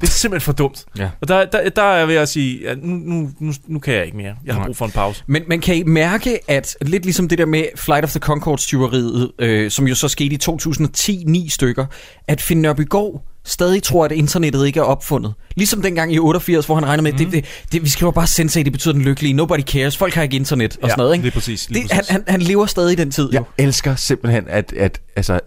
Det 0.00 0.06
er 0.06 0.10
simpelthen 0.10 0.44
for 0.44 0.52
dumt. 0.52 0.84
Ja. 0.98 1.10
Og 1.20 1.28
der, 1.28 1.44
der, 1.44 1.68
der 1.68 1.82
er 1.82 1.98
jeg 1.98 2.08
ved 2.08 2.14
at 2.14 2.28
sige, 2.28 2.68
at 2.68 2.78
nu, 2.82 2.94
nu, 2.94 3.30
nu, 3.40 3.52
nu 3.66 3.78
kan 3.78 3.94
jeg 3.94 4.04
ikke 4.04 4.16
mere. 4.16 4.34
Jeg 4.44 4.54
har 4.54 4.60
Nej. 4.60 4.66
brug 4.66 4.76
for 4.76 4.84
en 4.84 4.90
pause. 4.90 5.24
Men, 5.26 5.42
men 5.48 5.60
kan 5.60 5.76
I 5.76 5.82
mærke, 5.82 6.38
at 6.50 6.76
lidt 6.82 7.04
ligesom 7.04 7.28
det 7.28 7.38
der 7.38 7.46
med 7.46 7.64
Flight 7.76 8.04
of 8.04 8.10
the 8.10 8.20
Conchords-tyveriet, 8.20 9.30
øh, 9.38 9.70
som 9.70 9.86
jo 9.86 9.94
så 9.94 10.08
skete 10.08 10.34
i 10.34 10.36
2010, 10.36 11.24
ni 11.26 11.48
stykker, 11.48 11.86
at 12.28 12.40
Finn 12.40 12.62
Nørbygaard 12.62 13.22
stadig 13.44 13.82
tror, 13.82 14.04
at 14.04 14.12
internettet 14.12 14.66
ikke 14.66 14.80
er 14.80 14.84
opfundet. 14.84 15.34
Ligesom 15.56 15.82
dengang 15.82 16.12
i 16.14 16.18
88, 16.18 16.66
hvor 16.66 16.74
han 16.74 16.86
regner 16.86 17.02
med, 17.02 17.12
mm. 17.12 17.18
det, 17.18 17.32
det, 17.32 17.44
det, 17.72 17.84
vi 17.84 17.88
skriver 17.88 18.12
bare 18.12 18.26
sensei, 18.26 18.62
det 18.62 18.72
betyder 18.72 18.92
den 18.94 19.02
lykkelige. 19.02 19.32
Nobody 19.32 19.60
cares. 19.62 19.96
Folk 19.96 20.14
har 20.14 20.22
ikke 20.22 20.36
internet 20.36 20.76
og 20.76 20.82
Ja, 20.82 20.88
sådan 20.88 20.98
noget. 21.02 21.14
Ikke? 21.14 21.22
lige 21.24 21.32
præcis, 21.32 21.70
lige 21.70 21.82
det, 21.82 21.92
han, 21.92 21.98
præcis. 22.00 22.10
han, 22.12 22.24
han 22.28 22.42
lever 22.42 22.66
stadig 22.66 22.92
i 22.92 22.96
den 22.96 23.10
tid. 23.10 23.28
Jeg 23.32 23.40
Jo. 23.40 23.44
elsker 23.58 23.94
simpelthen, 23.94 24.44
at, 24.48 24.72
at 24.76 25.00
altså, 25.16 25.40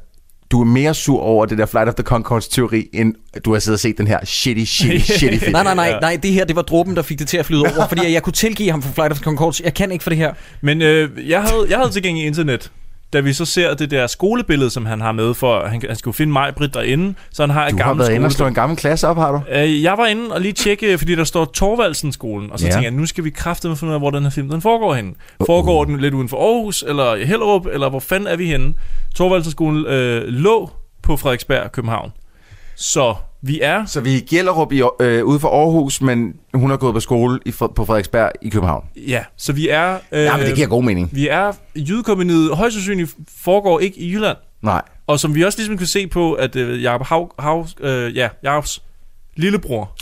du 0.52 0.62
er 0.62 0.66
mere 0.66 0.94
sur 0.94 1.20
over 1.20 1.46
det 1.46 1.58
der 1.58 1.66
Flight 1.66 1.88
of 1.88 1.96
the 1.96 2.04
Concords 2.04 2.48
teori, 2.48 2.90
end 2.94 3.16
du 3.46 3.54
har 3.54 3.60
siddet 3.60 3.76
og 3.76 3.80
set 3.80 3.98
den 3.98 4.08
her 4.08 4.26
shitty, 4.26 4.64
shitty, 4.64 5.12
shitty 5.18 5.38
film. 5.38 5.52
Nej, 5.52 5.64
nej, 5.64 5.76
nej, 5.76 6.00
nej, 6.02 6.20
det 6.24 6.32
her, 6.32 6.46
det 6.46 6.56
var 6.56 6.62
dråben, 6.62 6.96
der 6.96 7.02
fik 7.02 7.20
det 7.20 7.28
til 7.28 7.38
at 7.38 7.46
flyde 7.46 7.62
over, 7.62 7.88
fordi 7.88 8.14
jeg 8.14 8.24
kunne 8.24 8.34
tilgive 8.34 8.72
ham 8.72 8.82
for 8.82 8.94
Flight 8.94 9.12
of 9.12 9.18
the 9.18 9.24
Conchords. 9.24 9.62
Jeg 9.62 9.74
kan 9.74 9.92
ikke 9.92 10.04
for 10.04 10.10
det 10.10 10.18
her. 10.18 10.34
Men 10.62 10.82
øh, 10.82 11.30
jeg, 11.30 11.42
havde, 11.42 11.66
jeg 11.70 11.78
havde 11.78 11.92
tilgængelig 11.92 12.28
internet, 12.28 12.72
da 13.14 13.20
vi 13.20 13.34
så 13.34 13.46
ser 13.46 13.74
det 13.74 13.92
der 13.92 14.08
skolebillede, 14.08 14.70
som 14.70 14.86
han 14.86 15.02
har 15.02 15.12
med, 15.12 15.34
for 15.34 15.66
han, 15.68 15.82
han 15.88 15.96
skulle 15.96 16.16
finde 16.16 16.34
mig, 16.34 16.56
Britt, 16.56 16.74
derinde. 16.74 17.14
Så 17.32 17.44
han 17.44 17.50
har 17.50 17.66
et 17.66 17.72
Du 17.72 17.78
har 17.78 17.84
gammelt 17.84 18.08
været 18.08 18.16
inde 18.16 18.26
og 18.26 18.32
slå 18.32 18.36
skolebillede. 18.36 18.50
en 18.52 18.56
gammel 18.56 18.78
klasse 18.78 19.08
op, 19.08 19.18
har 19.18 19.32
du? 19.32 19.42
Øh, 19.52 19.84
jeg 19.84 19.98
var 19.98 20.06
inde 20.08 20.34
og 20.36 20.42
lige 20.42 20.54
tjekke, 20.54 20.98
fordi 20.98 21.16
der 21.16 21.24
står 21.24 21.46
Torvaldsen-skolen, 21.46 22.52
og 22.52 22.60
så 22.60 22.66
Ja. 22.66 22.72
tænker 22.72 22.86
jeg, 22.90 22.92
nu 22.98 23.06
skal 23.06 23.24
vi 23.24 23.30
kraftedeme 23.30 23.78
finde 23.78 23.92
ud 23.92 23.94
af, 23.94 24.00
hvor 24.02 24.10
den 24.10 24.24
her 24.24 24.30
film 24.30 24.50
den 24.50 24.62
foregår 24.62 24.94
henne. 24.96 25.14
Foregår 25.46 25.86
den 25.86 26.00
lidt 26.00 26.14
uden 26.14 26.30
for 26.30 26.38
Aarhus, 26.56 26.84
eller 26.88 27.16
i 27.16 27.26
Hellerup, 27.26 27.66
eller 27.66 27.90
hvor 27.90 28.00
fanden 28.00 28.28
er 28.28 28.36
vi 28.36 28.46
henne? 28.46 28.74
Torvaldsen-skolen 29.16 29.86
øh, 29.86 30.24
lå 30.28 30.70
på 31.04 31.18
Frederiksberg, 31.18 31.72
København. 31.72 32.12
Så 32.76 33.16
vi 33.42 33.60
er... 33.62 33.86
Så 33.86 34.02
vi 34.02 34.14
er 34.14 34.18
i 34.18 34.20
Gjellerup 34.20 34.72
i, 34.72 34.82
øh, 35.02 35.26
ude 35.26 35.40
for 35.40 35.50
Aarhus, 35.50 36.02
men 36.02 36.34
hun 36.54 36.70
har 36.70 36.78
gået 36.78 36.94
på 36.94 37.00
skole 37.00 37.40
i, 37.46 37.52
på 37.52 37.86
Frederiksberg 37.86 38.32
i 38.42 38.50
København. 38.50 38.84
Ja, 39.08 39.24
så 39.38 39.54
vi 39.54 39.70
er... 39.70 39.94
Øh, 40.12 40.24
Ja, 40.24 40.38
men 40.38 40.46
det 40.46 40.56
giver 40.56 40.68
god 40.68 40.84
mening. 40.84 41.10
Vi 41.14 41.28
er... 41.28 41.52
Jydekompaniet 41.76 42.56
højst 42.56 42.74
sandsynligt 42.76 43.16
foregår 43.44 43.80
ikke 43.80 44.00
i 44.00 44.12
Jylland. 44.14 44.38
Nej. 44.62 44.82
Og 45.08 45.20
som 45.20 45.36
vi 45.36 45.44
også 45.44 45.58
ligesom 45.60 45.78
kan 45.78 45.88
se 45.88 46.08
på, 46.08 46.34
at 46.34 46.56
øh, 46.56 46.84
Jacob 46.84 47.06
Hav, 47.08 47.32
Hav, 47.40 47.68
øh, 47.80 48.16
ja, 48.16 48.30
Jacobs 48.44 48.84
lillebror, 49.36 49.96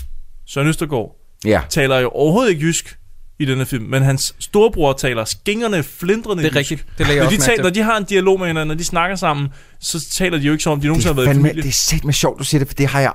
Søren 0.45 0.67
Østergaard, 0.67 1.15
Ja. 1.45 1.61
taler 1.69 1.99
jo 1.99 2.09
overhovedet 2.09 2.51
ikke 2.51 2.65
jysk 2.65 2.97
i 3.39 3.45
denne 3.45 3.65
film, 3.65 3.83
men 3.85 4.03
hans 4.03 4.35
storebror 4.39 4.93
taler 4.93 5.25
skingerne, 5.25 5.83
flindrende 5.83 6.43
Det 6.43 6.51
er 6.51 6.55
rigtigt. 6.55 6.85
Det 6.97 7.07
lægger 7.07 7.23
jeg 7.23 7.31
når, 7.31 7.37
de 7.37 7.43
taler, 7.43 7.63
når 7.63 7.69
de 7.69 7.81
har 7.81 7.97
en 7.97 8.03
dialog 8.03 8.39
med 8.39 8.47
hinanden, 8.47 8.67
når 8.67 8.75
de 8.75 8.85
snakker 8.85 9.15
sammen, 9.15 9.47
så 9.79 10.09
taler 10.11 10.37
de 10.37 10.43
jo 10.43 10.51
ikke 10.51 10.63
som 10.63 10.73
om, 10.73 10.81
de 10.81 10.87
nogensinde 10.87 11.13
har 11.15 11.21
Det 11.21 11.25
været 11.25 11.27
er, 11.27 11.31
i 11.31 11.33
fandme, 11.33 11.49
familie. 11.49 11.61
det 11.63 11.69
er 11.69 11.73
sæt 11.73 12.03
med 12.05 12.13
sjovt, 12.13 12.39
du 12.39 12.43
siger 12.43 12.59
det, 12.59 12.67
for 12.67 12.75
det 12.75 12.87
har 12.87 12.99
jeg... 12.99 13.11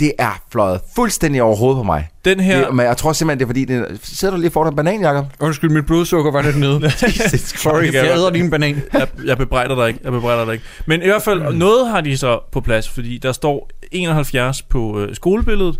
Det 0.00 0.12
er 0.18 0.42
fløjet 0.52 0.80
fuldstændig 0.96 1.42
over 1.42 1.56
hovedet 1.56 1.76
på 1.78 1.82
mig. 1.82 2.08
Den 2.24 2.40
her... 2.40 2.66
Det, 2.66 2.74
men 2.74 2.86
jeg 2.86 2.96
tror 2.96 3.12
simpelthen, 3.12 3.38
det 3.38 3.44
er 3.44 3.48
fordi... 3.48 3.64
Det, 3.64 4.00
sidder 4.02 4.34
du 4.34 4.40
lige 4.40 4.50
foran 4.50 4.72
en 4.72 4.76
banan, 4.76 5.00
Jacob? 5.00 5.26
Undskyld, 5.40 5.70
mit 5.70 5.86
blodsukker 5.86 6.30
var 6.32 6.42
lidt 6.42 6.56
nede. 6.58 6.90
Sorry, 7.62 7.92
jeg 7.92 8.04
æder 8.16 8.30
lige 8.30 8.44
en 8.44 8.50
banan. 8.50 8.82
jeg, 8.92 9.08
jeg 9.24 9.38
bebrejder 9.38 9.74
dig 9.74 9.88
ikke. 9.88 10.00
Jeg 10.04 10.12
bebrejder 10.12 10.44
dig 10.44 10.52
ikke. 10.52 10.64
Men 10.86 11.02
i 11.02 11.06
hvert 11.06 11.22
fald, 11.22 11.40
Mm. 11.50 11.54
noget 11.58 11.88
har 11.88 12.00
de 12.00 12.16
så 12.16 12.38
på 12.52 12.60
plads, 12.60 12.88
fordi 12.88 13.18
der 13.18 13.32
står 13.32 13.70
71 13.92 14.62
på 14.62 15.00
øh, 15.00 15.14
skolebilledet, 15.14 15.78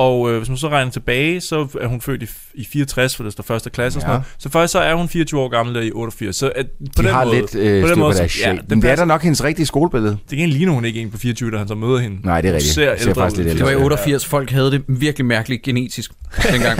og 0.00 0.30
øh, 0.30 0.36
hvis 0.38 0.48
man 0.48 0.58
så 0.58 0.68
regner 0.68 0.90
tilbage, 0.90 1.40
så 1.40 1.68
er 1.80 1.86
hun 1.86 2.00
født 2.00 2.22
i, 2.22 2.26
i 2.54 2.64
64, 2.72 3.16
for 3.16 3.24
det 3.24 3.32
står 3.32 3.42
første 3.42 3.70
klasse 3.70 3.96
og 3.96 4.00
sådan 4.00 4.12
Ja. 4.12 4.16
noget. 4.18 4.34
Så 4.38 4.48
faktisk 4.48 4.72
så 4.72 4.78
er 4.78 4.94
hun 4.94 5.08
24 5.08 5.40
år 5.40 5.48
gammel 5.48 5.74
der 5.74 5.80
i 5.80 5.90
88. 5.92 6.36
Så 6.36 6.52
at, 6.56 6.66
på 6.66 6.72
De 6.96 7.02
den 7.02 7.06
har 7.14 7.24
måde, 7.24 7.36
lidt 7.36 7.54
øh, 7.54 7.82
på 7.82 7.88
den 7.88 7.98
måde, 7.98 8.14
så- 8.16 8.22
ja, 8.40 8.48
Ja, 8.50 8.52
den 8.56 8.62
men 8.68 8.82
det 8.82 8.90
er 8.90 8.96
da 8.96 9.04
nok 9.04 9.22
hendes 9.22 9.44
rigtige 9.44 9.66
skolebillede. 9.66 10.18
Det 10.30 10.38
kan 10.38 10.48
ligner 10.48 10.72
hun 10.72 10.84
ikke 10.84 11.00
en 11.00 11.10
på 11.10 11.18
24, 11.18 11.50
da 11.50 11.58
han 11.58 11.68
så 11.68 11.74
møder 11.74 11.98
hende. 11.98 12.16
Nej, 12.26 12.40
det 12.40 12.48
er 12.48 12.52
Hun 12.52 12.56
rigtigt. 12.56 12.74
Ser 12.74 12.90
Det 12.90 13.00
ser 13.00 13.08
ældre 13.08 13.22
faktisk 13.22 13.38
ud. 13.40 13.44
lidt 13.44 13.56
Det 13.56 13.64
var 13.64 13.70
i 13.70 13.72
ældre. 13.72 13.84
88. 13.84 14.26
Folk 14.26 14.50
havde 14.50 14.70
det 14.70 14.82
virkelig 14.88 15.26
mærkeligt 15.26 15.62
genetisk 15.62 16.10
dengang. 16.52 16.78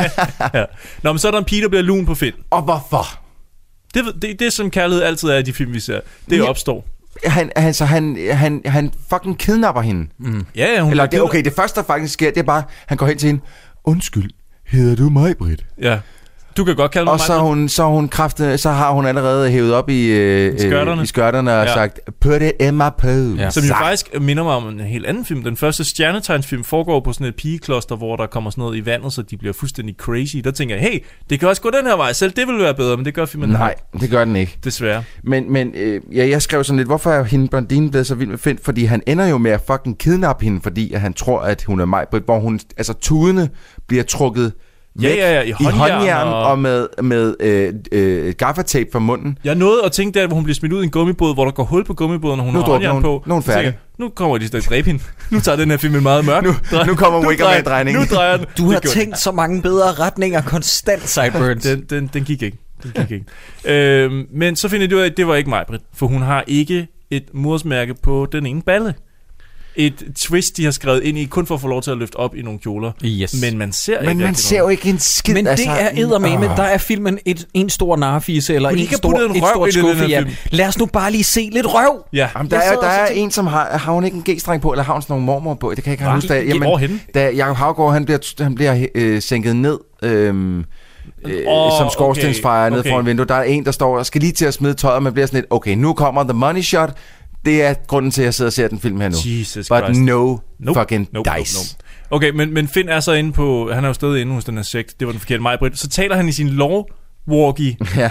ja. 0.55 0.65
Nå, 1.03 1.13
men 1.13 1.19
så 1.19 1.29
er 1.29 1.33
der 1.33 1.39
en 1.39 1.45
pige, 1.45 1.63
der 1.63 1.69
bliver 1.69 1.83
lun 1.83 2.07
på 2.07 2.15
Finn. 2.15 2.35
Og 2.51 2.63
hvorfor? 2.63 3.07
Det, 3.95 4.05
det, 4.23 4.41
det 4.41 4.53
som 4.53 4.71
kærlighed 4.71 5.03
altid 5.05 5.29
er 5.29 5.39
i 5.39 5.43
de 5.43 5.53
film, 5.53 5.73
vi 5.75 5.81
ser. 5.81 6.01
Det 6.31 6.37
Ja. 6.39 6.43
opstår. 6.49 6.87
Han, 7.25 7.51
han, 7.57 7.75
så 7.75 7.85
han, 7.85 8.17
han, 8.33 8.63
han 8.67 8.93
fucking 9.11 9.39
kidnapper 9.39 9.83
hende. 9.83 10.07
Mm. 10.19 10.47
Ja, 10.57 10.73
ja, 10.75 10.81
hun 10.81 10.91
Eller 10.91 11.07
det, 11.07 11.23
okay, 11.23 11.45
det 11.45 11.53
første, 11.53 11.81
der 11.81 11.87
faktisk 11.87 12.13
sker, 12.13 12.31
det 12.31 12.39
er 12.39 12.43
bare, 12.43 12.63
han 12.87 12.97
går 12.97 13.07
hen 13.07 13.19
til 13.19 13.27
hende. 13.27 13.43
Undskyld, 13.85 14.31
hedder 14.67 14.97
du 14.97 15.11
mig, 15.11 15.37
Britt? 15.37 15.67
Ja. 15.81 15.99
Du 16.57 16.65
kan 16.65 16.77
godt 16.77 16.91
kalde 16.93 17.05
mig 17.05 17.13
Og 17.13 17.21
så, 17.21 17.39
hun, 17.39 17.69
så, 17.69 17.85
hun 17.85 18.09
kraftet, 18.09 18.61
så 18.61 18.71
har 18.71 18.91
hun 18.93 19.07
allerede 19.07 19.51
hævet 19.51 19.75
op 19.75 19.89
i, 19.91 20.07
øh, 20.07 20.59
Skørterne. 20.61 21.03
i 21.03 21.07
skørterne 21.07 21.53
og 21.55 21.65
Ja. 21.67 21.75
sagt, 21.75 22.01
put 22.21 22.43
it 22.43 22.53
in 22.61 22.77
my 22.77 22.83
pose. 22.99 23.35
Ja. 23.39 23.51
Som 23.51 23.63
jo 23.65 23.75
faktisk 23.75 24.21
minder 24.21 24.43
mig 24.43 24.53
om 24.55 24.69
en 24.69 24.81
helt 24.81 25.07
anden 25.07 25.25
film. 25.25 25.43
Den 25.43 25.57
første 25.57 25.85
stjernetegnsfilm 25.85 26.65
foregår 26.65 27.01
på 27.01 27.13
sådan 27.13 27.27
et 27.27 27.35
pigekloster, 27.37 27.97
hvor 27.97 28.17
der 28.17 28.27
kommer 28.27 28.51
sådan 28.51 28.63
noget 28.63 28.77
i 28.77 28.87
vandet, 28.87 29.13
så 29.13 29.23
de 29.23 29.37
bliver 29.37 29.53
fuldstændig 29.53 29.95
crazy. 29.99 30.37
Der 30.37 30.51
tænker 30.51 30.75
jeg, 30.77 30.85
hey, 30.85 30.99
det 31.31 31.41
kan 31.41 31.49
også 31.49 31.63
gå 31.63 31.71
den 31.81 31.87
her 31.87 31.97
vej. 31.97 32.13
Selv 32.13 32.31
det 32.31 32.47
ville 32.47 32.63
være 32.63 32.75
bedre, 32.75 32.97
men 32.97 33.05
det 33.07 33.15
gør 33.15 33.25
filmen 33.27 33.49
Nej, 33.51 33.75
det 34.01 34.11
gør 34.11 34.25
den 34.25 34.37
ikke. 34.37 34.59
Desværre. 34.65 35.03
Men, 35.25 35.53
men 35.53 35.73
øh, 35.75 36.01
ja, 36.17 36.29
jeg 36.29 36.43
skrev 36.43 36.65
sådan 36.65 36.77
lidt, 36.77 36.89
hvorfor 36.89 37.11
er 37.11 37.23
hende 37.25 37.49
blondine 37.49 37.91
blevet 37.91 38.07
så 38.07 38.15
vild 38.15 38.29
med 38.29 38.39
Finn? 38.39 38.59
Fordi 38.63 38.85
han 38.85 39.03
ender 39.07 39.27
jo 39.27 39.39
med 39.39 39.51
at 39.51 39.61
fucking 39.67 39.99
kidnappe 39.99 40.45
hende, 40.45 40.61
fordi 40.63 40.93
at 40.93 41.01
han 41.01 41.13
tror, 41.15 41.41
at 41.41 41.65
hun 41.67 41.81
er 41.81 41.85
mig, 41.85 42.07
hvor 42.25 42.39
hun, 42.41 42.61
altså 42.77 42.93
tudene 42.93 43.49
bliver 43.89 44.03
trukket 44.05 44.53
væk 44.95 45.17
ja, 45.19 45.33
ja, 45.35 45.43
i 45.43 45.49
i 45.49 45.53
håndjern 45.53 45.91
håndjern 45.91 46.29
og- 46.29 46.43
og, 46.47 46.59
med, 46.59 46.87
med 47.03 47.35
øh, 47.41 47.73
øh, 47.93 48.35
gaffatape 48.39 48.89
for 48.93 48.99
munden. 48.99 49.39
Jeg 49.45 49.55
nåede 49.55 49.85
at 49.85 49.93
tænke 49.93 50.21
der, 50.21 50.27
hvor 50.27 50.35
hun 50.35 50.45
bliver 50.45 50.55
smidt 50.55 50.73
ud 50.73 50.81
i 50.81 50.85
en 50.85 50.91
gummibåd, 50.91 51.35
hvor 51.35 51.45
der 51.45 51.53
går 51.53 51.65
hul 51.65 51.85
på 51.85 51.95
gummibåden, 51.95 52.41
og 52.41 52.47
hun 52.47 52.55
Nu 52.55 52.61
har 52.61 52.67
håndjern 52.67 52.93
hun. 52.93 53.03
på. 53.03 53.23
Nu 53.27 53.33
er 53.33 53.35
hun 53.35 53.43
færdig. 53.43 53.79
Nu 53.99 54.09
kommer 54.09 54.39
de 54.39 54.49
til 54.49 54.57
at 54.57 54.67
dræbe 54.69 54.87
hende. 54.91 55.03
Nu 55.31 55.41
tager 55.41 55.57
den 55.57 55.71
her 55.71 55.77
film 55.77 55.95
en 55.95 56.03
meget 56.03 56.25
mørk. 56.25 56.45
Nu, 56.45 56.53
nu 56.87 56.95
kommer 56.95 57.29
Wicker 57.29 57.45
drejer- 57.45 57.57
Man-drejningen. 57.59 58.03
Nu 58.03 58.17
drejer 58.17 58.37
den. 58.37 58.47
Du 58.59 58.71
har 58.73 58.79
tænkt 58.81 59.19
så 59.19 59.33
mange 59.33 59.63
bedre 59.63 59.93
retninger 59.93 60.43
konstant, 60.43 61.09
Sideburns. 61.09 61.63
den, 61.63 61.85
den, 61.91 62.11
den 62.13 62.25
gik 62.25 62.43
ikke. 62.43 62.59
Den 62.83 62.91
gik 62.95 63.11
ikke. 63.11 64.05
øhm, 64.05 64.27
men 64.33 64.57
så 64.57 64.69
finder 64.69 64.87
de 64.87 64.97
ud 64.97 65.01
af, 65.01 65.07
at 65.07 65.17
det 65.17 65.27
var 65.27 65.35
ikke 65.35 65.51
mig, 65.51 65.65
Britt, 65.69 65.83
for 65.95 66.07
hun 66.07 66.23
har 66.23 66.45
ikke 66.47 66.87
et 67.11 67.25
morsmærke 67.35 67.95
på 68.03 68.27
den 68.33 68.47
ene 68.47 68.63
balle. 68.63 68.95
Et 69.77 70.05
twist, 70.17 70.57
de 70.57 70.65
har 70.65 70.71
skrevet 70.71 71.03
ind 71.03 71.19
i, 71.19 71.25
kun 71.25 71.47
for 71.47 71.55
at 71.55 71.61
få 71.61 71.69
lov 71.69 71.83
til 71.83 71.91
at 71.91 71.99
løfte 71.99 72.17
op 72.17 72.35
i 72.35 72.43
nogle 72.43 72.59
kjoler. 72.59 72.93
Yes. 73.05 73.41
Men 73.43 73.59
man 73.59 73.73
ser 73.73 74.01
Men 74.01 74.11
ikke 74.11 74.25
man 74.25 74.35
ser 74.35 74.59
jo 74.59 74.69
ikke 74.69 74.89
en 74.89 74.99
skid. 74.99 75.35
Men 75.35 75.47
altså, 75.47 75.71
det 75.71 75.83
er 75.83 76.05
eddermame, 76.05 76.51
åh. 76.51 76.57
der 76.57 76.63
er 76.63 76.79
filmen 76.79 77.19
et, 77.25 77.49
en 77.55 77.71
stor 77.71 77.97
narfise, 77.97 78.55
eller 78.55 78.69
en 78.69 78.89
stor, 78.93 79.21
en 79.21 79.31
et 79.31 79.43
stort 79.55 79.73
skuffe. 79.73 80.05
Ja. 80.05 80.19
film? 80.19 80.31
Lad 80.51 80.67
os 80.67 80.79
nu 80.79 80.87
bare 80.87 81.11
lige 81.11 81.25
se 81.25 81.51
lidt 81.53 81.67
røv. 81.67 82.05
Ja. 82.13 82.29
Jamen, 82.37 82.51
der 82.51 82.59
er, 82.59 82.77
der 82.81 82.87
er 82.87 83.07
en, 83.07 83.31
som 83.31 83.47
har, 83.47 83.79
har 83.79 83.93
hun 83.93 84.05
ikke 84.05 84.17
en 84.17 84.25
G-streng 84.31 84.63
på, 84.63 84.71
eller 84.73 84.85
har 84.85 84.93
hun 84.93 85.03
sådan 85.03 85.13
nogle 85.13 85.27
mormor 85.27 85.55
på? 85.55 85.73
Det 85.77 85.85
kan 85.85 85.91
jeg 85.91 86.01
ikke 86.01 86.15
huske. 86.15 86.45
I- 86.45 86.59
hvorhenne? 86.59 87.01
da 87.15 87.31
Jacob 87.31 87.57
Havgaard, 87.57 87.93
han 87.93 88.05
bliver, 88.05 88.43
han 88.43 88.55
bliver 88.55 88.87
øh, 88.95 89.23
sænket 89.23 89.57
ned, 89.57 89.79
øhm, 90.03 90.59
øh, 91.27 91.43
Åh, 91.49 91.73
som 91.79 91.91
skorstensfejer 91.93 92.67
okay, 92.67 92.73
ned 92.73 92.81
okay. 92.81 92.91
foran 92.91 93.07
vinduet. 93.07 93.29
Der 93.29 93.35
er 93.35 93.43
en, 93.43 93.65
der 93.65 93.71
står 93.71 93.99
og 93.99 94.07
skal 94.07 94.21
lige 94.21 94.33
til 94.33 94.45
at 94.45 94.55
smide 94.55 94.75
tøjet, 94.75 94.97
og 94.97 95.03
man 95.03 95.13
bliver 95.13 95.27
sådan 95.27 95.39
lidt, 95.39 95.47
okay, 95.51 95.75
nu 95.75 95.93
kommer 95.93 96.23
the 96.25 96.33
money 96.33 96.63
shot. 96.63 96.97
Det 97.45 97.63
er 97.63 97.75
grunden 97.87 98.11
til, 98.11 98.23
at 98.23 98.25
jeg 98.25 98.35
sidder 98.35 98.49
og 98.49 98.53
ser 98.53 98.69
den 98.69 98.81
film 98.81 99.01
her 99.01 99.09
nu. 99.09 99.17
Jesus 99.25 99.69
But 99.69 99.79
Christ. 99.85 100.01
no 100.01 100.37
Nope, 100.59 100.81
fucking 100.81 101.09
nope, 101.13 101.31
dice. 101.39 101.57
Nope, 101.57 101.67
nope. 102.11 102.17
Okay, 102.17 102.31
men, 102.31 102.55
men 102.55 102.69
Finn 102.69 102.89
er 102.89 103.01
så 103.01 103.13
inde 103.13 103.33
på... 103.33 103.73
Han 103.73 103.85
er 103.85 103.89
jo 103.89 103.95
stadig 103.95 104.21
inde 104.21 104.33
hos 104.33 104.45
den 104.45 104.57
her 104.57 104.63
sekt. 104.63 105.01
Det 105.01 105.07
var 105.07 105.13
den 105.13 105.21
forkerte 105.21 105.43
mig, 105.43 105.59
Britt. 105.59 105.79
Så 105.79 105.89
taler 105.89 106.17
han 106.17 106.29
i 106.29 106.33
sin 106.33 106.49
law-walkie, 106.49 107.77
Ja. 108.01 108.11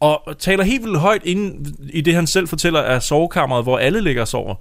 og 0.00 0.20
taler 0.38 0.64
helt 0.64 0.82
vildt 0.82 0.98
højt 0.98 1.22
ind 1.24 1.66
i 1.92 2.00
det, 2.00 2.14
han 2.14 2.26
selv 2.26 2.48
fortæller 2.48 2.80
er 2.80 2.98
sovekammeret, 2.98 3.64
hvor 3.64 3.78
alle 3.78 4.00
ligger 4.00 4.22
og 4.22 4.28
sover. 4.28 4.54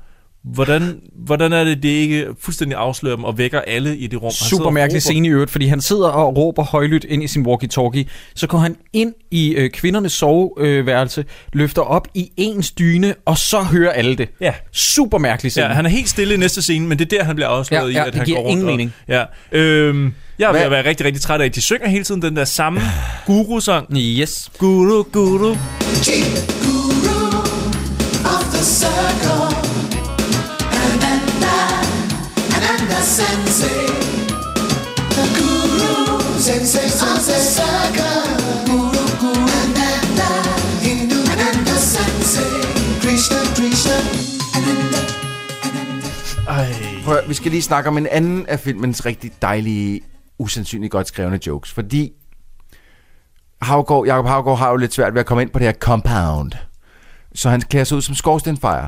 Hvordan, 0.54 1.00
hvordan 1.26 1.54
er 1.54 1.64
det, 1.64 1.84
det 1.84 1.90
ikke 1.90 2.26
fuldstændig 2.40 2.78
afslører 2.78 3.16
dem 3.16 3.26
og 3.26 3.38
vækker 3.38 3.62
alle 3.62 3.98
i 3.98 4.08
det 4.08 4.22
rum? 4.22 4.32
Super 4.32 4.70
mærkelig 4.70 5.02
scene 5.02 5.28
i 5.28 5.32
øvrigt, 5.32 5.52
fordi 5.52 5.68
han 5.68 5.82
sidder 5.82 6.08
og 6.08 6.38
råber 6.38 6.64
højlydt 6.64 7.04
ind 7.04 7.24
i 7.24 7.28
sin 7.28 7.46
walkie-talkie. 7.48 8.04
Så 8.36 8.48
går 8.48 8.58
han 8.58 8.76
ind 8.94 9.14
i 9.32 9.50
øh, 9.52 9.70
kvindernes 9.70 10.12
soveværelse, 10.12 11.26
løfter 11.54 11.82
op 11.82 12.08
i 12.14 12.32
ens 12.38 12.72
dyne, 12.72 13.16
og 13.26 13.38
så 13.38 13.62
hører 13.62 13.92
alle 13.92 14.16
det. 14.16 14.30
Ja. 14.42 14.54
Super 14.72 15.18
mærkelig 15.18 15.52
scene. 15.52 15.68
Ja, 15.68 15.74
han 15.74 15.86
er 15.86 15.90
helt 15.90 16.10
stille 16.10 16.34
i 16.34 16.38
næste 16.38 16.62
scene, 16.62 16.88
men 16.88 17.00
det 17.00 17.14
er 17.14 17.18
der, 17.18 17.24
han 17.24 17.36
bliver 17.36 17.50
afsløret 17.50 17.84
Ja, 17.84 17.90
i, 17.90 17.94
ja, 17.94 18.08
at 18.08 18.14
det 18.14 18.16
han 18.16 18.26
giver 18.26 18.38
går 18.38 18.44
rundt 18.44 18.52
ingen 18.52 18.68
og, 18.68 18.74
mening. 18.74 18.94
Ja. 19.08 19.24
Øhm, 19.52 20.14
jeg 20.40 20.50
at 20.50 20.72
være 20.72 20.86
rigtig, 20.86 21.06
rigtig 21.06 21.22
træt 21.22 21.42
af, 21.42 21.46
at 21.46 21.56
de 21.56 21.62
synger 21.62 21.88
hele 21.88 22.04
tiden 22.04 22.22
den 22.22 22.36
der 22.36 22.46
samme 22.46 22.82
guru-sang. 23.26 23.98
Yes. 23.98 24.52
Guru, 24.58 25.04
guru. 25.04 25.38
Guru 25.38 26.77
Prøv, 47.08 47.18
vi 47.28 47.34
skal 47.34 47.52
lige 47.52 47.62
snakke 47.62 47.90
om 47.90 47.98
en 47.98 48.08
anden 48.08 48.46
af 48.46 48.60
filmens 48.60 49.06
rigtig 49.06 49.32
dejlige, 49.42 50.02
usandsynligt 50.40 50.92
godt 50.92 51.08
skrevne 51.08 51.40
jokes, 51.48 51.72
fordi 51.72 52.12
Havgård, 53.62 54.08
Jacob 54.08 54.28
Havgård 54.28 54.58
har 54.58 54.70
jo 54.70 54.76
lidt 54.76 54.94
svært 54.94 55.14
ved 55.14 55.20
at 55.20 55.26
komme 55.26 55.42
ind 55.42 55.50
på 55.50 55.60
det 55.60 55.68
her 55.68 55.74
compound. 55.74 56.52
Så 57.36 57.50
han 57.50 57.62
klæder 57.62 57.84
sig 57.84 57.98
ud 57.98 58.02
som 58.02 58.16
skorstenfejer. 58.16 58.88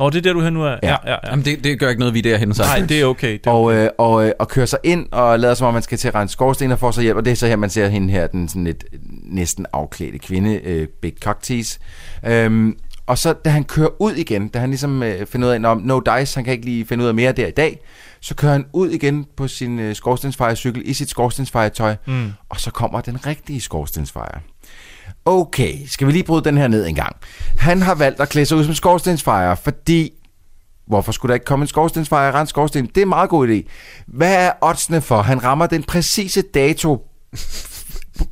Åh, 0.00 0.12
det 0.12 0.18
er 0.18 0.22
der, 0.22 0.32
du 0.32 0.40
er 0.40 0.50
nu 0.50 0.64
er. 0.64 0.76
Ja, 0.82 0.88
ja, 0.90 0.96
ja. 1.06 1.16
Jamen, 1.30 1.44
det, 1.44 1.64
det 1.64 1.78
gør 1.78 1.88
ikke 1.88 1.98
noget, 1.98 2.14
vi 2.14 2.18
er 2.18 2.22
derhen 2.22 2.54
så. 2.54 2.62
Nej, 2.62 2.86
det 2.88 3.00
er 3.00 3.04
okay. 3.04 3.32
Det 3.32 3.46
er 3.46 3.50
Og, 3.50 3.74
øh, 3.74 3.90
og, 3.98 4.26
øh, 4.26 4.32
og 4.38 4.48
kører 4.48 4.66
sig 4.66 4.78
ind 4.82 5.06
og 5.12 5.38
lader 5.38 5.54
som 5.54 5.66
om, 5.66 5.74
man 5.74 5.82
skal 5.82 5.98
til 5.98 6.08
at 6.08 6.14
rense 6.14 6.32
skorsten 6.32 6.72
og 6.72 6.78
får 6.78 6.90
sig 6.90 7.02
hjælp. 7.02 7.16
Og 7.16 7.24
det 7.24 7.30
er 7.30 7.36
så 7.36 7.46
her, 7.46 7.56
man 7.56 7.70
ser 7.70 7.88
hende 7.88 8.10
her, 8.12 8.26
den 8.26 8.48
sådan 8.48 8.64
lidt 8.64 8.84
næsten 9.22 9.66
afklædte 9.72 10.18
kvinde, 10.18 10.60
øh, 10.64 10.88
Big 11.02 11.14
Cocktease. 11.22 11.78
Øhm, 12.26 12.76
og 13.06 13.18
så 13.18 13.32
da 13.32 13.50
han 13.50 13.64
kører 13.64 14.02
ud 14.02 14.12
igen, 14.12 14.48
da 14.48 14.58
han 14.58 14.68
ligesom 14.68 15.02
øh, 15.02 15.26
finder 15.26 15.48
ud 15.48 15.52
af, 15.52 15.70
at 15.70 15.84
no 15.84 16.00
dice, 16.00 16.36
han 16.36 16.44
kan 16.44 16.52
ikke 16.52 16.64
lige 16.64 16.86
finde 16.86 17.04
ud 17.04 17.08
af 17.08 17.14
mere 17.14 17.32
der 17.32 17.46
i 17.46 17.50
dag, 17.50 17.80
så 18.20 18.34
kører 18.34 18.52
han 18.52 18.66
ud 18.72 18.90
igen 18.90 19.26
på 19.36 19.48
sin 19.48 19.78
øh, 19.78 19.94
skorstensfejercykel 19.94 20.82
i 20.84 20.94
sit 20.94 21.10
skorstensfejertøj, 21.10 21.96
mm. 22.06 22.32
og 22.48 22.60
så 22.60 22.70
kommer 22.70 23.00
den 23.00 23.26
rigtige 23.26 23.60
skorstensfejer. 23.60 24.38
Okay, 25.24 25.74
skal 25.86 26.06
vi 26.06 26.12
lige 26.12 26.24
bryde 26.24 26.44
den 26.44 26.58
her 26.58 26.68
ned 26.68 26.86
en 26.86 26.94
gang. 26.94 27.16
Han 27.58 27.82
har 27.82 27.94
valgt 27.94 28.20
at 28.20 28.28
klæde 28.28 28.46
sig 28.46 28.56
ud 28.56 28.64
som 28.64 28.74
skorstensfejer, 28.74 29.54
fordi 29.54 30.12
Hvorfor 30.86 31.12
skulle 31.12 31.30
der 31.30 31.34
ikke 31.34 31.44
komme 31.44 31.62
en 31.62 31.66
skorstensfejer 31.66 32.28
og 32.28 32.34
rense 32.34 32.50
skorsten? 32.50 32.86
Det 32.86 32.96
er 32.96 33.02
en 33.02 33.08
meget 33.08 33.30
god 33.30 33.48
idé. 33.48 33.68
Hvad 34.06 34.34
er 34.46 34.52
oddsene 34.60 35.00
for, 35.00 35.22
han 35.22 35.44
rammer 35.44 35.66
den 35.66 35.82
præcise 35.82 36.42
dato 36.42 37.06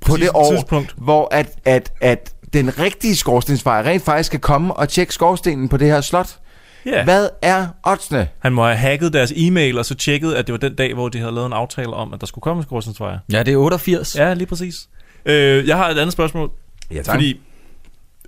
på 0.00 0.16
det 0.16 0.30
år, 0.34 0.52
tidspunkt. 0.52 0.94
hvor 0.98 1.28
at, 1.30 1.58
at, 1.64 1.92
at 2.00 2.33
den 2.54 2.78
rigtige 2.78 3.16
skorstensfejer 3.16 3.82
rent 3.82 4.04
faktisk 4.04 4.26
skal 4.26 4.40
komme 4.40 4.74
og 4.74 4.88
tjekke 4.88 5.14
skorstenen 5.14 5.68
på 5.68 5.76
det 5.76 5.88
her 5.88 6.00
slot? 6.00 6.38
Ja. 6.86 7.04
Hvad 7.04 7.28
er 7.42 7.66
oddsene? 7.84 8.28
Han 8.38 8.52
må 8.52 8.64
have 8.64 8.76
hacket 8.76 9.12
deres 9.12 9.32
e-mail, 9.36 9.78
og 9.78 9.84
så 9.84 9.94
tjekket, 9.94 10.34
at 10.34 10.46
det 10.46 10.52
var 10.52 10.58
den 10.58 10.74
dag, 10.74 10.94
hvor 10.94 11.08
de 11.08 11.18
havde 11.18 11.32
lavet 11.32 11.46
en 11.46 11.52
aftale 11.52 11.90
om, 11.90 12.12
at 12.14 12.20
der 12.20 12.26
skulle 12.26 12.42
komme 12.42 12.60
en 12.60 12.64
skorstensfejer. 12.64 13.18
Ja, 13.32 13.42
det 13.42 13.54
er 13.54 13.58
88. 13.58 14.16
Ja, 14.16 14.34
lige 14.34 14.46
præcis. 14.46 14.88
Øh, 15.26 15.68
jeg 15.68 15.76
har 15.76 15.88
et 15.88 15.98
andet 15.98 16.12
spørgsmål. 16.12 16.50
Ja, 16.90 17.02
tak. 17.02 17.14
Fordi 17.14 17.40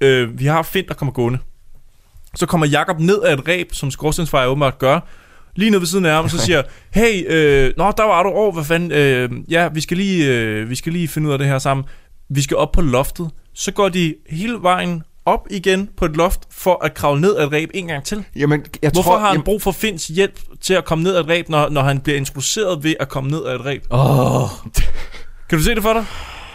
øh, 0.01 0.41
vi 0.41 0.47
har 0.47 0.62
Finn, 0.62 0.89
der 0.89 0.95
kommer 0.95 1.12
gående. 1.12 1.39
Så 2.35 2.47
kommer 2.47 2.66
Jakob 2.66 3.01
ned 3.01 3.22
af 3.22 3.33
et 3.33 3.49
ræb, 3.49 3.74
som 3.74 3.91
skorstensfejer 3.91 4.47
åbenbart 4.47 4.79
gør. 4.79 5.01
Lige 5.55 5.70
nede 5.70 5.81
ved 5.81 5.87
siden 5.87 6.07
af 6.07 6.12
ham, 6.12 6.24
og 6.24 6.31
så 6.31 6.39
siger 6.39 6.62
hey, 7.01 7.24
øh, 7.29 7.72
nå, 7.77 7.93
der 7.97 8.05
var 8.05 8.22
du 8.22 8.29
over, 8.29 8.53
hvad 8.53 8.64
fanden, 8.64 8.93
øh, 8.93 9.31
ja, 9.51 9.68
vi 9.68 9.81
skal, 9.81 9.97
lige, 9.97 10.35
øh, 10.35 10.70
vi 10.70 10.74
skal 10.74 10.93
lige 10.93 11.09
finde 11.09 11.29
ud 11.29 11.33
af 11.33 11.39
det 11.39 11.47
her 11.47 11.59
sammen. 11.59 11.87
Vi 12.29 12.43
skal 12.43 12.57
op 12.57 12.72
på 12.72 12.81
loftet. 12.81 13.31
Så 13.59 13.72
går 13.72 13.88
de 13.88 14.14
hele 14.30 14.59
vejen 14.62 15.02
op 15.24 15.46
igen 15.50 15.88
på 15.96 16.04
et 16.04 16.16
loft, 16.16 16.40
for 16.50 16.84
at 16.84 16.94
kravle 16.94 17.20
ned 17.20 17.36
af 17.36 17.46
et 17.46 17.52
ræb 17.52 17.70
en 17.74 17.86
gang 17.86 18.04
til. 18.04 18.24
Jamen, 18.36 18.64
jeg 18.82 18.90
Hvorfor 18.90 19.11
tror, 19.11 19.18
har 19.18 19.26
han 19.26 19.34
jamen, 19.34 19.44
brug 19.44 19.62
for 19.62 19.72
Finns 19.72 20.07
hjælp 20.07 20.40
til 20.61 20.74
at 20.74 20.84
komme 20.84 21.04
ned 21.04 21.14
af 21.14 21.20
et 21.20 21.28
ræb, 21.28 21.48
når, 21.48 21.68
når 21.68 21.82
han 21.82 22.00
bliver 22.00 22.16
introduceret 22.16 22.84
ved 22.84 22.94
at 23.00 23.09
komme 23.09 23.30
ned 23.30 23.44
af 23.44 23.54
et 23.54 23.64
ræb? 23.64 23.82
Oh. 23.90 24.48
Kan 25.48 25.59
du 25.59 25.64
se 25.64 25.74
det 25.74 25.82
for 25.82 25.92
dig? 25.92 26.04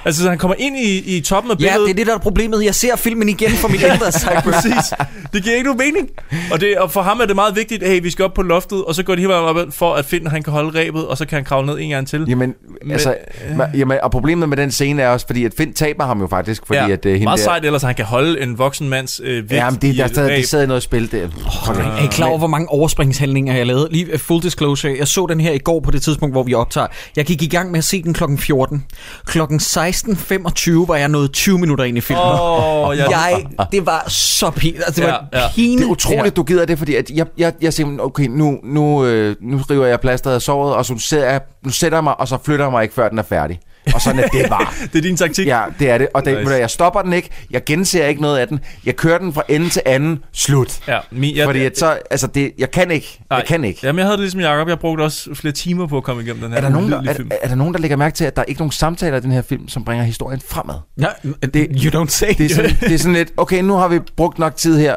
Altså, 0.06 0.24
så 0.24 0.30
han 0.30 0.38
kommer 0.38 0.56
ind 0.60 0.78
i, 0.78 1.18
i 1.18 1.22
toppen 1.22 1.52
af 1.52 1.56
Ja, 1.56 1.58
billedet. 1.60 1.82
det 1.86 1.90
er 1.92 1.96
det, 1.96 2.08
der 2.08 2.14
er 2.14 2.18
problemet. 2.18 2.66
Jeg 2.66 2.76
ser 2.76 2.96
filmen 2.96 3.30
igen 3.30 3.52
for 3.52 3.68
mit 3.68 3.82
indre 3.82 4.12
Sideburns. 4.12 4.44
Præcis. 4.56 4.94
Det 5.34 5.44
giver 5.44 5.56
ikke 5.56 5.66
nogen 5.70 5.78
mening. 5.94 6.10
Og, 6.52 6.62
det, 6.62 6.78
og 6.78 6.92
for 6.92 7.02
ham 7.02 7.20
er 7.20 7.26
det 7.26 7.36
meget 7.36 7.56
vigtigt, 7.56 7.84
hey, 7.88 8.02
vi 8.02 8.10
skal 8.12 8.26
op 8.26 8.34
på 8.34 8.42
loftet, 8.42 8.84
og 8.86 8.96
så 8.96 9.04
går 9.04 9.16
de 9.16 9.22
hele 9.22 9.34
vejen 9.34 9.58
op, 9.58 9.68
for 9.74 9.94
at 9.96 10.06
Finn 10.06 10.28
han 10.28 10.44
kan 10.44 10.54
holde 10.54 10.80
rebet, 10.80 11.08
og 11.08 11.18
så 11.18 11.26
kan 11.26 11.36
han 11.36 11.46
kravle 11.46 11.68
ned 11.68 11.78
en 11.80 11.90
gang 11.90 12.08
til. 12.08 12.26
Jamen, 12.28 12.54
Men- 12.84 12.92
altså, 12.92 13.16
ma- 13.58 13.78
jamen, 13.78 13.98
og 14.04 14.12
problemet 14.12 14.50
med 14.50 14.58
den 14.58 14.72
scene 14.72 15.02
er 15.02 15.10
også, 15.10 15.26
fordi 15.26 15.46
at 15.46 15.52
Finn 15.58 15.74
taber 15.74 16.06
ham 16.06 16.22
jo 16.22 16.28
faktisk, 16.28 16.62
fordi 16.68 16.80
ja, 16.80 16.90
at 16.90 17.06
uh, 17.06 17.12
hende 17.12 17.24
meget 17.24 17.38
der... 17.38 17.44
sejt, 17.44 17.66
ellers 17.66 17.82
han 17.82 17.96
kan 17.96 18.06
holde 18.06 18.42
en 18.42 18.58
voksen 18.58 18.90
mands 18.90 19.22
øh, 19.24 19.36
vægt 19.36 19.52
Ja, 19.52 19.70
men 19.70 19.80
det, 19.82 19.98
der, 19.98 20.08
der, 20.08 20.28
der 20.28 20.44
sad 20.46 20.68
noget 20.68 20.84
spil 20.84 21.12
der. 21.12 21.18
Er 21.22 22.04
I 22.04 22.08
klar 22.12 22.28
over, 22.28 22.38
hvor 22.38 22.48
mange 22.48 22.70
overspringshandlinger 22.70 23.56
jeg 23.56 23.66
lavede? 23.68 23.88
Lige 23.92 24.14
uh, 24.14 24.20
full 24.20 24.44
disclosure. 24.44 24.96
Jeg 25.00 25.08
så 25.08 25.26
den 25.30 25.40
her 25.40 25.52
i 25.52 25.58
går 25.58 25.80
på 25.80 25.92
det 25.92 26.02
tidspunkt, 26.02 26.34
hvor 26.36 26.44
vi 26.44 26.54
optager. 26.54 26.88
Jeg 27.16 27.26
gik 27.26 27.42
i 27.42 27.48
gang 27.48 27.72
med 27.72 27.78
at 27.78 27.84
se 27.84 28.04
den 28.04 28.14
klokken 28.14 28.38
14. 28.38 28.86
Klokken 29.26 29.60
16.25 29.92 30.88
var 30.88 30.96
jeg 30.96 31.08
nået 31.10 31.32
20 31.32 31.58
minutter 31.60 31.84
ind 31.86 31.98
i 31.98 32.02
filmen. 32.02 32.26
Åh, 32.42 32.98
jeg- 32.98 33.08
jeg, 33.12 33.46
det 33.72 33.86
var 33.86 34.06
så 34.10 34.50
pinligt. 34.50 34.84
Altså, 34.86 35.02
det 35.02 35.10
var 35.10 35.26
Ja, 35.34 35.40
ja. 35.40 35.48
pinligt. 35.56 35.80
Det 35.80 35.86
er 35.88 35.92
utroligt, 35.92 36.36
du 36.36 36.44
gider 36.44 36.66
det, 36.66 36.78
fordi 36.78 36.96
at 36.96 37.10
jeg, 37.10 37.26
jeg, 37.38 37.54
jeg 37.62 37.74
siger, 37.74 37.98
okay, 38.00 38.28
nu, 38.30 38.60
nu, 38.64 39.06
øh, 39.06 39.36
nu 39.42 39.58
river 39.70 39.86
jeg 39.86 40.00
plasteret 40.00 40.36
af 40.36 40.42
såret, 40.42 40.76
og 40.76 40.86
så 40.86 40.96
sætter 41.00 41.30
jeg, 41.30 41.42
nu 41.66 41.70
sætter 41.72 41.98
jeg 41.98 42.04
mig, 42.04 42.20
og 42.20 42.28
så 42.28 42.38
flytter 42.44 42.66
jeg 42.66 42.72
mig 42.72 42.84
ikke, 42.84 42.96
før 42.96 43.10
den 43.10 43.20
er 43.20 43.24
færdig. 43.24 43.60
Og 43.94 44.02
sådan 44.02 44.20
er 44.20 44.28
det 44.28 44.46
bare. 44.50 44.68
det 44.94 44.98
er 44.98 45.02
din 45.02 45.18
taktik? 45.18 45.48
Ja, 45.48 45.62
det 45.80 45.90
er 45.90 45.98
det. 45.98 46.08
Og 46.14 46.26
det, 46.26 46.38
Nice. 46.40 46.52
jeg 46.54 46.70
stopper 46.70 47.02
den 47.02 47.14
ikke. 47.14 47.30
Jeg 47.52 47.64
genser 47.66 48.06
ikke 48.06 48.22
noget 48.22 48.38
af 48.38 48.48
den. 48.48 48.60
Jeg 48.86 48.96
kører 48.96 49.18
den 49.18 49.34
fra 49.34 49.44
ende 49.50 49.70
til 49.70 49.82
anden. 49.86 50.20
Slut. 50.34 50.80
Ja, 50.88 51.00
min, 51.12 51.36
jeg, 51.36 51.46
Fordi 51.46 51.66
at 51.66 51.78
så, 51.78 52.00
altså 52.12 52.28
det, 52.28 52.52
jeg 52.58 52.72
kan 52.72 52.92
ikke. 52.92 53.20
Jeg 53.30 53.44
kan 53.48 53.64
ikke. 53.64 53.80
Jamen, 53.84 54.00
jeg 54.00 54.06
havde 54.06 54.18
det 54.18 54.24
ligesom 54.24 54.40
Jacob. 54.42 54.68
Jeg 54.68 54.80
brugte 54.80 55.02
også 55.02 55.30
flere 55.36 55.52
timer 55.54 55.88
på 55.88 55.98
at 55.98 56.04
komme 56.04 56.24
igennem 56.24 56.42
den 56.42 56.52
her 56.52 56.58
Er 56.58 56.62
der, 56.62 56.70
nogen, 56.70 56.92
der, 56.92 57.02
er, 57.08 57.14
film. 57.14 57.32
er 57.42 57.48
der 57.48 57.56
nogen, 57.56 57.74
der 57.74 57.80
lægger 57.80 57.98
mærke 57.98 58.16
til, 58.16 58.26
at 58.26 58.36
der 58.36 58.42
er 58.42 58.46
ikke 58.46 58.62
nogen 58.62 58.72
samtaler 58.72 59.18
i 59.18 59.22
den 59.22 59.32
her 59.32 59.42
film, 59.42 59.68
som 59.68 59.86
bringer 59.86 60.06
historien 60.06 60.42
fremad? 60.50 60.76
Ja, 61.02 61.08
det, 61.54 61.68
you 61.84 62.02
don't 62.04 62.10
say. 62.10 62.34
Det 62.38 62.46
er, 62.52 62.56
sådan, 62.56 62.76
det 62.80 62.92
er 62.94 62.98
sådan 62.98 63.14
lidt, 63.14 63.32
okay, 63.38 63.62
nu 63.62 63.74
har 63.74 63.88
vi 63.88 64.00
brugt 64.18 64.40
nok 64.40 64.56
tid 64.56 64.80
her. 64.80 64.96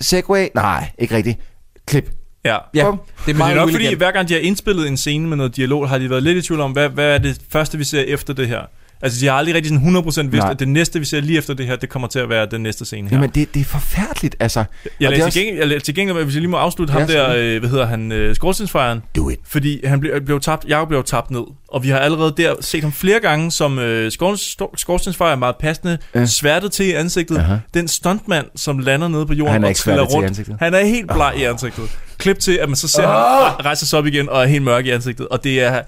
Segway? 0.00 0.46
Nej, 0.54 0.90
ikke 0.98 1.16
rigtigt. 1.16 1.38
Klip. 1.86 2.10
Ja, 2.44 2.56
Ja, 2.74 2.84
Bum. 2.84 3.00
det 3.26 3.32
er, 3.32 3.36
Men 3.38 3.46
det 3.46 3.50
er 3.50 3.54
nok 3.54 3.70
fordi, 3.70 3.94
hver 3.94 4.10
gang 4.10 4.28
de 4.28 4.32
har 4.34 4.40
indspillet 4.40 4.88
en 4.88 4.96
scene 4.96 5.28
med 5.28 5.36
noget 5.36 5.56
dialog, 5.56 5.88
har 5.88 5.98
de 5.98 6.10
været 6.10 6.22
lidt 6.22 6.38
i 6.38 6.42
tvivl 6.42 6.60
om, 6.60 6.72
hvad, 6.72 6.88
hvad 6.88 7.14
er 7.14 7.18
det 7.18 7.38
første, 7.52 7.78
vi 7.78 7.84
ser 7.84 8.00
efter 8.00 8.34
det 8.34 8.48
her. 8.48 8.60
Altså, 9.02 9.20
de 9.20 9.26
har 9.26 9.34
aldrig 9.34 9.54
rigtig 9.54 9.68
sådan 9.72 9.96
100% 9.96 10.04
vidst, 10.04 10.42
Nej. 10.42 10.50
at 10.50 10.58
det 10.60 10.68
næste, 10.68 10.98
vi 10.98 11.04
ser 11.04 11.20
lige 11.20 11.38
efter 11.38 11.54
det 11.54 11.66
her, 11.66 11.76
det 11.76 11.88
kommer 11.88 12.08
til 12.08 12.18
at 12.18 12.28
være 12.28 12.46
den 12.46 12.60
næste 12.62 12.84
scene 12.84 13.08
her. 13.08 13.16
Jamen, 13.16 13.30
det, 13.30 13.54
det 13.54 13.60
er 13.60 13.64
forfærdeligt, 13.64 14.36
altså. 14.40 14.64
Jeg 15.00 15.12
er 15.12 15.24
også- 15.24 15.38
til, 15.38 15.46
gengæld, 15.46 15.72
jeg 15.72 15.82
til 15.82 15.94
gengæld, 15.94 16.24
hvis 16.24 16.34
jeg 16.34 16.40
lige 16.40 16.50
må 16.50 16.56
afslutte 16.56 16.92
ham 16.92 17.00
Ja, 17.02 17.06
der, 17.06 17.12
selvfølgelig. 17.12 17.54
øh, 17.54 17.60
hvad 17.60 17.70
hedder 17.70 17.86
han, 17.86 18.12
øh, 18.12 18.34
skorstensfejren. 18.34 19.02
Do 19.16 19.28
it. 19.30 19.38
Fordi 19.46 19.86
han 19.86 20.00
blev, 20.00 20.20
blev 20.20 20.40
tabt, 20.40 20.64
jeg 20.68 20.88
blev 20.88 21.04
tabt 21.04 21.30
ned. 21.30 21.42
Og 21.72 21.82
vi 21.82 21.88
har 21.88 21.98
allerede 21.98 22.34
der 22.36 22.54
set 22.60 22.82
ham 22.82 22.92
flere 22.92 23.20
gange 23.20 23.50
som 23.50 23.78
øh, 23.78 24.10
skor- 24.12 24.70
skorstensfejr, 24.76 25.36
meget 25.36 25.56
passende, 25.60 25.98
Ja. 26.14 26.26
sværtet 26.26 26.72
til 26.72 26.86
i 26.86 26.92
ansigtet. 26.92 27.38
Aha. 27.38 27.56
Den 27.74 27.88
stuntmand, 27.88 28.46
som 28.56 28.78
lander 28.78 29.08
nede 29.08 29.26
på 29.26 29.32
jorden 29.34 29.52
Han 29.52 29.62
er 29.62 29.66
og 29.66 29.70
ikke 29.70 29.80
triller 29.80 30.02
rundt. 30.02 30.28
ansigtet. 30.28 30.56
Han 30.60 30.74
er 30.74 30.84
helt 30.84 31.06
bleg 31.12 31.34
i 31.36 31.42
ansigtet. 31.44 31.84
Klip 32.18 32.38
til, 32.38 32.52
at 32.52 32.68
man 32.68 32.76
så 32.76 32.88
ser 32.88 33.06
Ah! 33.06 33.52
ham 33.52 33.60
rejse 33.64 33.86
sig 33.86 33.98
op 33.98 34.06
igen 34.06 34.28
og 34.28 34.42
er 34.42 34.46
helt 34.46 34.62
mørk 34.64 34.86
i 34.86 34.90
ansigtet. 34.90 35.28
Og 35.28 35.44
det 35.44 35.60
er, 35.62 35.80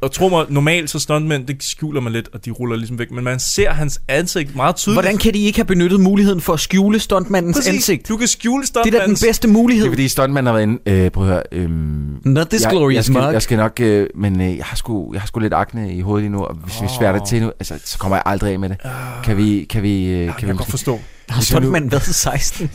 og 0.00 0.12
tro 0.12 0.28
mig, 0.28 0.44
normalt 0.48 0.90
så 0.90 0.98
stuntmænd, 0.98 1.46
det 1.46 1.62
skjuler 1.64 2.00
man 2.00 2.12
lidt, 2.12 2.28
og 2.34 2.44
de 2.44 2.50
ruller 2.50 2.76
ligesom 2.76 2.98
væk. 2.98 3.10
Men 3.10 3.24
man 3.24 3.38
ser 3.40 3.70
hans 3.70 4.00
ansigt 4.08 4.56
meget 4.56 4.76
tydeligt. 4.76 5.02
Hvordan 5.02 5.18
kan 5.18 5.34
de 5.34 5.38
ikke 5.38 5.58
have 5.58 5.64
benyttet 5.64 6.00
muligheden 6.00 6.40
for 6.40 6.52
at 6.52 6.60
skjule 6.60 6.98
stuntmandens 6.98 7.56
Præcis. 7.56 7.72
ansigt? 7.74 8.08
Du 8.08 8.16
kan 8.16 8.28
skjule 8.28 8.62
Det 8.62 8.68
er 8.70 8.72
da 8.74 8.80
den 8.82 8.90
stuntmandens 8.92 9.24
bedste 9.24 9.48
mulighed. 9.48 9.84
Det 9.84 9.90
er 9.90 9.92
fordi 9.92 10.08
stuntmanden 10.08 10.46
har 10.46 10.52
været 10.52 10.62
inde, 10.62 10.78
øh, 11.04 11.10
prøv 11.10 11.24
at 11.24 11.30
høre, 11.30 11.42
øhm, 11.52 12.16
Not 12.24 12.46
this 12.48 12.62
jeg, 12.62 12.70
glorious 12.70 12.94
jeg, 12.96 13.04
skal, 13.04 13.12
mug. 13.22 13.32
jeg 13.32 13.42
skal 13.42 13.56
nok, 13.58 13.80
øh, 13.80 14.06
men 14.14 14.40
øh, 14.40 14.56
jeg, 14.56 14.64
har 14.64 14.76
sgu, 14.76 15.14
jeg 15.14 15.22
har 15.26 15.28
sgu 15.28 15.40
lidt 15.40 15.54
akne 15.54 15.94
i 15.94 16.00
hovedet 16.00 16.22
lige 16.22 16.32
nu, 16.32 16.44
og 16.44 16.54
hvis 16.54 16.82
vi 16.82 16.86
sværter 16.98 17.24
til 17.24 17.42
nu, 17.42 17.52
altså, 17.60 17.80
så 17.84 17.98
kommer 17.98 18.16
jeg 18.16 18.22
aldrig 18.26 18.52
af 18.52 18.58
med 18.58 18.68
det. 18.68 18.78
Kan 19.24 19.36
vi, 19.36 19.66
kan 19.70 19.82
vi, 19.82 20.06
øh, 20.06 20.10
kan 20.10 20.18
vi 20.18 20.26
jeg 20.26 20.34
kan 20.36 20.56
godt 20.56 20.70
forstå. 20.70 21.00
Har 21.28 21.42
stuntmanden 21.42 21.92
været 21.92 22.02
16? 22.02 22.70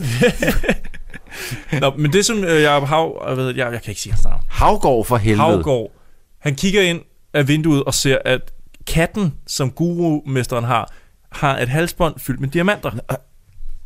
Nå, 1.81 1.93
men 1.97 2.13
det 2.13 2.25
som 2.25 2.43
øh, 2.43 2.61
jeg 2.61 2.81
Hav, 2.81 3.23
jeg, 3.27 3.37
ved, 3.37 3.55
jeg, 3.55 3.71
jeg 3.73 3.81
kan 3.81 3.91
ikke 3.91 4.01
sige 4.01 4.13
hans 4.13 4.23
navn. 4.23 4.41
Havgård 4.49 5.05
for 5.05 5.17
helvede. 5.17 5.41
Havgård, 5.41 5.91
han 6.39 6.55
kigger 6.55 6.81
ind 6.81 6.99
af 7.33 7.47
vinduet 7.47 7.83
og 7.83 7.93
ser, 7.93 8.17
at 8.25 8.51
katten, 8.87 9.33
som 9.47 9.71
gurumesteren 9.71 10.65
har, 10.65 10.91
har 11.31 11.57
et 11.57 11.69
halsbånd 11.69 12.19
fyldt 12.19 12.39
med 12.39 12.49
diamanter. 12.49 12.91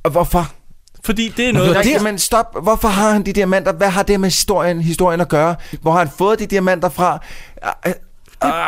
Og 0.03 0.11
hvorfor? 0.11 0.51
Fordi 1.03 1.33
det 1.37 1.49
er 1.49 1.53
Noget. 1.53 1.85
Nej, 1.85 1.99
men 2.03 2.19
stop. 2.19 2.63
Hvorfor 2.63 2.87
har 2.87 3.11
han 3.11 3.25
de 3.25 3.33
diamanter? 3.33 3.73
Hvad 3.73 3.89
har 3.89 4.03
det 4.03 4.19
med 4.19 4.29
historien, 4.29 4.81
historien 4.81 5.21
at 5.21 5.29
gøre? 5.29 5.55
Hvor 5.81 5.91
har 5.91 5.99
han 5.99 6.09
fået 6.17 6.39
de 6.39 6.45
diamanter 6.45 6.89
fra? 6.89 7.19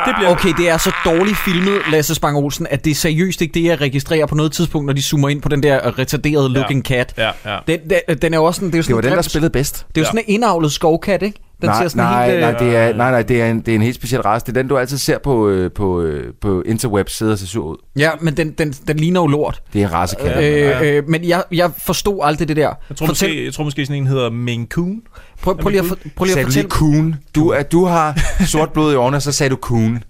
Det 0.06 0.16
bliver... 0.18 0.32
Okay, 0.32 0.54
det 0.58 0.70
er 0.70 0.78
så 0.78 0.92
dårligt 1.06 1.38
filmet, 1.38 1.82
Lasse 1.92 2.16
Spang 2.16 2.38
Olsen, 2.38 2.68
at 2.70 2.86
det 2.86 2.92
er 2.92 2.96
seriøst 2.96 3.42
ikke 3.42 3.54
det, 3.54 3.64
jeg 3.64 3.82
registrerer 3.82 4.26
på 4.26 4.36
noget 4.36 4.52
tidspunkt, 4.52 4.86
når 4.86 4.94
de 4.94 5.02
zoomer 5.02 5.30
ind 5.30 5.42
på 5.42 5.50
den 5.50 5.64
der 5.64 6.00
retarderede 6.00 6.50
looking 6.50 6.84
cat. 6.84 7.14
Ja, 7.18 7.32
ja. 7.46 7.58
Den, 7.68 7.80
den, 7.90 8.18
den 8.18 8.34
er 8.34 8.38
jo 8.38 8.44
også 8.44 8.58
sådan, 8.58 8.68
det 8.68 8.76
er 8.76 8.80
jo 8.80 8.84
sådan 8.84 8.98
Det 8.98 9.04
var 9.04 9.10
en 9.10 9.12
den, 9.12 9.24
der 9.24 9.30
spillede 9.30 9.52
bedst. 9.52 9.86
Det 9.88 9.98
er 9.98 10.02
jo 10.02 10.06
sådan 10.06 10.24
en 10.28 10.34
indavlet 10.34 10.72
skovkat, 10.72 11.24
ikke? 11.24 11.40
Den 11.62 11.70
nej, 11.70 11.82
ser 11.82 11.88
sådan 11.88 12.04
nej, 12.04 12.26
helt... 12.26 12.36
øh, 12.36 12.42
nej, 12.42 12.60
det 12.60 12.76
er, 12.76 12.94
nej, 12.94 13.12
nej, 13.12 13.22
det 13.22 13.42
er, 13.42 13.52
en, 13.52 13.60
det 13.60 13.72
er 13.72 13.76
en 13.76 13.82
helt 13.82 13.96
speciel 13.96 14.22
race. 14.22 14.46
Det 14.46 14.58
er 14.58 14.62
den, 14.62 14.68
du 14.68 14.78
altid 14.78 14.98
ser 14.98 15.18
på, 15.18 15.50
øh, 15.50 15.72
på, 15.72 16.02
øh, 16.02 16.34
på 16.42 16.62
interwebs 16.62 17.18
sidder 17.18 17.32
og 17.32 17.40
ser 17.40 17.48
sur 17.48 17.66
ud. 17.66 17.78
Ja, 17.98 18.12
men 18.22 18.38
den, 18.38 18.52
den, 18.52 18.72
den 18.72 18.98
ligner 18.98 19.22
jo 19.22 19.28
lort. 19.28 19.62
Det 19.74 19.82
er 19.82 19.88
en 19.88 19.94
racekat. 19.94 20.44
Øh, 20.44 20.98
øh, 20.98 21.10
men 21.10 21.24
jeg, 21.24 21.44
jeg 21.52 21.72
forstod 21.78 22.20
aldrig 22.24 22.48
det 22.48 22.58
der. 22.58 22.74
Jeg 22.90 22.98
tror, 22.98 23.08
måske, 23.08 23.46
jeg 23.46 23.54
tror 23.54 23.64
måske 23.64 23.86
sådan 23.86 24.02
en 24.02 24.08
hedder 24.08 24.30
Maine 24.30 24.66
Coon. 24.70 25.02
Prøv, 25.42 25.58
prøv 25.58 25.70
lige 25.70 25.82
at, 25.82 25.86
prøv 26.16 26.26
lige 26.26 26.40
at 26.40 26.46
fortælle... 26.46 26.52
lige 26.52 26.70
coon? 26.70 27.16
Du, 27.36 27.50
er, 27.50 27.64
du 27.64 27.86
har 27.86 28.20
sort 28.46 28.74
blod 28.74 28.94
i 28.94 28.96
årene, 28.96 29.18
og 29.18 29.22
så 29.22 29.32
sagde 29.32 29.50
du 29.50 29.58
coon. 29.62 30.04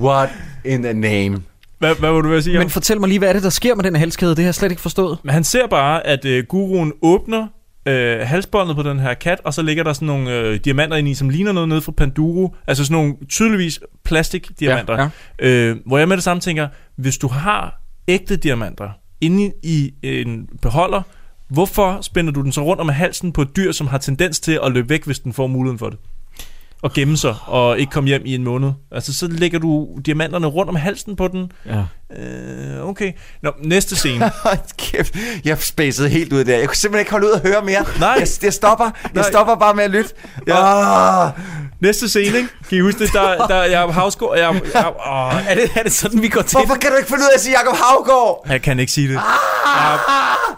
What 0.00 0.28
in 0.64 0.82
the 0.82 0.92
name? 0.92 1.42
Hvad, 1.78 1.94
hvad 1.94 2.10
var 2.10 2.20
du 2.20 2.28
ved 2.28 2.36
at 2.36 2.44
sige? 2.44 2.58
Men 2.58 2.70
fortæl 2.70 3.00
mig 3.00 3.08
lige, 3.08 3.18
hvad 3.18 3.28
er 3.28 3.32
det, 3.32 3.42
der 3.42 3.50
sker 3.50 3.74
med 3.74 3.84
den 3.84 3.96
halskæde? 3.96 4.30
Det 4.30 4.38
har 4.38 4.44
jeg 4.44 4.54
slet 4.54 4.70
ikke 4.70 4.82
forstået. 4.82 5.18
Men 5.22 5.34
han 5.34 5.44
ser 5.44 5.66
bare, 5.66 6.06
at 6.06 6.24
øh, 6.24 6.44
guruen 6.48 6.92
åbner 7.02 7.46
øh, 7.86 8.20
halsbåndet 8.20 8.76
på 8.76 8.82
den 8.82 8.98
her 8.98 9.14
kat, 9.14 9.40
og 9.44 9.54
så 9.54 9.62
ligger 9.62 9.84
der 9.84 9.92
sådan 9.92 10.06
nogle 10.06 10.38
øh, 10.38 10.60
diamanter 10.64 10.96
ind 10.96 11.08
i, 11.08 11.14
som 11.14 11.28
ligner 11.28 11.52
noget 11.52 11.68
nede 11.68 11.80
fra 11.80 11.92
Panduro. 11.92 12.54
Altså 12.66 12.84
sådan 12.84 12.94
nogle 12.94 13.14
tydeligvis 13.28 13.80
plastikdiamanter. 14.04 14.94
Ja, 14.94 15.08
Ja. 15.40 15.48
Øh, 15.48 15.76
hvor 15.86 15.98
jeg 15.98 16.08
med 16.08 16.16
det 16.16 16.24
samme 16.24 16.40
tænker, 16.40 16.68
hvis 16.96 17.18
du 17.18 17.28
har 17.28 17.80
ægte 18.08 18.36
diamanter 18.36 18.90
inde 19.20 19.52
i 19.62 19.94
en 20.02 20.48
beholder, 20.62 21.02
hvorfor 21.48 21.98
spænder 22.02 22.32
du 22.32 22.42
den 22.42 22.52
så 22.52 22.62
rundt 22.64 22.80
om 22.80 22.88
halsen 22.88 23.32
på 23.32 23.42
et 23.42 23.56
dyr, 23.56 23.72
som 23.72 23.86
har 23.86 23.98
tendens 23.98 24.40
til 24.40 24.58
at 24.62 24.72
løbe 24.72 24.88
væk, 24.88 25.04
hvis 25.04 25.18
den 25.18 25.32
får 25.32 25.46
muligheden 25.46 25.78
for 25.78 25.90
det? 25.90 25.98
Og 26.82 26.92
gemme 26.92 27.16
sig, 27.16 27.34
og 27.46 27.78
ikke 27.78 27.90
komme 27.92 28.08
hjem 28.08 28.22
i 28.24 28.34
en 28.34 28.44
måned. 28.44 28.72
Altså, 28.92 29.14
så 29.14 29.26
lægger 29.26 29.58
du 29.58 29.88
diamanterne 30.06 30.46
rundt 30.46 30.68
om 30.68 30.76
halsen 30.76 31.16
på 31.16 31.28
den. 31.28 31.52
Ja. 31.66 31.82
Øh, 32.18 32.88
okay. 32.88 33.12
Nå, 33.42 33.52
næste 33.64 33.96
scene. 33.96 34.30
Kæft, 34.78 35.16
jeg 35.44 35.58
spacede 35.58 36.08
helt 36.08 36.32
ud 36.32 36.44
der. 36.44 36.58
Jeg 36.58 36.66
kunne 36.68 36.76
simpelthen 36.76 37.00
ikke 37.00 37.10
holde 37.10 37.26
ud 37.26 37.32
at 37.32 37.40
høre 37.42 37.62
mere. 37.64 37.84
Nej. 38.00 38.08
Jeg, 38.18 38.28
jeg 38.42 38.52
stopper. 38.52 38.84
Jeg 38.84 39.10
Nej. 39.14 39.24
stopper 39.30 39.54
bare 39.54 39.74
med 39.74 39.84
at 39.84 39.90
lytte. 39.90 40.10
Ja. 40.46 41.26
Ah. 41.26 41.32
Næste 41.80 42.08
scene, 42.08 42.36
ikke? 42.38 42.48
Kan 42.68 42.78
I 42.78 42.80
huske 42.80 42.98
det? 43.04 43.12
Der, 43.12 43.46
der, 43.46 43.62
jeg 43.64 43.82
er 43.82 43.92
havsgård, 43.92 44.38
jeg, 44.38 44.60
jeg, 44.74 44.86
åh, 45.06 45.48
Er 45.50 45.54
det, 45.54 45.70
er 45.76 45.82
det 45.82 45.92
sådan, 45.92 46.22
vi 46.22 46.28
går 46.28 46.42
til? 46.42 46.58
Hvorfor 46.58 46.74
kan 46.74 46.90
du 46.90 46.96
ikke 46.96 47.08
finde 47.08 47.22
ud 47.22 47.28
af 47.28 47.34
at 47.34 47.40
sige 47.40 47.56
Jacob 47.58 47.76
Havgård? 47.76 48.46
jeg 48.48 48.62
kan 48.62 48.78
ikke 48.78 48.92
sige 48.92 49.08
det. 49.08 49.14
Jacob, 49.14 50.00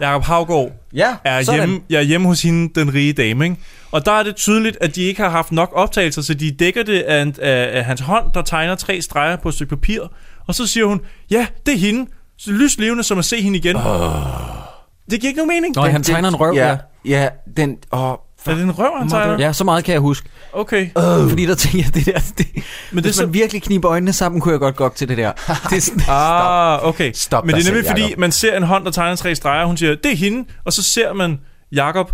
Jacob 0.01 0.23
Havgård 0.23 0.71
Ja, 0.93 1.15
er 1.23 1.43
sådan. 1.43 1.59
hjemme, 1.59 1.79
jeg 1.89 1.97
er 1.97 2.01
hjemme 2.01 2.27
hos 2.27 2.41
hende, 2.41 2.79
den 2.79 2.93
rige 2.93 3.13
dame, 3.13 3.43
ikke? 3.45 3.57
Og 3.93 4.05
der 4.05 4.11
er 4.11 4.23
det 4.23 4.35
tydeligt, 4.35 4.77
at 4.81 4.95
de 4.95 5.01
ikke 5.03 5.21
har 5.21 5.29
haft 5.29 5.51
nok 5.51 5.71
optagelser, 5.75 6.21
så 6.21 6.33
de 6.33 6.51
dækker 6.51 6.83
det 6.83 7.01
af, 7.01 7.25
af, 7.41 7.69
af 7.77 7.85
hans 7.85 8.01
hånd, 8.01 8.25
der 8.33 8.41
tegner 8.41 8.75
tre 8.75 9.01
streger 9.01 9.35
på 9.35 9.49
et 9.49 9.55
stykke 9.55 9.69
papir. 9.69 9.99
Og 10.47 10.55
så 10.55 10.67
siger 10.67 10.85
hun, 10.85 11.01
ja, 11.31 11.47
det 11.65 11.73
er 11.73 11.77
hende. 11.77 12.09
Så 12.37 12.51
lyslevende, 12.51 13.03
som 13.03 13.19
at 13.19 13.25
se 13.25 13.41
hende 13.41 13.57
igen. 13.57 13.75
Det 13.75 15.19
giver 15.21 15.27
ikke 15.29 15.37
nogen 15.37 15.47
mening. 15.47 15.75
Nå, 15.75 15.81
han 15.81 16.03
tegner 16.03 16.29
en 16.29 16.35
røv, 16.35 16.53
ja. 16.55 16.77
Ja, 17.05 17.29
den... 17.57 17.77
Åh, 17.91 17.99
Er 18.01 18.15
det 18.55 18.61
en 18.63 18.71
røv, 18.79 18.91
han 18.99 19.09
tegner? 19.09 19.39
Ja, 19.39 19.53
så 19.53 19.63
meget 19.63 19.83
kan 19.83 19.91
jeg 19.93 20.01
huske. 20.01 20.29
Okay. 20.53 20.85
Øh. 20.97 21.29
Fordi 21.29 21.45
der 21.45 21.55
tænker 21.55 21.79
jeg, 21.85 21.93
det 21.93 22.05
der... 22.05 22.19
Det, 22.37 22.47
Men 22.53 22.53
det 22.53 22.97
er 22.97 23.01
hvis 23.01 23.15
så- 23.15 23.25
man 23.25 23.33
virkelig 23.33 23.61
kniber 23.63 23.91
øjnene 23.91 24.13
sammen, 24.13 24.41
kunne 24.41 24.51
jeg 24.51 24.59
godt 24.59 24.75
gå 24.75 24.85
op 24.85 24.95
til 24.95 25.07
det 25.07 25.17
der. 25.17 25.31
Det 25.69 25.77
er 25.77 25.81
sådan, 25.81 26.01
Ah, 26.09 26.87
okay. 26.87 27.11
Stop 27.15 27.45
Men 27.45 27.55
det 27.55 27.61
er 27.61 27.65
nemlig 27.71 27.83
selv, 27.85 27.91
fordi, 27.91 28.01
Jacob. 28.03 28.19
man 28.19 28.31
ser 28.31 28.57
en 28.57 28.63
hånd, 28.63 28.85
der 28.85 28.91
tegner 28.91 29.15
tre 29.15 29.35
streger, 29.35 29.65
hun 29.65 29.77
siger, 29.77 29.95
det 29.95 30.11
er 30.11 30.15
hende, 30.15 30.47
og 30.65 30.73
så 30.73 30.83
ser 30.83 31.13
man 31.13 31.39
Jakob 31.71 32.11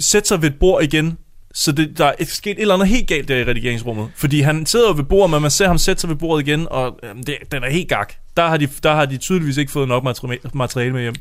sætte 0.00 0.28
sig 0.28 0.42
ved 0.42 0.50
et 0.50 0.58
bord 0.60 0.82
igen, 0.82 1.18
så 1.54 1.72
det, 1.72 1.98
der 1.98 2.04
er 2.04 2.24
sket 2.24 2.50
et 2.50 2.60
eller 2.60 2.74
andet 2.74 2.88
helt 2.88 3.08
galt 3.08 3.28
der 3.28 3.36
i 3.36 3.44
redigeringsrummet. 3.44 4.08
Fordi 4.16 4.40
han 4.40 4.66
sidder 4.66 4.92
ved 4.92 5.04
bordet, 5.04 5.30
men 5.30 5.42
man 5.42 5.50
ser 5.50 5.66
ham 5.66 5.78
sætte 5.78 6.00
sig 6.00 6.10
ved 6.10 6.16
bordet 6.16 6.46
igen, 6.48 6.66
og 6.70 6.98
øhm, 7.02 7.22
det, 7.22 7.34
den 7.52 7.62
er 7.64 7.70
helt 7.70 7.88
gak. 7.88 8.12
Der 8.36 8.48
har, 8.48 8.56
de, 8.56 8.68
der 8.82 8.94
har 8.94 9.04
de 9.06 9.16
tydeligvis 9.16 9.56
ikke 9.56 9.72
fået 9.72 9.88
nok 9.88 10.04
materi- 10.04 10.50
materiale 10.54 10.92
med 10.92 11.02
hjem. 11.02 11.14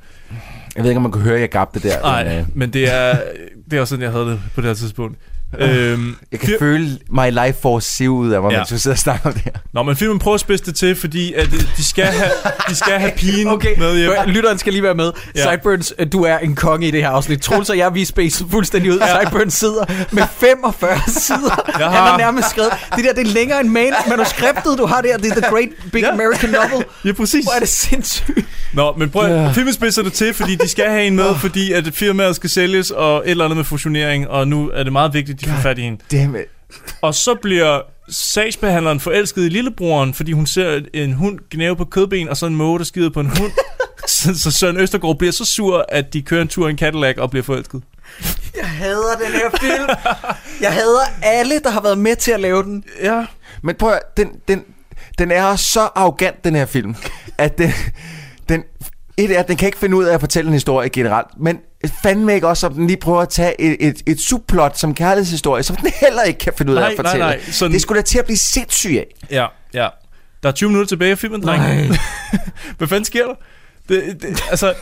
Jeg 0.76 0.84
ved 0.84 0.90
ikke, 0.92 0.98
om 0.98 1.02
man 1.02 1.12
kunne 1.12 1.24
høre, 1.24 1.36
at 1.36 1.42
jeg 1.42 1.50
gabte 1.50 1.80
der. 1.80 2.02
Nej, 2.02 2.24
men, 2.24 2.38
øh, 2.38 2.46
men 2.54 2.74
det 2.74 2.94
er, 2.94 3.20
det 3.72 3.78
er 3.78 3.82
også 3.82 3.90
sådan, 3.90 4.04
jeg 4.04 4.12
havde 4.12 4.26
det 4.26 4.40
på 4.56 4.62
det 4.62 4.68
her 4.70 4.76
tidspunkt. 4.76 5.18
Øhm, 5.60 6.16
jeg 6.32 6.40
kan 6.40 6.54
føle 6.60 6.98
my 7.10 7.30
life 7.46 7.58
force 7.62 7.90
sive 7.92 8.12
ud 8.12 8.30
af 8.32 8.42
mig, 8.42 8.52
Ja. 8.52 8.58
mens 8.58 8.70
du 8.70 8.78
sidder 8.80 8.96
og 8.96 9.00
snakker 9.00 9.28
om 9.28 9.34
det 9.34 9.42
her. 9.44 9.52
Nå, 9.74 9.84
men 9.84 9.96
filmen 9.96 10.20
prøver 10.20 10.36
at 10.36 10.42
spidse 10.42 10.66
det 10.66 10.76
til, 10.76 10.96
fordi 10.96 11.34
at 11.34 11.54
øh, 11.54 11.62
de 11.78 11.86
skal 11.86 12.04
have, 12.06 12.30
de 12.70 12.76
skal 12.76 12.94
have 13.00 13.12
pigen 13.18 13.48
Okay, 13.48 13.80
med 13.80 13.98
hjem. 13.98 14.12
lytteren 14.28 14.58
skal 14.58 14.74
lige 14.74 14.84
være 14.84 14.96
med. 14.96 15.12
Ja. 15.36 15.42
Sideburns, 15.52 15.94
øh, 16.00 16.08
du 16.12 16.24
er 16.24 16.38
en 16.38 16.56
konge 16.56 16.88
i 16.88 16.92
det 16.92 17.02
her 17.02 17.10
afsnit. 17.10 17.42
Troels 17.42 17.70
og 17.70 17.78
jeg, 17.78 17.94
vi 17.94 18.06
spacet 18.06 18.48
fuldstændig 18.52 18.92
ud. 18.92 18.98
Ja. 19.00 19.20
Sideburns 19.22 19.54
sidder 19.54 19.86
med 20.12 20.24
45 20.40 21.00
sider. 21.08 21.40
Jeg 21.80 21.86
Han 21.88 21.96
har- 21.96 22.08
har 22.10 22.18
nærmest 22.18 22.50
skrevet, 22.50 22.72
det 22.96 23.04
der, 23.06 23.14
det 23.14 23.28
er 23.28 23.34
længere 23.34 23.62
end 23.62 23.70
man 23.70 23.94
manuskriptet, 24.10 24.78
du 24.78 24.86
har 24.86 25.02
der. 25.02 25.18
Det 25.18 25.32
er 25.32 25.42
The 25.42 25.50
Great 25.52 25.70
Big 25.92 26.02
Ja. 26.02 26.12
American 26.12 26.50
Novel. 26.50 26.86
Ja, 27.06 27.12
præcis. 27.12 27.46
Hvor 27.46 27.54
er 27.56 27.60
det 27.60 27.70
sindssygt. 27.70 28.46
Nå, 28.74 28.94
men 28.98 29.10
prøv 29.10 29.24
at 29.32 29.56
filmen 29.56 29.74
spidser 29.74 30.02
det 30.04 30.14
til, 30.14 30.34
fordi 30.34 30.56
de 30.56 30.68
skal 30.70 30.86
have 30.90 31.04
en 31.08 31.16
med, 31.16 31.36
fordi 31.36 31.72
at 31.74 31.90
firmaet 31.94 32.36
skal 32.36 32.50
sælges, 32.50 32.92
og 32.92 33.18
et 33.26 33.32
eller 33.32 33.44
andet 33.46 33.58
med 33.58 33.66
fusionering, 33.66 34.28
og 34.28 34.48
nu 34.48 34.70
er 34.74 34.84
det 34.84 34.92
meget 34.92 35.14
vigtigt, 35.14 35.37
de 35.42 35.46
får 35.46 35.62
fat 35.62 35.78
i 35.78 35.82
hende. 35.82 36.00
Damn 36.12 36.36
it. 36.36 36.46
Og 37.02 37.16
så 37.16 37.36
bliver 37.42 37.82
sagsbehandleren 38.10 39.00
forelsket 39.00 39.46
i 39.46 39.50
lillebroren, 39.50 40.14
fordi 40.14 40.32
hun 40.32 40.46
ser 40.46 40.82
en 40.94 41.14
hund 41.14 41.40
gnæve 41.52 41.76
på 41.76 41.86
kødben, 41.86 42.30
og 42.30 42.38
så 42.38 42.46
en 42.46 42.56
måge, 42.56 42.80
der 42.80 42.86
skider 42.86 43.10
på 43.10 43.20
en 43.20 43.38
hund. 43.38 43.52
så, 44.08 44.40
så 44.40 44.52
Søren 44.52 44.78
Østergaard 44.78 45.18
bliver 45.18 45.32
så 45.32 45.46
sur, 45.46 45.86
at 45.90 46.14
de 46.14 46.22
kører 46.22 46.42
en 46.42 46.48
tur 46.48 46.68
i 46.68 46.72
en 46.72 46.78
Cadillac 46.78 47.18
og 47.18 47.30
bliver 47.30 47.44
forelsket. 47.44 47.84
Jeg 48.58 48.70
hader 48.70 49.18
den 49.26 49.34
her 49.34 49.50
film. 49.62 49.90
Jeg 50.62 50.74
hader 50.74 51.06
alle, 51.22 51.60
der 51.60 51.70
har 51.70 51.82
været 51.82 51.98
med 51.98 52.16
til 52.16 52.32
at 52.32 52.40
lave 52.40 52.64
den. 52.64 52.84
Ja. 53.02 53.26
Men 53.64 53.76
prøv 53.76 53.92
at, 53.92 54.18
den, 54.18 54.30
den, 54.48 54.64
den 55.18 55.32
er 55.32 55.56
så 55.56 55.80
arrogant, 55.80 56.44
den 56.44 56.56
her 56.56 56.66
film, 56.66 56.96
at 57.38 57.58
den, 57.58 57.72
den, 58.50 58.64
et 59.18 59.32
er, 59.32 59.40
at 59.40 59.48
den 59.48 59.58
kan 59.58 59.66
ikke 59.66 59.78
finde 59.78 59.98
ud 59.98 60.06
af 60.06 60.14
at 60.14 60.20
fortælle 60.20 60.48
en 60.48 60.54
historie 60.54 60.90
generelt, 60.90 61.28
men 61.38 61.60
fandme 62.04 62.34
ikke 62.36 62.48
også, 62.48 62.68
om 62.68 62.74
den 62.74 62.88
lige 62.88 62.98
prøver 62.98 63.22
at 63.22 63.30
tage 63.30 63.62
et, 63.62 63.78
et, 63.88 64.02
et 64.06 64.20
subplot 64.20 64.78
som 64.78 64.94
kærlighedshistorie, 64.96 65.64
som 65.64 65.76
den 65.76 65.92
heller 66.02 66.24
ikke 66.24 66.40
kan 66.40 66.54
finde 66.58 66.72
ud 66.72 66.78
af 66.78 66.82
Nej, 66.82 66.92
at 66.92 66.98
nej, 66.98 67.06
fortælle. 67.06 67.26
nej, 67.26 67.42
sådan- 67.52 67.72
Det 67.74 67.82
skulle 67.82 67.98
da 67.98 68.06
til 68.06 68.20
at 68.20 68.26
blive 68.26 68.38
sindssyg 68.38 68.96
af. 68.98 69.06
Ja, 69.32 69.46
ja. 69.74 69.88
Der 70.44 70.50
er 70.50 70.54
20 70.54 70.70
minutter 70.70 70.88
tilbage 70.88 71.12
af 71.12 71.18
filmen, 71.18 71.44
dreng. 71.44 71.64
Hvad 72.78 72.88
fanden 72.88 73.06
sker 73.06 73.26
der? 73.26 73.34
Det, 73.90 74.22
det, 74.22 74.44
altså, 74.50 74.74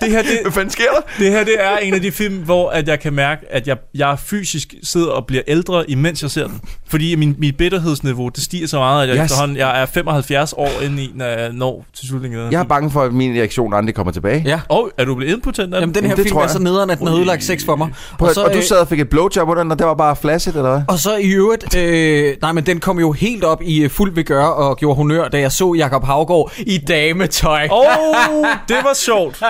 det 0.00 0.10
her, 0.10 0.22
det, 0.22 0.30
Hvad 0.42 0.52
fanden 0.52 0.70
sker 0.70 0.84
der? 0.94 1.00
det 1.24 1.32
her, 1.32 1.44
det 1.44 1.54
er 1.60 1.76
en 1.76 1.94
af 1.94 2.00
de 2.00 2.12
film, 2.12 2.34
hvor 2.36 2.70
at 2.70 2.88
jeg 2.88 3.00
kan 3.00 3.12
mærke, 3.12 3.40
at 3.50 3.66
jeg, 3.68 3.76
jeg 3.94 4.18
fysisk 4.18 4.74
sidder 4.82 5.10
og 5.10 5.26
bliver 5.26 5.42
ældre, 5.48 5.90
imens 5.90 6.22
jeg 6.22 6.30
ser 6.30 6.46
den. 6.46 6.60
Fordi 6.88 7.14
min, 7.14 7.34
mit 7.38 7.56
bitterhedsniveau, 7.56 8.28
det 8.28 8.44
stiger 8.44 8.66
så 8.68 8.78
meget, 8.78 9.02
at 9.02 9.08
jeg, 9.08 9.16
Yes. 9.16 9.24
efterhånden, 9.24 9.56
jeg 9.56 9.82
er 9.82 9.86
75 9.86 10.52
år 10.56 10.70
inde 10.84 11.02
i, 11.02 11.10
når 11.14 11.24
jeg 11.24 11.52
når 11.52 11.84
til 11.98 12.08
slutningen 12.08 12.40
af 12.40 12.44
den 12.44 12.52
Jeg 12.52 12.58
er 12.60 12.64
bange 12.64 12.90
for, 12.90 13.02
at 13.02 13.12
min 13.12 13.34
reaktion 13.34 13.74
aldrig 13.74 13.94
kommer 13.94 14.12
tilbage. 14.12 14.42
Ja. 14.46 14.60
Og 14.68 14.90
er 14.98 15.04
du 15.04 15.14
blevet 15.14 15.32
impotent 15.32 15.74
af 15.74 15.80
Jamen, 15.80 15.94
den 15.94 16.04
her 16.04 16.14
det 16.14 16.22
film 16.22 16.32
tror 16.34 16.42
er 16.42 16.46
så 16.48 16.58
nederen, 16.58 16.90
at 16.90 16.98
den 16.98 17.06
har 17.06 17.14
ødelagt 17.16 17.44
sex 17.44 17.64
for 17.64 17.76
mig. 17.76 17.88
Prøv, 18.18 18.28
og, 18.28 18.34
så, 18.34 18.42
og 18.44 18.52
du 18.52 18.56
øh, 18.58 18.64
sad 18.64 18.76
og 18.76 18.88
fik 18.88 19.00
et 19.00 19.08
blowjob 19.08 19.48
under 19.48 19.62
den, 19.62 19.72
og 19.72 19.78
det 19.78 19.86
var 19.86 19.94
bare 19.94 20.16
flashet, 20.16 20.56
eller 20.56 20.70
hvad? 20.70 20.82
Og 20.88 20.98
så 20.98 21.16
i 21.16 21.28
øvrigt, 21.30 21.76
øh, 21.76 22.36
nej, 22.42 22.52
men 22.52 22.66
den 22.66 22.80
kom 22.80 22.98
jo 22.98 23.12
helt 23.12 23.44
op 23.44 23.62
i 23.62 23.82
øh, 23.82 23.90
fuld 23.90 24.14
vigør 24.14 24.44
og 24.44 24.76
gjorde 24.76 24.96
honør, 24.96 25.28
da 25.28 25.38
jeg 25.40 25.52
så 25.52 25.74
Jakob 25.74 26.04
Havgård 26.04 26.52
i 26.58 26.78
dametøj. 26.78 27.68
Åh, 27.70 27.78
oh, 27.78 28.46
det 28.68 28.76
var 28.82 28.94
sjovt. 28.94 29.42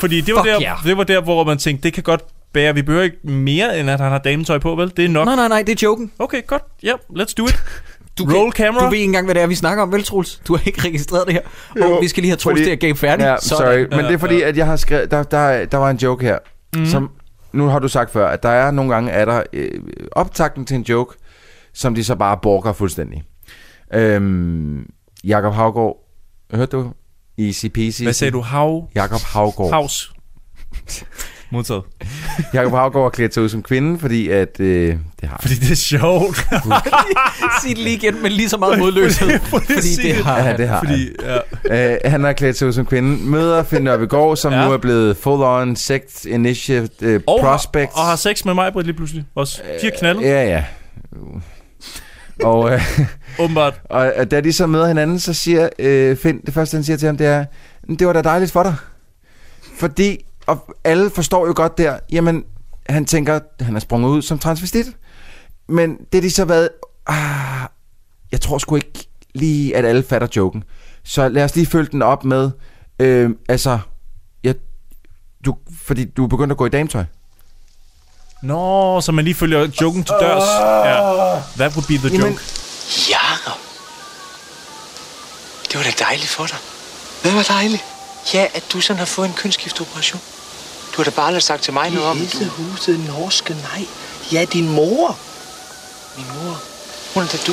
Fordi 0.00 0.20
det 0.20 0.34
var, 0.34 0.42
Fuck 0.42 0.52
der, 0.52 0.62
yeah. 0.62 0.76
det 0.84 0.96
var 0.96 1.04
der, 1.04 1.20
hvor 1.20 1.44
man 1.44 1.58
tænkte, 1.58 1.82
det 1.82 1.92
kan 1.92 2.02
godt 2.02 2.24
bære. 2.52 2.74
Vi 2.74 2.82
behøver 2.82 3.04
ikke 3.04 3.16
mere, 3.28 3.80
end 3.80 3.90
at 3.90 4.00
han 4.00 4.10
har 4.12 4.18
dametøj 4.18 4.58
på, 4.58 4.74
vel? 4.74 4.92
Det 4.96 5.04
er 5.04 5.08
nok. 5.08 5.26
Nej, 5.26 5.36
nej, 5.36 5.48
nej, 5.48 5.62
det 5.62 5.72
er 5.82 5.86
joken. 5.86 6.12
Okay, 6.18 6.46
godt. 6.46 6.62
Ja, 6.82 6.92
yep, 6.92 7.20
let's 7.20 7.34
do 7.38 7.44
it. 7.44 7.62
Du 8.18 8.24
Roll 8.24 8.52
camera. 8.52 8.84
Du 8.84 8.90
ved 8.90 8.92
ikke 8.98 9.04
engang, 9.04 9.26
hvad 9.26 9.34
det 9.34 9.42
er, 9.42 9.46
vi 9.46 9.54
snakker 9.54 9.82
om, 9.82 9.92
vel, 9.92 10.04
Troels? 10.04 10.42
Du 10.48 10.56
har 10.56 10.62
ikke 10.66 10.80
registreret 10.80 11.26
det 11.26 11.34
her. 11.34 11.84
Og 11.86 12.02
vi 12.02 12.08
skal 12.08 12.20
lige 12.22 12.30
have 12.30 12.36
Troels 12.36 12.58
fordi- 12.58 12.64
til 12.64 12.70
at 12.70 12.80
game 12.80 12.96
færdig. 12.96 13.24
Ja, 13.24 13.36
Sådan. 13.40 13.66
sorry, 13.66 13.96
men 13.96 14.04
det 14.04 14.14
er 14.14 14.18
fordi, 14.18 14.42
at 14.42 14.56
jeg 14.56 14.66
har 14.66 14.76
skrevet, 14.76 15.10
der, 15.10 15.22
der, 15.22 15.64
der 15.64 15.78
var 15.78 15.90
en 15.90 15.96
joke 15.96 16.24
her, 16.24 16.38
mm. 16.76 16.86
som, 16.86 17.10
nu 17.52 17.66
har 17.66 17.78
du 17.78 17.88
sagt 17.88 18.10
før, 18.12 18.28
at 18.28 18.42
der 18.42 18.48
er 18.48 18.70
nogle 18.70 18.94
gange, 18.94 19.10
er 19.10 19.24
der 19.24 19.42
øh, 19.52 19.70
optakten 20.12 20.64
til 20.66 20.74
en 20.74 20.82
joke, 20.82 21.16
som 21.74 21.94
de 21.94 22.04
så 22.04 22.14
bare 22.14 22.38
borger 22.42 22.72
fuldstændig. 22.72 23.22
Øhm, 23.94 24.86
Jakob 25.24 25.54
Havgård, 25.54 25.96
hørte 26.54 26.76
du? 26.76 26.92
Easy 27.38 27.66
peasy. 27.66 28.02
Hvad 28.02 28.12
sagde 28.12 28.30
du? 28.30 28.40
Hav? 28.40 28.88
Jakob 28.94 29.20
Havgård. 29.20 29.70
Havs. 29.72 30.10
Modtaget. 31.52 31.82
Jakob 32.54 32.72
Havgård 32.72 33.04
er 33.06 33.10
klædt 33.10 33.34
sig 33.34 33.42
ud 33.42 33.48
som 33.48 33.62
kvinde, 33.62 33.98
fordi 33.98 34.28
at... 34.28 34.60
Øh, 34.60 34.96
det 35.20 35.28
har 35.28 35.38
Fordi 35.42 35.54
det 35.54 35.70
er 35.70 35.74
sjovt. 35.76 36.36
Sig 37.62 37.68
det 37.68 37.78
lige 37.78 37.96
igen, 37.96 38.22
men 38.22 38.32
lige 38.32 38.48
så 38.48 38.56
meget 38.56 38.78
modløshed. 38.78 39.38
fordi 39.50 39.96
det 40.02 40.14
har... 40.24 40.38
Ja, 40.38 40.56
det 40.56 40.68
har 40.68 40.78
Fordi, 40.78 41.08
ja. 41.68 41.92
Øh, 41.94 41.98
han 42.04 42.24
har 42.24 42.32
klædt 42.32 42.56
sig 42.58 42.68
ud 42.68 42.72
som 42.72 42.86
kvinde. 42.86 43.08
Møder 43.30 43.62
Finn 43.62 43.84
Nørbegaard, 43.84 44.36
som 44.36 44.52
Ja. 44.52 44.66
nu 44.66 44.72
er 44.72 44.78
blevet 44.78 45.16
full-on 45.16 45.76
sex 45.76 46.24
initiative 46.24 46.88
øh, 47.02 47.20
Og, 47.26 47.40
prospect. 47.40 47.92
Har, 47.94 48.00
og 48.02 48.08
har 48.08 48.16
sex 48.16 48.44
med 48.44 48.54
mig, 48.54 48.72
Britt, 48.72 48.86
lige 48.86 48.96
pludselig. 48.96 49.24
Også 49.34 49.62
fire 49.80 49.90
knalde. 49.98 50.20
Ja, 50.22 50.44
ja. 50.48 50.64
Og, 52.42 52.72
øh, 52.72 52.80
Åbenbart. 53.38 53.80
og 53.90 54.30
da 54.30 54.40
de 54.40 54.52
så 54.52 54.66
møder 54.66 54.86
hinanden, 54.86 55.18
så 55.18 55.34
siger 55.34 55.68
øh, 55.78 56.16
Finn, 56.16 56.40
det 56.40 56.54
første 56.54 56.76
han 56.76 56.84
siger 56.84 56.96
til 56.96 57.06
ham, 57.06 57.16
det 57.16 57.26
er, 57.26 57.44
det 57.98 58.06
var 58.06 58.12
da 58.12 58.22
dejligt 58.22 58.52
for 58.52 58.62
dig. 58.62 58.74
Fordi, 59.78 60.24
og 60.46 60.76
alle 60.84 61.10
forstår 61.10 61.46
jo 61.46 61.52
godt 61.56 61.78
der, 61.78 61.98
jamen, 62.12 62.44
han 62.88 63.04
tænker, 63.04 63.40
han 63.60 63.76
er 63.76 63.80
sprunget 63.80 64.08
ud 64.08 64.22
som 64.22 64.38
transvestit. 64.38 64.86
Men 65.68 65.98
det 66.12 66.22
de 66.22 66.30
så 66.30 66.44
været, 66.44 66.68
ah, 67.06 67.68
jeg 68.32 68.40
tror 68.40 68.58
sgu 68.58 68.76
ikke 68.76 69.08
lige, 69.34 69.76
at 69.76 69.84
alle 69.84 70.02
fatter 70.02 70.28
joken. 70.36 70.64
Så 71.02 71.28
lad 71.28 71.44
os 71.44 71.56
lige 71.56 71.66
følge 71.66 71.88
den 71.92 72.02
op 72.02 72.24
med, 72.24 72.50
øh, 72.98 73.30
altså, 73.48 73.78
jeg, 74.44 74.54
du, 75.44 75.56
fordi 75.82 76.04
du 76.04 76.24
er 76.24 76.28
begyndt 76.28 76.50
at 76.50 76.56
gå 76.56 76.66
i 76.66 76.68
dametøj. 76.68 77.04
Nå, 78.44 79.00
så 79.00 79.12
man 79.12 79.24
lige 79.24 79.34
følger 79.34 79.68
joken 79.80 80.04
til 80.04 80.14
dørs. 80.20 80.42
Ja. 80.84 80.94
That 81.56 81.76
would 81.76 81.86
be 81.86 82.08
the 82.08 82.08
Jamen- 82.08 82.20
joke. 82.32 82.42
Jakob. 83.10 83.60
Det 85.68 85.74
var 85.78 85.82
da 85.82 85.90
dejligt 86.04 86.28
for 86.28 86.46
dig. 86.46 86.56
Hvad 87.22 87.32
var 87.32 87.42
dejligt? 87.42 87.84
Ja, 88.34 88.46
at 88.54 88.64
du 88.72 88.80
sådan 88.80 88.98
har 88.98 89.06
fået 89.06 89.28
en 89.28 89.34
kønsskiftoperation. 89.34 90.20
Du 90.92 90.96
har 90.96 91.04
da 91.04 91.10
bare 91.10 91.26
aldrig 91.26 91.42
sagt 91.42 91.62
til 91.62 91.72
mig 91.72 91.90
noget 91.90 92.08
om, 92.08 92.20
at 92.22 92.32
du... 92.32 92.44
huset 92.62 93.06
norske, 93.06 93.54
nej. 93.54 93.84
Ja, 94.32 94.44
din 94.44 94.68
mor. 94.68 95.18
Min 96.16 96.26
mor, 96.34 96.60
hun 97.14 97.22
er 97.22 97.26
da 97.26 97.38
du. 97.46 97.52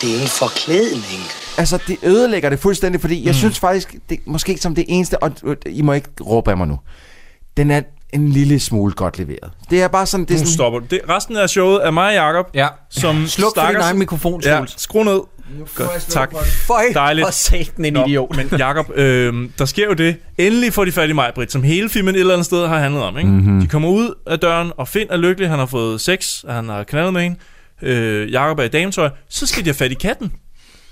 Det 0.00 0.16
er 0.16 0.22
en 0.22 0.28
forklædning. 0.28 1.22
Altså, 1.56 1.78
det 1.86 1.96
ødelægger 2.02 2.50
det 2.50 2.60
fuldstændig, 2.60 3.00
fordi 3.00 3.26
jeg 3.26 3.34
synes 3.34 3.58
faktisk, 3.58 3.94
det 4.10 4.20
måske 4.26 4.58
som 4.58 4.74
det 4.74 4.84
eneste, 4.88 5.22
og 5.22 5.32
øh, 5.44 5.56
I 5.66 5.82
må 5.82 5.92
ikke 5.92 6.08
råbe 6.26 6.50
af 6.50 6.56
mig 6.56 6.68
nu, 6.68 6.78
den 7.56 7.70
er 7.70 7.80
en 8.12 8.28
lille 8.28 8.60
smule 8.60 8.92
godt 8.92 9.18
leveret. 9.18 9.50
Det 9.70 9.82
er 9.82 9.88
bare 9.88 10.06
sådan, 10.06 10.24
det 10.24 10.30
er 10.30 10.34
Nu 10.34 10.38
sådan, 10.38 10.52
stopper. 10.52 10.80
Det, 10.80 11.00
resten 11.08 11.36
af 11.36 11.50
showet 11.50 11.86
er 11.86 11.90
mig 11.90 12.06
og 12.08 12.14
Jacob, 12.14 12.46
Ja. 12.54 12.68
som 12.90 13.26
Sluk 13.26 13.52
for 13.56 13.66
din 13.66 13.76
egen 13.76 13.98
mikrofon, 13.98 14.42
Ja, 14.44 14.60
skru 14.66 15.02
ned. 15.02 15.20
Godt, 15.74 15.90
tak. 16.08 16.32
Føj, 16.66 16.82
Dejligt. 16.94 17.26
for 17.26 17.32
satan 17.32 17.84
en 17.84 17.92
Nå, 17.92 18.04
idiot. 18.04 18.36
Men 18.36 18.48
Jacob, 18.58 18.90
øh, 18.94 19.48
der 19.58 19.64
sker 19.64 19.86
jo 19.86 19.92
det. 19.92 20.16
Endelig 20.38 20.72
får 20.72 20.84
de 20.84 20.92
fat 20.92 21.08
i 21.10 21.12
mig, 21.12 21.32
Britt, 21.34 21.52
som 21.52 21.62
hele 21.62 21.88
filmen 21.88 22.14
et 22.14 22.18
eller 22.20 22.34
andet 22.34 22.46
sted 22.46 22.66
har 22.66 22.78
handlet 22.78 23.02
om. 23.02 23.18
Ikke? 23.18 23.30
Mhm. 23.30 23.38
Mm-hmm. 23.40 23.60
De 23.60 23.66
kommer 23.66 23.88
ud 23.88 24.14
af 24.26 24.38
døren, 24.38 24.72
og 24.76 24.88
Finn 24.88 25.06
er 25.10 25.16
lykkelig. 25.16 25.50
Han 25.50 25.58
har 25.58 25.66
fået 25.66 26.00
sex, 26.00 26.44
og 26.44 26.54
han 26.54 26.68
har 26.68 26.82
knaldet 26.84 27.12
med 27.12 27.22
hende. 27.22 27.36
Øh, 27.82 28.32
Jacob 28.32 28.58
er 28.58 28.62
i 28.62 28.68
dametøj. 28.68 29.10
Så 29.28 29.46
skal 29.46 29.64
de 29.64 29.68
have 29.68 29.74
fat 29.74 29.90
i 29.90 29.94
katten. 29.94 30.32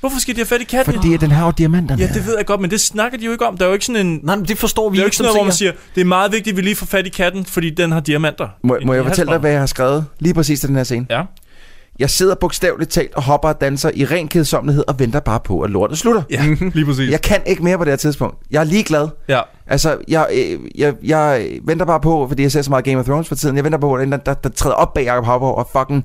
Hvorfor 0.01 0.21
skal 0.21 0.35
de 0.35 0.39
have 0.41 0.47
fat 0.47 0.61
i 0.61 0.65
katten? 0.65 0.95
fordi 0.95 1.17
den 1.17 1.31
har 1.31 1.47
jo 1.47 1.53
diamanterne. 1.59 2.03
Ja, 2.03 2.09
det 2.15 2.27
ved 2.27 2.37
jeg 2.37 2.47
godt, 2.47 2.61
men 2.61 2.71
det 2.71 2.81
snakker 2.81 3.19
de 3.19 3.25
jo 3.25 3.33
ikke 3.33 3.47
om. 3.47 3.57
Der 3.57 3.65
er 3.65 3.69
jo 3.69 3.73
ikke 3.73 3.87
sådan 3.87 4.07
en... 4.07 4.21
Nej, 4.23 4.37
men 4.37 4.45
det 4.45 4.59
forstår 4.59 4.91
vi 4.91 4.97
Det 4.97 5.01
er 5.01 5.05
jo 5.05 5.07
ikke 5.07 5.17
sådan 5.17 5.27
noget, 5.27 5.39
hvor 5.39 5.45
man 5.45 5.53
siger, 5.53 5.73
det 5.95 6.01
er 6.01 6.05
meget 6.05 6.33
vigtigt, 6.33 6.55
at 6.55 6.57
vi 6.57 6.63
lige 6.63 6.77
får 6.77 6.87
fat 6.87 7.07
i 7.07 7.09
katten, 7.09 7.45
fordi 7.45 7.71
den 7.71 7.93
har 7.93 8.01
diamanter. 8.01 8.49
Må, 8.65 8.79
må 8.85 8.95
jeg 8.95 9.05
fortælle 9.05 9.33
dig, 9.33 9.41
hvad 9.41 9.51
jeg 9.51 9.61
har 9.61 9.67
skrevet 9.67 10.07
lige 10.19 10.35
præcis 10.35 10.61
til 10.61 10.69
den 10.69 10.77
her 10.77 10.85
scene? 10.85 11.07
Ja. 11.11 11.23
Jeg 11.99 12.11
sidder 12.11 12.35
bogstaveligt 12.35 12.91
talt 12.91 13.15
og 13.15 13.23
hopper 13.23 13.49
og 13.49 13.61
danser 13.61 13.91
i 13.95 14.05
ren 14.05 14.29
kedsommelighed 14.29 14.85
og 14.89 14.99
venter 14.99 15.21
bare 15.21 15.41
på, 15.41 15.61
at 15.61 15.71
lortet 15.71 15.99
slutter. 15.99 16.23
Ja, 16.31 16.45
lige 16.75 16.87
præcis. 16.87 17.11
Jeg 17.11 17.23
kan 17.23 17.43
ikke 17.47 17.65
mere 17.65 17.79
på 17.79 17.85
det 17.85 17.91
her 17.91 17.97
tidspunkt. 17.97 18.37
Jeg 18.51 18.61
er 18.61 18.65
ligeglad. 18.65 19.09
Ja. 19.29 19.41
Altså, 19.67 19.97
jeg, 20.09 20.27
øh, 20.33 20.59
jeg, 20.75 20.95
jeg 21.03 21.49
venter 21.65 21.87
bare 21.87 22.01
på, 22.01 22.29
fordi 22.29 22.43
jeg 22.43 22.53
ser 22.53 22.63
så 22.63 22.71
meget 22.71 22.85
Game 22.85 22.99
of 22.99 23.05
Thrones 23.05 23.29
for 23.29 23.35
tiden, 23.35 23.57
jeg 23.57 23.65
venter 23.65 23.79
på, 23.79 23.95
at 23.95 24.09
der, 24.09 24.17
der, 24.17 24.35
der 24.35 24.49
træder 24.49 24.75
op 24.77 24.95
bag 24.95 25.05
Jacob 25.05 25.25
Havborg 25.25 25.55
og 25.55 25.69
fucking 25.73 26.05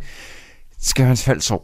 skal 0.83 1.05
hans 1.05 1.23
fald 1.23 1.41
sove. 1.41 1.59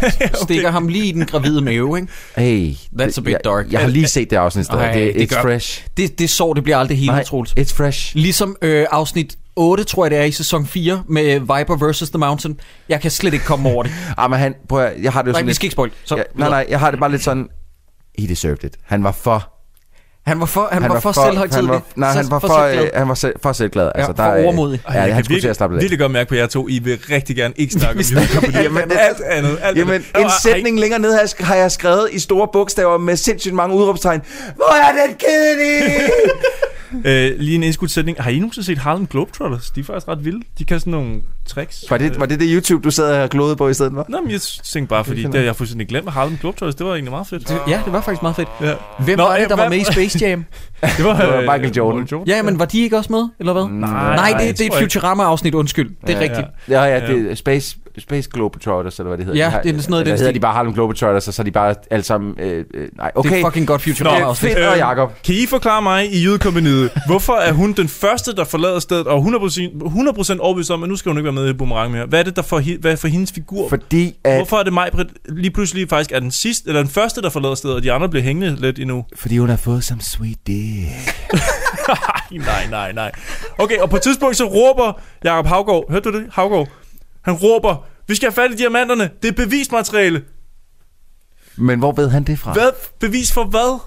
Stikker 0.42 0.70
ham 0.70 0.88
lige 0.88 1.06
i 1.06 1.12
den 1.12 1.26
gravide 1.26 1.60
mave, 1.60 1.96
ikke? 1.98 2.12
Hey, 2.36 2.72
That's 3.00 3.18
a 3.18 3.20
bit 3.20 3.32
jeg, 3.32 3.40
dark. 3.44 3.72
Jeg 3.72 3.80
har 3.80 3.88
lige 3.88 4.06
set 4.08 4.30
det 4.30 4.36
afsnit. 4.36 4.68
Ej, 4.68 4.92
Det, 4.92 5.14
det 5.14 5.22
it's 5.32 5.34
gør- 5.34 5.42
fresh. 5.42 5.86
Det, 5.96 6.18
det 6.18 6.30
sår, 6.30 6.54
det 6.54 6.62
bliver 6.64 6.76
aldrig 6.78 6.98
hele, 6.98 7.12
Nej, 7.12 7.22
Troels. 7.24 7.54
it's 7.60 7.74
fresh. 7.76 8.16
Ligesom 8.16 8.56
øh, 8.62 8.86
afsnit 8.90 9.36
8, 9.56 9.84
tror 9.84 10.04
jeg 10.04 10.10
det 10.10 10.18
er, 10.18 10.24
i 10.24 10.30
sæson 10.32 10.66
4, 10.66 11.02
med 11.08 11.40
Viper 11.40 11.90
vs. 11.92 11.98
The 12.10 12.18
Mountain. 12.18 12.60
Jeg 12.88 13.00
kan 13.00 13.10
slet 13.10 13.32
ikke 13.34 13.44
komme 13.44 13.68
over 13.68 13.82
det. 13.82 13.92
Ah, 14.18 14.30
men 14.30 14.38
han, 14.38 14.54
prøv 14.68 14.80
at, 14.84 15.02
jeg 15.02 15.12
har 15.12 15.22
det 15.22 15.26
jo 15.28 15.32
Nej, 15.32 15.38
sådan 15.38 15.46
vi 15.46 15.48
lidt- 15.50 15.56
skal 15.56 15.66
ikke 15.66 15.72
spoil. 15.72 15.90
Så, 16.04 16.16
ja, 16.16 16.22
nej, 16.34 16.48
nej, 16.48 16.66
jeg 16.68 16.80
har 16.80 16.90
det 16.90 17.00
bare 17.00 17.10
lidt 17.10 17.24
sådan, 17.24 17.48
he 18.18 18.26
deserved 18.28 18.64
it. 18.64 18.76
Han 18.84 19.04
var 19.04 19.12
for... 19.12 19.53
Han 20.26 20.40
var 20.40 20.46
for, 20.46 20.68
han 20.72 20.82
var 20.88 21.00
for 21.00 21.12
selvhøjtidelig. 21.12 21.68
han 21.70 21.74
var, 21.74 21.82
Nej, 21.96 22.10
han 22.10 22.30
var 22.30 22.38
for, 22.38 22.48
for 22.48 22.54
for, 22.54 22.64
øh, 22.64 22.88
han 22.94 23.08
var 23.08 23.14
selv, 23.14 23.34
for 23.42 23.52
selvglad. 23.52 23.90
Altså, 23.94 24.06
for 24.16 24.22
der, 24.24 24.34
øh, 24.34 24.44
overmodig. 24.44 24.80
Ja, 24.88 24.92
jeg 24.92 25.02
han 25.02 25.14
kan 25.14 25.24
skulle 25.24 25.40
til 25.40 25.48
at 25.48 25.56
slappe 25.56 25.76
lidt 25.76 25.80
af. 25.80 25.82
virkelig 25.82 25.98
godt 25.98 26.12
mærke 26.12 26.28
på 26.28 26.34
jer 26.34 26.46
to. 26.46 26.68
I 26.68 26.78
vil 26.78 26.98
rigtig 27.10 27.36
gerne 27.36 27.54
ikke 27.56 27.72
snakke 27.72 28.00
om 28.00 28.04
jul. 28.44 28.52
Jamen, 28.62 28.84
det- 28.90 28.98
alt 29.00 29.20
andet. 29.20 29.58
Alt 29.62 29.78
Jamen, 29.78 29.94
andet. 29.94 30.24
en 30.24 30.30
sætning 30.42 30.80
længere 30.80 31.00
ned 31.00 31.12
har 31.12 31.20
jeg, 31.20 31.46
har 31.46 31.54
jeg 31.54 31.70
skrevet 31.72 32.08
i 32.12 32.18
store 32.18 32.48
bogstaver 32.52 32.98
med 32.98 33.16
sindssygt 33.16 33.54
mange 33.54 33.76
udråbstegn. 33.76 34.22
Hvor 34.56 34.74
er 34.74 35.06
den 35.06 35.16
kedelige? 35.18 36.10
Øh, 37.04 37.32
lige 37.40 37.54
en 37.54 37.62
indskudsætning. 37.62 38.22
Har 38.22 38.30
I 38.30 38.38
nogensinde 38.38 38.66
set 38.66 38.78
Harlem 38.78 39.06
Globetrotters? 39.06 39.70
De 39.70 39.80
er 39.80 39.84
faktisk 39.84 40.08
ret 40.08 40.24
vilde. 40.24 40.40
De 40.58 40.64
kan 40.64 40.80
sådan 40.80 40.90
nogle 40.90 41.22
tricks. 41.46 41.84
var, 41.90 41.98
det, 41.98 42.20
var 42.20 42.26
det 42.26 42.40
det 42.40 42.48
YouTube, 42.52 42.84
du 42.84 42.90
sad 42.90 43.22
og 43.22 43.30
glodede 43.30 43.56
på 43.56 43.68
i 43.68 43.74
stedet 43.74 43.92
for? 43.94 44.06
Nå, 44.08 44.20
men 44.20 44.30
jeg 44.30 44.40
tænkte 44.40 44.90
bare, 44.90 45.04
fordi 45.04 45.22
Det 45.22 45.32
det, 45.32 45.44
jeg 45.44 45.56
fuldstændig 45.56 45.88
glemt, 45.88 46.06
at 46.06 46.12
Harlem 46.12 46.36
Globetrotters, 46.40 46.74
det 46.74 46.86
var 46.86 46.92
egentlig 46.92 47.10
meget 47.10 47.26
fedt. 47.26 47.48
Det, 47.48 47.58
ja, 47.68 47.80
det 47.84 47.92
var 47.92 48.00
faktisk 48.00 48.22
meget 48.22 48.36
fedt. 48.36 48.48
Ja. 48.60 48.74
Hvem 49.04 49.18
Nå, 49.18 49.24
var 49.24 49.38
det, 49.38 49.48
der 49.48 49.56
var 49.56 49.68
med 49.68 49.78
i 49.78 49.84
Space 49.84 50.18
Jam? 50.26 50.44
Det 50.96 51.04
var, 51.04 51.16
Det 51.20 51.28
var 51.28 51.36
øh, 51.36 51.42
Michael 51.42 51.72
Jordan. 51.76 52.22
Ja, 52.26 52.42
men 52.42 52.58
var 52.58 52.64
de 52.64 52.80
ikke 52.82 52.96
også 52.96 53.12
med, 53.12 53.28
eller 53.40 53.52
hvad? 53.52 53.64
Nej, 53.64 53.90
Nej, 53.90 54.30
nej, 54.32 54.40
det, 54.46 54.58
det 54.58 54.66
er 54.66 54.72
et. 54.76 54.82
Futurama-afsnit, 54.82 55.54
undskyld. 55.54 55.90
Det 56.06 56.10
er 56.14 56.18
Ja, 56.18 56.22
rigtigt. 56.22 56.46
Ja, 56.68 56.82
ja, 56.82 57.06
det 57.06 57.30
er 57.30 57.34
Space, 57.34 57.76
Space 58.00 58.30
Globetrotters, 58.32 58.98
eller 58.98 59.08
hvad 59.08 59.18
det 59.18 59.26
hedder. 59.26 59.38
Ja, 59.38 59.46
De 59.46 59.50
har- 59.50 59.62
det 59.62 59.76
er 59.76 59.78
sådan 59.80 59.90
noget 59.90 60.00
eller 60.02 60.14
den 60.14 60.18
hedder 60.18 60.32
de 60.32 60.40
bare 60.40 60.52
Harlem 60.54 60.74
Globetrotters, 60.74 61.28
og 61.28 61.34
så 61.34 61.42
er 61.42 61.44
de 61.44 61.50
bare 61.50 61.74
alle 61.90 62.02
sammen... 62.02 62.34
Øh, 62.40 62.64
øh, 62.74 62.88
nej, 62.96 63.10
okay. 63.14 63.30
Det 63.30 63.40
er 63.40 63.44
fucking 63.46 63.66
godt 63.66 63.86
Nå, 63.86 63.92
Futurama-afsnit. 63.92 64.52
Finn 64.54 64.64
og 64.68 64.78
Jacob. 64.78 65.12
Kan 65.24 65.34
I 65.34 65.46
forklare 65.46 65.82
mig 65.82 66.12
i 66.14 66.22
jydekompaniet, 66.24 66.90
hvorfor 67.06 67.32
er 67.32 67.52
hun 67.52 67.72
den 67.72 67.88
første, 67.88 68.34
der 68.34 68.44
forlader 68.44 68.78
stedet, 68.78 69.06
og 69.06 69.18
100%, 69.18 69.20
100% 69.20 70.38
overbevist 70.40 70.70
om, 70.70 70.82
at 70.82 70.88
nu 70.88 70.96
skal 70.96 71.10
hun 71.10 71.18
ikke 71.18 71.24
være 71.24 71.32
med 71.32 71.48
i 71.48 71.52
Boomerang 71.52 71.92
mere? 71.92 72.06
Hvad 72.06 72.18
er 72.18 72.22
det, 72.22 72.36
der 72.36 72.42
for, 72.42 72.80
hvad 72.80 72.92
er 72.92 72.96
for 72.96 73.08
hendes 73.08 73.32
figur? 73.32 73.68
Fordi 73.68 74.16
at, 74.24 74.36
Hvorfor 74.36 74.56
er 74.58 74.62
det 74.62 74.72
mig, 74.72 74.90
lige 75.28 75.50
pludselig 75.50 75.88
faktisk 75.88 76.12
er 76.12 76.20
den 76.20 76.30
sidste, 76.30 76.68
eller 76.68 76.82
den 76.82 76.90
første, 76.90 77.22
der 77.22 77.30
forlader 77.30 77.54
stedet, 77.54 77.76
og 77.76 77.82
de 77.82 77.92
andre 77.92 78.08
bliver 78.08 78.22
hængende 78.22 78.56
lidt 78.60 78.78
endnu? 78.78 79.04
fordi 79.16 79.38
hun 79.38 79.48
har 79.48 79.56
fået 79.56 79.84
som 79.84 80.00
sweet 80.00 80.38
dick. 80.46 80.88
nej, 82.46 82.66
nej, 82.70 82.92
nej. 82.92 83.10
Okay, 83.58 83.78
og 83.78 83.90
på 83.90 83.96
et 83.96 84.02
tidspunkt 84.02 84.36
så 84.36 84.44
råber 84.44 85.00
Jacob 85.24 85.46
Havgård, 85.46 85.90
hørte 85.92 86.10
du 86.10 86.18
det? 86.18 86.24
Havgård. 86.32 86.68
Han 87.24 87.34
råber, 87.34 87.84
vi 88.08 88.14
skal 88.14 88.26
have 88.26 88.34
fat 88.34 88.52
i 88.52 88.56
diamanterne, 88.56 89.10
det 89.22 89.28
er 89.28 89.32
bevismateriale. 89.32 90.22
Men 91.56 91.78
hvor 91.78 91.92
ved 91.92 92.08
han 92.08 92.24
det 92.24 92.38
fra? 92.38 92.52
Hvad? 92.52 92.70
Bevis 93.00 93.32
for 93.32 93.44
hvad? 93.44 93.80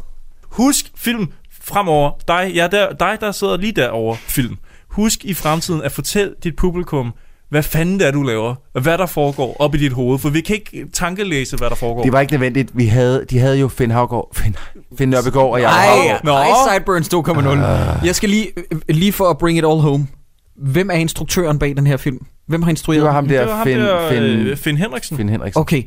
Husk 0.43 0.91
film 0.95 1.31
fremover. 1.61 2.11
Dig, 2.27 2.51
ja, 2.55 2.67
der, 2.67 2.93
dig, 2.93 3.17
der 3.21 3.31
sidder 3.31 3.57
lige 3.57 3.71
derovre, 3.71 4.17
film. 4.27 4.57
Husk 4.89 5.25
i 5.25 5.33
fremtiden 5.33 5.81
at 5.81 5.91
fortælle 5.91 6.33
dit 6.43 6.55
publikum, 6.55 7.13
hvad 7.49 7.63
fanden 7.63 7.99
det 7.99 8.07
er, 8.07 8.11
du 8.11 8.23
laver, 8.23 8.55
og 8.75 8.81
hvad 8.81 8.97
der 8.97 9.05
foregår 9.05 9.55
op 9.59 9.75
i 9.75 9.77
dit 9.77 9.93
hoved, 9.93 10.19
for 10.19 10.29
vi 10.29 10.41
kan 10.41 10.55
ikke 10.55 10.87
tankelæse, 10.93 11.57
hvad 11.57 11.69
der 11.69 11.75
foregår. 11.75 12.03
Det 12.03 12.11
var 12.11 12.19
ikke 12.19 12.33
nødvendigt. 12.33 12.71
Vi 12.73 12.85
havde, 12.85 13.25
de 13.29 13.39
havde 13.39 13.57
jo 13.59 13.67
Finn 13.67 13.91
Havgård, 13.91 14.35
Finn, 14.35 14.55
Finn 14.97 15.11
Nørbegaard 15.11 15.51
og 15.51 15.61
jeg. 15.61 15.69
Ej, 15.69 16.19
Nå. 16.23 16.31
ej, 16.31 16.47
Sideburns 16.71 17.13
2.0. 17.13 18.05
Jeg 18.05 18.15
skal 18.15 18.29
lige, 18.29 18.47
øh, 18.71 18.79
lige 18.89 19.13
for 19.13 19.29
at 19.29 19.37
bring 19.37 19.57
it 19.57 19.65
all 19.65 19.79
home. 19.79 20.07
Hvem 20.55 20.89
er 20.89 20.93
instruktøren 20.95 21.59
bag 21.59 21.75
den 21.77 21.87
her 21.87 21.97
film? 21.97 22.25
Hvem 22.47 22.61
har 22.61 22.69
instrueret 22.69 23.01
Det 23.01 23.05
var 23.05 23.11
ham 23.11 23.27
der, 23.27 23.39
det 23.39 23.49
var 23.49 23.55
ham 23.55 23.67
Finn, 23.67 23.79
der, 23.79 24.09
Finn, 24.09 24.23
øh, 24.23 24.57
Finn 24.57 24.77
Henriksen. 24.77 25.17
Finn 25.17 25.29
Henriksen. 25.29 25.61
Okay. 25.61 25.83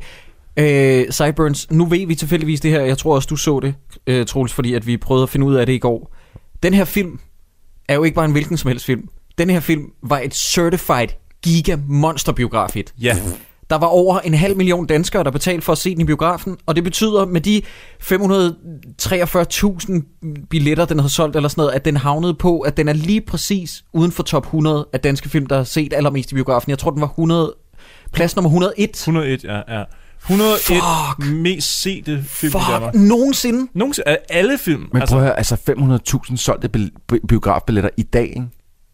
Øh, 0.57 1.05
Sideburns, 1.09 1.71
nu 1.71 1.85
ved 1.85 2.07
vi 2.07 2.15
tilfældigvis 2.15 2.61
det 2.61 2.71
her. 2.71 2.81
Jeg 2.81 2.97
tror 2.97 3.15
også, 3.15 3.27
du 3.27 3.35
så 3.35 3.59
det, 3.59 3.73
øh, 4.07 4.25
Troels, 4.25 4.53
fordi 4.53 4.73
at 4.73 4.87
vi 4.87 4.97
prøvede 4.97 5.23
at 5.23 5.29
finde 5.29 5.45
ud 5.45 5.55
af 5.55 5.65
det 5.65 5.73
i 5.73 5.77
går. 5.77 6.15
Den 6.63 6.73
her 6.73 6.85
film 6.85 7.19
er 7.87 7.95
jo 7.95 8.03
ikke 8.03 8.15
bare 8.15 8.25
en 8.25 8.31
hvilken 8.31 8.57
som 8.57 8.67
helst 8.67 8.85
film. 8.85 9.07
Den 9.37 9.49
her 9.49 9.59
film 9.59 9.83
var 10.03 10.19
et 10.19 10.35
certified 10.35 11.07
giga 11.43 11.77
monster 11.87 12.31
biografhit. 12.31 12.93
Ja. 13.01 13.17
Der 13.71 13.77
var 13.77 13.87
over 13.87 14.19
en 14.19 14.33
halv 14.33 14.57
million 14.57 14.85
danskere, 14.85 15.23
der 15.23 15.31
betalte 15.31 15.61
for 15.61 15.71
at 15.71 15.77
se 15.77 15.93
den 15.93 16.01
i 16.01 16.05
biografen, 16.05 16.57
og 16.65 16.75
det 16.75 16.83
betyder 16.83 17.25
med 17.25 17.41
de 17.41 17.61
543.000 18.03 20.45
billetter, 20.49 20.85
den 20.85 20.99
har 20.99 21.07
solgt 21.07 21.35
eller 21.35 21.49
sådan 21.49 21.61
noget, 21.61 21.73
at 21.73 21.85
den 21.85 21.97
havnede 21.97 22.33
på, 22.33 22.59
at 22.59 22.77
den 22.77 22.87
er 22.87 22.93
lige 22.93 23.21
præcis 23.21 23.83
uden 23.93 24.11
for 24.11 24.23
top 24.23 24.43
100 24.45 24.87
af 24.93 24.99
danske 24.99 25.29
film, 25.29 25.45
der 25.45 25.55
har 25.57 25.63
set 25.63 25.93
allermest 25.93 26.31
i 26.31 26.35
biografen. 26.35 26.69
Jeg 26.69 26.79
tror, 26.79 26.91
den 26.91 27.01
var 27.01 27.07
100, 27.07 27.53
plads 28.13 28.35
nummer 28.35 28.49
101. 28.49 28.89
101, 28.93 29.43
ja, 29.43 29.77
ja. 29.79 29.83
101 30.21 30.59
Fuck. 30.61 31.29
mest 31.31 31.81
sete 31.81 32.23
film 32.27 32.49
i 32.49 32.51
Fuck, 32.51 32.63
Danmark. 32.73 32.95
nogensinde. 32.95 33.67
Nogensinde, 33.73 34.09
af 34.09 34.17
alle 34.29 34.57
film. 34.57 34.89
Men 34.93 35.01
prøv 35.07 35.17
at 35.19 35.23
høre, 35.25 35.37
altså 35.37 35.55
500.000 36.29 36.35
solgte 36.37 36.69
bi- 36.69 36.89
bi- 37.07 37.19
biografbilletter 37.27 37.89
i 37.97 38.03
dag, 38.03 38.27
ikke? 38.29 38.43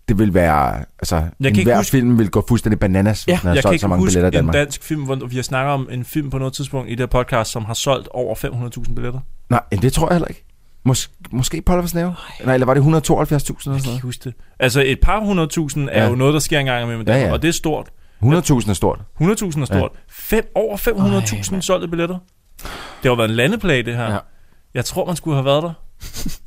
Det 0.10 0.20
vil 0.20 0.34
være, 0.34 0.80
altså, 1.00 1.16
kan 1.20 1.32
en 1.40 1.46
ikke 1.46 1.64
hver 1.64 1.78
huske- 1.78 1.92
film 1.92 2.20
vil 2.20 2.30
gå 2.30 2.46
fuldstændig 2.48 2.80
bananas, 2.80 3.24
hvis 3.24 3.28
Ja, 3.28 3.32
den 3.32 3.40
havde 3.42 3.56
jeg 3.56 3.64
kan 3.64 3.70
solgt 3.70 3.82
så 3.82 3.88
mange 3.88 4.06
billetter 4.06 4.28
i 4.28 4.28
en 4.28 4.34
Danmark. 4.34 4.54
dansk 4.54 4.84
film, 4.84 5.04
hvor 5.04 5.16
vi 5.16 5.36
har 5.36 5.44
snakket 5.44 5.74
om 5.74 5.88
en 5.92 6.06
film 6.06 6.30
på 6.30 6.38
noget 6.38 6.54
tidspunkt 6.54 6.88
i 6.90 6.92
det 6.92 7.00
her 7.00 7.06
podcast, 7.06 7.52
som 7.52 7.66
har 7.66 7.74
solgt 7.74 8.08
over 8.12 8.36
500.000 8.36 8.96
billetter. 8.96 9.20
Nej, 9.50 9.62
det 9.72 9.94
tror 9.94 10.08
jeg 10.08 10.14
heller 10.16 10.28
ikke. 10.28 10.44
Mås- 10.90 11.12
måske 11.32 11.62
Polver 11.62 11.86
Snæve? 11.86 12.16
Nej, 12.46 12.54
eller 12.54 12.66
var 12.66 12.74
det 12.74 12.82
172.000 12.82 12.88
eller 12.88 13.60
sådan 13.64 13.74
Jeg 13.76 13.82
kan 13.84 13.90
noget? 13.90 14.02
huske 14.02 14.22
det. 14.24 14.34
Altså 14.60 14.84
et 14.86 15.00
par 15.02 15.20
hundredtusind 15.20 15.90
er 15.92 16.04
Ja. 16.04 16.10
jo 16.10 16.16
noget, 16.16 16.34
der 16.34 16.40
sker 16.40 16.60
engang 16.60 16.84
imellem, 16.84 17.08
Ja, 17.08 17.18
ja. 17.22 17.32
og 17.34 17.42
det 17.42 17.48
er 17.48 17.52
stort. 17.54 17.88
100.000 18.24 18.70
er 18.70 18.74
stort. 18.74 19.00
100.000 19.22 19.62
er 19.62 19.66
stort. 19.66 19.92
Fem, 20.10 20.52
over 20.56 20.78
500.000 20.78 21.62
solgte 21.62 21.88
billetter. 21.88 22.18
Det 23.04 23.12
har 23.12 23.16
været 23.16 23.30
en 23.30 23.36
landeplage, 23.36 23.84
det 23.84 23.96
her. 23.96 24.12
Ja. 24.12 24.18
Jeg 24.74 24.86
tror, 24.86 25.06
man 25.06 25.16
skulle 25.16 25.36
have 25.36 25.46
været 25.46 25.64
der. 25.64 25.74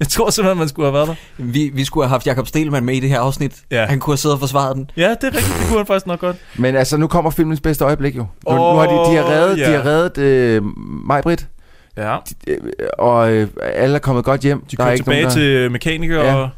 Jeg 0.00 0.08
tror 0.08 0.30
simpelthen, 0.30 0.58
man 0.58 0.68
skulle 0.68 0.86
have 0.86 0.94
været 0.94 1.08
der. 1.08 1.14
Vi, 1.44 1.70
vi 1.74 1.84
skulle 1.84 2.04
have 2.04 2.10
haft 2.10 2.26
Jakob 2.26 2.46
Stelman 2.46 2.84
med 2.84 2.94
i 2.94 3.00
det 3.00 3.08
her 3.08 3.20
afsnit. 3.20 3.52
Ja. 3.70 3.86
Han 3.86 4.00
kunne 4.00 4.12
have 4.12 4.18
siddet 4.18 4.34
og 4.34 4.40
forsvaret 4.40 4.76
den. 4.76 4.90
Ja, 4.96 5.10
det 5.10 5.24
er 5.24 5.26
rigtigt. 5.26 5.46
Det 5.58 5.66
kunne 5.68 5.76
han 5.78 5.86
faktisk 5.86 6.06
nok 6.06 6.20
godt. 6.20 6.36
Men 6.58 6.76
altså, 6.76 6.96
nu 6.96 7.06
kommer 7.06 7.30
filmens 7.30 7.60
bedste 7.60 7.84
øjeblik 7.84 8.16
jo. 8.16 8.20
Nu, 8.22 8.26
Åh, 8.46 8.56
nu 8.56 8.62
har 8.80 8.86
de, 8.86 9.10
de 9.12 9.16
har 9.16 9.30
reddet, 9.30 9.58
ja. 9.58 9.70
de 9.70 9.76
har 9.76 9.84
reddet 9.86 10.18
øh, 10.18 10.62
mig, 11.06 11.22
Britt, 11.22 11.48
Ja. 11.96 12.16
øh, 12.46 12.58
og 12.98 13.32
øh, 13.32 13.48
alle 13.62 13.94
er 13.94 13.98
kommet 13.98 14.24
godt 14.24 14.40
hjem. 14.40 14.64
De 14.70 14.76
kører 14.76 14.96
tilbage 14.96 15.22
der... 15.24 15.30
til 15.30 15.70
mekanikere 15.70 16.24
Ja. 16.26 16.34
og... 16.34 16.48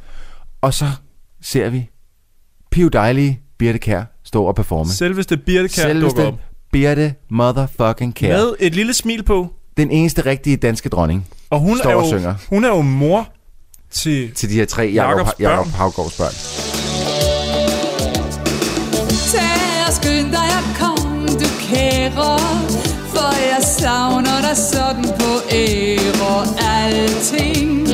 Og 0.61 0.75
så 0.75 0.85
ser 1.43 1.69
vi 1.71 1.89
Pio 2.71 2.89
dejlige 2.89 3.41
Birte 3.59 3.79
Kær 3.79 4.03
stå 4.25 4.45
og 4.45 4.55
performe. 4.55 4.91
Selveste 4.91 5.37
Birte 5.37 5.59
dukker 5.63 5.75
Selveste 5.75 6.27
op. 6.27 6.35
Birte 6.73 7.15
motherfucking 7.31 8.15
Kær. 8.15 8.29
Med 8.37 8.53
et 8.61 8.75
lille 8.75 8.95
smil 8.95 9.23
på. 9.23 9.49
Den 9.77 9.91
eneste 9.91 10.27
rigtige 10.27 10.57
danske 10.57 10.89
dronning 10.89 11.29
Og 11.53 11.61
hun 11.61 11.79
står 11.79 11.91
er, 11.91 11.95
og 11.95 12.03
jo, 12.03 12.09
synger. 12.09 12.35
hun 12.49 12.65
er 12.65 12.69
jo 12.69 12.81
mor 12.83 13.29
til... 13.91 14.35
til 14.35 14.49
de 14.49 14.55
her 14.55 14.65
tre 14.67 14.83
Jakob. 14.95 15.29
Jakob 15.41 15.67
Havgårds 15.67 16.17
børn. 16.17 16.35
Tag 19.33 19.87
og 19.87 19.93
skynd 19.93 20.31
dig 20.31 20.49
at 20.61 20.67
komme, 20.81 21.29
du 21.29 21.49
kære 21.61 22.39
For 23.15 23.33
jeg 23.53 23.63
savner 23.79 24.39
dig 24.47 24.57
sådan 24.57 25.05
på 25.05 25.31
ære 25.53 26.47
Alting. 26.75 27.89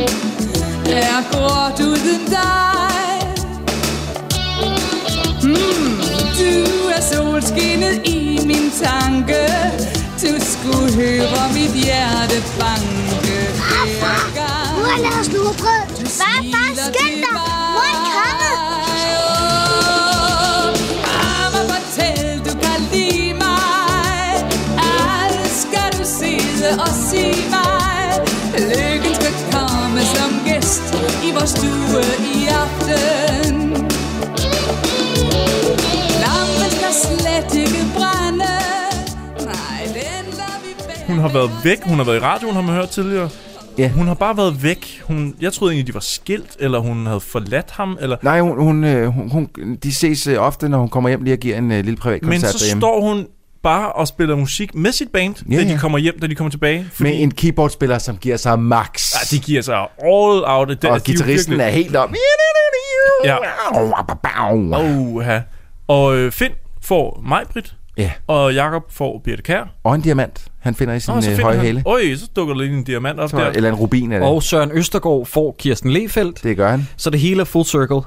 Er 1.04 1.20
gråt 1.32 1.80
uden 1.80 2.24
dig. 2.36 3.18
Mm, 5.42 5.92
Du 6.40 6.52
er 6.96 7.02
solskinnet 7.12 8.06
i 8.06 8.40
min 8.46 8.70
tanke. 8.84 9.42
Du 10.22 10.32
skulle 10.52 10.94
høre 10.94 11.52
mit 11.54 11.84
hjerte 11.84 12.36
banke 12.60 13.27
hver 14.02 14.22
gang 14.38 14.68
Nu 14.78 14.82
har 14.90 14.98
lavet 15.06 15.24
snobrød. 15.30 15.84
Hvad 16.00 16.38
far? 16.52 16.68
Skynd 16.88 17.18
dig. 17.24 17.34
Mor 17.76 17.86
er 17.94 18.00
kommet. 18.16 18.56
Mamma, 21.06 21.60
fortæl, 21.72 22.38
du 22.46 22.52
kan 22.64 22.78
lide 22.92 23.32
mig 23.34 24.32
skal 25.62 25.88
du 25.98 26.04
sidde 26.18 26.68
og 26.80 26.88
sige 27.10 27.42
mig 27.50 28.08
Lykken 28.58 29.14
skal 29.20 29.34
komme 29.52 30.00
som 30.14 30.30
gæst 30.46 30.82
I 31.24 31.30
vores 31.36 31.50
stue 31.50 32.02
i 32.34 32.46
aften 32.64 33.54
Lampen 36.22 36.70
skal 36.76 36.92
slet 37.04 37.54
ikke 37.64 37.84
brænde 37.96 38.54
Nej, 39.44 39.80
den 39.84 40.24
lader 40.38 40.58
vi 40.64 40.70
Hun 41.06 41.18
har 41.18 41.28
været 41.28 41.50
væk. 41.64 41.78
Hun 41.84 41.98
har 41.98 42.04
været 42.04 42.16
i 42.16 42.20
radioen, 42.20 42.54
har 42.54 42.62
man 42.62 42.74
hørt 42.74 42.90
tidligere. 42.90 43.28
Ja. 43.78 43.88
Hun 43.88 44.06
har 44.06 44.14
bare 44.14 44.36
været 44.36 44.62
væk. 44.62 45.02
Hun, 45.04 45.34
jeg 45.40 45.52
troede 45.52 45.72
egentlig, 45.74 45.86
de 45.86 45.94
var 45.94 46.00
skilt, 46.00 46.56
eller 46.60 46.78
hun 46.78 47.06
havde 47.06 47.20
forladt 47.20 47.70
ham. 47.70 47.98
Eller... 48.00 48.16
Nej, 48.22 48.40
hun, 48.40 48.62
hun, 48.62 48.84
øh, 48.84 49.06
hun, 49.08 49.30
hun, 49.30 49.48
de 49.82 49.94
ses 49.94 50.26
øh, 50.26 50.36
ofte, 50.38 50.68
når 50.68 50.78
hun 50.78 50.88
kommer 50.88 51.08
hjem 51.10 51.22
lige 51.22 51.34
og 51.34 51.38
giver 51.38 51.58
en 51.58 51.72
øh, 51.72 51.84
lille 51.84 51.96
privat 51.96 52.22
Men 52.22 52.30
koncert 52.32 52.50
så 52.52 52.58
derhjemme. 52.58 52.80
står 52.80 53.00
hun 53.00 53.26
bare 53.62 53.92
og 53.92 54.08
spiller 54.08 54.36
musik 54.36 54.74
med 54.74 54.92
sit 54.92 55.08
band, 55.12 55.34
Ja, 55.50 55.56
da 55.56 55.64
de 55.64 55.68
ja. 55.68 55.78
kommer 55.78 55.98
hjem, 55.98 56.18
da 56.20 56.26
de 56.26 56.34
kommer 56.34 56.50
tilbage. 56.50 56.86
Med 57.00 57.22
en 57.22 57.30
keyboardspiller, 57.30 57.98
som 57.98 58.16
giver 58.16 58.36
sig 58.36 58.58
max. 58.58 59.14
Ja, 59.14 59.36
de 59.36 59.42
giver 59.42 59.62
sig 59.62 59.76
all 60.02 60.44
out. 60.46 60.68
Det, 60.68 60.84
og 60.84 61.04
guitaristen 61.04 61.60
er 61.60 61.68
helt 61.68 61.96
op. 61.96 62.10
Ja. 63.24 63.36
Oh, 63.72 65.24
ja. 65.26 65.42
Og 65.88 66.16
øh, 66.16 66.32
Finn 66.32 66.52
får 66.82 67.22
Majbrit, 67.28 67.74
Ja. 67.98 68.10
og 68.26 68.54
Jakob 68.54 68.92
får 68.92 69.20
Birte 69.24 69.42
Kær. 69.42 69.64
Og 69.84 69.94
en 69.94 70.00
diamant, 70.00 70.44
han 70.58 70.74
finder 70.74 70.94
i 70.94 71.00
sin 71.00 71.14
Nå, 71.14 71.20
så 71.20 71.30
øh, 71.30 71.36
finder 71.36 71.44
høje 71.44 71.56
han, 71.56 71.66
hale. 71.66 71.82
Øj, 71.86 72.14
så 72.16 72.28
dukker 72.36 72.54
der 72.54 72.62
lige 72.62 72.76
en 72.76 72.84
diamant 72.84 73.20
op 73.20 73.30
Tror 73.30 73.38
der. 73.40 73.50
Eller 73.50 73.68
en 73.68 73.74
rubin 73.74 74.12
er 74.12 74.18
det. 74.18 74.28
Og 74.28 74.42
Søren 74.42 74.70
Østergaard 74.72 75.26
får 75.26 75.56
Kirsten 75.58 75.90
Lefeldt. 75.90 76.42
Det 76.42 76.56
gør 76.56 76.70
han. 76.70 76.88
Så 76.96 77.10
det 77.10 77.20
hele 77.20 77.40
er 77.40 77.44
full 77.44 77.64
circle. 77.64 78.00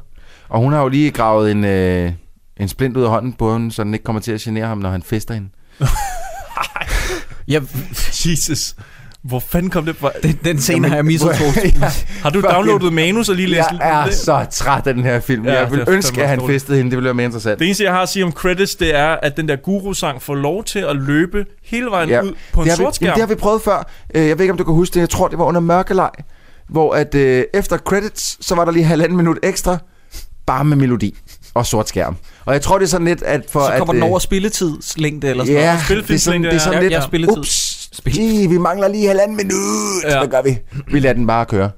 Og 0.50 0.60
hun 0.60 0.74
har 0.74 0.82
jo 0.82 0.88
lige 0.88 1.12
gravet 1.12 1.52
en, 1.52 1.64
øh, 1.66 2.12
en 2.58 2.68
splint 2.68 2.98
ud 2.98 3.04
af 3.04 3.10
hånden 3.10 3.34
på 3.34 3.54
hende, 3.54 3.72
så 3.72 3.84
den 3.84 3.94
ikke 3.94 4.04
kommer 4.04 4.22
til 4.22 4.32
at 4.32 4.40
genere 4.40 4.68
ham, 4.68 4.78
når 4.78 4.90
han 4.90 5.04
fester 5.04 5.34
hende. 5.34 5.50
Ja, 7.48 7.60
Jesus. 8.26 8.76
Hvor 9.24 9.40
fanden 9.40 9.70
kom 9.72 9.86
det 9.86 9.96
fra? 9.96 10.12
den, 10.24 10.40
den 10.44 10.60
scene 10.62 10.88
har 10.90 10.96
jeg 10.96 11.20
Troels. 11.20 11.58
Ja. 11.82 11.92
Har 12.22 12.30
du 12.30 12.42
downloadet 12.42 12.94
manus 12.94 13.30
og 13.30 13.36
lige 13.36 13.48
læst 13.48 13.68
Jeg 13.72 13.80
er 14.02 14.06
det? 14.06 14.14
så 14.14 14.46
træt 14.52 14.88
af 14.88 14.94
den 14.94 15.04
her 15.04 15.20
film. 15.20 15.46
Ja, 15.46 15.60
jeg 15.62 15.72
vil 15.72 15.84
ønske, 15.88 16.24
at 16.24 16.30
han 16.30 16.42
festede 16.48 16.78
hende. 16.78 16.92
Det 16.92 16.98
ville 16.98 17.06
være 17.06 17.14
mere 17.14 17.26
interessant. 17.26 17.60
Det 17.60 17.66
eneste, 17.66 17.84
jeg 17.84 17.94
har 17.94 18.02
at 18.02 18.10
sige 18.10 18.26
om 18.26 18.32
credits, 18.32 18.76
det 18.76 18.96
er, 18.96 19.08
at 19.08 19.38
den 19.38 19.48
der 19.48 19.56
guru-sang 19.56 20.22
får 20.22 20.36
lov 20.36 20.64
til 20.64 20.80
at 20.80 20.96
løbe 20.96 21.46
hele 21.64 21.86
vejen 21.86 22.10
ja. 22.10 22.22
ud 22.22 22.32
på 22.54 22.62
en 22.62 22.64
det 22.68 22.72
har, 22.72 22.78
sort 22.78 22.92
vi, 22.92 22.96
skærm. 22.96 23.06
jamen, 23.08 23.14
det 23.22 23.22
har 23.30 23.36
vi 23.36 23.40
prøvet 23.40 23.62
før. 23.62 23.90
Øh, 24.16 24.28
Jeg 24.28 24.38
ved 24.38 24.44
ikke, 24.44 24.52
om 24.52 24.58
du 24.58 24.64
kan 24.64 24.74
huske 24.74 24.94
det. 24.94 25.00
Jeg 25.00 25.10
tror, 25.10 25.28
det 25.28 25.38
var 25.40 25.46
under 25.46 25.62
mørkelej. 25.62 26.10
Hvor 26.70 26.94
at 26.94 27.16
øh, 27.16 27.44
efter 27.54 27.78
credits, 27.78 28.46
så 28.46 28.56
var 28.56 28.66
der 28.66 28.72
lige 28.72 28.86
halvanden 28.86 29.18
minut 29.18 29.38
ekstra. 29.44 29.78
Bare 30.46 30.66
med 30.66 30.78
melodi 30.78 31.18
og 31.54 31.66
sort 31.66 31.90
skærm. 31.90 32.16
Og 32.46 32.54
jeg 32.54 32.62
tror, 32.62 32.78
det 32.78 32.86
er 32.86 32.90
sådan 32.90 33.08
lidt, 33.08 33.24
at 33.24 33.42
for 33.50 33.60
Så 33.60 33.74
kommer 33.78 33.94
at... 33.94 33.96
den 33.96 34.04
øh, 34.04 34.10
over 34.10 34.20
spilletidslængde 34.20 35.28
eller 35.30 35.44
sådan 35.46 35.62
Ja, 35.62 35.80
noget. 35.90 36.08
det 36.08 36.14
er 36.16 36.20
sådan, 36.20 36.44
det 36.44 36.54
er 36.54 36.58
sådan 36.58 36.74
ja. 36.74 36.82
lidt... 36.82 36.94
Ja, 36.94 37.02
spilletid. 37.02 37.38
Ups, 37.38 37.71
Gee, 38.10 38.50
vi 38.50 38.58
mangler 38.58 38.88
lige 38.88 39.08
halvanden 39.08 39.38
minut. 39.38 40.04
Ja. 40.04 40.18
Hvad 40.18 40.28
gør 40.28 40.42
vi? 40.42 40.58
Vi 40.92 41.00
lader 41.00 41.14
den 41.14 41.28
bare 41.28 41.46
køre. 41.46 41.72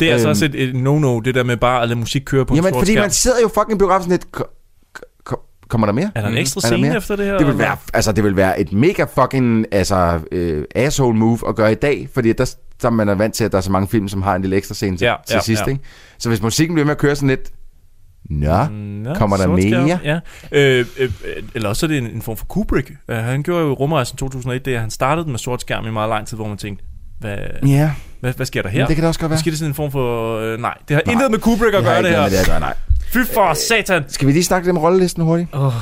Det 0.00 0.08
er 0.08 0.12
altså 0.12 0.26
Øhm. 0.28 0.30
også 0.30 0.44
et, 0.44 0.54
et 0.54 0.74
no-no, 0.74 1.20
det 1.20 1.34
der 1.34 1.42
med 1.44 1.56
bare 1.56 1.82
at 1.82 1.88
lade 1.88 1.98
musik 1.98 2.22
køre 2.26 2.46
på 2.46 2.52
en 2.54 2.56
Jamen, 2.56 2.72
sort 2.72 2.80
fordi 2.80 2.92
skærm. 2.92 3.02
man 3.02 3.10
sidder 3.10 3.36
jo 3.42 3.48
fucking 3.48 3.72
i 3.72 3.78
biografen 3.78 4.10
lidt... 4.10 4.32
ko- 4.32 4.44
ko- 5.24 5.40
Kommer 5.68 5.86
der 5.86 5.94
mere? 5.94 6.10
Er 6.14 6.20
der 6.20 6.28
en 6.28 6.36
ekstra 6.36 6.60
scene 6.60 6.82
mere? 6.82 6.96
efter 6.96 7.16
det 7.16 7.26
her? 7.26 7.38
Det 7.38 7.46
vil 7.46 7.58
være, 7.58 7.76
altså, 7.94 8.12
det 8.12 8.24
vil 8.24 8.36
være 8.36 8.60
et 8.60 8.72
mega 8.72 9.04
fucking 9.20 9.66
altså, 9.72 10.20
øh, 10.32 10.64
asshole 10.74 11.18
move 11.18 11.38
at 11.48 11.56
gøre 11.56 11.72
i 11.72 11.74
dag, 11.74 12.08
fordi 12.14 12.32
der, 12.32 12.54
der 12.82 12.90
man 12.90 13.08
er 13.08 13.14
vant 13.14 13.34
til, 13.34 13.44
at 13.44 13.52
der 13.52 13.58
er 13.58 13.62
så 13.62 13.72
mange 13.72 13.88
film, 13.88 14.08
som 14.08 14.22
har 14.22 14.34
en 14.36 14.42
lille 14.42 14.56
ekstra 14.56 14.74
scene 14.74 14.96
til, 14.96 15.04
Ja, 15.04 15.14
til 15.26 15.34
ja, 15.34 15.40
sidst. 15.40 15.62
ja. 15.66 15.70
Ikke? 15.70 15.82
Så 16.18 16.28
hvis 16.28 16.42
musikken 16.42 16.74
bliver 16.74 16.84
med 16.86 16.92
at 16.92 16.98
køre 16.98 17.16
sådan 17.16 17.28
lidt, 17.28 17.50
Nå, 18.30 18.64
Nå, 18.66 19.14
kommer 19.14 19.36
der 19.36 19.46
mere? 19.46 20.00
Ja. 20.04 20.20
Øh, 20.52 20.86
øh, 20.98 21.10
øh, 21.24 21.42
eller 21.54 21.68
også 21.68 21.86
er 21.86 21.88
det 21.88 21.98
en, 21.98 22.06
en 22.06 22.22
form 22.22 22.36
for 22.36 22.46
Kubrick. 22.46 22.90
Uh, 23.08 23.14
han 23.14 23.42
gjorde 23.42 23.64
jo 23.64 23.72
rumrejsen 23.72 24.16
2001, 24.16 24.64
det 24.64 24.74
er, 24.74 24.80
han 24.80 24.90
startede 24.90 25.30
med 25.30 25.38
sort 25.38 25.60
skærm 25.60 25.86
i 25.86 25.90
meget 25.90 26.08
lang 26.08 26.26
tid, 26.26 26.36
hvor 26.36 26.48
man 26.48 26.56
tænkte, 26.56 26.84
hvad, 27.20 27.36
Ja, 27.66 27.90
hvad, 28.20 28.32
hvad 28.32 28.46
sker 28.46 28.62
der 28.62 28.68
her? 28.68 28.80
Men 28.80 28.88
det 28.88 28.96
kan 28.96 29.02
det 29.02 29.08
også 29.08 29.20
godt 29.20 29.30
være. 29.30 29.36
Måske 29.36 29.50
det 29.50 29.58
sådan 29.58 29.70
en 29.70 29.74
form 29.74 29.90
for... 29.90 30.38
Øh, 30.38 30.60
nej, 30.60 30.74
det 30.88 30.94
har 30.96 31.02
nej, 31.06 31.12
intet 31.12 31.30
med 31.30 31.38
Kubrick 31.38 31.74
at 31.74 31.78
det 31.78 31.84
gøre, 31.84 32.02
det 32.02 32.10
her. 32.10 32.22
med 32.22 32.30
det 32.30 32.36
at 32.36 32.46
gøre, 32.46 32.60
nej. 32.60 32.74
Fy 33.12 33.18
for 33.34 33.54
satan! 33.54 34.04
Skal 34.08 34.28
vi 34.28 34.32
lige 34.32 34.44
snakke 34.44 34.68
lidt 34.68 34.76
om 34.76 34.82
rollelisten 34.82 35.22
hurtigt? 35.22 35.48
Oh, 35.52 35.72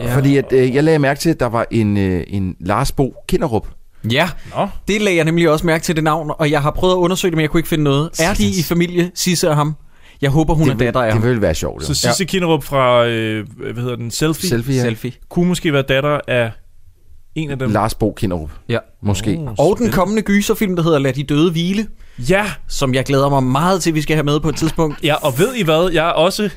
ja. 0.00 0.16
Fordi 0.16 0.36
at, 0.36 0.52
øh, 0.52 0.74
jeg 0.74 0.84
lagde 0.84 0.98
mærke 0.98 1.20
til, 1.20 1.30
at 1.30 1.40
der 1.40 1.46
var 1.46 1.66
en, 1.70 1.96
øh, 1.96 2.24
en 2.26 2.56
Lars 2.60 2.92
Bo 2.92 3.14
Kinderup. 3.28 3.66
Ja, 4.10 4.28
Nå. 4.56 4.68
det 4.88 5.02
lagde 5.02 5.16
jeg 5.16 5.24
nemlig 5.24 5.50
også 5.50 5.66
mærke 5.66 5.84
til 5.84 5.96
det 5.96 6.04
navn, 6.04 6.30
og 6.38 6.50
jeg 6.50 6.62
har 6.62 6.70
prøvet 6.70 6.92
at 6.92 6.96
undersøge 6.96 7.30
det, 7.30 7.36
men 7.36 7.42
jeg 7.42 7.50
kunne 7.50 7.58
ikke 7.58 7.68
finde 7.68 7.84
noget. 7.84 8.10
Er 8.20 8.34
de 8.34 8.48
i 8.48 8.62
familie, 8.62 9.10
Sisse 9.14 9.50
og 9.50 9.56
ham? 9.56 9.76
Jeg 10.22 10.30
håber, 10.30 10.54
hun 10.54 10.66
Det 10.68 10.72
er 10.74 10.78
datter 10.78 11.00
af 11.00 11.12
det 11.12 11.20
ham. 11.22 11.30
vil 11.30 11.40
være 11.42 11.54
sjovt, 11.54 11.84
Så 11.84 11.94
Sisse 11.94 12.16
ja. 12.20 12.24
Kinderup 12.24 12.64
fra, 12.64 13.06
øh, 13.06 13.46
hvad 13.56 13.82
hedder 13.82 13.96
den, 13.96 14.10
Selfie, 14.10 14.48
Selfie, 14.48 14.74
ja. 14.74 14.82
Selfie. 14.82 15.12
kunne 15.28 15.48
måske 15.48 15.72
være 15.72 15.82
datter 15.82 16.20
af 16.28 16.50
en 17.34 17.50
af 17.50 17.58
dem. 17.58 17.70
Lars 17.70 17.94
Bo 17.94 18.12
Kinderup. 18.16 18.50
Ja. 18.68 18.78
Måske. 19.02 19.38
Oh, 19.58 19.66
Og 19.66 19.78
den 19.78 19.90
kommende 19.90 20.22
gyserfilm, 20.22 20.76
der 20.76 20.82
hedder 20.82 20.98
Lad 20.98 21.12
de 21.12 21.22
døde 21.22 21.50
hvile, 21.52 21.86
Ja, 22.18 22.44
som 22.68 22.94
jeg 22.94 23.04
glæder 23.04 23.28
mig 23.28 23.42
meget 23.42 23.82
til, 23.82 23.94
vi 23.94 24.02
skal 24.02 24.16
have 24.16 24.24
med 24.24 24.40
på 24.40 24.48
et 24.48 24.56
tidspunkt. 24.56 25.04
ja, 25.04 25.14
og 25.14 25.38
ved 25.38 25.54
I 25.54 25.62
hvad, 25.62 25.90
jeg 25.92 26.06
er 26.08 26.12
også 26.12 26.50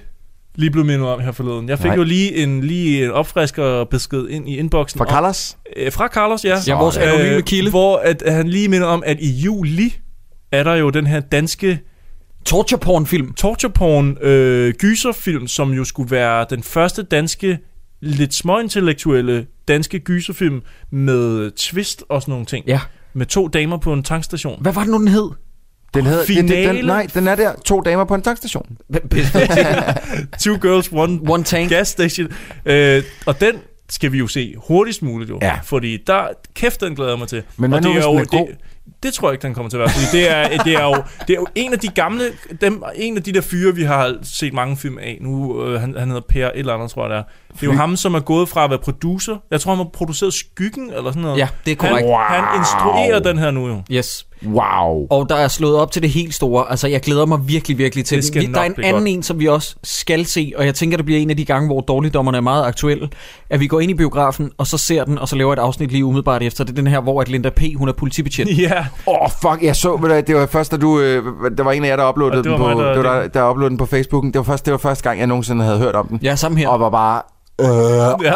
lige 0.56 0.72
blevet 0.72 0.86
mindet 0.88 1.08
om 1.08 1.20
her 1.20 1.32
forleden. 1.32 1.70
Jeg 1.70 1.78
fik 1.80 1.86
Nej. 1.86 1.96
jo 1.96 2.04
lige 2.04 2.36
en, 2.44 2.62
lige 2.62 3.06
en 3.06 3.12
opfrisker 3.12 3.84
besked 3.84 4.28
ind 4.28 4.50
i 4.50 4.58
inboxen. 4.58 4.98
Fra 4.98 5.06
om- 5.06 5.10
Carlos? 5.12 5.58
Øh, 5.78 5.92
fra 5.92 6.08
Carlos, 6.08 6.46
ja. 6.46 6.58
Ja, 6.68 6.76
vores 6.76 6.98
anonyme 6.98 7.42
kilde. 7.42 7.70
Hvor 7.70 7.98
at, 7.98 8.22
at 8.22 8.34
han 8.34 8.48
lige 8.48 8.68
minder 8.68 8.88
om, 8.88 9.04
at 9.06 9.18
i 9.20 9.32
juli 9.32 9.96
er 10.52 10.64
der 10.64 10.76
jo 10.76 10.90
den 10.90 11.08
her 11.08 11.20
danske 11.20 11.80
Torture 12.46 12.80
porn-film. 12.80 13.34
torture 13.34 13.72
porn 13.72 14.18
øh, 14.22 14.74
gyserfilm, 14.74 15.48
som 15.48 15.72
jo 15.72 15.84
skulle 15.84 16.12
være 16.12 16.46
den 16.50 16.64
første 16.64 17.04
danske, 17.04 17.60
lidt 18.02 18.34
småintellektuelle 18.34 19.46
danske 19.68 20.00
gyserfilm 20.00 20.62
med 20.92 21.52
twist 21.52 22.04
og 22.10 22.22
sådan 22.22 22.32
nogle 22.32 22.46
ting. 22.46 22.66
Ja. 22.68 22.80
Med 23.14 23.26
to 23.26 23.48
damer 23.48 23.78
på 23.78 23.94
en 23.94 24.04
tankstation. 24.04 24.62
Hvad 24.62 24.74
var 24.74 24.82
det 24.82 24.92
nu, 24.92 24.98
den 24.98 25.08
hed? 25.08 25.30
Den 25.94 26.06
hedder, 26.06 26.26
det, 26.26 26.36
det, 26.36 26.50
Finale. 26.50 26.78
den, 26.78 26.86
nej, 26.86 27.08
den 27.14 27.28
er 27.28 27.36
der. 27.36 27.54
To 27.66 27.82
damer 27.82 28.06
på 28.06 28.16
en 28.16 28.22
tankstation. 28.22 28.78
Two 30.44 30.58
girls, 30.62 30.90
one, 30.92 31.20
One 31.30 31.44
tank. 31.44 31.70
gas 31.70 31.88
station. 31.88 32.28
Øh, 32.66 33.04
og 33.26 33.42
den 33.42 33.56
skal 33.90 34.12
vi 34.12 34.18
jo 34.18 34.28
se 34.28 34.56
hurtigst 34.68 35.02
muligt 35.04 35.30
jo. 35.30 35.40
Ja. 35.42 35.60
Fordi 35.64 35.98
der, 36.08 36.28
kæft, 36.54 36.82
den 36.82 36.96
glæder 36.96 37.12
jeg 37.12 37.20
mig 37.20 37.28
til. 37.28 37.44
Men 37.58 37.74
og 37.74 37.80
hvad 37.80 37.90
nu, 37.90 37.94
hvis 37.94 38.06
den 38.06 38.18
er 38.18 38.26
god? 38.26 38.48
det, 38.48 38.56
det 39.06 39.14
tror 39.14 39.28
jeg 39.28 39.34
ikke, 39.34 39.42
den 39.48 39.54
kommer 39.54 39.70
til 39.70 39.78
at 39.78 39.80
være. 39.80 39.90
Fordi 39.90 40.18
det 40.18 40.32
er, 40.32 40.64
det 40.64 40.74
er, 40.74 40.84
jo, 40.86 40.96
det 41.28 41.30
er 41.30 41.36
jo 41.40 41.46
en 41.56 41.74
af 41.74 41.80
de 41.80 41.88
gamle, 41.88 42.24
dem, 42.62 42.84
en 42.96 43.18
af 43.18 43.24
de 43.24 43.32
der 43.34 43.42
fyre, 43.42 43.76
vi 43.76 43.84
har 43.84 44.16
set 44.24 44.54
mange 44.54 44.78
film 44.78 44.98
af. 44.98 45.18
Nu, 45.22 45.64
øh, 45.66 45.82
han, 45.82 45.96
han 45.98 46.08
hedder 46.08 46.22
Per 46.30 46.46
et 46.48 46.52
eller 46.56 46.74
andet, 46.74 46.90
tror 46.92 47.02
jeg 47.04 47.10
det 47.10 47.18
er. 47.18 47.24
Det 47.54 47.62
er 47.62 47.66
jo 47.68 47.74
ham, 47.74 47.96
som 47.96 48.16
er 48.16 48.20
gået 48.20 48.50
fra 48.50 48.64
at 48.64 48.70
være 48.70 48.80
producer. 48.80 49.36
Jeg 49.52 49.62
tror, 49.62 49.72
han 49.72 49.78
har 49.78 49.90
produceret 49.94 50.34
Skyggen, 50.34 50.90
eller 50.98 51.12
sådan 51.12 51.22
noget. 51.22 51.38
Ja, 51.38 51.48
det 51.66 51.72
er 51.72 51.76
korrekt. 51.76 51.98
Han, 51.98 52.06
Wow. 52.06 52.18
han 52.18 52.60
instruerer 52.60 53.20
den 53.20 53.38
her 53.38 53.52
nu 53.52 53.68
jo. 53.68 53.82
Yes. 53.92 54.26
Wow. 54.46 55.08
Og 55.10 55.30
der 55.30 55.36
er 55.36 55.48
slået 55.48 55.76
op 55.76 55.92
til 55.92 56.02
det 56.02 56.10
helt 56.10 56.34
store. 56.36 56.66
Altså, 56.70 56.88
jeg 56.88 57.02
glæder 57.02 57.26
mig 57.26 57.48
virkelig, 57.48 57.78
virkelig 57.78 58.06
til 58.06 58.16
Det 58.16 58.24
den. 58.24 58.28
skal 58.28 58.42
Vi- 58.42 58.54
Der 58.54 58.60
er 58.60 58.66
en 58.66 58.74
anden 58.84 58.94
godt. 58.94 59.08
en, 59.10 59.24
som 59.24 59.40
vi 59.40 59.48
også 59.48 59.76
skal 59.84 60.26
se, 60.26 60.54
og 60.58 60.66
jeg 60.66 60.76
tænker, 60.76 60.98
det 60.98 61.06
bliver 61.06 61.22
en 61.22 61.30
af 61.30 61.38
de 61.38 61.46
gange, 61.46 61.68
hvor 61.68 61.82
dårligdommerne 61.82 62.38
er 62.38 62.42
meget 62.42 62.66
aktuelle. 62.66 63.10
At 63.50 63.60
vi 63.60 63.68
går 63.68 63.80
ind 63.80 63.92
i 63.92 63.94
biografen, 63.94 64.52
og 64.58 64.68
så 64.68 64.78
ser 64.78 65.04
den, 65.04 65.18
og 65.20 65.28
så 65.28 65.36
laver 65.36 65.54
et 65.54 65.60
afsnit 65.60 65.92
lige 65.92 66.06
umiddelbart 66.06 66.44
efter. 66.44 66.64
Det 66.64 66.72
er 66.72 66.76
den 66.76 66.88
her, 66.88 67.00
hvor 67.02 67.22
at 67.22 67.30
Linda 67.30 67.50
P., 67.50 67.62
hun 67.78 67.88
er 67.90 67.94
politibetjent. 67.94 68.50
Ja, 68.66 68.86
Åh, 69.08 69.22
oh, 69.22 69.30
fuck, 69.42 69.64
jeg 69.64 69.76
så, 69.76 69.96
ved 69.98 70.10
du, 70.10 70.16
det 70.28 70.36
var 70.36 70.46
først, 70.46 70.72
da 70.72 70.78
du, 70.78 71.00
øh, 71.00 71.24
der 71.58 71.64
var 71.64 71.72
en 71.72 71.84
af 71.84 71.88
jer, 71.90 71.96
der 71.96 72.10
uploadede 72.10 72.44
den 72.44 72.58
på, 72.58 72.64
mig, 72.64 72.76
der- 72.76 72.94
det 72.94 73.04
var 73.04 73.14
der, 73.22 73.28
der 73.28 73.50
uploadede 73.50 73.70
den 73.70 73.78
på 73.78 73.86
Facebooken. 73.86 74.34
Det 74.34 74.38
var, 74.40 74.44
først, 74.44 74.66
det 74.66 74.72
var 74.72 74.78
første 74.78 75.04
gang, 75.04 75.20
jeg 75.20 75.28
nogensinde 75.28 75.64
havde 75.66 75.78
hørt 75.80 75.96
om 75.96 76.08
den. 76.08 76.20
Ja, 76.24 76.36
sammen 76.36 76.58
her. 76.58 76.70
Og 76.70 76.80
var 76.80 76.90
bare, 76.90 77.22
øh, 77.62 78.26
ja. 78.26 78.34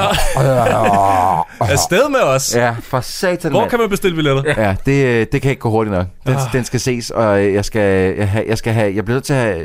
Afsted 1.73 2.09
med 2.09 2.19
os. 2.19 2.55
ja, 2.55 2.75
for 2.81 3.01
satan, 3.01 3.51
Hvor 3.51 3.59
mand. 3.59 3.69
kan 3.69 3.79
man 3.79 3.89
bestille 3.89 4.15
billetter? 4.15 4.43
Ja, 4.57 4.75
det, 4.85 5.05
øh, 5.05 5.27
det 5.31 5.41
kan 5.41 5.51
ikke 5.51 5.59
gå 5.61 5.69
hurtigt 5.69 5.95
nok. 5.95 6.05
Den, 6.27 6.35
Ah. 6.35 6.53
den 6.53 6.63
skal 6.65 6.79
ses, 6.79 7.09
og 7.11 7.53
jeg 7.53 7.65
skal, 7.65 8.15
jeg, 8.17 8.29
have, 8.29 8.45
jeg 8.47 8.57
skal 8.57 8.73
have, 8.73 8.95
jeg 8.95 9.05
bliver 9.05 9.15
nødt 9.15 9.23
til 9.23 9.33
at 9.33 9.39
have, 9.41 9.59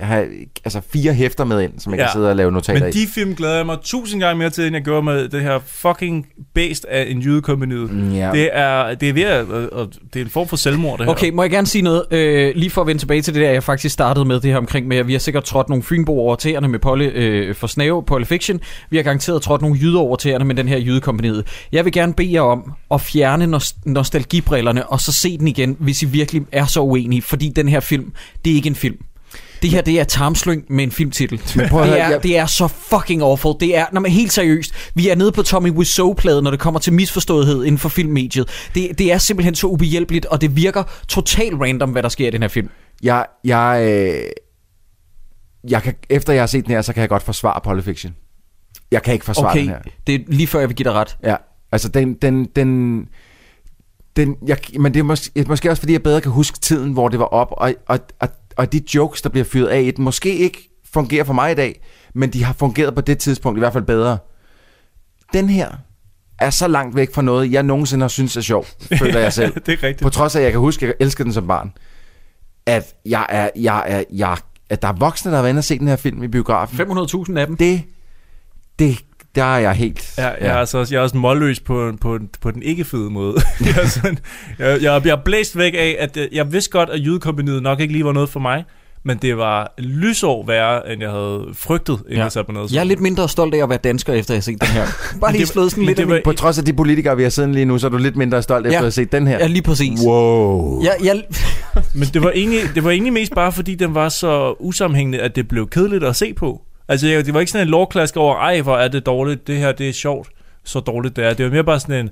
have 0.00 0.26
altså 0.64 0.80
fire 0.92 1.12
hæfter 1.14 1.44
med 1.44 1.60
ind, 1.62 1.72
som 1.78 1.92
jeg 1.92 1.98
ja. 1.98 2.04
Kan 2.04 2.12
sidde 2.12 2.30
og 2.30 2.36
lave 2.36 2.52
notater 2.52 2.80
Men 2.80 2.88
i. 2.88 2.92
de 2.92 3.06
film 3.14 3.34
glæder 3.34 3.56
jeg 3.56 3.66
mig 3.66 3.76
tusind 3.84 4.20
gange 4.20 4.38
mere 4.38 4.50
til, 4.50 4.66
end 4.66 4.74
jeg 4.76 4.82
gjorde 4.84 5.02
med 5.02 5.28
det 5.28 5.42
her 5.42 5.58
fucking 5.66 6.26
bæst 6.54 6.86
af 6.90 7.06
en 7.08 7.18
jydekompaniet. 7.20 7.92
Mm, 7.92 8.12
ja. 8.14 8.30
Det 8.32 8.48
er, 8.52 8.94
det 8.94 9.08
er 9.08 9.12
ved 9.12 9.22
at, 9.22 9.44
og- 9.72 9.88
det 10.14 10.20
er 10.20 10.24
en 10.24 10.30
form 10.30 10.48
for 10.48 10.56
selvmord, 10.56 10.98
det 10.98 11.06
her. 11.06 11.12
Okay, 11.12 11.30
må 11.30 11.42
jeg 11.42 11.50
gerne 11.50 11.66
sige 11.66 11.82
noget? 11.82 12.02
Øh, 12.10 12.52
lige 12.56 12.70
for 12.70 12.80
at 12.80 12.86
vende 12.86 13.02
tilbage 13.02 13.22
til 13.22 13.34
det 13.34 13.42
der, 13.42 13.50
jeg 13.50 13.62
faktisk 13.62 13.92
startede 13.92 14.24
med 14.24 14.40
det 14.40 14.50
her 14.50 14.58
omkring 14.58 14.86
med, 14.88 14.96
at 14.96 15.06
vi 15.06 15.12
har 15.12 15.18
sikkert 15.20 15.44
trådt 15.44 15.68
nogle 15.68 15.82
fynboer 15.84 16.20
over 16.20 16.36
tæerne 16.36 16.68
med 16.68 16.78
Polle 16.78 17.04
øh, 17.04 17.54
for 17.54 17.66
Snave, 17.66 18.02
Polle 18.02 18.26
Fiction. 18.26 18.60
Vi 18.90 18.96
har 18.96 19.04
garanteret 19.04 19.42
trådt 19.42 19.62
nogle 19.62 19.78
jyder 19.80 19.98
over 20.00 20.16
tæerne 20.16 20.44
med 20.44 20.54
den 20.54 20.68
her 20.68 20.78
jydekompaniet. 20.78 21.46
Jeg 21.72 21.84
vil 21.84 21.92
gerne 21.92 22.14
bede 22.14 22.32
jer 22.32 22.40
om 22.40 22.72
at 22.90 23.00
fjerne 23.00 23.56
nos- 23.56 23.76
nostalgibrillerne, 23.86 24.86
og 24.86 25.00
så 25.00 25.12
se 25.12 25.38
den 25.38 25.48
igen, 25.48 25.76
hvis 25.80 26.02
I 26.02 26.06
virkelig 26.06 26.42
er 26.52 26.66
så 26.66 26.80
uenige, 26.80 27.22
fordi 27.22 27.48
den 27.56 27.68
her 27.68 27.80
film, 27.80 28.12
det 28.44 28.50
er 28.50 28.54
ikke 28.54 28.66
en 28.68 28.74
film. 28.74 28.96
Det 29.62 29.70
her, 29.70 29.80
det 29.80 30.00
er 30.00 30.04
tarmslyng 30.04 30.64
med 30.70 30.84
en 30.84 30.90
filmtitel. 30.90 31.40
Men 31.56 31.68
prøv 31.68 31.80
at 31.80 31.86
det, 31.86 31.92
høre, 31.94 32.04
er, 32.04 32.10
jeg- 32.10 32.22
det 32.22 32.38
er 32.38 32.46
så 32.46 32.68
fucking 32.68 33.22
awful. 33.22 33.54
Det 33.60 33.76
er, 33.76 33.86
når 33.92 34.00
man 34.00 34.10
helt 34.10 34.32
seriøst, 34.32 34.72
vi 34.94 35.08
er 35.08 35.14
nede 35.14 35.32
på 35.32 35.42
Tommy 35.42 35.70
Wiseau-pladen, 35.70 36.44
når 36.44 36.50
det 36.50 36.60
kommer 36.60 36.80
til 36.80 36.92
misforståethed 36.92 37.64
inden 37.64 37.78
for 37.78 37.88
filmmediet. 37.88 38.68
Det, 38.74 38.98
det 38.98 39.12
er 39.12 39.18
simpelthen 39.18 39.54
så 39.54 39.66
ubehjælpeligt, 39.66 40.26
og 40.26 40.40
det 40.40 40.56
virker 40.56 40.82
totalt 41.08 41.54
random, 41.60 41.90
hvad 41.90 42.02
der 42.02 42.08
sker 42.08 42.28
i 42.28 42.30
den 42.30 42.42
her 42.42 42.48
film. 42.48 42.68
Jeg, 43.02 43.26
jeg, 43.44 43.80
øh, 43.90 44.22
jeg 45.70 45.82
kan, 45.82 45.94
efter 46.10 46.32
jeg 46.32 46.42
har 46.42 46.46
set 46.46 46.64
den 46.66 46.74
her, 46.74 46.82
så 46.82 46.92
kan 46.92 47.00
jeg 47.00 47.08
godt 47.08 47.22
forsvare 47.22 47.60
Pulp 47.64 47.84
Fiction. 47.84 48.14
Jeg 48.90 49.02
kan 49.02 49.12
ikke 49.14 49.24
forsvare 49.24 49.50
Okay, 49.50 49.60
den 49.60 49.68
her. 49.68 49.78
det 50.06 50.14
er 50.14 50.18
lige 50.26 50.46
før, 50.46 50.58
jeg 50.58 50.68
vil 50.68 50.76
give 50.76 50.84
dig 50.84 50.92
ret. 50.92 51.16
Ja, 51.24 51.36
altså 51.72 51.88
den, 51.88 52.14
den, 52.14 52.44
den, 52.44 53.00
den 54.16 54.36
jeg, 54.46 54.58
men 54.78 54.94
det 54.94 55.00
er 55.00 55.04
måske, 55.04 55.44
måske 55.46 55.70
også 55.70 55.80
fordi, 55.80 55.92
jeg 55.92 56.02
bedre 56.02 56.20
kan 56.20 56.32
huske 56.32 56.58
tiden, 56.58 56.92
hvor 56.92 57.08
det 57.08 57.18
var 57.18 57.24
op, 57.24 57.48
og, 57.50 57.74
og, 57.86 57.98
og, 58.20 58.28
og 58.56 58.72
de 58.72 58.80
jokes, 58.94 59.22
der 59.22 59.28
bliver 59.28 59.44
fyret 59.44 59.66
af 59.68 59.82
i 59.82 59.90
den, 59.90 60.04
måske 60.04 60.36
ikke 60.36 60.70
fungerer 60.92 61.24
for 61.24 61.32
mig 61.32 61.52
i 61.52 61.54
dag, 61.54 61.80
men 62.14 62.32
de 62.32 62.44
har 62.44 62.52
fungeret 62.52 62.94
på 62.94 63.00
det 63.00 63.18
tidspunkt 63.18 63.58
i 63.58 63.60
hvert 63.60 63.72
fald 63.72 63.84
bedre. 63.84 64.18
Den 65.32 65.48
her 65.48 65.70
er 66.38 66.50
så 66.50 66.68
langt 66.68 66.96
væk 66.96 67.14
fra 67.14 67.22
noget, 67.22 67.52
jeg 67.52 67.62
nogensinde 67.62 68.02
har 68.02 68.08
syntes 68.08 68.36
er 68.36 68.40
sjov, 68.40 68.64
føler 68.98 69.20
jeg 69.20 69.32
selv. 69.32 69.54
det 69.54 69.68
er 69.68 69.82
rigtigt. 69.82 70.02
På 70.02 70.08
trods 70.10 70.36
af, 70.36 70.40
at 70.40 70.44
jeg 70.44 70.52
kan 70.52 70.60
huske, 70.60 70.86
at 70.86 70.88
jeg 70.88 70.94
elskede 71.00 71.24
den 71.24 71.32
som 71.32 71.46
barn. 71.46 71.72
At 72.66 72.94
jeg 73.06 73.26
er, 73.28 73.50
jeg 73.56 73.84
er, 73.86 74.04
jeg, 74.12 74.36
at 74.70 74.82
der 74.82 74.88
er 74.88 74.92
voksne, 74.92 75.30
der 75.30 75.36
har 75.36 75.42
været 75.42 75.50
inde 75.50 75.60
og 75.60 75.64
set 75.64 75.80
den 75.80 75.88
her 75.88 75.96
film 75.96 76.22
i 76.22 76.28
biografen. 76.28 76.80
500.000 76.80 77.38
af 77.38 77.46
dem. 77.46 77.56
Det, 77.56 77.82
det, 78.78 78.98
der 79.34 79.44
er 79.44 79.58
jeg 79.58 79.72
helt... 79.72 80.14
Ja, 80.18 80.26
jeg, 80.28 80.36
er 80.40 80.54
altså 80.56 80.78
også, 80.78 80.94
jeg 80.94 80.98
er 80.98 81.02
også 81.02 81.16
målløs 81.16 81.60
på, 81.60 81.92
på, 82.00 82.18
på 82.40 82.50
den 82.50 82.62
ikke 82.62 82.84
fede 82.84 83.10
måde. 83.10 83.34
jeg, 83.66 83.82
er 83.82 83.86
sådan, 83.86 84.18
jeg, 84.58 84.82
jeg 84.82 85.02
bliver 85.02 85.16
blæst 85.24 85.58
væk 85.58 85.74
af, 85.74 85.96
at 85.98 86.16
øh, 86.16 86.28
jeg 86.32 86.52
vidste 86.52 86.70
godt, 86.70 86.90
at 86.90 87.00
jydekompaniet 87.00 87.62
nok 87.62 87.80
ikke 87.80 87.92
lige 87.92 88.04
var 88.04 88.12
noget 88.12 88.28
for 88.28 88.40
mig, 88.40 88.64
men 89.04 89.18
det 89.22 89.36
var 89.36 89.74
lysår 89.78 90.46
værre, 90.46 90.92
end 90.92 91.02
jeg 91.02 91.10
havde 91.10 91.44
frygtet, 91.52 91.98
inden 92.04 92.16
ja. 92.16 92.22
jeg 92.22 92.32
satte 92.32 92.52
mig 92.52 92.62
ned. 92.62 92.70
Jeg 92.72 92.80
er 92.80 92.84
lidt 92.84 93.00
mindre 93.00 93.28
stolt 93.28 93.54
af 93.54 93.62
at 93.62 93.68
være 93.68 93.78
dansker, 93.84 94.12
efter 94.12 94.34
jeg 94.34 94.36
har 94.38 94.42
set 94.42 94.60
den 94.60 94.68
her. 94.68 94.86
Bare 95.20 95.32
lige 95.32 95.46
slået 95.46 95.70
sådan 95.70 95.84
lidt 95.84 95.96
det 95.96 96.02
af 96.02 96.08
var- 96.08 96.14
min- 96.14 96.22
På 96.24 96.32
trods 96.32 96.58
af 96.58 96.64
de 96.64 96.72
politikere, 96.72 97.16
vi 97.16 97.22
har 97.22 97.30
siddende 97.30 97.54
lige 97.54 97.64
nu, 97.64 97.78
så 97.78 97.86
er 97.86 97.90
du 97.90 97.96
lidt 97.96 98.16
mindre 98.16 98.42
stolt 98.42 98.66
efter 98.66 98.72
Ja. 98.72 98.76
at 98.78 98.82
have 98.84 98.90
set 98.90 99.12
den 99.12 99.26
her. 99.26 99.38
Ja, 99.38 99.46
lige 99.46 99.62
præcis. 99.62 100.00
Wow. 100.06 100.82
Jeg, 100.82 100.96
jeg, 101.04 101.22
Men 101.94 102.08
det 102.14 102.22
var, 102.22 102.30
egentlig, 102.30 102.60
det 102.74 102.84
var 102.84 102.90
egentlig 102.90 103.12
mest 103.12 103.34
bare, 103.34 103.52
fordi 103.52 103.74
den 103.74 103.94
var 103.94 104.08
så 104.08 104.54
usammenhængende, 104.60 105.18
at 105.20 105.36
det 105.36 105.48
blev 105.48 105.68
kedeligt 105.68 106.04
at 106.04 106.16
se 106.16 106.34
på. 106.34 106.60
Altså, 106.88 107.06
jeg- 107.06 107.26
det 107.26 107.34
var 107.34 107.40
ikke 107.40 107.52
sådan 107.52 107.66
en 107.66 107.70
lovklask 107.70 108.16
over, 108.16 108.36
ej, 108.36 108.60
hvor 108.60 108.76
er 108.76 108.88
det 108.88 109.06
dårligt, 109.06 109.46
det 109.46 109.56
her, 109.58 109.72
det 109.72 109.88
er 109.88 109.92
sjovt, 109.92 110.28
så 110.64 110.80
dårligt 110.80 111.16
det 111.16 111.24
er. 111.26 111.34
Det 111.34 111.44
var 111.44 111.50
mere 111.52 111.64
bare 111.64 111.80
sådan 111.80 112.04
en, 112.04 112.10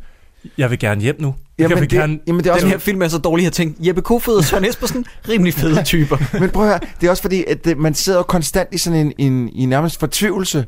jeg 0.59 0.71
vil 0.71 0.79
gerne 0.79 1.01
hjem 1.01 1.17
nu. 1.21 1.35
Jeg 1.59 1.65
Jamen, 1.71 1.81
vil 1.81 1.91
det- 1.91 1.99
gerne, 1.99 2.19
jamen, 2.27 2.45
det 2.45 2.51
er 2.51 2.53
også- 2.55 2.65
den 2.67 2.71
her 2.73 2.79
film 2.79 3.03
er 3.03 3.09
så 3.09 3.19
dårlig, 3.19 3.43
at 3.43 3.45
jeg 3.45 3.53
tænkte, 3.53 3.87
Jeppe 3.87 4.03
Kofod 4.03 4.37
og 4.37 4.45
Søren 4.45 4.65
Espersen, 4.65 5.05
rimelig 5.29 5.55
fede 5.55 5.83
typer. 5.93 6.39
Men 6.41 6.51
prøv 6.51 6.63
at 6.65 6.69
høre, 6.69 6.81
det 7.01 7.07
er 7.07 7.11
også 7.11 7.23
fordi, 7.23 7.45
at 7.49 7.65
det, 7.65 7.79
man 7.79 7.95
sidder 7.95 8.19
jo 8.19 8.23
konstant 8.23 8.69
i 8.73 8.79
sådan 8.79 8.99
en, 8.99 9.13
en 9.19 9.49
i 9.55 9.67
nærmest 9.67 10.01
fortvivlelse, 10.01 10.65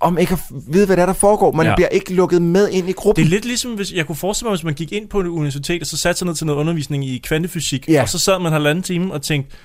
om 0.00 0.18
ikke 0.18 0.32
at 0.32 0.38
vide, 0.72 0.86
hvad 0.86 0.96
der, 0.96 1.02
er, 1.02 1.06
der 1.06 1.12
foregår. 1.12 1.52
Man 1.52 1.66
Ja. 1.66 1.74
bliver 1.74 1.88
ikke 1.88 2.14
lukket 2.14 2.42
med 2.42 2.68
ind 2.68 2.88
i 2.88 2.92
gruppen. 2.92 3.24
Det 3.24 3.28
er 3.30 3.34
lidt 3.34 3.44
ligesom, 3.44 3.70
hvis 3.74 3.92
jeg 3.92 4.06
kunne 4.06 4.16
forestille 4.16 4.46
mig, 4.48 4.56
hvis 4.56 4.64
man 4.64 4.74
gik 4.74 4.92
ind 4.92 5.08
på 5.08 5.20
et 5.20 5.26
universitet, 5.26 5.80
og 5.80 5.86
så 5.86 5.96
satte 5.96 6.18
sig 6.18 6.26
ned 6.26 6.34
til 6.34 6.46
noget 6.46 6.58
undervisning 6.60 7.06
i 7.08 7.18
kvantefysik, 7.18 7.88
Ja. 7.88 8.02
og 8.02 8.08
så 8.08 8.18
sad 8.18 8.38
man 8.38 8.52
halvanden 8.52 8.82
time 8.82 9.12
og 9.12 9.22
tænkte, 9.22 9.56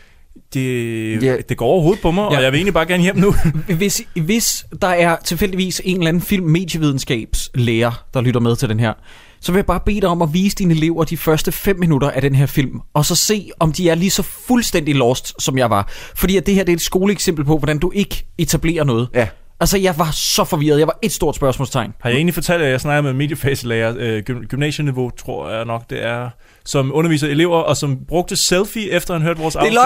det, 0.54 1.24
Ja. 1.24 1.36
det 1.50 1.58
går 1.58 1.66
overhovedet 1.68 2.02
på 2.02 2.12
mig, 2.12 2.32
Ja. 2.32 2.38
og 2.38 2.44
jeg 2.44 2.52
vil 2.52 2.58
egentlig 2.58 2.74
bare 2.74 2.86
gerne 2.86 3.04
hjem 3.04 3.18
nu. 3.18 3.36
Hvis, 3.78 4.02
hvis 4.16 4.66
der 4.82 4.88
er 4.88 5.16
tilfældigvis 5.26 5.82
en 5.86 5.98
eller 5.98 6.08
anden 6.08 6.22
film 6.24 6.46
medievidenskabslærer, 6.46 8.04
der 8.14 8.22
lytter 8.22 8.40
med 8.40 8.56
til 8.56 8.70
den 8.70 8.80
her, 8.80 8.94
så 9.42 9.52
vil 9.52 9.58
jeg 9.60 9.66
bare 9.66 9.80
bede 9.86 10.02
dig 10.02 10.10
om 10.10 10.22
at 10.22 10.34
vise 10.34 10.56
dine 10.56 10.74
elever 10.74 11.04
de 11.04 11.18
første 11.18 11.52
fem 11.52 11.80
minutter 11.80 12.12
af 12.12 12.22
den 12.22 12.36
her 12.36 12.46
film, 12.46 12.80
og 12.94 13.06
så 13.06 13.16
se, 13.16 13.50
om 13.60 13.72
de 13.74 13.90
er 13.90 13.96
lige 13.96 14.10
så 14.10 14.22
fuldstændig 14.24 14.96
lost, 14.96 15.34
som 15.44 15.58
jeg 15.58 15.70
var. 15.70 15.92
Fordi 16.16 16.38
at 16.38 16.46
det 16.46 16.56
her 16.56 16.64
det 16.64 16.72
er 16.72 16.76
et 16.76 16.82
skoleeksempel 16.82 17.46
på, 17.46 17.58
hvordan 17.58 17.78
du 17.80 17.92
ikke 17.96 18.26
etablerer 18.38 18.84
noget. 18.84 19.08
Ja. 19.14 19.28
Altså, 19.60 19.78
jeg 19.78 19.98
var 19.98 20.12
så 20.12 20.44
forvirret. 20.44 20.80
Jeg 20.80 20.88
var 20.88 21.00
et 21.02 21.12
stort 21.12 21.36
spørgsmålstegn. 21.36 21.94
Har 22.00 22.10
jeg 22.10 22.16
egentlig 22.18 22.34
fortalt, 22.34 22.62
at 22.64 22.72
jeg 22.72 22.82
snakker 22.82 23.02
med 23.02 23.12
en 23.12 23.18
mediefacelærer, 23.18 23.96
øh, 23.98 24.24
gym- 24.30 24.46
gymnasieniveau, 24.48 25.10
tror 25.10 25.50
jeg 25.50 25.66
nok 25.66 25.90
det 25.90 26.04
er, 26.04 26.30
som 26.66 26.92
underviser 26.94 27.28
elever, 27.28 27.58
og 27.58 27.78
som 27.78 27.98
brugte 28.08 28.36
selfie, 28.36 28.92
efter 28.92 29.14
han 29.14 29.22
hørte 29.24 29.40
vores 29.40 29.56
afsnit, 29.56 29.78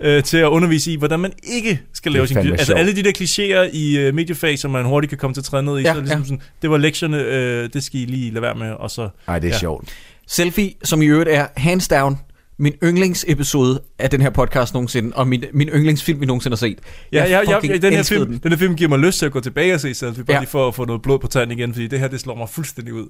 øh, 0.00 0.22
til 0.22 0.36
at 0.38 0.46
undervise 0.46 0.92
i, 0.92 0.96
hvordan 0.96 1.20
man 1.20 1.32
ikke 1.42 1.80
skal 1.94 2.12
lave 2.12 2.26
sin 2.26 2.36
Altså 2.38 2.66
sjovt. 2.66 2.78
alle 2.78 2.96
de 2.96 3.02
der 3.02 3.12
klichéer 3.18 3.70
i 3.76 3.98
øh, 3.98 4.14
mediefag, 4.14 4.58
som 4.58 4.70
man 4.70 4.84
hurtigt 4.84 5.08
kan 5.08 5.18
komme 5.18 5.34
til 5.34 5.40
at 5.40 5.44
træde 5.44 5.62
ned 5.62 5.78
i, 5.78 5.82
Ja, 5.82 5.84
så 5.84 5.90
er 5.90 5.94
det 5.94 6.02
ligesom 6.02 6.20
ja. 6.20 6.24
sådan, 6.26 6.42
det 6.62 6.70
var 6.70 6.76
lektierne, 6.76 7.18
øh, 7.18 7.68
det 7.72 7.84
skal 7.84 8.00
I 8.00 8.04
lige 8.04 8.30
lade 8.30 8.42
være 8.42 8.54
med, 8.54 8.70
og 8.72 8.90
så... 8.90 9.08
Nej, 9.26 9.38
det 9.38 9.48
er 9.48 9.52
ja. 9.52 9.58
sjovt. 9.58 9.88
Selfie, 10.26 10.72
som 10.84 11.02
i 11.02 11.06
øvrigt 11.06 11.30
er 11.30 11.46
hands 11.56 11.88
down 11.88 12.18
min 12.58 12.72
yndlingsepisode 12.84 13.80
af 13.98 14.10
den 14.10 14.20
her 14.20 14.30
podcast 14.30 14.74
nogensinde, 14.74 15.16
og 15.16 15.28
min, 15.28 15.44
min 15.54 15.68
yndlingsfilm, 15.68 16.20
vi 16.20 16.26
nogensinde 16.26 16.52
har 16.54 16.56
set. 16.58 16.78
Ja, 17.12 17.24
ja, 17.24 17.40
ja, 17.50 17.56
fucking 17.58 17.82
den, 17.82 17.92
her 17.92 18.02
film, 18.02 18.26
den. 18.26 18.38
den 18.42 18.52
her 18.52 18.58
film 18.58 18.76
giver 18.76 18.88
mig 18.88 18.98
lyst 18.98 19.18
til 19.18 19.26
at 19.26 19.32
gå 19.32 19.40
tilbage 19.40 19.74
og 19.74 19.80
se 19.80 19.94
selfie, 19.94 20.24
bare 20.24 20.32
Ja. 20.32 20.36
ja. 20.36 20.40
lige 20.40 20.50
for 20.50 20.68
at 20.68 20.74
få 20.74 20.84
noget 20.84 21.02
blod 21.02 21.18
på 21.18 21.26
tanden 21.26 21.58
igen, 21.58 21.72
fordi 21.74 21.86
det 21.86 21.98
her, 22.00 22.08
det 22.08 22.20
slår 22.20 22.34
mig 22.34 22.48
fuldstændig 22.48 22.94
ud. 22.94 23.08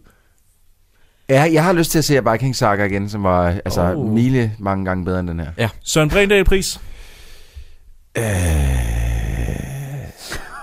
Ja, 1.29 1.43
jeg 1.53 1.65
har 1.65 1.73
lyst 1.73 1.91
til 1.91 1.99
at 1.99 2.05
se 2.05 2.31
Viking 2.33 2.57
Saga 2.57 2.85
igen, 2.85 3.09
som 3.09 3.23
var 3.23 3.47
altså 3.65 3.95
Oh. 3.97 4.13
mile 4.13 4.53
mange 4.59 4.85
gange 4.85 5.05
bedre 5.05 5.21
end 5.21 5.29
den 5.29 5.41
her. 5.41 5.51
Ja. 5.59 5.69
Søren 5.85 6.09
Brindahl 6.11 6.45
pris. 6.45 6.81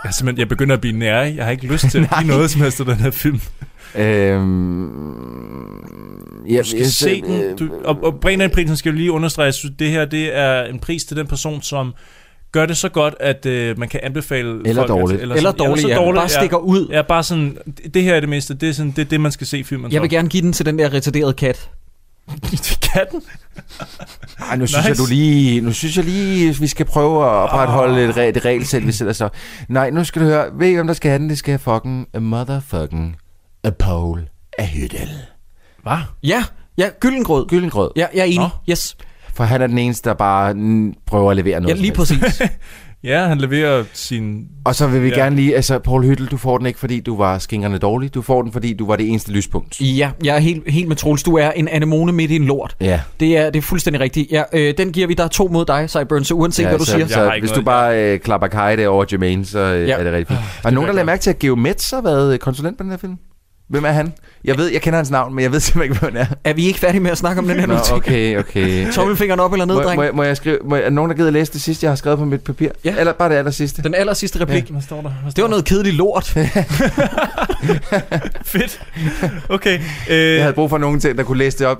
Jeg, 0.04 0.14
simpelthen, 0.14 0.40
jeg 0.40 0.48
begynder 0.50 0.76
at 0.76 0.82
blive 0.82 0.98
nær. 0.98 1.22
Jeg 1.22 1.44
har 1.46 1.52
ikke 1.52 1.68
lyst 1.68 1.86
til 1.92 2.00
at 2.04 2.10
give 2.20 2.28
noget 2.28 2.52
som 2.52 2.62
helst 2.62 2.80
af 2.80 2.86
den 2.86 2.96
her 2.96 3.12
film. 3.12 3.42
Øhm, 3.96 4.90
ja, 6.50 6.58
Du 6.58 6.64
skal 6.70 6.86
se 6.86 7.22
den. 7.22 7.56
Du, 7.58 7.70
og, 7.84 8.04
og 8.04 8.20
Brennan-prisen 8.20 8.78
skal 8.78 8.90
jo 8.90 8.96
lige 8.96 9.12
understrege, 9.12 9.48
at 9.48 9.56
det 9.80 9.90
her 9.90 10.06
det 10.06 10.38
er 10.38 10.64
en 10.64 10.80
pris 10.80 11.04
til 11.04 11.18
den 11.18 11.28
person, 11.28 11.62
som 11.62 11.94
gør 12.52 12.66
det 12.66 12.78
så 12.78 12.90
godt, 12.90 13.16
at 13.20 13.46
øh, 13.46 13.80
man 13.80 13.90
kan 13.90 14.00
anbefale 14.04 14.50
Eller 14.66 14.82
folk, 14.82 14.90
dårligt. 14.90 15.18
At, 15.18 15.22
Eller 15.22 15.36
sådan- 15.42 15.58
dårligt, 15.58 15.82
så 15.82 15.88
ja. 15.88 16.12
Bare 16.14 16.30
stikker 16.30 16.58
ud. 16.58 16.88
Ja, 16.92 17.02
bare 17.02 17.24
sådan, 17.24 17.58
det 17.94 18.04
her 18.04 18.16
er 18.16 18.20
det 18.20 18.30
mindste. 18.30 18.54
Det 18.54 18.70
er, 18.70 18.74
sådan, 18.74 18.92
det, 18.92 19.00
er 19.02 19.06
det, 19.10 19.22
man 19.22 19.32
skal 19.32 19.48
se 19.48 19.64
filmen 19.64 19.92
Jeg 19.92 20.02
vil 20.02 20.10
for. 20.10 20.16
gerne 20.16 20.30
give 20.30 20.42
den 20.44 20.54
til 20.54 20.66
den 20.66 20.80
der 20.80 20.94
retarderede 20.94 21.34
kat. 21.34 21.70
Katten? 22.94 23.22
Ej, 24.50 24.56
nu 24.56 24.68
synes 24.68 24.78
Nice. 24.78 24.90
jeg 24.90 24.98
du 24.98 25.06
lige, 25.10 25.62
nu 25.62 25.72
synes 25.74 25.98
jeg 25.98 26.06
lige, 26.06 26.56
vi 26.60 26.68
skal 26.68 26.86
prøve 26.86 27.24
at 27.24 27.30
opretholde 27.30 28.04
et, 28.06 28.18
re- 28.18 28.20
et 28.22 28.46
regelsæt, 28.46 28.88
vi 28.88 28.92
sætter 28.92 29.14
så. 29.14 29.30
Nej, 29.68 29.90
nu 29.90 30.04
skal 30.04 30.22
du 30.22 30.28
høre, 30.28 30.46
ved 30.54 30.68
I, 30.68 30.74
hvem 30.74 30.88
der 30.88 30.94
skal 30.94 31.10
have 31.10 31.20
den? 31.20 31.30
Det 31.30 31.38
skal 31.38 31.52
have 31.52 31.60
fucking 31.60 32.08
motherfucking 32.20 33.16
a 33.64 33.70
Paul 33.70 34.28
af 34.58 34.68
Hyttel. 34.68 35.10
Hvad? 35.84 35.98
Ja, 36.24 36.44
ja, 36.78 36.90
Gyllengrød. 37.00 37.46
Gyllengrød. 37.48 37.90
Ja, 37.96 38.06
jeg 38.14 38.20
er 38.20 38.24
enig. 38.26 38.38
Nå. 38.40 38.48
Yes. 38.70 38.98
For 39.34 39.44
han 39.44 39.62
er 39.62 39.68
den 39.68 39.78
eneste, 39.78 40.10
der 40.10 40.16
bare 40.16 40.56
prøver 41.06 41.32
at 41.32 41.38
levere 41.38 41.62
noget. 41.62 41.76
Ja, 41.76 41.82
lige 41.82 41.94
præcis. 41.94 42.42
Ja, 43.04 43.26
han 43.28 43.38
leverer 43.38 43.84
sin... 43.94 44.46
Og 44.66 44.76
så 44.76 44.88
vil 44.88 45.04
vi 45.04 45.10
Ja. 45.10 45.16
gerne 45.16 45.36
lige, 45.36 45.56
altså 45.56 45.80
Paul 45.80 46.06
Hyttel, 46.06 46.28
du 46.28 46.38
får 46.38 46.58
den 46.58 46.68
ikke, 46.68 46.80
fordi 46.80 47.00
du 47.00 47.18
var 47.18 47.38
skingerne 47.38 47.78
dårlig. 47.78 48.14
Du 48.14 48.22
får 48.22 48.42
den, 48.42 48.52
fordi 48.52 48.74
du 48.74 48.86
var 48.88 48.96
det 48.96 49.10
eneste 49.10 49.32
lyspunkt. 49.32 49.82
Ja, 49.82 50.12
jeg 50.24 50.36
er 50.36 50.40
helt, 50.40 50.72
helt 50.72 50.88
med 50.88 50.96
Troels. 50.96 51.24
Du 51.24 51.38
er 51.38 51.52
en 51.52 51.68
anemone 51.68 52.12
midt 52.12 52.32
i 52.32 52.36
en 52.36 52.44
lort. 52.46 52.76
Ja. 52.82 53.02
Det 53.20 53.38
er, 53.38 53.50
det 53.50 53.58
er 53.58 53.62
fuldstændig 53.62 54.00
rigtigt. 54.02 54.32
Ja, 54.32 54.44
øh, 54.54 54.74
den 54.78 54.92
giver 54.92 55.08
vi. 55.08 55.14
Der 55.14 55.24
er 55.24 55.28
to 55.28 55.48
mod 55.48 55.66
dig, 55.66 55.90
Cyburn, 55.90 56.24
så 56.24 56.34
uanset 56.34 56.64
ja, 56.64 56.70
hvad 56.70 56.80
du 56.80 56.86
så, 56.86 56.92
siger. 56.92 57.08
Så, 57.08 57.24
ikke 57.32 57.42
hvis 57.48 57.50
noget- 57.52 57.62
du 57.62 57.66
bare 57.66 58.04
øh, 58.14 58.20
klapper 58.20 58.48
kajde 58.48 58.88
over 58.88 59.06
Jermaine, 59.12 59.46
så 59.46 59.60
øh, 59.60 59.88
Ja. 59.88 59.98
er 59.98 60.04
det 60.04 60.14
rigtig 60.14 60.28
fint. 60.38 60.40
Ah, 60.40 60.66
Og 60.66 60.74
nogen, 60.74 60.90
der 60.90 60.96
jeg 60.96 61.06
mærke 61.06 61.22
til, 61.22 61.30
at 61.30 61.40
Geo 61.40 61.56
Metz 61.56 61.92
har 61.92 62.02
været 62.02 62.34
øh, 62.34 62.40
konsulent 62.40 62.78
på 62.78 62.84
den 62.84 62.92
her 62.92 62.98
film? 62.98 63.18
Hvem 63.70 63.86
er 63.86 63.90
han? 63.92 64.14
Jeg 64.44 64.58
ved, 64.58 64.68
jeg 64.72 64.82
kender 64.82 64.98
hans 64.98 65.12
navn, 65.12 65.36
men 65.36 65.44
jeg 65.44 65.52
ved 65.52 65.60
simpelthen 65.70 65.92
ikke, 65.92 66.00
hvem 66.00 66.16
han 66.16 66.28
er. 66.32 66.36
Er 66.44 66.54
vi 66.54 66.66
ikke 66.66 66.80
færdige 66.80 67.02
med 67.02 67.12
at 67.12 67.18
snakke 67.18 67.40
om 67.40 67.48
den 67.48 67.60
her 67.60 67.68
nu? 67.68 67.76
okay, 67.94 68.38
okay. 68.40 68.88
Tommelfingeren 68.94 69.40
op 69.40 69.54
eller 69.54 69.66
ned, 69.66 69.76
Må, 69.76 69.82
dreng. 69.82 69.96
må, 69.98 70.04
jeg- 70.04 70.16
må 70.16 70.24
jeg 70.24 70.38
skrive, 70.38 70.58
må, 70.66 70.76
jeg- 70.76 70.86
er 70.86 70.90
nogen, 70.90 71.10
der 71.12 71.16
gider 71.16 71.28
at 71.28 71.34
læse 71.34 71.54
det 71.54 71.62
sidste, 71.62 71.84
jeg 71.86 71.92
har 71.92 71.96
skrevet 71.96 72.20
på 72.20 72.26
mit 72.26 72.42
papir? 72.42 72.70
Ja. 72.86 72.96
Eller 73.00 73.14
bare 73.14 73.30
det 73.30 73.36
aller 73.36 73.52
sidste? 73.52 73.84
Den 73.84 73.96
aller 73.96 74.14
sidste 74.14 74.40
replik. 74.42 74.70
Hvad 74.70 74.82
står 74.82 74.96
der? 75.02 75.10
Hvad 75.10 75.12
Det 75.26 75.32
står 75.32 75.44
var 75.44 75.50
noget 75.50 75.66
kedeligt 75.66 75.96
lort. 75.96 76.26
Fedt. 78.46 78.82
Okay. 79.50 79.80
Øh, 80.10 80.18
Jeg 80.36 80.42
havde 80.44 80.54
brug 80.54 80.70
for 80.70 80.78
nogen 80.78 81.00
til, 81.00 81.18
der 81.18 81.24
kunne 81.24 81.38
læse 81.38 81.58
det 81.60 81.68
op 81.68 81.78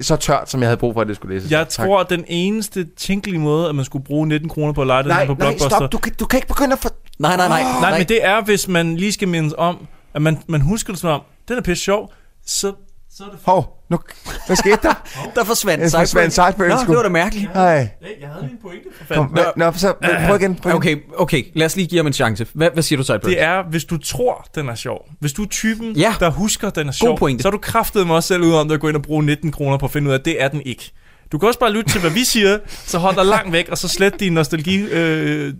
så 0.00 0.16
tørt, 0.16 0.50
som 0.50 0.60
jeg 0.60 0.68
havde 0.68 0.76
brug 0.76 0.94
for, 0.94 1.00
at 1.00 1.06
det 1.08 1.16
skulle 1.16 1.34
læses. 1.34 1.50
Jeg 1.50 1.68
Tak. 1.68 1.86
tror, 1.86 2.00
at 2.00 2.10
den 2.10 2.24
eneste 2.28 2.86
tænkelige 2.96 3.40
måde, 3.40 3.68
at 3.68 3.74
man 3.74 3.84
skulle 3.84 4.04
bruge 4.04 4.28
19 4.28 4.48
kroner 4.48 4.72
på 4.72 4.80
at 4.80 4.86
lege 4.86 5.02
den 5.02 5.10
her 5.12 5.18
Nej, 5.18 5.26
på 5.26 5.32
nej, 5.32 5.38
Blockbuster... 5.48 5.68
stop. 5.76 5.92
Du 5.92 5.98
kan, 5.98 6.12
du 6.20 6.26
kan 6.26 6.36
ikke 6.38 6.48
begynde 6.48 6.72
at 6.72 6.78
få... 6.78 6.88
Nej, 7.18 7.36
nej, 7.36 7.48
nej. 7.48 7.62
Nej, 7.80 7.98
men 7.98 8.08
det 8.08 8.24
er, 8.26 8.42
hvis 8.44 8.68
man 8.68 8.96
lige 8.96 9.12
skal 9.12 9.28
mindes 9.28 9.54
om, 9.58 9.76
at 10.14 10.22
man, 10.22 10.38
man 10.48 10.60
husker 10.60 10.92
det 10.92 11.00
som 11.00 11.10
om, 11.10 11.20
den 11.48 11.56
er 11.56 11.62
pisse 11.62 11.84
sjov, 11.84 12.12
så, 12.46 12.72
så 13.16 13.24
er 13.24 13.28
det... 13.28 13.38
Hov, 13.44 13.84
nu, 13.90 13.98
hvad 14.46 14.56
skete 14.56 14.78
der? 14.82 14.94
Der 15.34 15.44
forsvandt 15.44 15.90
Cyburn. 15.90 16.00
forsvandt 16.00 16.34
Cyburn, 16.34 16.68
Nå, 16.68 16.76
det 16.76 16.96
var 16.96 17.02
da 17.02 17.08
mærkeligt. 17.08 17.50
Hej. 17.54 17.88
Jeg 18.20 18.28
havde 18.28 18.46
min 18.46 18.58
pointe 18.62 18.88
for 19.06 19.14
Kom, 19.14 19.36
fanden. 19.36 19.52
nå, 19.56 19.64
nå, 19.66 19.72
så 19.72 19.94
prøv 20.26 20.36
igen. 20.36 20.54
Prøv. 20.54 20.74
Okay, 20.74 20.96
okay. 21.16 21.44
Lad 21.54 21.66
os 21.66 21.76
lige 21.76 21.86
give 21.88 21.98
ham 21.98 22.06
en 22.06 22.12
chance. 22.12 22.46
Hvad, 22.54 22.70
hvad 22.72 22.82
siger 22.82 22.96
du, 22.96 23.04
Cyburn? 23.04 23.20
Det 23.30 23.40
er, 23.42 23.62
hvis 23.70 23.84
du 23.84 23.96
tror, 23.98 24.46
den 24.54 24.68
er 24.68 24.74
sjov. 24.74 25.08
Hvis 25.20 25.32
du 25.32 25.42
er 25.42 25.46
typen, 25.48 25.96
Ja. 25.96 26.14
der 26.20 26.30
husker, 26.30 26.70
den 26.70 26.88
er 26.88 26.92
sjov, 26.92 27.18
så 27.40 27.48
er 27.48 27.52
du 27.52 27.58
kraftet 27.58 28.06
mig 28.06 28.16
også 28.16 28.26
selv 28.26 28.42
ud 28.42 28.52
om 28.54 28.68
det 28.68 28.74
at 28.74 28.80
gå 28.80 28.88
ind 28.88 28.96
og 28.96 29.02
bruge 29.02 29.24
19 29.24 29.52
kroner 29.52 29.78
på 29.78 29.86
at 29.86 29.92
finde 29.92 30.08
ud 30.08 30.12
af, 30.14 30.18
at 30.18 30.24
det 30.24 30.42
er 30.42 30.48
den 30.48 30.62
ikke. 30.64 30.92
Du 31.32 31.38
kan 31.38 31.46
også 31.46 31.60
bare 31.60 31.72
lytte 31.72 31.90
til, 31.90 32.00
hvad 32.00 32.10
vi 32.10 32.24
siger, 32.24 32.58
så 32.86 32.98
hold 32.98 33.16
dig 33.16 33.24
langt 33.26 33.52
væk, 33.52 33.68
og 33.68 33.78
så 33.78 33.88
slet 33.88 34.20
din 34.20 34.32
nostalgi 34.32 34.76
øh, 34.82 35.54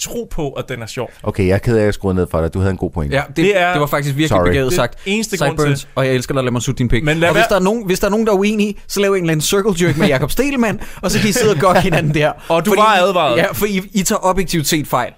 tro 0.00 0.28
på, 0.30 0.50
at 0.50 0.68
den 0.68 0.82
er 0.82 0.86
sjov. 0.86 1.10
Okay, 1.22 1.46
jeg 1.46 1.54
er 1.54 1.58
ked 1.58 1.76
af, 1.76 1.80
at 1.80 1.84
jeg 1.84 1.94
skruede 1.94 2.14
ned 2.16 2.26
for 2.30 2.40
dig. 2.40 2.54
Du 2.54 2.58
havde 2.58 2.70
en 2.70 2.76
god 2.76 2.90
point. 2.90 3.12
Ja, 3.12 3.22
det, 3.28 3.36
Det 3.36 3.44
det, 3.44 3.60
er- 3.60 3.72
det 3.72 3.80
var 3.80 3.86
faktisk 3.86 4.14
virkelig 4.16 4.28
Sorry. 4.28 4.44
begavet 4.46 4.66
Det 4.70 4.76
sagt. 4.76 4.98
eneste 5.06 5.36
grund 5.36 5.58
Sideburns, 5.58 5.80
til- 5.80 5.88
og 5.94 6.06
jeg 6.06 6.14
elsker 6.14 6.34
dig, 6.34 6.44
lad 6.44 6.52
mig 6.52 6.62
sutte 6.62 6.78
din 6.78 6.88
pik. 6.88 7.04
Men 7.04 7.24
og 7.24 7.32
hvis 7.32 7.44
der, 7.48 7.56
er 7.56 7.60
nogen, 7.60 7.86
hvis 7.86 8.00
der 8.00 8.06
er 8.06 8.10
nogen, 8.10 8.26
der 8.26 8.32
er 8.32 8.36
uenige, 8.36 8.74
så 8.88 9.00
lav 9.00 9.10
en 9.12 9.16
eller 9.20 9.32
anden 9.32 9.40
circle 9.44 9.86
jerk 9.86 9.96
med 9.98 10.06
Jakob 10.06 10.30
Stelmann, 10.30 10.80
og 11.02 11.10
så 11.10 11.18
kan 11.20 11.28
I 11.28 11.32
sidde 11.32 11.54
og 11.54 11.60
godt 11.60 11.78
hinanden 11.82 12.14
der. 12.14 12.32
Og 12.48 12.64
du 12.64 12.70
Fordi 12.70 12.80
var 12.80 12.96
advaret. 13.00 13.36
Ja, 13.36 13.52
for 13.52 13.66
I, 13.66 13.80
I 13.92 14.02
tager 14.02 14.18
objektivt 14.22 14.66
set 14.66 14.86
fejl. 14.86 15.12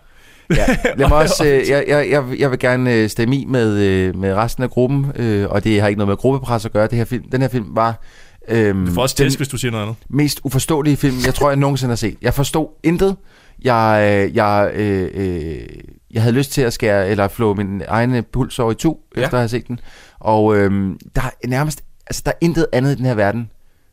Ja. 0.57 0.67
Lad 0.97 1.09
mig 1.09 1.19
også, 1.19 1.45
øh, 1.47 1.69
jeg, 1.69 1.85
jeg, 1.89 2.11
jeg, 2.11 2.25
jeg 2.39 2.51
vil 2.51 2.59
gerne 2.59 2.95
øh, 2.95 3.09
stemme 3.09 3.37
i 3.37 3.45
med, 3.49 3.73
øh, 3.79 4.17
med 4.17 4.35
resten 4.35 4.63
af 4.65 4.71
gruppen, 4.71 5.07
øh, 5.17 5.49
og 5.51 5.65
det 5.65 5.81
har 5.81 5.89
ikke 5.89 5.99
noget 5.99 6.09
med 6.09 6.17
gruppepres 6.17 6.65
at 6.65 6.73
gøre. 6.73 6.87
Det 6.87 6.99
her 6.99 7.05
film, 7.05 7.25
den 7.33 7.41
her 7.41 7.49
film 7.49 7.67
var 7.75 8.01
øh, 8.49 8.87
Du 8.87 8.93
får 8.95 9.03
også 9.03 9.15
den 9.19 9.27
tæsk, 9.27 9.39
hvis 9.39 9.49
du 9.49 9.57
siger 9.59 9.71
noget 9.73 9.85
andet. 9.85 9.97
mest 10.11 10.41
uforståelige 10.45 10.97
film, 10.97 11.17
jeg 11.27 11.35
tror, 11.35 11.49
jeg 11.51 11.57
nogensinde 11.57 11.91
har 11.91 11.97
set. 11.97 12.17
Jeg 12.23 12.35
forstod 12.35 12.67
intet. 12.83 13.17
Jeg, 13.65 14.25
øh, 14.29 14.37
jeg, 14.37 14.71
øh, 14.75 15.11
øh, 15.15 15.67
jeg 16.11 16.23
havde 16.23 16.35
lyst 16.35 16.53
til 16.53 16.63
at 16.63 16.73
skære, 16.73 17.09
eller 17.09 17.29
flå 17.29 17.55
min 17.55 17.83
egne 17.89 18.23
puls 18.23 18.59
over 18.59 18.73
i 18.73 18.75
to, 18.75 19.01
Ja. 19.17 19.21
ja. 19.21 19.27
efter 19.27 19.37
at 19.39 19.41
have 19.43 19.49
set 19.49 19.69
den. 19.69 19.81
Og 20.21 20.57
øh, 20.57 20.71
der 21.17 21.23
er 21.23 21.49
nærmest, 21.49 21.83
altså 22.07 22.23
der 22.25 22.31
er 22.31 22.37
intet 22.41 22.67
andet 22.73 22.93
i 22.93 22.97
den 22.97 23.07
her 23.07 23.15
verden, 23.15 23.51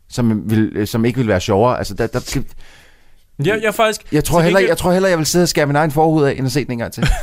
som, 0.09 0.49
vil, 0.51 0.71
øh, 0.75 0.87
som 0.87 1.05
ikke 1.05 1.17
vil 1.19 1.27
være 1.27 1.41
sjovere. 1.41 1.77
Altså 1.77 1.93
der, 1.93 2.07
der, 2.07 2.19
Jeg, 3.39 3.45
jeg, 3.47 3.63
er 3.63 3.71
faktisk, 3.71 4.13
jeg, 4.13 4.23
tror 4.23 4.41
heller, 4.41 4.59
gengæld- 4.59 4.67
jeg 4.69 4.77
tror 4.77 4.91
heller, 4.91 5.09
jeg 5.09 5.17
vil 5.17 5.25
sidde 5.25 5.43
og 5.43 5.49
skære 5.49 5.65
min 5.65 5.75
egen 5.75 5.91
forhud 5.91 6.23
af, 6.23 6.31
end 6.37 6.45
at 6.45 6.51
se 6.51 6.63
den 6.63 6.71
en 6.71 6.77
gang 6.77 6.93
til. 6.93 7.03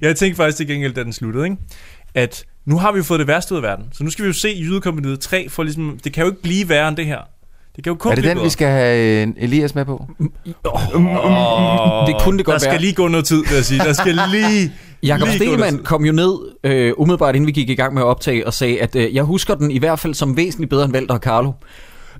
Jeg 0.00 0.16
tænkte 0.16 0.36
faktisk 0.36 0.56
til 0.56 0.66
gengæld, 0.66 0.94
da 0.94 1.02
den 1.04 1.12
sluttede, 1.12 1.44
ikke? 1.44 1.56
at 2.14 2.44
nu 2.64 2.78
har 2.78 2.92
vi 2.92 2.96
jo 2.96 3.02
fået 3.02 3.18
det 3.20 3.26
værste 3.26 3.52
ud 3.54 3.56
af 3.56 3.62
verden. 3.62 3.84
Så 3.92 4.04
nu 4.04 4.10
skal 4.10 4.22
vi 4.22 4.26
jo 4.26 4.32
se 4.32 4.48
Jydekompaniet 4.48 5.20
3, 5.20 5.48
for 5.48 5.62
ligesom, 5.62 5.98
det 6.04 6.12
kan 6.12 6.24
jo 6.24 6.30
ikke 6.30 6.42
blive 6.42 6.68
værre 6.68 6.88
end 6.88 6.96
det 6.96 7.06
her. 7.06 7.18
Det 7.80 7.84
kan 7.84 7.90
jo 7.90 7.96
kun 7.98 8.10
er 8.12 8.14
det 8.14 8.24
den, 8.24 8.34
bedre. 8.34 8.44
vi 8.44 8.50
skal 8.50 8.68
have 8.68 9.22
øh, 9.22 9.28
Elias 9.36 9.74
med 9.74 9.84
på? 9.84 10.06
Oh, 10.64 12.06
Det 12.06 12.16
kunne 12.22 12.38
det 12.38 12.46
godt 12.46 12.52
Der 12.54 12.58
skal 12.58 12.70
være. 12.72 12.80
lige 12.80 12.92
gå 12.92 13.08
noget 13.08 13.26
tid, 13.26 13.44
vil 13.48 13.54
jeg 13.54 13.64
sige. 13.64 13.78
Der 13.84 13.92
skal 13.92 14.18
lige... 14.34 14.72
Jakob 15.02 15.28
tid. 15.28 15.84
kom 15.84 16.04
jo 16.04 16.12
ned 16.12 16.34
øh, 16.64 16.92
umiddelbart, 16.96 17.34
inden 17.36 17.46
vi 17.46 17.52
gik 17.52 17.70
i 17.70 17.74
gang 17.74 17.94
med 17.94 18.02
at 18.02 18.06
optage, 18.06 18.46
og 18.46 18.54
sagde, 18.54 18.80
at 18.80 18.96
øh, 18.96 19.14
jeg 19.14 19.22
husker 19.24 19.54
den 19.54 19.70
i 19.70 19.78
hvert 19.78 19.98
fald 19.98 20.14
som 20.14 20.36
væsentligt 20.36 20.70
bedre 20.70 20.84
end 20.84 20.94
Walter 20.94 21.14
og 21.14 21.20
Carlo. 21.20 21.52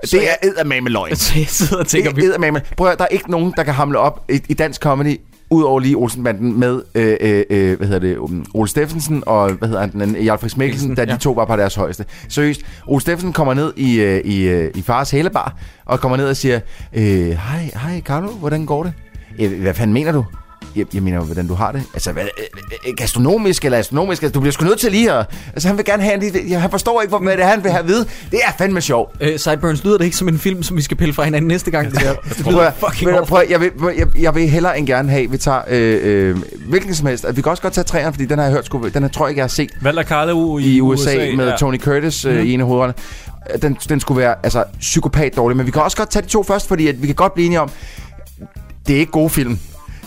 Det 0.02 0.14
er 0.14 0.34
eddermame 0.42 0.88
løgn. 0.88 1.16
Så 1.16 1.32
jeg 1.38 1.46
sidder 1.48 1.76
og 1.76 1.86
tænker, 1.86 2.10
Det 2.12 2.22
er 2.24 2.26
eddermame. 2.26 2.60
Prøv 2.76 2.88
at, 2.88 2.98
der 2.98 3.04
er 3.04 3.08
ikke 3.08 3.30
nogen, 3.30 3.54
der 3.56 3.62
kan 3.62 3.74
hamle 3.74 3.98
op 3.98 4.24
i, 4.30 4.40
i 4.48 4.54
dansk 4.54 4.80
comedy, 4.82 5.16
udover 5.51 5.81
lige 5.81 5.97
Olsenbanden 5.97 6.60
med, 6.60 6.82
øh, 6.94 7.16
øh, 7.20 7.44
øh, 7.51 7.77
hvad 7.78 7.86
hedder 7.89 8.01
det, 8.09 8.16
um, 8.16 8.44
Ole 8.55 8.68
Steffensen 8.68 9.22
og, 9.27 9.52
hvad 9.52 9.68
hedder 9.68 9.81
han, 9.81 9.93
den 9.93 10.01
anden, 10.01 10.24
Jarl 10.24 10.59
Mikkelsen, 10.59 10.94
da 10.94 11.05
de 11.05 11.10
ja. 11.10 11.16
to 11.16 11.32
var 11.32 11.44
på 11.44 11.56
deres 11.56 11.74
højeste. 11.74 12.05
Seriøst, 12.28 12.60
Ole 12.86 13.01
Steffensen 13.01 13.32
kommer 13.32 13.55
ned 13.55 13.72
i, 13.77 14.01
øh, 14.01 14.20
i, 14.24 14.48
øh, 14.48 14.70
i 14.74 14.82
fars 14.82 15.10
hælebar, 15.10 15.56
og 15.85 16.01
kommer 16.01 16.16
ned 16.16 16.28
og 16.28 16.36
siger, 16.36 16.60
øh, 16.93 17.02
hej, 17.31 17.70
hej 17.74 18.01
Carlo, 18.01 18.28
hvordan 18.28 18.66
går 18.66 18.82
det? 18.82 18.93
"Øh, 19.40 19.60
Hvad 19.60 19.74
fanden 19.74 19.94
mener 19.94 20.12
du? 20.12 20.24
Jeg, 20.76 20.86
jeg 20.94 21.02
mener 21.02 21.20
hvordan 21.20 21.46
du 21.48 21.54
har 21.54 21.72
det. 21.72 21.82
Altså, 21.94 22.12
hvad, 22.12 22.22
øh, 22.22 22.44
øh, 22.88 22.94
gastronomisk 22.96 23.64
eller 23.64 23.78
astronomisk? 23.78 24.22
Altså, 24.22 24.32
du 24.32 24.40
bliver 24.40 24.52
sgu 24.52 24.64
nødt 24.64 24.80
til 24.80 24.92
lige 24.92 25.12
at... 25.12 25.26
Altså, 25.52 25.68
han 25.68 25.76
vil 25.76 25.84
gerne 25.84 26.02
have 26.02 26.14
en 26.14 26.20
lille... 26.32 26.54
Han 26.58 26.70
forstår 26.70 27.02
ikke, 27.02 27.18
hvad 27.18 27.36
det 27.36 27.44
er, 27.44 27.48
han 27.48 27.62
vil 27.64 27.70
have 27.72 27.80
at 27.82 27.88
vide. 27.88 28.06
Det 28.30 28.40
er 28.46 28.52
fandme 28.58 28.80
sjovt. 28.80 29.16
øh, 29.20 29.38
Sideburns 29.38 29.84
lyder 29.84 29.98
det 29.98 30.04
ikke 30.04 30.16
som 30.16 30.28
en 30.28 30.38
film, 30.38 30.62
som 30.62 30.76
vi 30.76 30.82
skal 30.82 30.96
pille 30.96 31.14
fra 31.14 31.24
hinanden 31.24 31.48
næste 31.48 31.70
gang. 31.70 31.90
Det, 31.90 31.98
her. 32.02 32.14
det 32.14 32.46
lyder 32.46 32.70
fucking 32.70 33.10
prøv, 33.10 33.26
prøv, 33.26 33.42
jeg, 33.50 33.60
vil, 33.60 33.70
jeg, 33.98 34.06
jeg 34.18 34.34
vil 34.34 34.48
hellere 34.48 34.78
end 34.78 34.86
gerne 34.86 35.10
have, 35.10 35.24
at 35.24 35.32
vi 35.32 35.36
tager 35.38 35.60
øh, 35.68 35.98
øh, 36.02 36.36
hvilken 36.68 36.94
som 36.94 37.06
helst. 37.06 37.24
At 37.24 37.36
vi 37.36 37.42
kan 37.42 37.50
også 37.50 37.62
godt 37.62 37.72
tage 37.74 37.84
træerne, 37.84 38.12
fordi 38.12 38.24
den 38.26 38.38
har 38.38 38.44
jeg 38.44 38.52
hørt, 38.52 38.66
sgu, 38.66 38.88
den 38.94 39.02
har, 39.02 39.08
tror 39.10 39.26
jeg 39.26 39.30
ikke, 39.30 39.38
jeg 39.38 39.44
har 39.44 39.48
set 39.48 39.70
Walter 39.84 40.02
Carlo 40.02 40.58
i, 40.58 40.62
i 40.76 40.80
USA, 40.80 41.10
USA 41.16 41.36
med 41.36 41.48
ja. 41.48 41.56
Tony 41.56 41.80
Curtis 41.80 42.24
øh, 42.24 42.36
Mhm. 42.36 42.46
i 42.46 42.52
en 42.54 42.60
af 42.60 42.66
hovederne. 42.66 42.94
Den, 43.62 43.76
den 43.88 44.00
skulle 44.00 44.20
være 44.20 44.34
altså, 44.42 44.64
psykopat 44.80 45.36
dårlig, 45.36 45.56
men 45.56 45.66
vi 45.66 45.70
kan 45.70 45.82
også 45.82 45.96
godt 45.96 46.10
tage 46.10 46.22
de 46.22 46.26
to 46.28 46.42
først, 46.42 46.68
fordi 46.68 46.88
at 46.88 47.02
vi 47.02 47.06
kan 47.06 47.14
godt 47.16 47.34
blive 47.34 47.46
enige 47.46 47.60
om, 47.60 47.70
det 48.86 48.96
er 48.96 49.00
ikke 49.00 49.12
gode 49.12 49.30
film. 49.30 49.58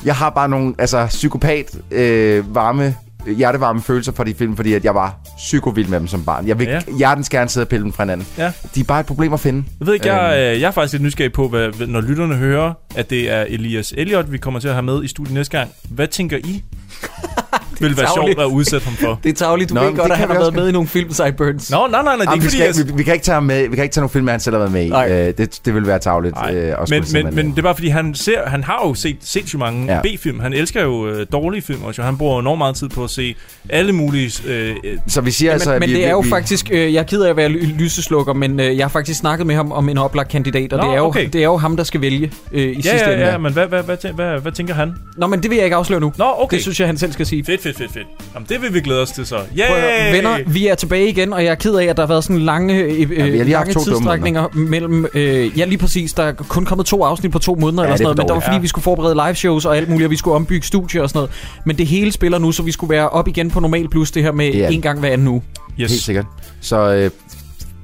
Jeg 0.05 0.15
har 0.15 0.30
bare 0.30 0.49
nogle 0.49 0.73
altså, 0.80 1.05
psykopat 1.05 1.75
øh, 1.91 2.55
varme 2.55 2.95
hjertevarme 3.38 3.81
følelser 3.81 4.11
for 4.11 4.23
de 4.23 4.34
film, 4.34 4.55
fordi 4.55 4.73
at 4.73 4.85
jeg 4.85 4.95
var 4.95 5.15
psykovild 5.38 5.88
med 5.88 5.99
dem 5.99 6.07
som 6.07 6.25
barn. 6.25 6.47
Jeg 6.47 6.59
vil 6.59 6.67
Ja. 6.67 6.80
hjertens 6.97 7.30
gerne 7.30 7.49
sidde 7.49 7.63
og 7.63 7.67
pille 7.67 7.84
dem 7.84 7.93
fra 7.93 8.03
hinanden. 8.03 8.27
Ja. 8.38 8.51
De 8.75 8.80
er 8.80 8.84
bare 8.84 8.99
et 8.99 9.05
problem 9.05 9.34
at 9.34 9.39
finde. 9.39 9.63
Jeg 9.80 9.88
ved 9.88 9.93
ikke, 9.93 10.09
Øhm. 10.09 10.17
jeg, 10.17 10.53
øh, 10.55 10.61
jeg 10.61 10.67
er 10.67 10.71
faktisk 10.71 10.93
lidt 10.93 11.03
nysgerrig 11.03 11.34
på, 11.34 11.47
hvad, 11.47 11.67
hvad- 11.69 11.88
når 11.88 12.01
lytterne 12.01 12.35
hører, 12.35 12.73
at 12.95 13.09
det 13.09 13.31
er 13.31 13.41
Elias 13.49 13.93
Elliot, 13.97 14.31
vi 14.31 14.38
kommer 14.38 14.59
til 14.59 14.67
at 14.67 14.73
have 14.73 14.84
med 14.84 15.03
i 15.03 15.07
studiet 15.07 15.34
næste 15.34 15.57
gang. 15.57 15.69
Hvad 15.89 16.07
tænker 16.07 16.38
I? 16.38 16.63
vil 17.80 17.98
være 17.98 18.08
sjovt 18.16 18.40
at 18.40 18.45
udsætte 18.45 18.86
ham 18.86 18.95
for? 18.95 19.20
Det 19.24 19.30
er 19.30 19.34
tageligt. 19.34 19.70
Du 19.70 19.76
Nå, 19.76 19.82
ved 19.84 19.95
godt, 19.95 20.12
at 20.12 20.18
han 20.18 20.28
har 20.28 20.36
været 20.40 20.56
med 20.56 20.70
i 20.70 20.72
nogle 20.72 20.88
film, 20.88 21.12
Sideburns. 21.14 21.72
Nå, 21.72 21.88
nej, 21.91 22.04
nej, 22.04 22.16
nej, 22.16 22.16
det 22.16 22.28
er 22.30 22.34
ikke 22.34 22.44
vi, 22.44 22.50
fordi, 22.50 22.58
skal, 22.74 22.86
jeg... 22.86 22.88
vi, 22.88 22.98
vi, 22.98 23.04
kan 23.04 23.14
ikke 23.14 23.26
tage 23.26 23.34
ham 23.34 23.44
med, 23.44 23.68
vi 23.70 23.76
kan 23.76 23.84
ikke 23.84 23.94
tage 23.94 24.02
nogle 24.02 24.10
film, 24.10 24.28
han 24.28 24.40
selv 24.40 24.54
har 24.54 24.60
været 24.60 24.72
med 24.72 24.84
i. 24.86 24.90
Nej. 24.90 25.12
Øh, 25.12 25.34
det, 25.38 25.60
det 25.66 25.76
vil 25.76 25.88
være 25.88 26.00
tavligt. 26.00 26.36
Nej, 26.36 26.56
Øh, 26.56 26.76
men, 26.90 27.04
men, 27.14 27.36
men 27.36 27.50
det 27.52 27.58
er 27.58 27.62
bare 27.62 27.76
fordi, 27.76 27.88
han, 27.88 28.16
ser, 28.16 28.48
han 28.50 28.64
har 28.64 28.82
jo 28.88 28.94
set 28.94 29.18
sindssygt 29.22 29.60
mange 29.60 29.94
Ja. 29.94 30.02
B-film. 30.02 30.40
Han 30.40 30.54
elsker 30.54 30.84
jo 30.84 31.08
øh, 31.08 31.26
dårlige 31.32 31.62
film 31.62 31.84
også. 31.84 32.02
og 32.02 32.06
Han 32.06 32.18
bruger 32.18 32.40
enormt 32.40 32.58
meget 32.58 32.76
tid 32.76 32.90
på 32.90 33.04
at 33.04 33.10
se 33.10 33.36
alle 33.70 33.91
mulige... 33.94 34.32
Øh, 34.48 34.76
Så 35.08 35.22
vi 35.22 35.32
siger 35.32 35.50
Ja, 35.50 35.54
altså, 35.54 35.70
men, 35.72 35.80
men 35.80 35.90
vi, 35.90 35.95
det 35.95 36.06
er 36.06 36.12
jo 36.12 36.20
vi, 36.20 36.30
faktisk, 36.30 36.70
øh, 36.72 36.94
jeg 36.94 37.00
er 37.00 37.04
ked 37.04 37.22
af 37.22 37.30
at 37.30 37.38
være 37.38 37.50
ly- 37.50 37.78
lyseslukker, 37.78 38.34
men 38.34 38.60
øh, 38.60 38.78
jeg 38.78 38.84
har 38.86 38.90
faktisk 38.90 39.20
snakket 39.20 39.48
med 39.48 39.56
ham 39.56 39.72
om 39.72 39.90
en 39.90 39.98
oplagt 39.98 40.30
kandidat, 40.30 40.74
og 40.74 40.80
Nå, 40.80 40.86
det, 40.86 40.94
er 40.94 40.98
jo, 40.98 41.06
okay. 41.06 41.30
det 41.34 41.40
er 41.40 41.44
jo 41.45 41.58
ham, 41.58 41.78
der 41.78 41.84
skal 41.84 42.02
vælge 42.02 42.32
øh, 42.52 42.62
i 42.62 42.66
ja, 42.68 42.74
sidste 42.74 42.98
ja, 43.10 43.14
ende. 43.14 43.26
ja, 43.26 43.38
men 43.38 43.54
hvad, 43.54 43.68
hvad, 43.68 43.84
hvad, 43.84 44.14
hvad, 44.14 44.40
hvad 44.40 44.52
tænker 44.52 44.74
han? 44.74 44.94
Nå, 45.18 45.28
men 45.28 45.44
det 45.44 45.50
vil 45.50 45.56
jeg 45.56 45.66
ikke 45.66 45.76
afsløre 45.76 46.00
nu. 46.00 46.14
Nå, 46.18 46.26
okay. 46.38 46.56
Det 46.56 46.62
synes 46.64 46.80
jeg, 46.80 46.88
han 46.88 46.98
selv 46.98 47.12
skal 47.12 47.26
sige. 47.26 47.44
Fedt, 47.45 47.62
fedt, 47.64 47.77
fedt, 47.77 47.91
fedt. 47.94 48.07
Jamen, 48.34 48.45
det 48.49 48.61
vil 48.61 48.73
vi 48.73 48.81
glæde 48.81 49.02
os 49.02 49.11
til 49.11 49.26
så. 49.26 49.35
Yay! 49.35 49.68
Prøv 49.68 50.14
venner, 50.14 50.38
vi 50.48 50.68
er 50.68 50.76
tilbage 50.76 51.10
igen, 51.10 51.34
og 51.34 51.44
jeg 51.44 51.52
er 51.52 51.56
ked 51.56 51.76
af, 51.76 51.85
at 51.85 51.98
der 51.98 52.03
har 52.03 52.07
været 52.07 52.23
sådan 52.23 52.40
lange, 52.41 52.80
øh, 52.81 52.99
Ja, 52.99 53.26
vi 53.26 53.38
haft 53.38 53.49
lange 53.49 53.73
tidsstrækninger 53.73 54.48
mellem... 54.53 55.06
Øh, 55.14 55.60
ja, 55.60 55.65
lige 55.65 55.77
præcis. 55.77 56.14
Der 56.14 56.23
er 56.23 56.31
kun 56.34 56.65
kommet 56.65 56.88
to 56.88 57.03
afsnit 57.03 57.31
på 57.31 57.40
to 57.40 57.56
måneder 57.56 57.84
Ja, 57.84 57.88
eller 57.88 57.94
er 57.94 57.98
sådan 57.98 58.03
noget, 58.03 58.18
men 58.18 58.27
det 58.27 58.34
var 58.34 58.40
fordi, 58.40 58.56
Ja. 58.56 58.61
vi 58.61 58.68
skulle 58.68 58.84
forberede 58.84 59.15
live 59.15 59.35
shows 59.35 59.65
og 59.65 59.77
alt 59.77 59.90
muligt, 59.90 60.06
og 60.06 60.11
vi 60.11 60.18
skulle 60.18 60.35
ombygge 60.35 60.68
studier 60.68 61.02
og 61.02 61.10
sådan 61.10 61.18
noget. 61.18 61.31
Men 61.65 61.77
det 61.77 61.88
hele 61.88 62.11
spiller 62.11 62.38
nu, 62.38 62.52
så 62.52 62.64
vi 62.64 62.72
skulle 62.72 62.90
være 62.90 63.10
op 63.10 63.27
igen 63.27 63.49
på 63.52 63.60
normal 63.60 63.90
plus 63.90 64.11
det 64.11 64.23
her 64.23 64.31
med 64.31 64.56
er 64.56 64.68
en 64.68 64.81
gang 64.81 64.99
hver 64.99 65.10
anden 65.10 65.27
uge. 65.27 65.41
Yes. 65.80 65.91
Helt 65.91 66.03
sikkert. 66.03 66.26
Så 66.61 66.94
øh, 66.94 67.10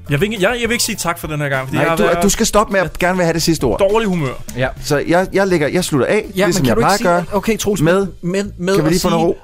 Jeg 0.10 0.22
vil, 0.22 0.32
ikke, 0.32 0.44
jeg, 0.50 0.58
jeg 0.62 0.70
vil 0.70 0.74
ikke 0.74 0.84
sige 0.84 0.96
tak 0.96 1.20
for 1.20 1.28
den 1.28 1.40
her 1.40 1.50
gang, 1.50 1.68
fordi 1.68 1.76
jeg 1.78 1.84
nej, 1.84 1.90
har 1.90 1.96
du, 1.98 2.04
været 2.04 2.24
du 2.24 2.30
skal 2.30 2.46
stoppe 2.46 2.72
med 2.74 2.80
at 2.82 3.00
gerne 3.00 3.16
vil 3.18 3.24
have 3.26 3.34
det 3.34 3.42
sidste 3.42 3.64
ord. 3.64 3.80
dårlig 3.80 4.08
humør. 4.10 4.32
Ja. 4.58 4.68
Så 4.84 5.04
jeg, 5.08 5.28
jeg, 5.34 5.48
lægger, 5.48 5.68
jeg 5.68 5.84
slutter 5.84 6.08
af, 6.08 6.26
Ja, 6.36 6.46
ligesom 6.46 6.62
men 6.64 6.68
jeg 6.68 6.78
plejer 6.78 6.94
ikke 6.98 7.10
at 7.10 7.16
sige... 7.24 7.26
gøre. 7.32 7.38
Okay, 7.38 7.58
Troels, 7.58 7.82
Med- 7.82 8.08
med, 8.22 8.44
med 8.58 8.76
Kan 8.76 8.84
vi 8.84 8.88
at 8.88 8.92
lige 8.92 9.02
få 9.02 9.10
noget 9.10 9.22
sige- 9.22 9.28
ro? 9.28 9.38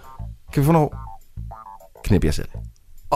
Kan 0.56 0.62
vi 0.62 0.66
få 0.66 0.72
noget? 0.72 0.90
Knip 2.04 2.24
jer 2.24 2.32
selv. 2.32 2.50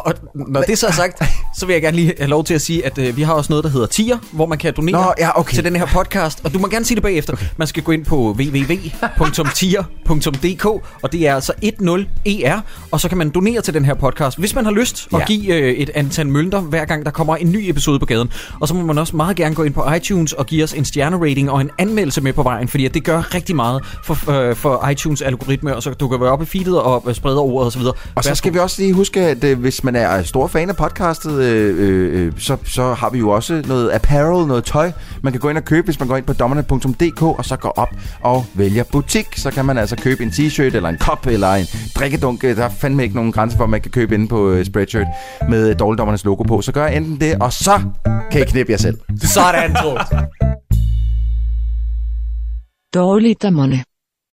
Og 0.06 0.14
når 0.36 0.62
det 0.62 0.78
så 0.78 0.88
er 0.88 0.92
sagt, 0.92 1.24
så 1.58 1.66
vil 1.66 1.74
jeg 1.74 1.82
gerne 1.82 1.98
lige 1.98 2.14
have 2.18 2.30
lov 2.30 2.44
til 2.44 2.54
at 2.54 2.62
sige, 2.62 2.86
at 2.86 2.98
øh, 2.98 3.18
vi 3.18 3.22
har 3.22 3.34
også 3.34 3.52
noget, 3.52 3.64
der 3.64 3.70
hedder 3.70 3.88
Tier, 3.88 4.18
hvor 4.32 4.46
man 4.46 4.58
kan 4.58 4.74
donere 4.74 5.02
Nå, 5.06 5.14
ja, 5.18 5.40
okay. 5.40 5.54
til 5.56 5.64
den 5.64 5.76
her 5.76 5.86
podcast. 5.86 6.42
Og 6.44 6.54
du 6.54 6.60
må 6.60 6.68
gerne 6.68 6.86
sige 6.86 6.96
det 6.96 7.04
bagefter. 7.04 7.34
Okay. 7.34 7.46
Man 7.58 7.68
skal 7.68 7.84
gå 7.84 7.92
ind 7.92 8.06
på 8.06 8.16
www.tier.dk, 9.30 10.66
og 11.02 11.12
det 11.12 11.28
er 11.28 11.36
altså 11.36 11.54
10ER, 11.64 12.60
og 12.92 13.00
så 13.00 13.10
kan 13.10 13.18
man 13.18 13.30
donere 13.30 13.62
til 13.62 13.74
den 13.74 13.86
her 13.86 13.94
podcast, 13.94 14.40
hvis 14.40 14.56
man 14.56 14.66
har 14.66 14.72
lyst 14.72 15.08
at 15.14 15.20
Ja. 15.20 15.26
give 15.26 15.54
øh, 15.56 15.74
et 15.74 15.90
antal 15.96 16.28
mønter, 16.28 16.60
hver 16.62 16.86
gang 16.86 17.06
der 17.06 17.12
kommer 17.12 17.36
en 17.36 17.52
ny 17.52 17.70
episode 17.70 18.00
på 18.00 18.06
gaden. 18.06 18.32
Og 18.60 18.68
så 18.68 18.74
må 18.74 18.86
man 18.86 18.98
også 18.98 19.16
meget 19.16 19.36
gerne 19.36 19.56
gå 19.56 19.64
ind 19.64 19.74
på 19.74 19.92
iTunes 19.94 20.34
og 20.34 20.46
give 20.46 20.64
os 20.64 20.74
en 20.74 20.86
stjernerating 20.86 21.52
og 21.52 21.62
en 21.62 21.70
anmeldelse 21.78 22.22
med 22.22 22.34
på 22.34 22.44
vejen, 22.44 22.68
fordi 22.68 22.88
det 22.88 23.04
gør 23.04 23.34
rigtig 23.36 23.56
meget 23.56 23.84
for, 24.04 24.32
øh, 24.32 24.56
for 24.56 24.88
iTunes 24.90 25.22
algoritme, 25.22 25.76
og 25.76 25.84
så 25.84 25.90
du 25.94 26.08
kan 26.08 26.20
være 26.22 26.30
oppe 26.32 26.44
i 26.44 26.48
feedet 26.48 26.80
og 26.82 27.04
øh, 27.08 27.16
sprede 27.16 27.40
ordet 27.40 27.68
osv. 27.68 27.82
Og 28.16 28.24
så 28.24 28.36
skal 28.36 28.54
vi 28.54 28.60
også 28.60 28.82
lige 28.82 28.94
huske, 28.94 29.22
at 29.22 29.44
øh, 29.44 29.60
hvis 29.60 29.84
man 29.84 29.89
er 29.96 30.24
stor 30.24 30.48
fan 30.48 30.70
af 30.70 30.76
podcastet, 30.76 31.34
øh, 31.44 31.76
øh, 31.80 32.26
øh, 32.26 32.34
så, 32.40 32.58
så 32.66 32.94
har 32.94 33.10
vi 33.10 33.20
jo 33.20 33.30
også 33.30 33.64
noget 33.68 33.92
apparel, 33.94 34.48
noget 34.48 34.64
tøj, 34.64 34.92
man 35.22 35.34
kan 35.34 35.40
gå 35.40 35.50
ind 35.50 35.58
og 35.58 35.66
købe, 35.66 35.86
hvis 35.86 36.00
man 36.00 36.08
går 36.08 36.18
ind 36.18 36.26
på 36.26 36.34
dommerne.dk, 36.34 37.22
og 37.22 37.46
så 37.46 37.56
går 37.56 37.70
op 37.70 37.90
og 38.22 38.46
vælger 38.54 38.84
butik. 38.92 39.26
Så 39.36 39.52
kan 39.52 39.66
man 39.66 39.78
altså 39.78 39.96
købe 39.96 40.24
en 40.24 40.30
t-shirt, 40.30 40.76
eller 40.76 40.90
en 40.90 40.98
kop, 40.98 41.28
eller 41.28 41.54
en 41.54 41.66
drikkedunk. 41.96 42.42
Der 42.42 42.66
er 42.66 42.70
fandme 42.70 43.04
ikke 43.04 43.16
nogen 43.16 43.32
grænse 43.32 43.58
for, 43.58 43.64
hvad 43.66 43.72
man 43.72 43.82
kan 43.82 43.92
købe 43.92 44.16
inde 44.16 44.28
på 44.28 44.50
øh, 44.50 44.66
Spreadshirt 44.66 45.08
med 45.50 45.76
Dårligdommernes 45.76 46.26
logo 46.26 46.44
på. 46.44 46.62
Så 46.62 46.72
gør 46.72 46.88
enten 46.88 47.20
det, 47.20 47.36
og 47.42 47.54
så 47.54 47.82
kan 48.32 48.42
I 48.42 48.46
knippe 48.46 48.72
jer 48.72 48.78
selv. 48.78 48.98
Sådan, 49.22 49.76
Troels. 49.76 50.10
Dårligdommerne. 52.94 53.84